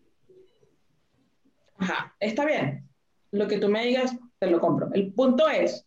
Ajá, 1.79 2.15
está 2.19 2.45
bien. 2.45 2.89
Lo 3.31 3.47
que 3.47 3.59
tú 3.59 3.69
me 3.69 3.87
digas, 3.87 4.17
te 4.41 4.47
lo 4.51 4.59
compro. 4.59 4.89
El 4.95 5.13
punto 5.13 5.49
es 5.49 5.87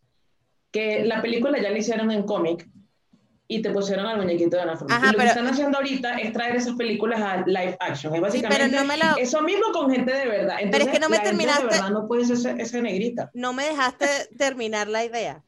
que 0.71 1.03
la 1.03 1.21
película 1.21 1.59
ya 1.61 1.71
la 1.71 1.77
hicieron 1.77 2.11
en 2.11 2.23
cómic 2.23 2.69
y 3.47 3.61
te 3.61 3.71
pusieron 3.71 4.05
al 4.05 4.17
muñequito 4.17 4.57
de 4.57 4.63
una 4.63 4.77
forma. 4.77 4.95
Ajá, 4.95 5.07
y 5.07 5.11
lo 5.11 5.17
pero- 5.17 5.23
que 5.23 5.29
están 5.39 5.47
haciendo 5.47 5.77
ahorita 5.79 6.17
es 6.17 6.33
traer 6.33 6.55
esas 6.55 6.75
películas 6.75 7.19
a 7.21 7.43
live 7.45 7.75
action. 7.79 7.93
Es 7.93 8.01
Sí, 8.01 8.07
pero 8.11 8.21
básicamente 8.21 8.77
no 8.77 8.85
me 8.85 8.97
la- 8.97 9.15
eso 9.19 9.41
mismo 9.41 9.71
con 9.73 9.91
gente 9.91 10.13
de 10.13 10.27
verdad. 10.27 10.57
Pero 10.59 10.83
es 10.85 10.89
que 10.89 10.97
Entonces, 10.97 10.99
no 11.01 11.09
me 11.09 11.17
la 11.17 11.23
gente 11.23 11.35
terminaste- 11.43 11.63
De 11.63 11.69
verdad 11.69 11.89
no 11.89 12.07
puede 12.07 12.25
ser 12.25 12.59
esa 12.61 12.81
negrita. 12.81 13.31
No 13.33 13.53
me 13.53 13.63
dejaste 13.65 14.05
terminar 14.37 14.87
la 14.87 15.03
idea. 15.03 15.43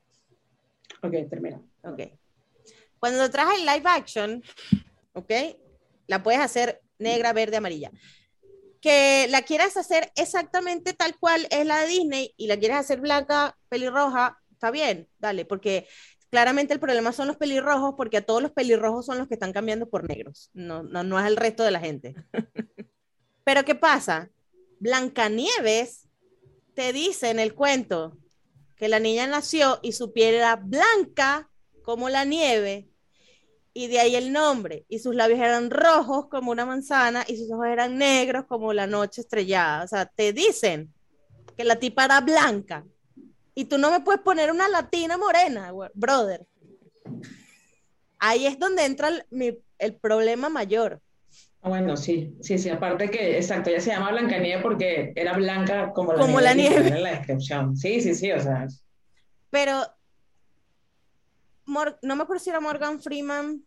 Ok, 1.03 1.14
termina. 1.30 1.62
Ok. 1.84 2.01
Cuando 2.99 3.30
traes 3.30 3.60
el 3.60 3.66
live 3.68 3.84
action, 3.88 4.43
ok, 5.14 5.32
la 6.08 6.24
puedes 6.24 6.41
hacer 6.41 6.82
negra, 6.97 7.34
verde, 7.34 7.58
amarilla. 7.58 7.91
Que 8.86 9.25
la 9.31 9.41
quieras 9.41 9.77
hacer 9.77 10.11
exactamente 10.15 10.93
tal 10.93 11.17
cual 11.17 11.47
es 11.49 11.65
la 11.65 11.79
de 11.79 11.88
Disney 11.88 12.36
y 12.38 12.45
la 12.45 12.59
quieres 12.59 12.77
hacer 12.77 13.01
blanca, 13.01 13.57
pelirroja, 13.67 14.38
está 14.51 14.69
bien, 14.69 15.09
dale, 15.17 15.43
porque 15.43 15.88
claramente 16.29 16.71
el 16.71 16.79
problema 16.79 17.11
son 17.11 17.25
los 17.25 17.36
pelirrojos, 17.36 17.95
porque 17.97 18.17
a 18.17 18.25
todos 18.27 18.43
los 18.43 18.51
pelirrojos 18.51 19.07
son 19.07 19.17
los 19.17 19.27
que 19.27 19.33
están 19.33 19.53
cambiando 19.53 19.89
por 19.89 20.07
negros, 20.07 20.51
no, 20.53 20.83
no, 20.83 21.03
no 21.03 21.19
es 21.19 21.25
el 21.25 21.36
resto 21.36 21.63
de 21.63 21.71
la 21.71 21.79
gente. 21.79 22.13
Pero 23.43 23.65
¿qué 23.65 23.73
pasa? 23.73 24.29
Blancanieves 24.79 26.07
te 26.75 26.93
dice 26.93 27.31
en 27.31 27.39
el 27.39 27.55
cuento 27.55 28.19
que 28.75 28.88
la 28.88 28.99
niña 28.99 29.25
nació 29.25 29.79
y 29.81 29.93
su 29.93 30.13
piel 30.13 30.36
era 30.36 30.57
blanca 30.57 31.49
como 31.81 32.09
la 32.09 32.23
nieve, 32.23 32.88
y 33.76 33.89
de 33.89 33.99
ahí 33.99 34.15
el 34.17 34.34
nombre, 34.34 34.86
y 34.89 34.99
sus 34.99 35.15
labios 35.15 35.39
eran 35.39 35.69
rojos 35.71 36.30
como 36.30 36.51
una 36.51 36.65
manzana, 36.65 37.26
y 37.28 37.38
sus 37.38 37.51
ojos 37.51 37.67
eran 37.67 37.99
negros 37.99 38.45
como 38.47 38.73
la 38.73 38.88
noche 38.88 39.21
estrellada. 39.21 39.86
O 39.86 39.89
sea, 39.89 40.07
te 40.07 40.34
dicen 40.34 40.93
que 41.57 41.65
la 41.65 41.78
tipa 41.78 42.05
era 42.05 42.21
blanca, 42.21 42.86
y 43.55 43.65
tú 43.65 43.78
no 43.78 43.91
me 43.91 44.01
puedes 44.01 44.21
poner 44.21 44.51
una 44.51 44.69
latina 44.69 45.17
morena, 45.17 45.73
brother. 45.95 46.47
Ahí 48.19 48.45
es 48.47 48.57
donde 48.59 48.86
entra 48.86 49.09
el, 49.09 49.26
mi- 49.30 49.57
el 49.78 49.95
problema 49.95 50.49
mayor. 50.49 51.01
Ah, 51.61 51.69
Bueno, 51.69 51.97
sí, 51.97 52.36
sí, 52.41 52.57
sí, 52.57 52.69
aparte 52.69 53.09
que, 53.09 53.38
exacto, 53.38 53.69
ella 53.69 53.82
se 53.82 53.91
llama 53.91 54.11
Blancanieves 54.11 54.61
porque 54.63 55.13
era 55.15 55.34
blanca 55.36 55.91
como 55.93 56.13
la 56.13 56.21
Como 56.21 56.39
la 56.39 56.53
nieve, 56.53 56.69
nieve. 56.69 56.76
literal, 56.76 56.97
en 56.97 57.03
la 57.03 57.11
descripción. 57.11 57.78
Sí, 57.78 58.01
sí, 58.01 58.15
sí, 58.15 58.32
o 58.32 58.39
sea, 58.39 58.67
Pero 59.49 59.94
Mor- 61.66 61.97
no 62.01 62.16
me 62.16 62.24
acuerdo 62.24 62.43
si 62.43 62.49
era 62.49 62.59
Morgan 62.59 63.01
Freeman 63.01 63.63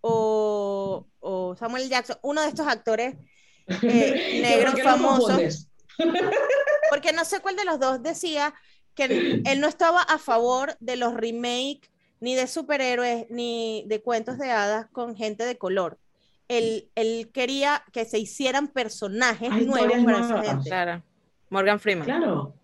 o, 0.00 1.06
o 1.20 1.56
Samuel 1.56 1.88
Jackson, 1.88 2.18
uno 2.22 2.42
de 2.42 2.48
estos 2.48 2.66
actores 2.66 3.16
eh, 3.82 4.40
negros 4.42 4.80
famosos. 4.82 5.68
porque 6.90 7.12
no 7.12 7.24
sé 7.24 7.40
cuál 7.40 7.56
de 7.56 7.64
los 7.64 7.78
dos 7.78 8.02
decía 8.02 8.54
que 8.94 9.42
él, 9.44 9.60
no 9.60 9.68
estaba 9.68 10.02
a 10.02 10.18
favor 10.18 10.76
de 10.80 10.96
los 10.96 11.14
remakes 11.14 11.90
ni 12.20 12.34
de 12.34 12.46
superhéroes 12.46 13.26
ni 13.30 13.84
de 13.86 14.02
cuentos 14.02 14.38
de 14.38 14.50
hadas 14.50 14.86
con 14.92 15.16
gente 15.16 15.44
de 15.44 15.56
color. 15.56 15.98
Él, 16.48 16.90
él 16.96 17.30
quería 17.32 17.84
que 17.92 18.04
se 18.04 18.18
hicieran 18.18 18.68
personajes 18.68 19.50
nuevos 19.66 20.04
para 20.04 20.20
esa 20.20 20.42
gente. 20.42 20.68
Claro. 20.68 21.02
Morgan 21.48 21.80
Freeman 21.80 22.04
Claro, 22.04 22.54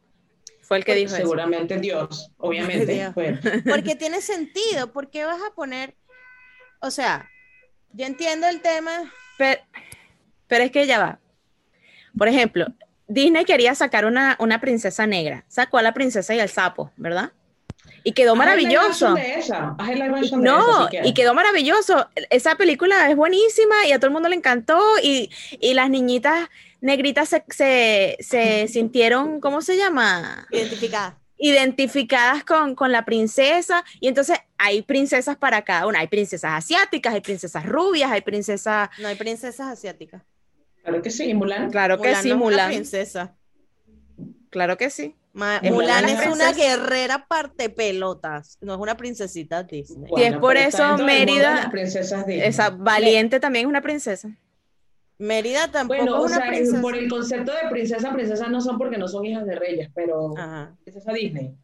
fue 0.67 0.79
el 0.79 0.85
que 0.85 0.95
dijo 0.95 1.15
eso. 1.15 1.17
seguramente 1.17 1.79
Dios, 1.79 2.33
obviamente. 2.39 2.93
Dios. 2.93 3.13
pues. 3.15 3.39
Porque 3.65 3.95
tiene 3.95 4.21
sentido, 4.21 4.93
¿por 4.93 5.11
qué 5.11 5.25
vas 5.25 5.41
a 5.41 5.55
poner, 5.55 5.95
o 6.81 6.91
sea, 6.91 7.31
yo 7.93 8.05
entiendo 8.05 8.49
el 8.49 8.61
tema, 8.61 9.13
Pero, 9.39 9.61
pero 10.49 10.65
es 10.65 10.71
que 10.71 10.87
ya 10.87 10.99
va. 10.99 11.19
Por 12.19 12.29
ejemplo, 12.29 12.67
Disney 13.07 13.45
quería 13.45 13.75
sacar 13.75 14.05
una, 14.07 14.37
una 14.41 14.61
princesa 14.61 15.07
negra. 15.07 15.45
Sacó 15.49 15.79
a 15.79 15.83
la 15.83 15.95
princesa 15.95 16.35
y 16.35 16.41
el 16.41 16.49
sapo, 16.49 16.91
¿verdad? 16.97 17.33
Y 18.09 18.13
quedó 18.13 18.33
Haz 18.35 18.39
maravilloso. 18.39 19.15
de 19.15 19.35
esa, 19.41 19.75
haz 19.77 19.89
de 19.89 19.97
No, 20.37 20.61
esa, 20.71 20.83
si 20.85 20.89
quieres. 20.91 21.11
y 21.11 21.15
quedó 21.15 21.35
maravilloso. 21.35 22.09
Esa 22.31 22.55
película 22.55 23.11
es 23.11 23.17
buenísima 23.17 23.85
y 23.85 23.91
a 23.91 23.97
todo 23.99 24.07
el 24.07 24.13
mundo 24.13 24.29
le 24.29 24.37
encantó 24.37 24.81
y, 25.03 25.29
y 25.59 25.75
las 25.75 25.91
niñitas 25.91 26.49
negritas 26.81 27.29
se, 27.29 27.43
se, 27.49 28.17
se 28.21 28.69
sintieron, 28.69 29.41
¿cómo 29.41 29.61
se 29.61 29.77
llama? 29.77 30.47
identificada. 30.53 31.19
Identificadas 31.37 32.45
con, 32.45 32.77
con 32.77 32.93
la 32.93 33.05
princesa. 33.05 33.85
Y 33.99 34.07
entonces 34.07 34.39
hay 34.57 34.83
princesas 34.83 35.37
para 35.37 35.63
cada 35.63 35.89
una. 35.89 35.99
Hay 35.99 36.07
princesas 36.07 36.53
asiáticas, 36.53 37.13
hay 37.13 37.23
princesas 37.23 37.67
rubias, 37.67 38.13
hay 38.13 38.21
princesas... 38.21 38.89
No 39.01 39.09
hay 39.09 39.17
princesas 39.17 39.67
asiáticas. 39.67 40.23
Claro 40.85 41.03
que 41.03 41.11
sí, 41.11 41.35
Mulan. 41.35 41.71
Claro 41.73 42.01
que 42.01 42.15
sí, 42.15 42.29
no 42.29 42.35
es 42.37 42.37
una 42.37 42.37
Mulan. 42.37 42.69
princesa. 42.69 43.35
Claro 44.51 44.77
que 44.77 44.91
sí. 44.91 45.17
Ma- 45.37 45.59
Es 45.59 45.71
Mulan 45.71 46.05
una 46.05 46.25
es 46.25 46.31
una 46.35 46.53
guerrera 46.53 47.27
parte 47.29 47.69
pelotas, 47.69 48.57
no 48.63 48.73
es 48.73 48.81
una 48.81 48.97
princesita 48.97 49.63
Disney. 49.65 50.11
Y 50.17 50.23
es 50.23 50.37
por 50.39 50.57
eso 50.57 50.97
Mérida-. 50.97 51.71
Esa 52.27 52.71
valiente 52.71 53.39
también 53.39 53.67
es 53.67 53.69
una 53.69 53.83
princesa. 53.83 54.31
Mérida 55.19 55.71
tampoco 55.71 55.99
Bueno, 56.01 56.21
o 56.21 56.25
es 56.27 56.33
una 56.33 56.41
sea, 56.41 56.49
princesa. 56.49 56.81
por 56.81 56.97
el 56.97 57.09
concepto 57.11 57.53
de 57.53 57.69
princesa, 57.71 58.13
princesas 58.15 58.49
no 58.51 58.63
son 58.63 58.79
porque 58.79 58.97
no 58.97 59.09
son 59.09 59.27
hijas 59.27 59.45
de 59.47 59.57
reyes, 59.57 59.91
pero 59.95 60.37
Ajá. 60.39 60.75
princesa 60.85 61.13
Disney. 61.13 61.55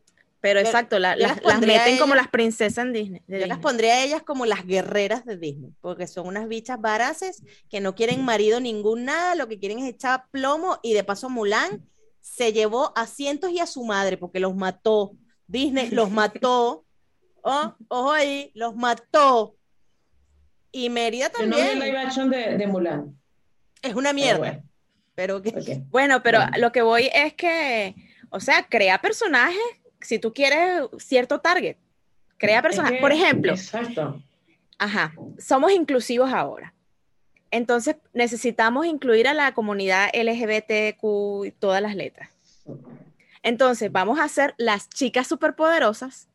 Pero 0.42 0.58
exacto, 0.60 0.98
la- 0.98 1.16
las, 1.16 1.40
meten 1.60 1.96
como 1.98 2.14
las 2.14 2.28
princesas 2.28 2.84
en 2.84 2.92
Disney. 2.92 3.22
Yo 3.28 3.46
las 3.46 3.58
pondría 3.58 3.94
a 3.94 4.02
ellas 4.04 4.22
como 4.22 4.44
las 4.44 4.66
guerreras 4.66 5.24
de 5.24 5.36
Disney, 5.38 5.72
porque 5.80 6.06
son 6.06 6.26
unas 6.26 6.46
bichas 6.48 6.78
varaces 6.80 7.42
que 7.70 7.80
no 7.80 7.94
quieren 7.94 8.22
marido 8.24 8.60
ningún 8.60 9.04
nada, 9.06 9.34
lo 9.34 9.48
que 9.48 9.58
quieren 9.58 9.78
es 9.78 9.88
echar 9.88 10.24
plomo 10.30 10.78
y 10.82 10.92
de 10.94 11.04
paso 11.04 11.30
Mulan 11.30 11.86
se 12.22 12.52
llevó 12.54 12.96
a 12.96 13.06
cientos 13.06 13.50
y 13.50 13.58
a 13.60 13.66
su 13.66 13.84
madre 13.84 14.16
porque 14.16 14.40
los 14.40 14.56
mató. 14.56 15.12
Disney 15.46 15.90
los 15.90 16.10
mató. 16.10 16.84
Oh, 17.44 17.74
ojo 17.88 18.12
ahí, 18.12 18.52
los 18.54 18.76
mató. 18.76 19.56
Y 20.70 20.88
Mérida 20.90 21.28
Yo 21.36 21.44
no 21.46 21.56
vi 21.56 21.60
el 21.62 21.68
también. 21.70 21.80
live 21.88 21.98
action 21.98 22.30
de, 22.30 22.56
de 22.56 22.66
Mulan. 22.68 23.18
Es 23.82 23.94
una 23.96 24.10
pero 24.10 24.14
mierda, 24.14 24.38
bueno, 24.38 24.62
pero 25.16 25.42
que. 25.42 25.50
Bueno, 25.90 26.22
pero 26.22 26.38
Bueno. 26.38 26.56
lo 26.58 26.70
que 26.70 26.82
voy 26.82 27.10
es 27.12 27.34
que, 27.34 27.96
o 28.30 28.38
sea, 28.38 28.64
crea 28.68 29.00
personajes 29.00 29.58
si 30.00 30.20
tú 30.20 30.32
quieres 30.32 30.82
cierto 30.98 31.40
target. 31.40 31.78
Crea 32.38 32.58
Es 32.58 32.62
personajes. 32.62 32.98
que- 32.98 33.02
Por 33.02 33.10
ejemplo, 33.10 33.52
Exacto. 33.54 34.22
ajá, 34.78 35.12
somos 35.38 35.72
inclusivos 35.72 36.32
ahora. 36.32 36.72
Entonces 37.52 37.96
necesitamos 38.14 38.86
incluir 38.86 39.28
a 39.28 39.34
la 39.34 39.52
comunidad 39.54 40.08
LGBTQ 40.14 41.44
y 41.46 41.50
todas 41.52 41.80
las 41.80 41.94
letras. 41.94 42.30
Entonces 43.44 43.92
vamos 43.92 44.18
a 44.18 44.24
hacer 44.24 44.54
las 44.58 44.88
chicas 44.88 45.26
superpoderosas 45.28 46.28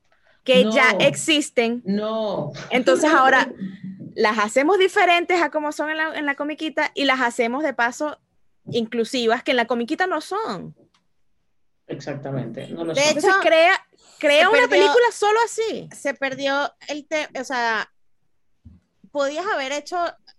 que 0.43 0.63
No. 0.63 0.72
ya 0.74 0.91
existen. 0.99 1.82
No. 1.86 2.53
Entonces 2.70 3.11
ahora 3.13 3.51
las 4.15 4.38
hacemos 4.39 4.78
diferentes 4.80 5.41
a 5.41 5.49
como 5.49 5.72
son 5.74 5.89
en 5.89 5.97
la, 5.97 6.15
en 6.18 6.26
la 6.26 6.36
comiquita 6.36 6.91
y 6.95 7.03
las 7.05 7.20
hacemos 7.22 7.63
de 7.63 7.74
paso 7.74 8.18
inclusivas 8.72 9.43
que 9.43 9.51
en 9.51 9.57
la 9.57 9.65
comiquita 9.65 10.07
no 10.07 10.22
son. 10.22 10.76
Exactamente. 11.88 12.68
No 12.70 12.84
lo 12.84 12.93
De 12.93 13.01
son. 13.01 13.09
hecho, 13.09 13.18
Entonces 13.20 13.41
crea, 13.41 13.74
crea 14.20 14.49
una 14.49 14.59
perdió- 14.59 14.70
película 14.70 15.05
solo 15.13 15.39
así. 15.45 15.89
se 15.95 16.13
perdió 16.13 16.72
el 16.89 17.07
tema, 17.07 17.28
o 17.39 17.43
sea, 17.43 17.91
podías 19.11 19.45
haber 19.47 19.72
hecho 19.72 19.97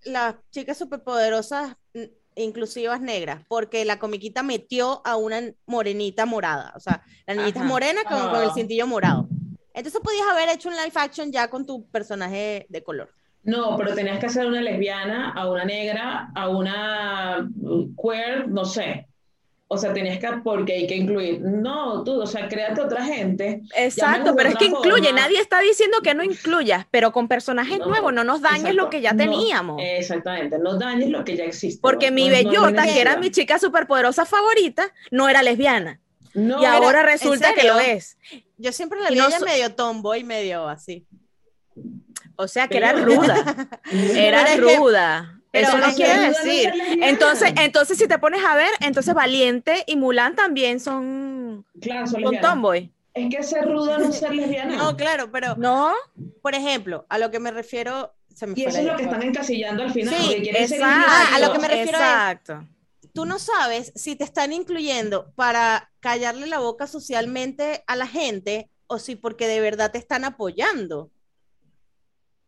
las 0.09 0.37
chicas 0.51 0.79
superpoderosas 0.79 1.77
mm, 1.95 2.03
inclusivas 2.37 3.01
negras, 3.01 3.43
porque 3.49 3.85
la 3.85 3.99
comiquita 3.99 4.43
metió 4.43 5.03
a 5.05 5.17
una 5.17 5.41
morenita 5.67 6.25
morada, 6.27 6.73
o 6.77 6.81
sea, 6.81 7.03
la 7.27 7.35
niñita 7.35 7.61
es 7.61 7.67
morena 7.67 8.03
con, 8.05 8.31
con 8.31 8.41
el 8.43 8.49
Ah. 8.51 8.55
cintillo 8.55 8.87
morado. 8.87 9.29
Entonces 9.75 10.01
podías 10.03 10.27
haber 10.29 10.49
hecho 10.49 10.69
un 10.69 10.77
live 10.77 10.93
action 10.95 11.31
ya 11.33 11.49
con 11.51 11.65
tu 11.67 11.87
personaje 11.89 12.67
de 12.69 12.83
color. 12.83 13.11
No, 13.45 13.77
pero 13.77 13.95
tenías 13.95 14.19
que 14.19 14.27
hacer 14.27 14.47
una 14.47 14.61
lesbiana, 14.61 15.33
a 15.33 15.49
una 15.49 15.65
negra, 15.65 16.31
a 16.35 16.49
una 16.49 17.49
uh, 17.61 17.95
queer, 17.97 18.49
no 18.49 18.65
sé. 18.65 19.07
O 19.71 19.77
sea, 19.77 19.93
tenías 19.93 20.19
que, 20.19 20.27
porque 20.43 20.73
hay 20.73 20.87
que 20.87 20.97
incluir. 20.97 21.41
No, 21.43 22.03
tú, 22.03 22.23
o 22.23 22.27
sea, 22.27 22.49
créate 22.49 22.81
otra 22.81 23.05
gente. 23.05 23.61
Exacto, 23.77 24.35
pero 24.35 24.49
es 24.49 24.55
que 24.57 24.65
incluye, 24.65 25.13
nadie 25.13 25.39
está 25.41 25.61
diciendo 25.61 25.99
que 26.03 26.15
no 26.15 26.23
incluyas, 26.25 26.87
pero 26.91 27.13
con 27.13 27.29
personajes 27.29 27.79
No, 27.79 27.87
nuevos 27.87 28.15
no 28.15 28.25
nos 28.25 28.41
dañes 28.41 28.75
lo 28.75 28.89
que 28.89 29.03
ya 29.03 29.13
No, 29.13 29.19
teníamos. 29.19 29.77
exactamente, 29.85 30.59
no 30.59 30.79
dañes 30.79 31.11
lo 31.11 31.23
que 31.23 31.37
ya 31.37 31.45
existe. 31.45 31.81
Porque 31.83 32.11
no- 32.11 32.15
mi 32.15 32.23
no- 32.23 32.31
no 32.31 32.37
hay 32.37 32.45
bellota, 32.47 32.85
que 32.85 32.99
era 32.99 33.19
mi 33.19 33.31
chica 33.31 33.59
superpoderosa 33.59 34.25
favorita, 34.25 34.91
no 35.11 35.29
era 35.29 35.43
lesbiana. 35.43 36.01
No, 36.33 36.63
y 36.63 36.65
ahora 36.65 37.01
¿en 37.01 37.07
resulta 37.07 37.53
que 37.53 37.67
lo 37.67 37.79
es. 37.79 38.17
Yo 38.57 38.73
siempre 38.73 39.01
la 39.01 39.11
vi 39.11 39.19
ella 39.19 39.39
medio 39.45 39.75
tomboy, 39.75 40.25
medio 40.25 40.67
así. 40.67 41.07
O 42.37 42.49
sea, 42.49 42.69
que 42.69 42.79
era 42.79 42.93
ruda. 42.93 43.35
Era 44.15 44.45
que- 44.47 44.57
ruda. 44.77 45.38
Pero 45.51 45.69
Eso 45.69 45.79
no 45.79 45.87
es 45.87 45.97
que 45.97 46.05
quiere 46.05 46.27
es 46.29 46.45
decir. 46.45 46.73
ser. 46.73 47.03
Entonces, 47.05 47.53
entonces, 47.59 47.99
si 47.99 48.07
te 48.07 48.19
pones 48.19 48.45
a 48.45 48.55
ver, 48.55 48.71
entonces 48.81 49.15
Valiente 49.15 49.85
y 49.87 49.97
Mulan 49.97 50.35
también 50.37 50.81
son 50.81 51.65
Claro, 51.81 52.07
son 52.07 52.23
con 52.23 52.33
lesbianas. 52.33 52.51
tomboy. 52.55 52.93
Es 53.15 53.35
que 53.35 53.43
ser 53.43 53.65
ruda 53.65 53.99
no 53.99 54.09
es 54.11 54.17
ser 54.19 54.35
lesbiana. 54.35 54.77
No, 54.77 54.97
claro, 54.97 55.31
pero 55.33 55.57
No, 55.57 55.93
por 56.43 56.55
ejemplo, 56.55 57.07
a 57.09 57.19
lo 57.19 57.31
que 57.31 57.41
me 57.41 57.51
refiero. 57.51 58.15
Se 58.35 58.47
me 58.47 58.55
Y 58.57 58.65
eso 58.65 58.79
es 58.79 58.85
lo 58.85 58.95
que 58.97 59.03
están 59.03 59.23
encasillando 59.23 59.83
al 59.83 59.91
final. 59.93 60.15
Sí, 60.15 60.21
porque 60.27 60.43
quieren 60.43 60.69
ser 60.69 60.79
Exacto, 60.81 61.07
Ah, 61.09 61.35
a 61.35 61.39
lo 61.41 61.53
que 61.53 61.59
me 61.59 61.67
refiero 61.69 61.99
es- 61.99 62.05
Exacto. 62.05 62.69
Tú 63.13 63.25
no 63.25 63.41
sabes 63.41 63.91
si 63.97 64.15
te 64.15 64.23
están 64.23 64.53
incluyendo 64.53 65.33
para 65.35 65.91
callarle 65.99 66.47
la 66.47 66.61
boca 66.61 66.87
socialmente 66.87 67.83
a 67.89 67.97
la 67.97 68.07
gente 68.07 68.71
o 68.87 69.01
si 69.01 69.17
porque 69.17 69.49
de 69.49 69.61
verdad 69.61 69.91
te 69.91 69.99
están 69.99 70.25
apoyando. 70.25 71.11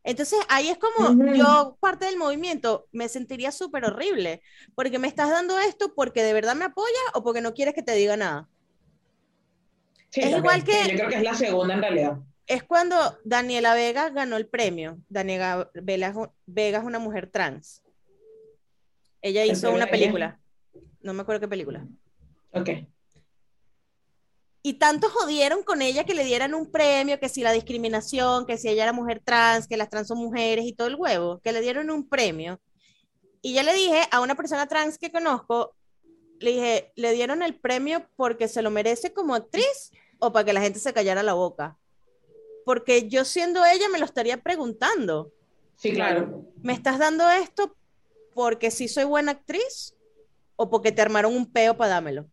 Entonces 0.03 0.39
ahí 0.49 0.69
es 0.69 0.79
como 0.79 1.35
yo, 1.35 1.77
parte 1.81 2.07
del 2.07 2.17
movimiento, 2.17 2.89
me 2.91 3.09
sentiría 3.09 3.53
súper 3.53 3.85
horrible, 3.85 4.41
porque 4.75 4.99
me 4.99 5.09
estás 5.09 5.29
dando 5.31 5.59
esto 5.59 5.95
porque 5.95 6.23
de 6.23 6.33
verdad 6.33 6.57
me 6.57 6.65
apoyas 6.65 7.03
o 7.15 7.23
porque 7.23 7.41
no 7.43 7.53
quieres 7.53 7.75
que 7.75 7.83
te 7.83 7.95
diga 7.95 8.17
nada. 8.17 8.49
Sí, 10.09 10.23
Es 10.23 10.37
igual 10.37 10.65
que- 10.65 10.89
Yo 10.89 10.95
creo 10.97 11.09
que 11.09 11.17
es 11.17 11.23
la 11.23 11.35
segunda 11.35 11.75
en 11.75 11.83
realidad. 11.83 12.19
Es 12.47 12.65
cuando 12.65 12.97
Daniela 13.25 13.75
Vega 13.75 14.11
ganó 14.11 14.37
el 14.37 14.49
premio. 14.49 14.99
Daniela 15.09 15.71
Vega 16.47 16.79
es 16.79 16.85
una 16.85 16.99
mujer 16.99 17.31
trans. 17.31 17.83
Ella 19.23 19.45
El 19.45 19.53
hizo 19.53 19.69
una 19.71 19.85
ella. 19.85 19.91
película. 19.91 20.41
No 21.03 21.13
me 21.15 21.23
acuerdo 21.23 21.41
qué 21.41 21.49
película. 21.49 21.87
Ok. 22.53 22.71
Y 24.63 24.75
tanto 24.75 25.09
jodieron 25.09 25.63
con 25.63 25.81
ella 25.81 26.05
que 26.05 26.15
le 26.15 26.25
dieran 26.25 26.55
un 26.55 26.71
premio, 26.71 27.19
que 27.19 27.31
si 27.31 27.43
la 27.43 27.53
discriminación, 27.53 28.45
que 28.45 28.59
si 28.59 28.69
ella 28.69 28.83
era 28.83 28.93
mujer 28.93 29.23
trans, 29.25 29.67
que 29.67 29.79
las 29.79 29.89
trans 29.89 30.09
son 30.09 30.19
mujeres 30.19 30.67
y 30.67 30.75
todo 30.75 30.89
el 30.89 30.97
huevo, 30.97 31.41
que 31.43 31.53
le 31.53 31.63
dieron 31.63 31.91
un 31.91 32.07
premio. 32.07 32.61
Y 33.41 33.55
yo 33.55 33.63
le 33.63 33.73
dije 33.73 34.03
a 34.11 34.21
una 34.21 34.35
persona 34.35 34.67
trans 34.67 34.99
que 34.99 35.11
conozco, 35.11 35.75
le 36.41 36.53
dije, 36.53 36.93
¿le 36.97 37.13
dieron 37.13 37.43
el 37.43 37.59
premio 37.59 38.07
porque 38.17 38.49
se 38.49 38.61
lo 38.61 38.71
merece 38.71 39.15
como 39.15 39.35
actriz 39.35 39.93
o 40.19 40.33
para 40.33 40.45
que 40.45 40.53
la 40.53 40.61
gente 40.61 40.79
se 40.79 40.93
callara 40.93 41.23
la 41.23 41.33
boca? 41.33 41.79
Porque 42.67 43.09
yo 43.09 43.25
siendo 43.25 43.65
ella 43.65 43.89
me 43.89 43.99
lo 43.99 44.05
estaría 44.05 44.43
preguntando. 44.43 45.33
Sí, 45.77 45.93
claro. 45.93 46.45
¿Me 46.63 46.75
estás 46.75 46.99
dando 46.99 47.31
esto 47.31 47.75
porque 48.35 48.71
sí 48.71 48.89
soy 48.89 49.05
buena 49.05 49.33
actriz 49.33 49.97
o 50.57 50.69
porque 50.69 50.93
te 50.93 51.01
armaron 51.01 51.35
un 51.35 51.51
peo 51.51 51.79
para 51.79 51.95
dármelo? 51.95 52.27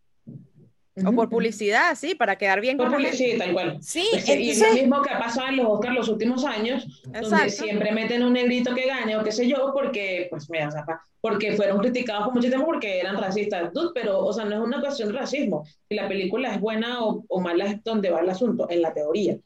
O 1.06 1.12
por 1.12 1.30
publicidad, 1.30 1.96
sí, 1.96 2.16
para 2.16 2.38
quedar 2.38 2.60
bien 2.60 2.76
Por 2.78 2.88
con 2.88 2.96
publicidad, 2.98 3.38
tal 3.38 3.54
cual. 3.54 3.78
Sí, 3.82 4.08
Pues 4.12 4.26
sí, 4.26 4.32
y 4.32 4.50
es 4.50 4.58
entonces- 4.58 4.68
lo 4.82 4.88
mismo 4.88 5.02
que 5.04 5.14
ha 5.14 5.20
pasado 5.20 5.48
en 5.50 5.58
los 5.58 5.68
Oscars 5.68 5.94
los 5.96 6.10
últimos 6.10 6.44
años, 6.46 7.02
donde 7.04 7.20
Exacto. 7.20 7.50
siempre 7.66 7.92
meten 7.92 8.24
un 8.24 8.34
negrito 8.34 8.74
que 8.74 8.88
gane 8.88 9.16
o 9.16 9.24
qué 9.24 9.32
sé 9.32 9.48
yo, 9.48 9.72
porque, 9.74 10.28
pues 10.32 10.50
mira, 10.50 10.70
o 10.70 10.72
sea, 10.72 10.86
porque 11.22 11.56
fueron 11.56 11.80
criticados 11.80 12.26
por 12.26 12.34
mucho 12.34 12.48
tiempo 12.48 12.66
porque 12.66 13.00
eran 13.00 13.18
racistas. 13.18 13.72
Dude, 13.74 13.92
pero, 13.94 14.26
o 14.26 14.34
sea, 14.34 14.46
no 14.46 14.56
es 14.56 14.62
una 14.62 14.80
cuestión 14.82 15.12
de 15.12 15.20
racismo. 15.20 15.66
Si 15.88 15.96
la 15.96 16.08
película 16.08 16.54
es 16.54 16.60
buena 16.60 17.04
o, 17.04 17.24
o 17.28 17.42
mala 17.42 17.66
es 17.66 17.84
donde 17.84 18.10
va 18.10 18.22
el 18.22 18.30
asunto, 18.30 18.68
en 18.70 18.82
la 18.82 18.94
teoría. 18.94 19.38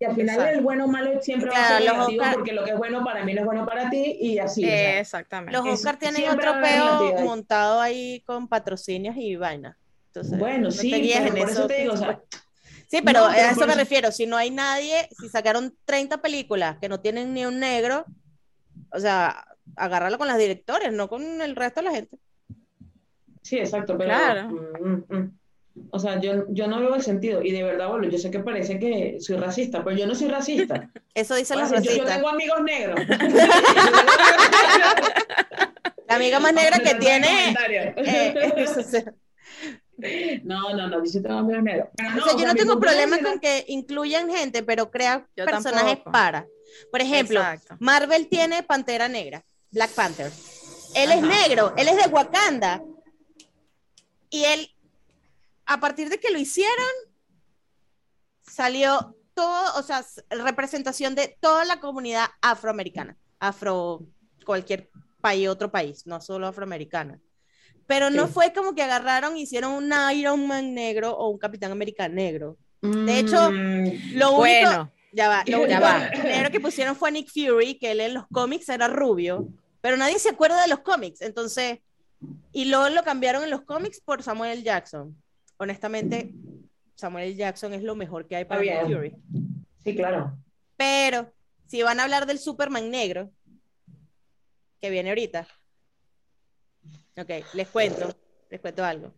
Y 0.00 0.04
al 0.04 0.14
final 0.14 0.36
Exacto. 0.36 0.58
el 0.58 0.62
bueno 0.62 0.84
o 0.84 0.88
malo 0.88 1.20
siempre 1.20 1.50
va 1.50 1.56
a 1.56 1.58
Claro, 1.68 1.74
ser 1.78 1.84
los 1.86 1.92
relativo 1.96 2.22
Oscar- 2.22 2.34
porque 2.34 2.52
lo 2.52 2.64
que 2.64 2.70
es 2.70 2.76
bueno 2.78 3.04
para 3.04 3.24
mí 3.24 3.34
no 3.34 3.40
es 3.40 3.46
bueno 3.46 3.66
para 3.66 3.90
ti 3.90 4.16
y 4.20 4.38
así. 4.38 4.64
o 4.64 4.68
sea. 4.68 5.00
Exactamente. 5.00 5.58
Los 5.58 5.66
Es- 5.66 5.72
Oscar 5.74 5.96
tienen 5.98 6.28
otro 6.28 6.52
peo 6.62 7.24
montado 7.24 7.80
ahí 7.80 8.22
con 8.26 8.46
patrocinios 8.46 9.16
y 9.16 9.34
vainas. 9.36 9.76
Entonces, 10.08 10.38
Bueno, 10.38 10.64
no 10.64 10.70
sí, 10.70 10.90
pero 11.22 11.34
por 11.36 11.50
eso 11.50 11.66
te 11.66 11.80
digo, 11.82 11.92
o 11.94 11.96
sea, 11.96 12.20
Sí, 12.90 13.00
pero 13.04 13.20
no, 13.20 13.26
a 13.26 13.36
eso 13.50 13.60
me 13.66 13.72
eso- 13.72 13.78
refiero. 13.80 14.10
Si 14.12 14.26
no 14.26 14.36
hay 14.38 14.50
nadie, 14.50 15.08
si 15.20 15.28
sacaron 15.28 15.76
30 15.84 16.22
películas 16.22 16.78
que 16.80 16.88
no 16.88 17.00
tienen 17.00 17.34
ni 17.34 17.44
un 17.44 17.58
negro, 17.60 18.06
o 18.90 18.98
sea, 18.98 19.44
agárralo 19.76 20.16
con 20.16 20.26
las 20.26 20.38
directores, 20.38 20.90
no 20.92 21.08
con 21.08 21.42
el 21.42 21.54
resto 21.54 21.80
de 21.80 21.84
la 21.84 21.92
gente. 21.94 22.16
Sí, 23.42 23.58
exacto, 23.58 23.96
pero 23.98 24.08
Claro. 24.10 24.48
mm, 24.48 24.88
mm, 24.88 25.04
mm. 25.18 25.38
o 25.90 25.98
sea, 25.98 26.18
yo, 26.20 26.46
yo 26.48 26.66
no 26.66 26.80
veo 26.80 26.94
el 26.94 27.02
sentido 27.02 27.42
y 27.42 27.50
de 27.52 27.62
verdad, 27.62 27.88
bueno, 27.88 28.08
yo 28.08 28.16
sé 28.18 28.30
que 28.30 28.38
parece 28.40 28.78
que 28.78 29.18
soy 29.20 29.36
racista, 29.36 29.84
pero 29.84 29.94
yo 29.96 30.06
no 30.06 30.14
soy 30.14 30.28
racista. 30.28 30.90
Eso 31.14 31.34
dicen 31.34 31.58
los 31.60 31.68
sea, 31.68 31.80
yo, 31.80 31.84
yo 31.92 32.04
racistas. 32.04 32.14
tengo 32.16 32.28
amigos 32.30 32.62
negros. 32.62 33.00
La 36.08 36.14
amiga 36.16 36.40
más 36.40 36.54
negra 36.54 36.78
que 36.78 36.94
tiene. 36.94 37.54
eh, 37.96 38.64
o 38.78 38.82
sea, 38.82 39.04
No, 40.44 40.74
no, 40.74 40.88
no, 40.88 41.04
yo 41.04 41.10
sí 41.10 41.20
tengo 41.20 41.38
amigos 41.38 41.62
negros. 41.62 41.88
Pero 41.96 42.10
o 42.10 42.24
sea, 42.24 42.36
yo 42.36 42.46
no 42.46 42.54
tengo 42.54 42.80
problema 42.80 43.18
con 43.18 43.38
que 43.40 43.64
incluyan 43.68 44.30
gente, 44.30 44.62
pero 44.62 44.90
crean 44.90 45.26
Yo 45.36 45.44
personajes 45.44 45.96
tampoco. 45.96 46.12
para. 46.12 46.46
Por 46.90 47.00
ejemplo, 47.00 47.40
Exacto. 47.40 47.76
Marvel 47.80 48.28
tiene 48.28 48.62
Pantera 48.62 49.08
Negra, 49.08 49.44
Black 49.70 49.90
Panther. 49.90 50.32
Él 50.94 51.12
es 51.12 51.22
negro, 51.22 51.74
él 51.76 51.88
es 51.88 51.96
de 51.96 52.10
Wakanda. 52.10 52.82
Y 54.30 54.44
él, 54.44 54.70
a 55.66 55.80
partir 55.80 56.08
de 56.08 56.18
que 56.18 56.30
lo 56.30 56.38
hicieron, 56.38 56.86
salió 58.42 59.16
todo, 59.34 59.78
o 59.78 59.82
sea, 59.82 60.04
representación 60.30 61.14
de 61.14 61.36
toda 61.40 61.64
la 61.64 61.80
comunidad 61.80 62.26
afroamericana, 62.40 63.16
afro, 63.38 64.06
cualquier 64.44 64.90
país, 65.20 65.48
otro 65.48 65.70
país, 65.70 66.06
no 66.06 66.20
solo 66.20 66.46
afroamericana. 66.46 67.20
Pero 67.88 68.10
no 68.10 68.26
Sí. 68.28 68.32
fue 68.34 68.52
como 68.52 68.74
que 68.76 68.82
agarraron, 68.82 69.34
e 69.36 69.40
hicieron 69.40 69.72
un 69.72 69.92
Iron 70.14 70.46
Man 70.46 70.74
negro 70.74 71.10
o 71.16 71.28
un 71.30 71.38
Capitán 71.38 71.72
América 71.72 72.08
negro. 72.08 72.56
De 72.80 73.18
hecho, 73.18 73.50
Mm, 73.50 74.14
Lo 74.14 74.28
único, 74.32 74.36
Bueno, 74.38 74.92
ya 75.12 75.28
va, 75.28 75.42
lo 75.46 75.58
Ya 75.66 75.78
único 75.78 75.80
va. 75.80 76.10
negro 76.22 76.50
que 76.52 76.60
pusieron 76.60 76.94
fue 76.94 77.10
Nick 77.10 77.28
Fury, 77.32 77.76
que 77.78 77.90
él 77.90 78.00
en 78.00 78.14
los 78.14 78.26
cómics 78.28 78.68
era 78.68 78.86
rubio, 78.86 79.48
pero 79.80 79.96
nadie 79.96 80.18
se 80.20 80.28
acuerda 80.28 80.62
de 80.62 80.68
los 80.68 80.80
cómics, 80.80 81.22
entonces, 81.22 81.80
y 82.52 82.66
luego 82.66 82.88
lo 82.90 83.02
cambiaron 83.02 83.42
en 83.42 83.50
los 83.50 83.62
cómics 83.62 84.00
por 84.00 84.22
Samuel. 84.22 84.62
Jackson. 84.62 85.16
Honestamente, 85.56 86.32
Samuel 86.94 87.24
L. 87.30 87.34
Jackson 87.36 87.72
es 87.74 87.82
lo 87.82 87.96
mejor 87.96 88.26
que 88.28 88.36
hay 88.36 88.44
para 88.44 88.60
Nick. 88.60 88.82
Fury. 88.86 89.14
sí, 89.82 89.96
claro. 89.96 90.36
Pero, 90.76 91.32
si 91.66 91.82
van 91.82 91.98
a 91.98 92.04
hablar 92.04 92.26
del 92.26 92.38
Superman 92.38 92.90
negro, 92.90 93.30
que 94.80 94.90
viene 94.90 95.08
ahorita, 95.08 95.48
ok, 97.18 97.54
les 97.54 97.68
cuento, 97.68 98.16
les 98.50 98.60
cuento 98.60 98.84
algo, 98.84 99.14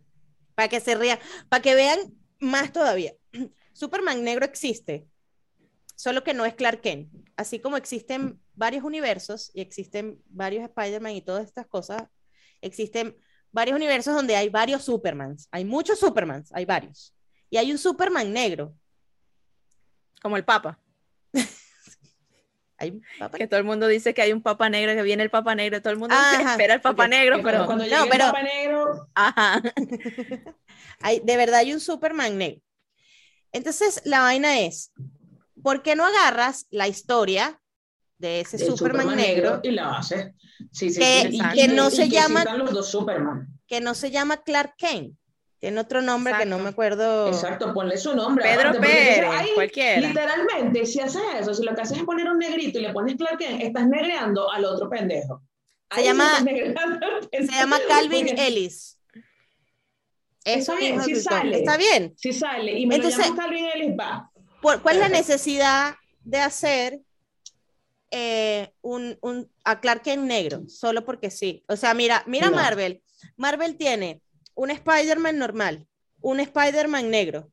para 0.55 0.67
que 0.67 0.79
se 0.79 0.95
rían, 0.95 1.19
para 1.49 1.61
que 1.61 1.75
vean 1.75 1.99
más 2.39 2.71
todavía. 2.71 3.13
Superman 3.73 4.23
negro 4.23 4.45
existe, 4.45 5.07
solo 5.95 6.23
que 6.23 6.33
no 6.33 6.45
es 6.45 6.55
Clark 6.55 6.81
Kent. 6.81 7.13
Así 7.35 7.59
como 7.59 7.77
existen 7.77 8.41
varios 8.53 8.83
universos 8.83 9.51
y 9.53 9.61
existen 9.61 10.21
varios 10.27 10.63
Spider-Man 10.63 11.13
y 11.13 11.21
todas 11.21 11.45
estas 11.45 11.67
cosas, 11.67 12.03
existen 12.61 13.15
varios 13.51 13.75
universos 13.75 14.15
donde 14.15 14.35
hay 14.35 14.49
varios 14.49 14.83
Supermans. 14.83 15.47
Hay 15.51 15.65
muchos 15.65 15.99
Supermans, 15.99 16.51
hay 16.53 16.65
varios. 16.65 17.15
Y 17.49 17.57
hay 17.57 17.71
un 17.71 17.77
Superman 17.77 18.31
negro. 18.31 18.75
como 20.21 20.37
el 20.37 20.45
Papa. 20.45 20.79
Hay 22.81 22.89
un 22.91 23.03
papá 23.19 23.37
Que 23.37 23.47
todo 23.47 23.59
el 23.59 23.65
mundo 23.65 23.87
dice 23.87 24.13
que 24.13 24.21
hay 24.21 24.33
un 24.33 24.41
Papa 24.41 24.69
negro, 24.69 24.93
que 24.95 25.03
viene 25.03 25.21
el 25.23 25.29
Papa 25.29 25.53
negro, 25.55 25.81
todo 25.81 25.93
el 25.93 25.99
mundo 25.99 26.15
Ajá, 26.15 26.51
espera 26.53 26.73
el 26.73 26.81
Papa 26.81 27.07
negro, 27.07 27.39
pero. 27.43 27.65
cuando 27.65 27.83
no, 27.85 27.89
llegue 27.89 28.03
el 28.03 28.09
pero- 28.09 28.25
Papa 28.25 28.43
negro, 28.43 29.07
Ajá. 29.15 29.61
Hay, 31.01 31.19
de 31.23 31.37
verdad 31.37 31.59
hay 31.61 31.73
un 31.73 31.79
Superman 31.79 32.37
negro. 32.37 32.61
Entonces, 33.51 34.01
la 34.05 34.21
vaina 34.21 34.59
es, 34.61 34.91
¿por 35.63 35.81
qué 35.81 35.95
no 35.95 36.05
agarras 36.05 36.67
la 36.69 36.87
historia 36.87 37.59
de 38.17 38.41
ese 38.41 38.59
Superman, 38.59 39.15
negro, 39.15 39.59
y 39.63 39.71
la 39.71 39.87
base. 39.87 40.35
Sí, 40.71 40.91
sí, 40.91 40.99
Que- 40.99 41.27
sí. 41.31 41.37
y 41.37 41.41
Y 41.41 41.67
que 41.67 41.67
no 41.73 41.87
y 41.87 41.91
se 41.91 42.03
que 42.03 42.09
llama- 42.09 42.45
los 42.55 42.71
dos 42.71 42.89
Superman. 42.91 43.47
que 43.67 43.81
no 43.81 43.95
se 43.95 44.11
llama 44.11 44.43
Clark 44.43 44.75
Kent? 44.77 45.15
Tiene 45.61 45.79
otro 45.79 46.01
nombre 46.01 46.33
que 46.39 46.45
no 46.45 46.57
me 46.57 46.69
acuerdo. 46.69 47.27
Exacto, 47.27 47.71
ponle 47.71 47.95
su 47.95 48.15
nombre. 48.15 48.43
Pedro 48.43 48.69
aparte, 48.69 48.79
Pérez, 48.87 49.51
cualquiera. 49.53 50.07
Literalmente, 50.07 50.85
si 50.87 50.99
haces 50.99 51.21
eso, 51.39 51.53
si 51.53 51.63
lo 51.63 51.75
que 51.75 51.81
haces 51.81 51.99
es 51.99 52.03
poner 52.03 52.27
un 52.27 52.39
negrito 52.39 52.79
y 52.79 52.81
le 52.81 52.91
pones 52.91 53.15
Clark 53.15 53.37
Kent, 53.37 53.61
estás 53.61 53.87
negreando 53.87 54.51
al 54.51 54.65
otro 54.65 54.89
pendejo. 54.89 55.43
Se 55.93 55.99
Ahí 55.99 56.05
llama- 56.07 56.39
Se 56.39 57.45
llama 57.51 57.79
Calvin 57.87 58.25
porque 58.25 58.47
Ellis. 58.47 58.97
Eso 60.43 60.73
Está 60.73 60.75
bien, 60.77 60.99
que- 61.05 61.15
sale. 61.17 61.57
Está 61.59 61.77
bien. 61.77 62.13
Si 62.17 62.33
sale 62.33 62.79
y 62.79 62.87
me 62.87 62.95
Entonces- 62.95 63.19
lo 63.19 63.25
llamas 63.25 63.45
Calvin 63.45 63.65
Ellis, 63.75 63.95
va. 63.99 64.31
¿Por- 64.63 64.81
¿Cuál 64.81 64.95
es 64.95 65.01
la 65.03 65.09
necesidad 65.09 65.95
de 66.23 66.39
hacer 66.39 66.99
eh, 68.09 68.73
un, 68.81 69.15
un- 69.21 69.49
a 69.63 69.79
Clark 69.79 70.01
Kent 70.01 70.23
negro? 70.23 70.63
Solo 70.67 71.05
porque 71.05 71.29
sí. 71.29 71.63
O 71.67 71.75
sea, 71.75 71.93
mira, 71.93 72.23
mira 72.25 72.49
No. 72.49 72.55
Marvel. 72.55 73.03
Marvel 73.37 73.77
tiene 73.77 74.21
un 74.55 74.71
Spider-Man 74.71 75.37
normal, 75.37 75.87
un 76.21 76.39
Spider-Man 76.39 77.09
negro, 77.09 77.51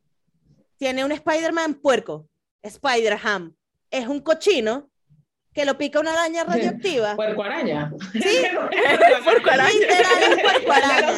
tiene 0.79 1.05
un 1.05 1.13
Spider-Man 1.13 1.75
puerco, 1.75 2.29
Spider-Ham. 2.63 3.55
Es 3.91 4.07
un 4.07 4.21
cochino 4.21 4.91
que 5.53 5.65
lo 5.65 5.77
pica 5.77 5.99
una 5.99 6.13
araña 6.13 6.45
radioactiva. 6.45 7.17
Puerco 7.17 7.43
araña. 7.43 7.93
Sí, 8.13 8.21
Puerco 9.25 9.51
araña. 9.51 9.73
literal, 9.73 10.33
un 10.33 10.39
puerco 10.41 10.73
araña. 10.73 11.13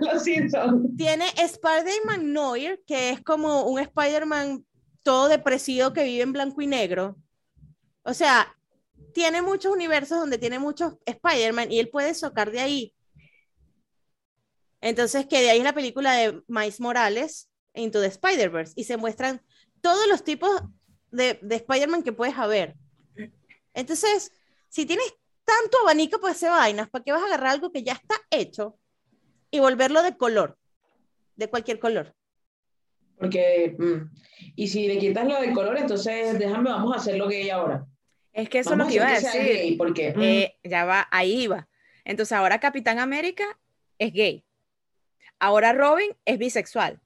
los 0.00 0.22
Simpsons. 0.22 0.96
Tiene 0.96 1.26
Spider-Man 1.36 2.32
Noir, 2.32 2.82
que 2.86 3.10
es 3.10 3.20
como 3.22 3.64
un 3.64 3.78
Spider-Man 3.78 4.64
todo 5.02 5.28
depresivo 5.28 5.92
que 5.92 6.04
vive 6.04 6.22
en 6.22 6.32
blanco 6.32 6.62
y 6.62 6.66
negro. 6.66 7.16
O 8.02 8.14
sea, 8.14 8.54
tiene 9.12 9.42
muchos 9.42 9.72
universos 9.72 10.18
donde 10.18 10.38
tiene 10.38 10.58
muchos 10.58 10.94
Spider-Man 11.04 11.70
y 11.70 11.78
él 11.78 11.88
puede 11.90 12.14
socar 12.14 12.50
de 12.50 12.60
ahí. 12.60 12.94
Entonces, 14.80 15.26
que 15.26 15.40
de 15.40 15.50
ahí 15.50 15.58
es 15.58 15.64
la 15.64 15.74
película 15.74 16.12
de 16.14 16.42
Miles 16.46 16.80
Morales, 16.80 17.50
Into 17.74 18.00
the 18.00 18.06
Spider-Verse, 18.06 18.74
y 18.76 18.84
se 18.84 18.96
muestran 18.96 19.42
todos 19.80 20.06
los 20.08 20.24
tipos 20.24 20.50
de, 21.10 21.38
de 21.42 21.56
Spider-Man 21.56 22.02
que 22.02 22.12
puedes 22.12 22.36
haber. 22.36 22.74
Entonces, 23.74 24.32
si 24.68 24.86
tienes 24.86 25.14
tanto 25.44 25.78
abanico 25.82 26.20
para 26.20 26.32
hacer 26.32 26.50
vainas, 26.50 26.90
¿para 26.90 27.04
qué 27.04 27.12
vas 27.12 27.22
a 27.22 27.26
agarrar 27.26 27.50
algo 27.50 27.72
que 27.72 27.82
ya 27.82 27.92
está 27.94 28.16
hecho 28.30 28.78
y 29.50 29.60
volverlo 29.60 30.02
de 30.02 30.16
color? 30.16 30.58
De 31.36 31.48
cualquier 31.48 31.78
color. 31.78 32.14
Porque, 33.16 33.74
mm, 33.78 34.10
y 34.56 34.68
si 34.68 34.86
le 34.86 34.98
quitas 34.98 35.26
lo 35.26 35.40
del 35.40 35.52
color, 35.52 35.76
entonces 35.78 36.38
déjame, 36.38 36.70
vamos 36.70 36.92
a 36.94 36.96
hacerlo 36.98 37.28
gay 37.28 37.50
ahora. 37.50 37.86
Es 38.32 38.48
que 38.48 38.60
eso 38.60 38.70
Vamos 38.70 38.88
es 38.88 38.94
lo 38.94 39.00
que 39.00 39.06
iba 39.06 39.06
a 39.08 39.16
hacer 39.16 39.42
decir. 39.42 39.56
gay, 39.56 39.76
porque 39.76 40.14
mm, 40.14 40.22
Eh, 40.22 40.56
ya 40.62 40.84
va, 40.84 41.08
ahí 41.10 41.42
iba. 41.42 41.68
Entonces 42.04 42.32
ahora 42.32 42.60
Capitán 42.60 42.98
América 42.98 43.44
es 43.98 44.12
gay. 44.12 44.44
Ahora 45.38 45.72
Robin 45.72 46.16
es 46.24 46.38
bisexual. 46.38 47.00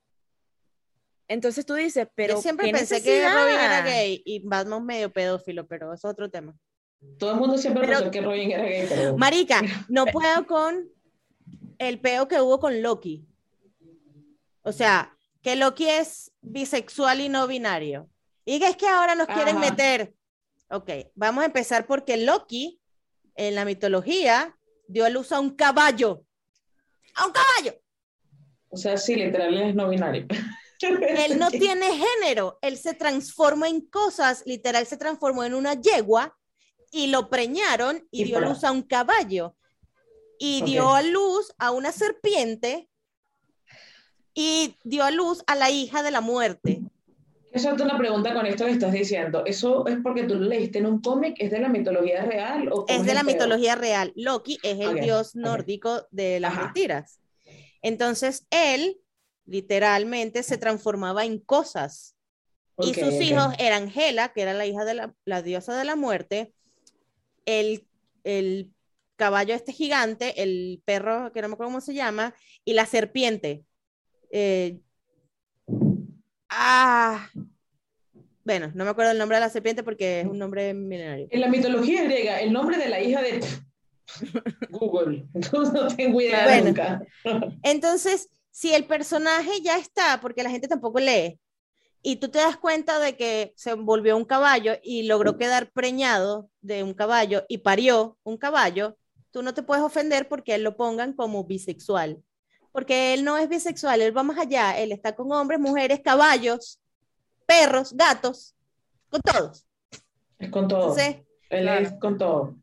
Entonces 1.28 1.64
tú 1.64 1.74
dices, 1.74 2.08
pero 2.14 2.34
Yo 2.34 2.42
siempre 2.42 2.66
¿qué 2.66 2.72
pensé 2.72 3.02
que 3.02 3.22
Robin 3.28 3.54
era 3.54 3.82
necesidad? 3.82 3.84
gay 3.84 4.22
y 4.24 4.40
Batman 4.46 4.84
medio 4.84 5.12
pedófilo, 5.12 5.66
pero 5.66 5.92
eso 5.94 6.08
es 6.08 6.12
otro 6.12 6.30
tema. 6.30 6.54
todo 7.18 7.32
el 7.32 7.36
mundo 7.38 7.58
siempre 7.58 7.82
Pero- 7.86 7.98
pensó 7.98 8.10
que 8.10 8.20
Robin 8.20 8.50
era 8.52 8.64
gay, 8.64 8.86
pero 8.88 9.16
Marica, 9.18 9.62
no 9.88 10.04
puedo 10.12 10.46
con 10.46 10.88
el 11.78 12.00
peo 12.00 12.28
que 12.28 12.40
hubo 12.40 12.60
con 12.60 12.82
Loki. 12.82 13.24
O 14.62 14.72
sea, 14.72 15.16
que 15.42 15.56
Loki 15.56 15.88
es 15.88 16.30
bisexual 16.40 17.20
y 17.20 17.28
no 17.28 17.46
binario. 17.48 18.08
Y 18.44 18.58
que 18.60 18.68
es 18.68 18.76
que 18.76 18.86
ahora 18.86 19.14
nos 19.14 19.26
quieren 19.26 19.56
Ajá. 19.56 19.70
meter. 19.70 20.14
Ok, 20.70 20.90
vamos 21.14 21.42
a 21.42 21.46
empezar 21.46 21.86
porque 21.86 22.16
Loki, 22.16 22.80
en 23.34 23.54
la 23.56 23.64
mitología, 23.64 24.56
dio 24.86 25.04
a 25.04 25.08
luz 25.10 25.32
a 25.32 25.40
un 25.40 25.50
caballo. 25.50 26.24
¡A 27.14 27.26
un 27.26 27.32
caballo! 27.32 27.78
O 28.72 28.76
sea, 28.76 28.96
sí, 28.96 29.14
literal 29.14 29.54
es 29.56 29.74
no 29.74 29.88
binario. 29.88 30.26
Él 30.80 31.38
no 31.38 31.48
tiene 31.48 31.86
género, 31.96 32.58
él 32.60 32.76
se 32.76 32.92
transforma 32.94 33.68
en 33.68 33.82
cosas, 33.82 34.42
literal 34.46 34.84
se 34.84 34.96
transformó 34.96 35.44
en 35.44 35.54
una 35.54 35.74
yegua 35.80 36.36
y 36.90 37.06
lo 37.06 37.28
preñaron 37.30 38.04
y, 38.10 38.22
Y 38.22 38.24
dio 38.24 38.34
para- 38.38 38.48
luz 38.48 38.64
a 38.64 38.72
un 38.72 38.82
caballo 38.82 39.54
y 40.40 40.62
dio 40.62 40.92
a 40.92 41.02
luz 41.02 41.52
a 41.58 41.70
una 41.70 41.92
serpiente 41.92 42.88
y 44.34 44.76
dio 44.82 45.04
a 45.04 45.12
luz 45.12 45.44
a 45.46 45.54
la 45.54 45.70
hija 45.70 46.02
de 46.02 46.10
la 46.10 46.20
muerte. 46.20 46.80
Eso 47.52 47.70
es 47.70 47.80
una 47.80 47.96
pregunta 47.96 48.34
con 48.34 48.46
esto 48.46 48.64
que 48.64 48.72
estás 48.72 48.92
diciendo. 48.92 49.44
¿Eso 49.46 49.86
es 49.86 49.98
porque 50.02 50.24
tú 50.24 50.34
lo 50.34 50.46
leíste 50.48 50.78
en 50.78 50.86
un 50.86 51.00
cómic? 51.00 51.36
¿Es 51.38 51.52
de 51.52 51.60
la 51.60 51.68
mitología 51.68 52.24
real? 52.24 52.68
O 52.72 52.86
Es 52.88 53.04
de 53.04 53.14
la 53.14 53.22
mitología 53.22 53.76
real. 53.76 54.12
Loki 54.16 54.58
es 54.64 54.80
el 54.80 55.00
dios 55.00 55.36
nórdico 55.36 56.08
de 56.10 56.40
las 56.40 56.54
Ajá. 56.54 56.64
mentiras. 56.64 57.20
Entonces 57.82 58.46
él 58.50 58.98
literalmente 59.44 60.42
se 60.42 60.56
transformaba 60.56 61.24
en 61.24 61.38
cosas. 61.38 62.16
y 62.78 62.94
sus 62.94 63.14
hijos 63.20 63.54
eran 63.58 63.92
Hela, 63.94 64.32
que 64.32 64.42
era 64.42 64.54
la 64.54 64.66
hija 64.66 64.84
de 64.84 64.94
la, 64.94 65.14
la 65.24 65.42
diosa 65.42 65.76
de 65.76 65.84
la 65.84 65.94
muerte, 65.94 66.52
el, 67.44 67.86
el 68.24 68.72
caballo 69.16 69.54
este 69.54 69.72
gigante, 69.72 70.42
el 70.42 70.82
perro, 70.84 71.32
que 71.32 71.42
no 71.42 71.48
me 71.48 71.54
acuerdo 71.54 71.70
cómo 71.70 71.80
se 71.80 71.94
llama, 71.94 72.34
y 72.64 72.72
la 72.72 72.86
serpiente. 72.86 73.64
Eh, 74.30 74.80
ah, 76.48 77.28
bueno, 78.44 78.72
no 78.74 78.84
me 78.84 78.90
acuerdo 78.90 79.12
el 79.12 79.18
nombre 79.18 79.36
de 79.36 79.42
la 79.42 79.50
serpiente 79.50 79.82
porque 79.82 80.20
es 80.20 80.26
un 80.26 80.38
nombre 80.38 80.74
milenario. 80.74 81.28
En 81.30 81.40
la 81.40 81.48
mitología 81.48 82.04
griega, 82.04 82.40
el 82.40 82.52
nombre 82.52 82.78
de 82.78 82.88
la 82.88 83.00
hija 83.00 83.22
de 83.22 83.40
Google. 84.70 85.26
No 85.52 85.88
tengo 85.94 86.20
idea 86.20 86.44
Bueno. 86.44 86.66
nunca. 86.66 87.02
Entonces, 87.62 88.28
si 88.50 88.74
el 88.74 88.84
personaje 88.84 89.60
ya 89.62 89.78
está, 89.78 90.20
porque 90.20 90.42
la 90.42 90.50
gente 90.50 90.68
tampoco 90.68 91.00
lee, 91.00 91.38
y 92.02 92.16
tú 92.16 92.28
te 92.28 92.38
das 92.38 92.56
cuenta 92.56 92.98
de 92.98 93.16
que 93.16 93.52
se 93.56 93.74
volvió 93.74 94.16
un 94.16 94.24
caballo 94.24 94.72
y 94.82 95.04
logró 95.04 95.38
quedar 95.38 95.70
preñado 95.70 96.48
de 96.60 96.82
un 96.82 96.94
caballo 96.94 97.44
y 97.48 97.58
parió 97.58 98.18
un 98.24 98.36
caballo, 98.36 98.96
tú 99.30 99.42
no 99.42 99.54
te 99.54 99.62
puedes 99.62 99.84
ofender 99.84 100.28
porque 100.28 100.56
él 100.56 100.64
lo 100.64 100.76
pongan 100.76 101.12
como 101.12 101.44
bisexual. 101.44 102.20
Porque 102.72 103.14
él 103.14 103.22
no 103.24 103.38
es 103.38 103.48
bisexual, 103.48 104.00
él 104.00 104.16
va 104.16 104.24
más 104.24 104.38
allá, 104.38 104.76
él 104.78 104.90
está 104.92 105.14
con 105.14 105.30
hombres, 105.30 105.60
mujeres, 105.60 106.00
caballos, 106.00 106.80
perros, 107.46 107.92
gatos, 107.92 108.54
con 109.08 109.20
todos. 109.20 109.66
Es 110.38 110.50
con 110.50 110.66
todo. 110.66 110.80
Entonces, 110.80 111.16
Él 111.50 111.62
claro. 111.62 111.86
es 111.86 111.92
con 112.00 112.18
todo. 112.18 112.56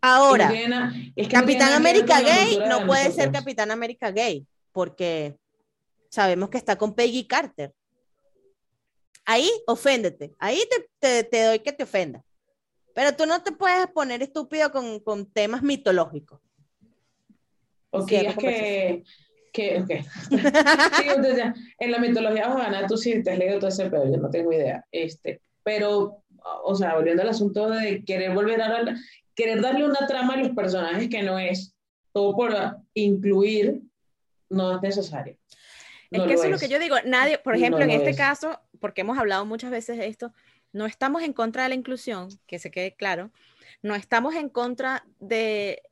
Ahora, 0.00 0.52
es 1.16 1.28
que 1.28 1.34
Capitán 1.34 1.72
América 1.72 2.20
gay 2.20 2.58
no 2.68 2.80
de 2.80 2.86
puede 2.86 3.10
ser. 3.12 3.30
Capitán 3.32 3.70
América 3.70 4.10
gay, 4.10 4.46
porque 4.72 5.36
sabemos 6.08 6.48
que 6.50 6.58
está 6.58 6.76
con 6.76 6.94
Peggy 6.94 7.26
Carter. 7.26 7.72
Ahí 9.24 9.48
oféndete, 9.66 10.32
ahí 10.38 10.60
te, 10.68 10.88
te- 10.98 11.24
te 11.24 11.42
doy 11.44 11.58
que 11.60 11.72
te 11.72 11.84
ofenda. 11.84 12.22
Pero 12.94 13.14
tú 13.16 13.24
no 13.24 13.42
te 13.42 13.52
puedes 13.52 13.86
poner 13.86 14.22
estúpido 14.22 14.70
con, 14.72 14.98
con 15.00 15.26
temas 15.26 15.62
mitológicos. 15.62 16.40
Ok, 17.90 18.10
es 18.12 18.36
que, 18.36 19.04
que. 19.52 20.04
Sí, 20.30 21.08
entonces 21.08 21.44
en 21.78 21.90
la 21.92 21.98
mitología 21.98 22.48
vas 22.48 22.56
a 22.56 22.64
ganar 22.64 22.86
tú 22.86 22.96
sí 22.96 23.22
te 23.22 23.30
has 23.32 23.38
leído 23.38 23.58
todo 23.58 23.68
ese 23.68 23.88
pedo, 23.90 24.10
yo 24.10 24.16
no 24.18 24.28
tengo 24.30 24.52
idea. 24.52 24.84
Este, 24.90 25.40
pero, 25.62 26.22
o 26.64 26.74
sea, 26.74 26.94
volviendo 26.96 27.22
al 27.22 27.28
asunto 27.28 27.68
de 27.70 28.02
querer 28.04 28.34
volver 28.34 28.60
a 28.60 28.66
hablar, 28.66 28.96
querer 29.34 29.60
darle 29.60 29.84
una 29.84 30.06
trama 30.06 30.34
a 30.34 30.36
los 30.38 30.50
personajes 30.50 31.08
que 31.08 31.22
no 31.22 31.38
es, 31.38 31.74
todo 32.12 32.34
por 32.36 32.54
incluir, 32.94 33.82
no 34.50 34.76
es 34.76 34.82
necesario. 34.82 35.36
Es 36.10 36.18
No 36.18 36.26
que 36.26 36.34
eso 36.34 36.44
es 36.44 36.50
lo 36.50 36.56
es. 36.56 36.62
que 36.62 36.68
yo 36.68 36.78
digo. 36.78 36.96
Nadie, 37.06 37.38
por 37.38 37.54
No 37.54 37.58
ejemplo, 37.58 37.82
en 37.82 37.90
este 37.90 38.10
es. 38.10 38.16
caso, 38.16 38.60
porque 38.80 39.00
hemos 39.00 39.18
hablado 39.18 39.46
muchas 39.46 39.70
veces 39.70 39.96
de 39.96 40.06
esto, 40.08 40.32
no 40.72 40.86
estamos 40.86 41.22
en 41.22 41.32
contra 41.32 41.62
de 41.62 41.70
la 41.70 41.74
inclusión, 41.74 42.28
que 42.46 42.58
se 42.58 42.70
quede 42.70 42.94
claro. 42.94 43.30
No 43.82 43.94
estamos 43.94 44.34
en 44.34 44.48
contra 44.48 45.04
de 45.20 45.82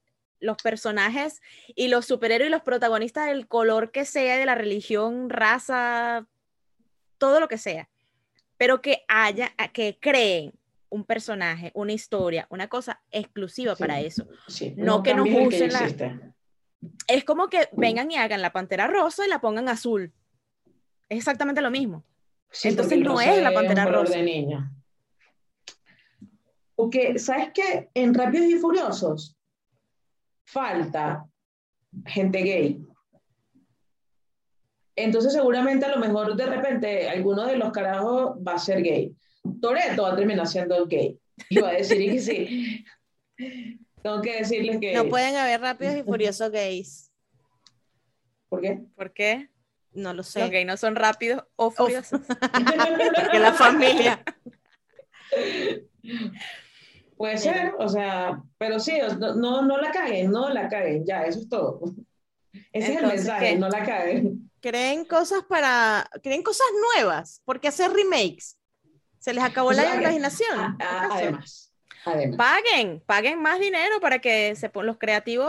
los 0.41 0.57
personajes 0.59 1.41
y 1.75 1.89
los 1.89 2.07
superhéroes 2.07 2.49
y 2.49 2.53
los 2.53 2.63
protagonistas 2.63 3.27
del 3.27 3.47
color 3.47 3.91
que 3.91 4.05
sea, 4.05 4.37
de 4.39 4.47
la 4.47 4.55
religión, 4.55 5.29
raza, 5.31 6.27
todo 7.19 7.41
lo 7.41 7.49
que 7.49 7.59
sea. 7.59 7.89
Pero 8.57 8.81
que 8.83 9.05
haya, 9.09 9.53
que 9.73 9.99
creen 10.01 10.53
un 10.91 11.05
personaje, 11.05 11.71
una 11.75 11.93
historia, 11.93 12.47
una 12.51 12.69
cosa 12.69 13.01
exclusiva 13.11 13.75
Sí. 13.77 13.81
para 13.83 14.01
eso. 14.01 14.27
Sí, 14.49 14.75
No 14.77 15.03
que 15.03 15.15
nos 15.15 15.27
usen 15.29 15.73
la-. 15.73 16.35
Es 17.07 17.25
como 17.25 17.49
que 17.49 17.69
vengan 17.73 18.11
y 18.11 18.17
hagan 18.17 18.43
la 18.43 18.53
pantera 18.53 18.87
rosa 18.87 19.25
y 19.25 19.29
la 19.29 19.41
pongan 19.41 19.69
azul. 19.69 20.13
Es 21.09 21.19
exactamente 21.19 21.61
lo 21.61 21.71
mismo. 21.71 22.05
Sí, 22.51 22.69
Entonces 22.69 22.99
no 22.99 23.21
es 23.21 23.43
la 23.43 23.53
Pantera 23.53 23.85
Rosa. 23.87 24.17
de 24.17 24.23
niña. 24.25 24.73
Porque, 26.75 27.19
¿sabes 27.19 27.51
qué? 27.55 27.91
En 27.95 28.13
Rápidos 28.15 28.47
y 28.47 28.57
Furiosos 28.57 29.37
falta 30.45 31.25
gente 32.07 32.39
gay. 32.43 32.85
Entonces, 34.97 35.33
seguramente, 35.33 35.87
a 35.87 35.91
lo 35.95 35.99
mejor 35.99 36.35
de 36.37 36.47
repente, 36.47 37.09
alguno 37.09 37.47
de 37.47 37.57
los 37.57 37.71
carajos 37.71 38.37
va 38.47 38.55
a 38.55 38.59
ser 38.59 38.83
gay. 38.83 39.15
Toreto 39.61 40.03
va 40.03 40.13
a 40.13 40.17
terminar 40.17 40.47
siendo 40.47 40.87
gay. 40.87 41.19
Y 41.49 41.61
va 41.61 41.71
a 41.71 41.73
decir 41.73 42.01
y 42.01 42.11
que 42.11 42.21
sí. 42.21 42.85
Tengo 44.03 44.21
que 44.21 44.39
decirles 44.39 44.79
que. 44.81 44.95
No 44.95 45.09
pueden 45.09 45.37
haber 45.37 45.61
rápidos 45.61 45.97
y 45.97 46.03
furiosos 46.03 46.51
gays. 46.51 47.11
¿Por 48.49 48.61
qué? 48.61 48.81
¿Por 48.97 49.13
qué? 49.13 49.51
No 49.93 50.15
lo 50.15 50.23
sé. 50.23 50.41
Los 50.41 50.51
gays 50.51 50.67
no 50.67 50.77
son 50.77 50.97
rápidos 50.97 51.45
o 51.57 51.71
furiosos. 51.71 52.21
Porque 53.17 53.39
la 53.39 53.53
familia. 53.53 54.25
Puede 57.17 57.39
ser, 57.39 57.75
o 57.79 57.89
sea, 57.89 58.43
pero 58.57 58.81
sí, 58.81 58.99
no, 59.19 59.35
no, 59.35 59.63
no 59.63 59.77
la 59.77 59.91
caguen, 59.91 60.31
no 60.31 60.49
la 60.49 60.69
caguen, 60.69 61.05
ya, 61.05 61.25
eso 61.25 61.41
es 61.41 61.49
todo. 61.49 61.83
Ese 62.73 62.95
es 62.95 62.99
el 62.99 63.07
mensaje, 63.07 63.51
¿qué? 63.51 63.59
no 63.59 63.69
la 63.69 63.85
caguen. 63.85 64.51
Creen 64.61 65.05
cosas 65.05 65.45
para. 65.45 66.09
Creen 66.23 66.43
cosas 66.43 66.67
nuevas. 66.95 67.43
¿Por 67.45 67.61
qué 67.61 67.69
hacer 67.69 67.93
remakes? 67.93 68.57
¿Se 69.21 69.33
les 69.33 69.45
acabó 69.45 69.71
la 69.73 69.95
imaginación? 69.95 70.59
A- 70.59 70.77
a- 70.81 71.05
¿Acaso? 71.05 71.15
además, 71.15 71.73
además. 72.05 72.37
Paguen, 72.39 73.01
paguen 73.07 73.41
más 73.41 73.61
dinero 73.61 74.01
para 74.01 74.19
que 74.19 74.57
se, 74.57 74.71
los 74.83 74.99
creativos 74.99 75.47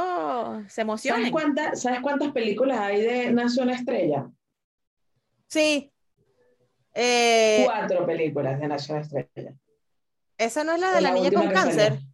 se 0.63 0.69
¿Sabes, 0.69 0.77
emocionen. 0.77 1.31
cuánta- 1.31 1.75
¿Sabes 1.75 2.01
cuántas 2.01 2.31
películas 2.33 2.77
hay 2.79 3.01
de 3.01 3.31
Nació 3.31 3.63
una 3.63 3.73
estrella? 3.75 4.29
Sí. 5.47 5.91
Eh, 6.93 7.61
Cuatro 7.65 8.05
películas 8.05 8.59
de 8.59 8.67
Nació 8.67 8.95
una 8.95 9.03
estrella. 9.03 9.53
esa 10.37 10.63
no 10.65 10.73
es 10.73 10.79
la 10.81 10.91
de 10.93 11.01
la, 11.01 11.11
niña 11.11 11.31
con 11.31 11.49
cáncer. 11.51 11.93
salió. 11.93 12.07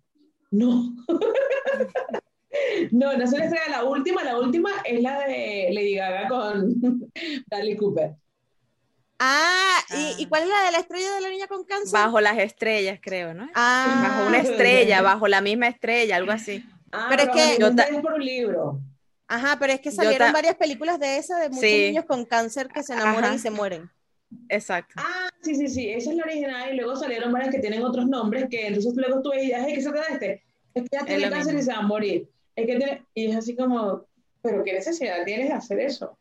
No. 0.51 0.95
no, 2.91 3.17
Nació 3.17 3.37
una 3.37 3.45
estrella, 3.45 3.69
la 3.69 3.83
última, 3.83 4.23
la 4.23 4.37
última 4.39 4.69
es 4.85 5.01
la 5.01 5.19
de 5.21 5.69
Lady 5.71 5.95
Gaga 5.95 6.27
con 6.27 6.75
Bradley 7.47 7.75
Cooper. 7.75 8.15
Ah, 9.19 9.79
¿y, 9.89 9.93
Ah. 9.95 10.15
¿y 10.19 10.25
cuál 10.27 10.43
es 10.43 10.49
la 10.49 10.63
de 10.65 10.71
la 10.71 10.77
estrella 10.79 11.11
de 11.15 11.21
la 11.21 11.29
niña 11.29 11.47
con 11.47 11.63
cáncer? 11.63 11.91
Bajo 11.93 12.21
las 12.21 12.37
estrellas, 12.37 12.99
creo, 13.01 13.33
¿no? 13.33 13.49
Ah, 13.55 14.03
Bajo 14.07 14.27
una 14.27 14.37
estrella, 14.39 15.01
bajo 15.01 15.27
la 15.27 15.41
misma 15.41 15.67
estrella, 15.67 16.15
algo 16.17 16.31
así. 16.31 16.63
Ah, 16.91 17.07
Pero 17.09 17.23
es 17.23 17.29
que- 17.29 17.59
yo 17.59 17.69
Yo 17.69 17.75
ta- 17.75 17.83
es 17.83 17.99
por 18.01 18.13
un 18.13 18.23
libro. 18.23 18.79
Ajá, 19.27 19.57
pero 19.59 19.73
es 19.73 19.81
que 19.81 19.91
salieron 19.91 20.27
ta- 20.27 20.33
varias 20.33 20.55
películas 20.55 20.99
de 20.99 21.17
esa 21.17 21.37
de 21.39 21.49
muchos 21.49 21.61
Sí. 21.61 21.87
niños 21.87 22.05
con 22.05 22.25
cáncer 22.25 22.67
que 22.69 22.81
se 22.83 22.93
enamoran 22.93 23.25
Ajá. 23.25 23.35
y 23.35 23.39
se 23.39 23.49
mueren. 23.49 23.89
Exacto. 24.49 24.93
Ah, 24.97 25.29
sí, 25.41 25.55
sí, 25.55 25.67
sí, 25.67 25.89
esa 25.89 26.11
es 26.11 26.15
la 26.17 26.23
original 26.23 26.73
y 26.73 26.77
luego 26.77 26.95
salieron 26.95 27.31
varias 27.31 27.49
que 27.53 27.59
tienen 27.59 27.83
otros 27.83 28.05
nombres 28.07 28.45
que 28.49 28.67
entonces 28.67 28.93
luego 28.95 29.21
tú 29.21 29.31
veías, 29.31 29.65
¿qué 29.65 29.81
se 29.81 29.89
trata 29.89 30.07
de 30.07 30.13
este? 30.13 30.43
Es 30.73 30.83
que 30.83 30.89
ya 30.91 31.05
tiene 31.05 31.23
cáncer 31.29 31.55
mismo. 31.55 31.59
y 31.59 31.63
se 31.63 31.71
va 31.71 31.77
a 31.79 31.81
morir. 31.81 32.29
Es 32.55 32.65
que 32.65 32.75
tiene, 32.77 33.05
y 33.13 33.27
es 33.31 33.35
así 33.35 33.55
como, 33.55 34.05
pero 34.41 34.63
¿qué 34.63 34.73
necesidad 34.73 35.23
tienes 35.25 35.47
de 35.49 35.53
hacer 35.55 35.79
eso? 35.79 36.17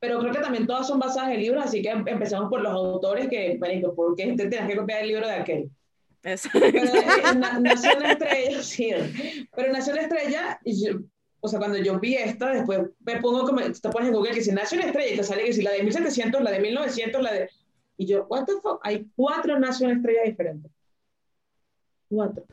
Pero 0.00 0.18
creo 0.18 0.32
que 0.32 0.40
también 0.40 0.66
todas 0.66 0.86
son 0.86 0.98
basadas 0.98 1.32
en 1.32 1.40
libros, 1.40 1.64
así 1.64 1.82
que 1.82 1.90
em- 1.90 2.08
empecemos 2.08 2.48
por 2.48 2.62
los 2.62 2.72
autores 2.72 3.28
que, 3.28 3.58
marico, 3.58 3.94
¿por 3.94 4.16
qué 4.16 4.32
te 4.32 4.46
tienes 4.48 4.68
que 4.68 4.76
copiar 4.76 5.02
el 5.02 5.08
libro 5.08 5.26
de 5.26 5.34
aquel? 5.34 5.70
Eso. 6.22 6.48
Pero 6.52 6.78
eh, 6.78 7.34
na- 7.36 7.60
nació 7.60 7.96
una 7.96 8.12
estrella, 8.12 8.62
sí, 8.62 8.90
pero 9.54 9.72
nació 9.72 9.92
una 9.92 10.02
estrella 10.02 10.58
y 10.64 10.84
yo, 10.84 11.00
o 11.40 11.48
sea, 11.48 11.58
cuando 11.58 11.78
yo 11.78 11.98
vi 12.00 12.14
esta, 12.16 12.50
después 12.50 12.80
me 13.00 13.20
pongo 13.20 13.44
como, 13.46 13.60
te 13.60 13.88
pones 13.90 14.08
en 14.08 14.14
Google 14.14 14.32
que 14.32 14.42
si 14.42 14.52
nació 14.52 14.78
una 14.78 14.86
estrella 14.86 15.14
y 15.14 15.16
te 15.16 15.24
sale 15.24 15.44
que 15.44 15.52
si 15.52 15.62
la 15.62 15.72
de 15.72 15.82
1700, 15.82 16.42
la 16.42 16.50
de 16.50 16.60
1900, 16.60 17.22
la 17.22 17.32
de... 17.32 17.50
Y 17.96 18.06
yo, 18.06 18.24
what 18.28 18.44
the 18.46 18.54
fuck, 18.62 18.80
hay 18.82 19.06
cuatro 19.14 19.58
nació 19.58 19.86
una 19.86 19.96
estrella 19.96 20.22
diferentes. 20.24 20.70
Cuatro. 22.08 22.44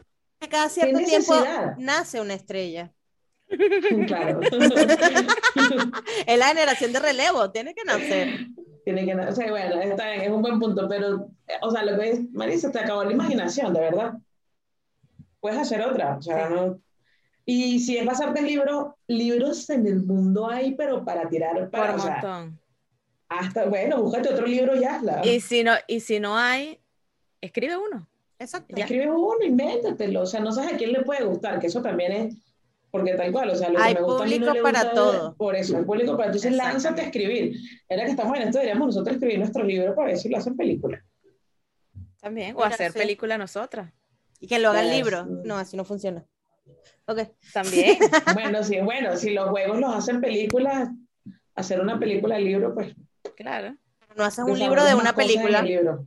Cada 0.49 0.69
cierto 0.69 0.99
¿Qué 0.99 1.05
tiempo 1.05 1.33
nace 1.77 2.21
una 2.21 2.33
estrella. 2.35 2.93
Claro. 4.07 4.41
Es 6.25 6.37
la 6.37 6.47
generación 6.47 6.93
de 6.93 6.99
relevo, 6.99 7.49
tiene 7.51 7.73
que 7.73 7.83
nacer. 7.83 8.47
Tiene 8.83 9.05
que, 9.05 9.15
na- 9.15 9.29
o 9.29 9.31
sea, 9.33 9.49
bueno, 9.49 9.81
está 9.81 10.09
bien, 10.11 10.21
es 10.21 10.29
un 10.29 10.41
buen 10.41 10.59
punto, 10.59 10.87
pero, 10.87 11.29
eh, 11.47 11.53
o 11.61 11.71
sea, 11.71 11.83
lo 11.83 11.97
que 11.99 12.11
es, 12.11 12.31
Marisa, 12.31 12.71
te 12.71 12.79
acabó 12.79 13.03
la 13.03 13.11
imaginación, 13.11 13.73
de 13.73 13.79
verdad. 13.81 14.13
Puedes 15.39 15.59
hacer 15.59 15.81
otra, 15.81 16.17
o 16.17 16.21
sea, 16.21 16.49
no... 16.49 16.79
Y 17.45 17.79
si 17.79 17.97
es 17.97 18.05
basarte 18.05 18.39
en 18.39 18.47
libros, 18.47 18.87
libros 19.07 19.69
en 19.69 19.87
el 19.87 20.03
mundo 20.03 20.49
hay, 20.49 20.75
pero 20.75 21.05
para 21.05 21.29
tirar, 21.29 21.69
para, 21.69 21.91
Por 21.93 21.99
o 22.01 22.03
sea, 22.03 22.11
montón. 22.13 22.59
hasta, 23.29 23.65
bueno, 23.65 24.01
búscate 24.01 24.29
otro 24.29 24.45
libro 24.45 24.75
y 24.75 24.83
hazla. 24.83 25.25
Y 25.25 25.39
si 25.39 25.63
no, 25.63 25.71
y 25.87 26.01
si 26.01 26.19
no 26.19 26.37
hay, 26.37 26.77
escribe 27.39 27.77
uno. 27.77 28.05
Exacto. 28.39 28.75
Escribe 28.75 29.09
uno, 29.09 29.37
invéntatelo, 29.45 30.21
o 30.23 30.25
sea, 30.25 30.41
no 30.41 30.51
sabes 30.51 30.73
a 30.73 30.77
quién 30.77 30.91
le 30.91 31.03
puede 31.03 31.23
gustar, 31.23 31.59
que 31.59 31.67
eso 31.67 31.81
también 31.81 32.11
es, 32.11 32.35
porque 32.91 33.14
tal 33.15 33.31
cual, 33.31 33.49
o 33.49 33.55
sea, 33.55 33.69
lo 33.69 33.77
que 33.77 33.84
Hay 33.84 33.93
me 33.95 34.01
gusta 34.01 34.23
a 34.23 34.27
mí 34.27 34.31
no 34.39 34.45
público 34.47 34.53
le 34.53 34.61
para 34.64 34.80
gusta- 34.84 34.95
todo. 34.95 35.35
Por 35.35 35.55
eso, 35.55 35.77
hay 35.77 35.84
público 35.84 36.11
para, 36.18 36.26
entonces 36.27 36.53
lánzate 36.53 37.01
a 37.01 37.05
escribir. 37.05 37.55
Ahora 37.89 38.05
que 38.05 38.11
estamos 38.11 38.35
en 38.38 38.43
esto, 38.43 38.57
deberíamos 38.59 38.88
nosotros 38.88 39.14
escribir 39.15 39.39
nuestro 39.39 39.64
libro 39.64 39.93
para 39.95 40.07
ver 40.09 40.18
si 40.18 40.30
lo 40.30 40.38
hacen 40.38 40.55
película. 40.55 41.03
También. 42.22 42.55
O 42.55 42.59
Mira, 42.59 42.69
hacer 42.69 42.91
sí. 42.91 42.99
película 42.99 43.38
nosotras. 43.38 43.93
Y 44.39 44.47
que 44.47 44.59
lo 44.59 44.69
haga 44.69 44.81
el 44.81 44.91
libro. 44.91 45.26
No, 45.26 45.57
así 45.57 45.76
no 45.77 45.84
funciona. 45.85 46.26
Ok. 47.05 47.19
También. 47.53 47.97
Bueno, 48.34 48.64
sí, 48.64 48.80
bueno, 48.81 49.15
si 49.15 49.31
los 49.31 49.49
juegos 49.49 49.80
los 49.80 49.93
hacen 49.95 50.19
películas, 50.22 50.89
hacer 51.55 51.80
una 51.81 51.99
película 51.99 52.35
de 52.35 52.41
libro, 52.41 52.73
pues. 52.73 52.93
claro. 53.35 53.76
No 54.15 54.23
haces 54.23 54.45
un 54.45 54.57
libro 54.57 54.84
de 54.84 54.95
una 54.95 55.14
película. 55.14 55.61
libro. 55.61 56.05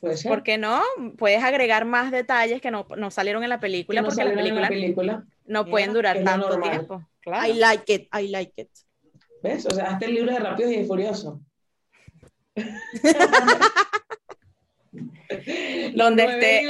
Puede 0.00 0.16
ser. 0.16 0.28
¿Por 0.30 0.42
qué 0.42 0.58
no? 0.58 0.82
Puedes 1.16 1.42
agregar 1.42 1.84
más 1.84 2.10
detalles 2.12 2.60
que 2.60 2.70
no, 2.70 2.86
no 2.96 3.10
salieron 3.10 3.42
en 3.42 3.48
la 3.50 3.60
película 3.60 4.00
no 4.02 4.08
porque 4.08 4.22
las 4.24 4.30
en 4.30 4.36
la 4.36 4.42
películas 4.42 4.68
película. 4.70 5.24
no 5.44 5.62
Yeah, 5.64 5.70
pueden 5.70 5.92
durar 5.92 6.22
tanto 6.24 6.48
normal. 6.50 6.70
tiempo. 6.70 7.08
Claro. 7.20 7.46
I 7.46 7.54
like 7.54 7.92
it, 7.92 8.08
I 8.14 8.28
like 8.28 8.52
it. 8.56 8.68
¿Ves? 9.42 9.66
O 9.66 9.70
sea, 9.70 9.86
hazte 9.86 10.06
el 10.06 10.14
libro 10.14 10.32
de 10.32 10.38
Rápidos 10.38 10.72
y 10.72 10.84
Furiosos. 10.84 11.38
Donde 15.94 16.24
Nueve 16.24 16.24
esté-. 16.24 16.62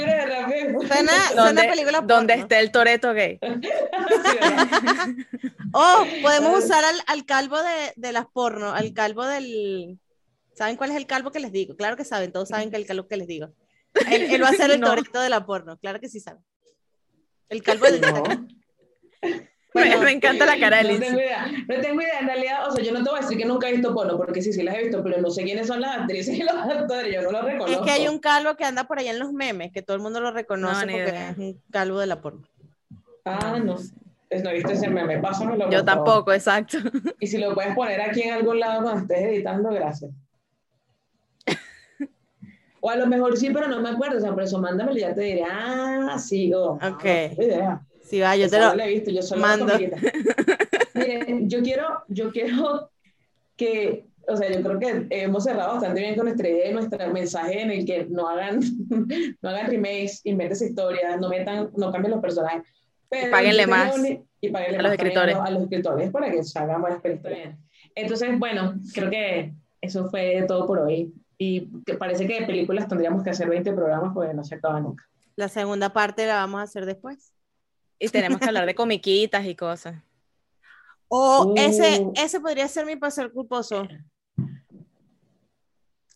Suena, 0.87 1.11
suena 1.27 1.43
donde, 1.45 1.63
película 1.63 2.01
donde 2.01 2.33
esté 2.33 2.59
el 2.59 2.71
Toreto 2.71 3.13
gay. 3.13 3.39
Oh, 5.71 6.03
podemos 6.23 6.63
usar 6.65 6.83
al, 6.83 6.95
al 7.05 7.25
calvo 7.27 7.61
de, 7.61 7.93
de 7.95 8.11
las 8.11 8.25
porno, 8.25 8.71
al 8.73 8.91
calvo 8.93 9.23
del... 9.27 9.99
¿Saben 10.59 10.75
cuál 10.75 10.89
es 10.91 10.97
el 10.97 11.05
calvo 11.07 11.31
que 11.31 11.39
les 11.39 11.53
digo? 11.53 11.77
Claro 11.77 11.95
que 11.95 12.03
saben, 12.03 12.33
todos 12.33 12.49
saben 12.49 12.69
que 12.69 12.75
el 12.75 12.85
calvo 12.85 13.07
que 13.07 13.15
les 13.15 13.27
digo. 13.27 13.47
Él, 14.11 14.23
él 14.23 14.43
va 14.43 14.49
a 14.49 14.53
ser 14.53 14.69
el 14.71 14.81
No. 14.81 14.87
torito 14.87 15.21
de 15.21 15.29
la 15.29 15.45
porno, 15.45 15.77
claro 15.77 16.01
que 16.01 16.09
sí 16.09 16.19
saben. 16.19 16.43
El 17.47 17.63
calvo 17.63 17.85
de... 17.85 17.99
No. 18.01 18.23
Me, 19.73 19.95
me 19.97 20.11
encanta 20.11 20.45
la 20.47 20.59
cara 20.59 20.77
de 20.77 20.83
No 20.83 20.89
Lindsay. 20.89 21.07
tengo 21.09 21.21
idea, 21.21 21.45
no 21.67 21.75
tengo 21.81 22.01
idea, 22.01 22.19
en 22.19 22.25
realidad, 22.27 22.67
o 22.67 22.71
sea, 22.71 22.83
yo 22.83 22.91
no 22.91 23.03
te 23.03 23.09
voy 23.11 23.19
a 23.19 23.21
decir 23.21 23.37
que 23.37 23.45
nunca 23.45 23.69
he 23.69 23.73
visto 23.73 23.93
porno, 23.93 24.17
porque 24.17 24.41
sí, 24.41 24.51
sí 24.51 24.63
las 24.63 24.75
he 24.75 24.79
visto, 24.83 25.01
pero 25.03 25.21
no 25.21 25.29
sé 25.29 25.43
quiénes 25.43 25.67
son 25.67 25.79
las 25.79 25.95
actrices 25.99 26.35
y 26.35 26.41
los 26.43 26.53
actores, 26.55 27.13
yo 27.13 27.21
no 27.21 27.31
los 27.31 27.41
Es 27.45 27.53
reconozco. 27.53 27.85
que 27.85 27.91
hay 27.91 28.07
un 28.07 28.17
calvo 28.19 28.55
que 28.57 28.65
anda 28.65 28.83
por 28.85 28.97
allá 28.99 29.11
en 29.11 29.19
los 29.19 29.31
memes, 29.31 29.71
que 29.71 29.81
todo 29.83 29.95
el 29.95 30.01
mundo 30.01 30.19
lo 30.19 30.31
reconoce 30.31 30.73
No, 30.73 30.85
ni 30.87 30.93
porque 30.93 31.09
idea. 31.11 31.29
es 31.29 31.37
un 31.37 31.61
calvo 31.71 31.99
de 31.99 32.07
la 32.07 32.19
porno. 32.19 32.41
Ah, 33.25 33.59
no, 33.63 33.75
pues 34.27 34.43
no 34.43 34.49
he 34.49 34.53
visto 34.55 34.71
ese 34.71 34.89
meme, 34.89 35.19
pásamelo. 35.19 35.65
Yo 35.69 35.79
favor. 35.79 35.85
tampoco, 35.85 36.33
exacto. 36.33 36.77
Y 37.19 37.27
si 37.27 37.37
lo 37.37 37.53
puedes 37.53 37.73
poner 37.75 38.01
aquí 38.01 38.23
en 38.23 38.33
algún 38.33 38.59
lado 38.59 38.81
cuando 38.81 39.01
estés 39.01 39.19
editando, 39.27 39.69
gracias. 39.69 40.11
O 42.81 42.89
a 42.89 42.95
lo 42.95 43.07
mejor 43.07 43.37
sí, 43.37 43.49
pero 43.51 43.67
no 43.67 43.81
me 43.81 43.89
acuerdo, 43.89 44.17
o 44.17 44.21
sea, 44.21 44.33
por 44.33 44.43
eso 44.43 44.59
mándamelo 44.59 44.97
y 44.97 45.01
ya 45.01 45.13
te 45.13 45.21
diré, 45.21 45.43
ah, 45.49 46.17
sí, 46.19 46.53
oh, 46.53 46.73
Ok. 46.73 47.05
no 47.37 47.43
idea. 47.43 47.81
Sí, 48.03 48.19
va, 48.19 48.35
yo 48.35 48.45
Esa 48.45 48.57
te 48.57 48.65
no 48.65 48.75
lo... 48.75 48.83
he 48.83 48.87
visto, 48.87 49.11
yo 49.11 49.21
solo 49.21 49.41
mando. 49.41 49.73
Miren, 50.95 51.49
yo 51.49 51.61
quiero, 51.61 52.03
yo 52.07 52.31
quiero 52.31 52.89
que, 53.55 54.05
o 54.27 54.35
sea, 54.35 54.51
yo 54.51 54.63
creo 54.63 54.79
que 54.79 55.07
hemos 55.09 55.43
cerrado 55.43 55.73
bastante 55.73 56.01
bien 56.01 56.15
con 56.15 56.25
nuestra 56.25 56.49
idea 56.49 56.69
y 56.69 56.73
nuestro 56.73 57.13
mensaje 57.13 57.61
en 57.61 57.71
el 57.71 57.85
que 57.85 58.05
no 58.05 58.27
hagan, 58.27 58.61
no 59.41 59.49
hagan 59.49 59.67
remakes, 59.67 60.21
inventen 60.23 60.69
historias, 60.69 61.19
no 61.19 61.29
metan, 61.29 61.69
no 61.75 61.91
cambien 61.91 62.11
los 62.11 62.21
personajes. 62.21 62.63
Pero 63.09 63.27
Y 63.27 63.31
páguenle 63.31 63.67
más 63.67 63.95
y 64.41 64.49
páguenle 64.49 64.77
a 64.77 64.81
los 64.81 64.89
más 64.91 64.97
también 64.97 65.17
escritores. 65.17 65.35
A 65.35 65.39
los, 65.39 65.51
los 65.51 65.63
escritores 65.63 66.11
para 66.11 66.31
que 66.31 66.43
se 66.43 66.59
hagan 66.59 66.81
buenas 66.81 67.01
películas. 67.01 67.57
Entonces, 67.95 68.39
bueno, 68.39 68.75
creo 68.93 69.09
que 69.09 69.53
eso 69.81 70.09
fue 70.09 70.45
todo 70.47 70.65
por 70.65 70.79
hoy. 70.79 71.13
Y 71.41 71.69
que 71.85 71.93
parece 71.95 72.27
que 72.27 72.41
de 72.41 72.45
películas 72.45 72.87
tendríamos 72.89 73.23
que 73.23 73.29
hacer 73.29 73.47
20 73.49 73.71
programas 73.73 74.13
porque 74.13 74.33
no 74.33 74.43
se 74.43 74.55
acaba 74.55 74.79
nunca. 74.81 75.07
La 75.37 75.47
segunda 75.47 75.93
parte 75.93 76.27
la 76.27 76.35
vamos 76.35 76.59
a 76.59 76.63
hacer 76.63 76.85
después. 76.85 77.31
Y 77.97 78.09
tenemos 78.09 78.39
que 78.39 78.45
hablar 78.47 78.65
de 78.65 78.75
comiquitas 78.75 79.45
y 79.45 79.55
cosas. 79.55 79.95
O 81.11 81.45
Uh. 81.47 81.55
ese, 81.57 82.05
ese 82.13 82.39
podría 82.39 82.67
ser 82.67 82.85
mi 82.85 82.95
placer 82.95 83.31
culposo. 83.31 83.87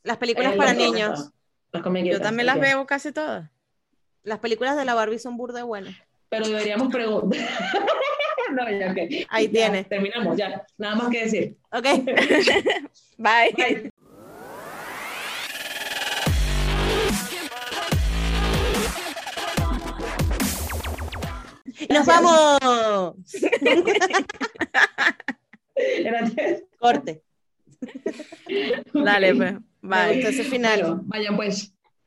Las 0.04 0.18
películas 0.18 0.54
Eh, 0.54 0.58
para 0.58 0.74
niños. 0.74 1.32
Yo 1.74 2.22
también 2.22 2.46
las 2.46 2.60
veo 2.60 2.86
casi 2.86 3.12
todas. 3.12 3.50
Las 4.22 4.38
películas 4.38 4.78
de 4.78 4.86
la 4.86 4.94
Barbie 4.94 5.18
son 5.18 5.36
burda 5.36 5.64
buenas. 5.64 5.96
Pero 6.30 6.48
deberíamos 6.48 6.90
preguntar. 6.94 7.40
no, 8.52 8.70
ya, 8.70 8.92
ok. 8.92 8.98
Ahí 9.30 9.46
Ya, 9.48 9.52
tienes. 9.52 9.90
Terminamos, 9.90 10.38
ya. 10.38 10.64
Nada 10.78 10.96
más 10.96 11.10
que 11.10 11.24
decir. 11.24 11.58
Ok. 11.72 11.86
Bye. 13.18 13.54
Bye. 13.58 13.92
Nos 21.90 22.06
vamos. 22.06 23.26
Gracias. 26.04 26.64
Corte. 26.80 27.24
Dale, 28.94 29.36
pues. 29.36 29.54
Gustó 29.82 30.30
ese 30.30 30.44
final. 30.44 30.82
Bueno, 30.82 31.02
vayan 31.06 31.36
pues. 31.36 31.73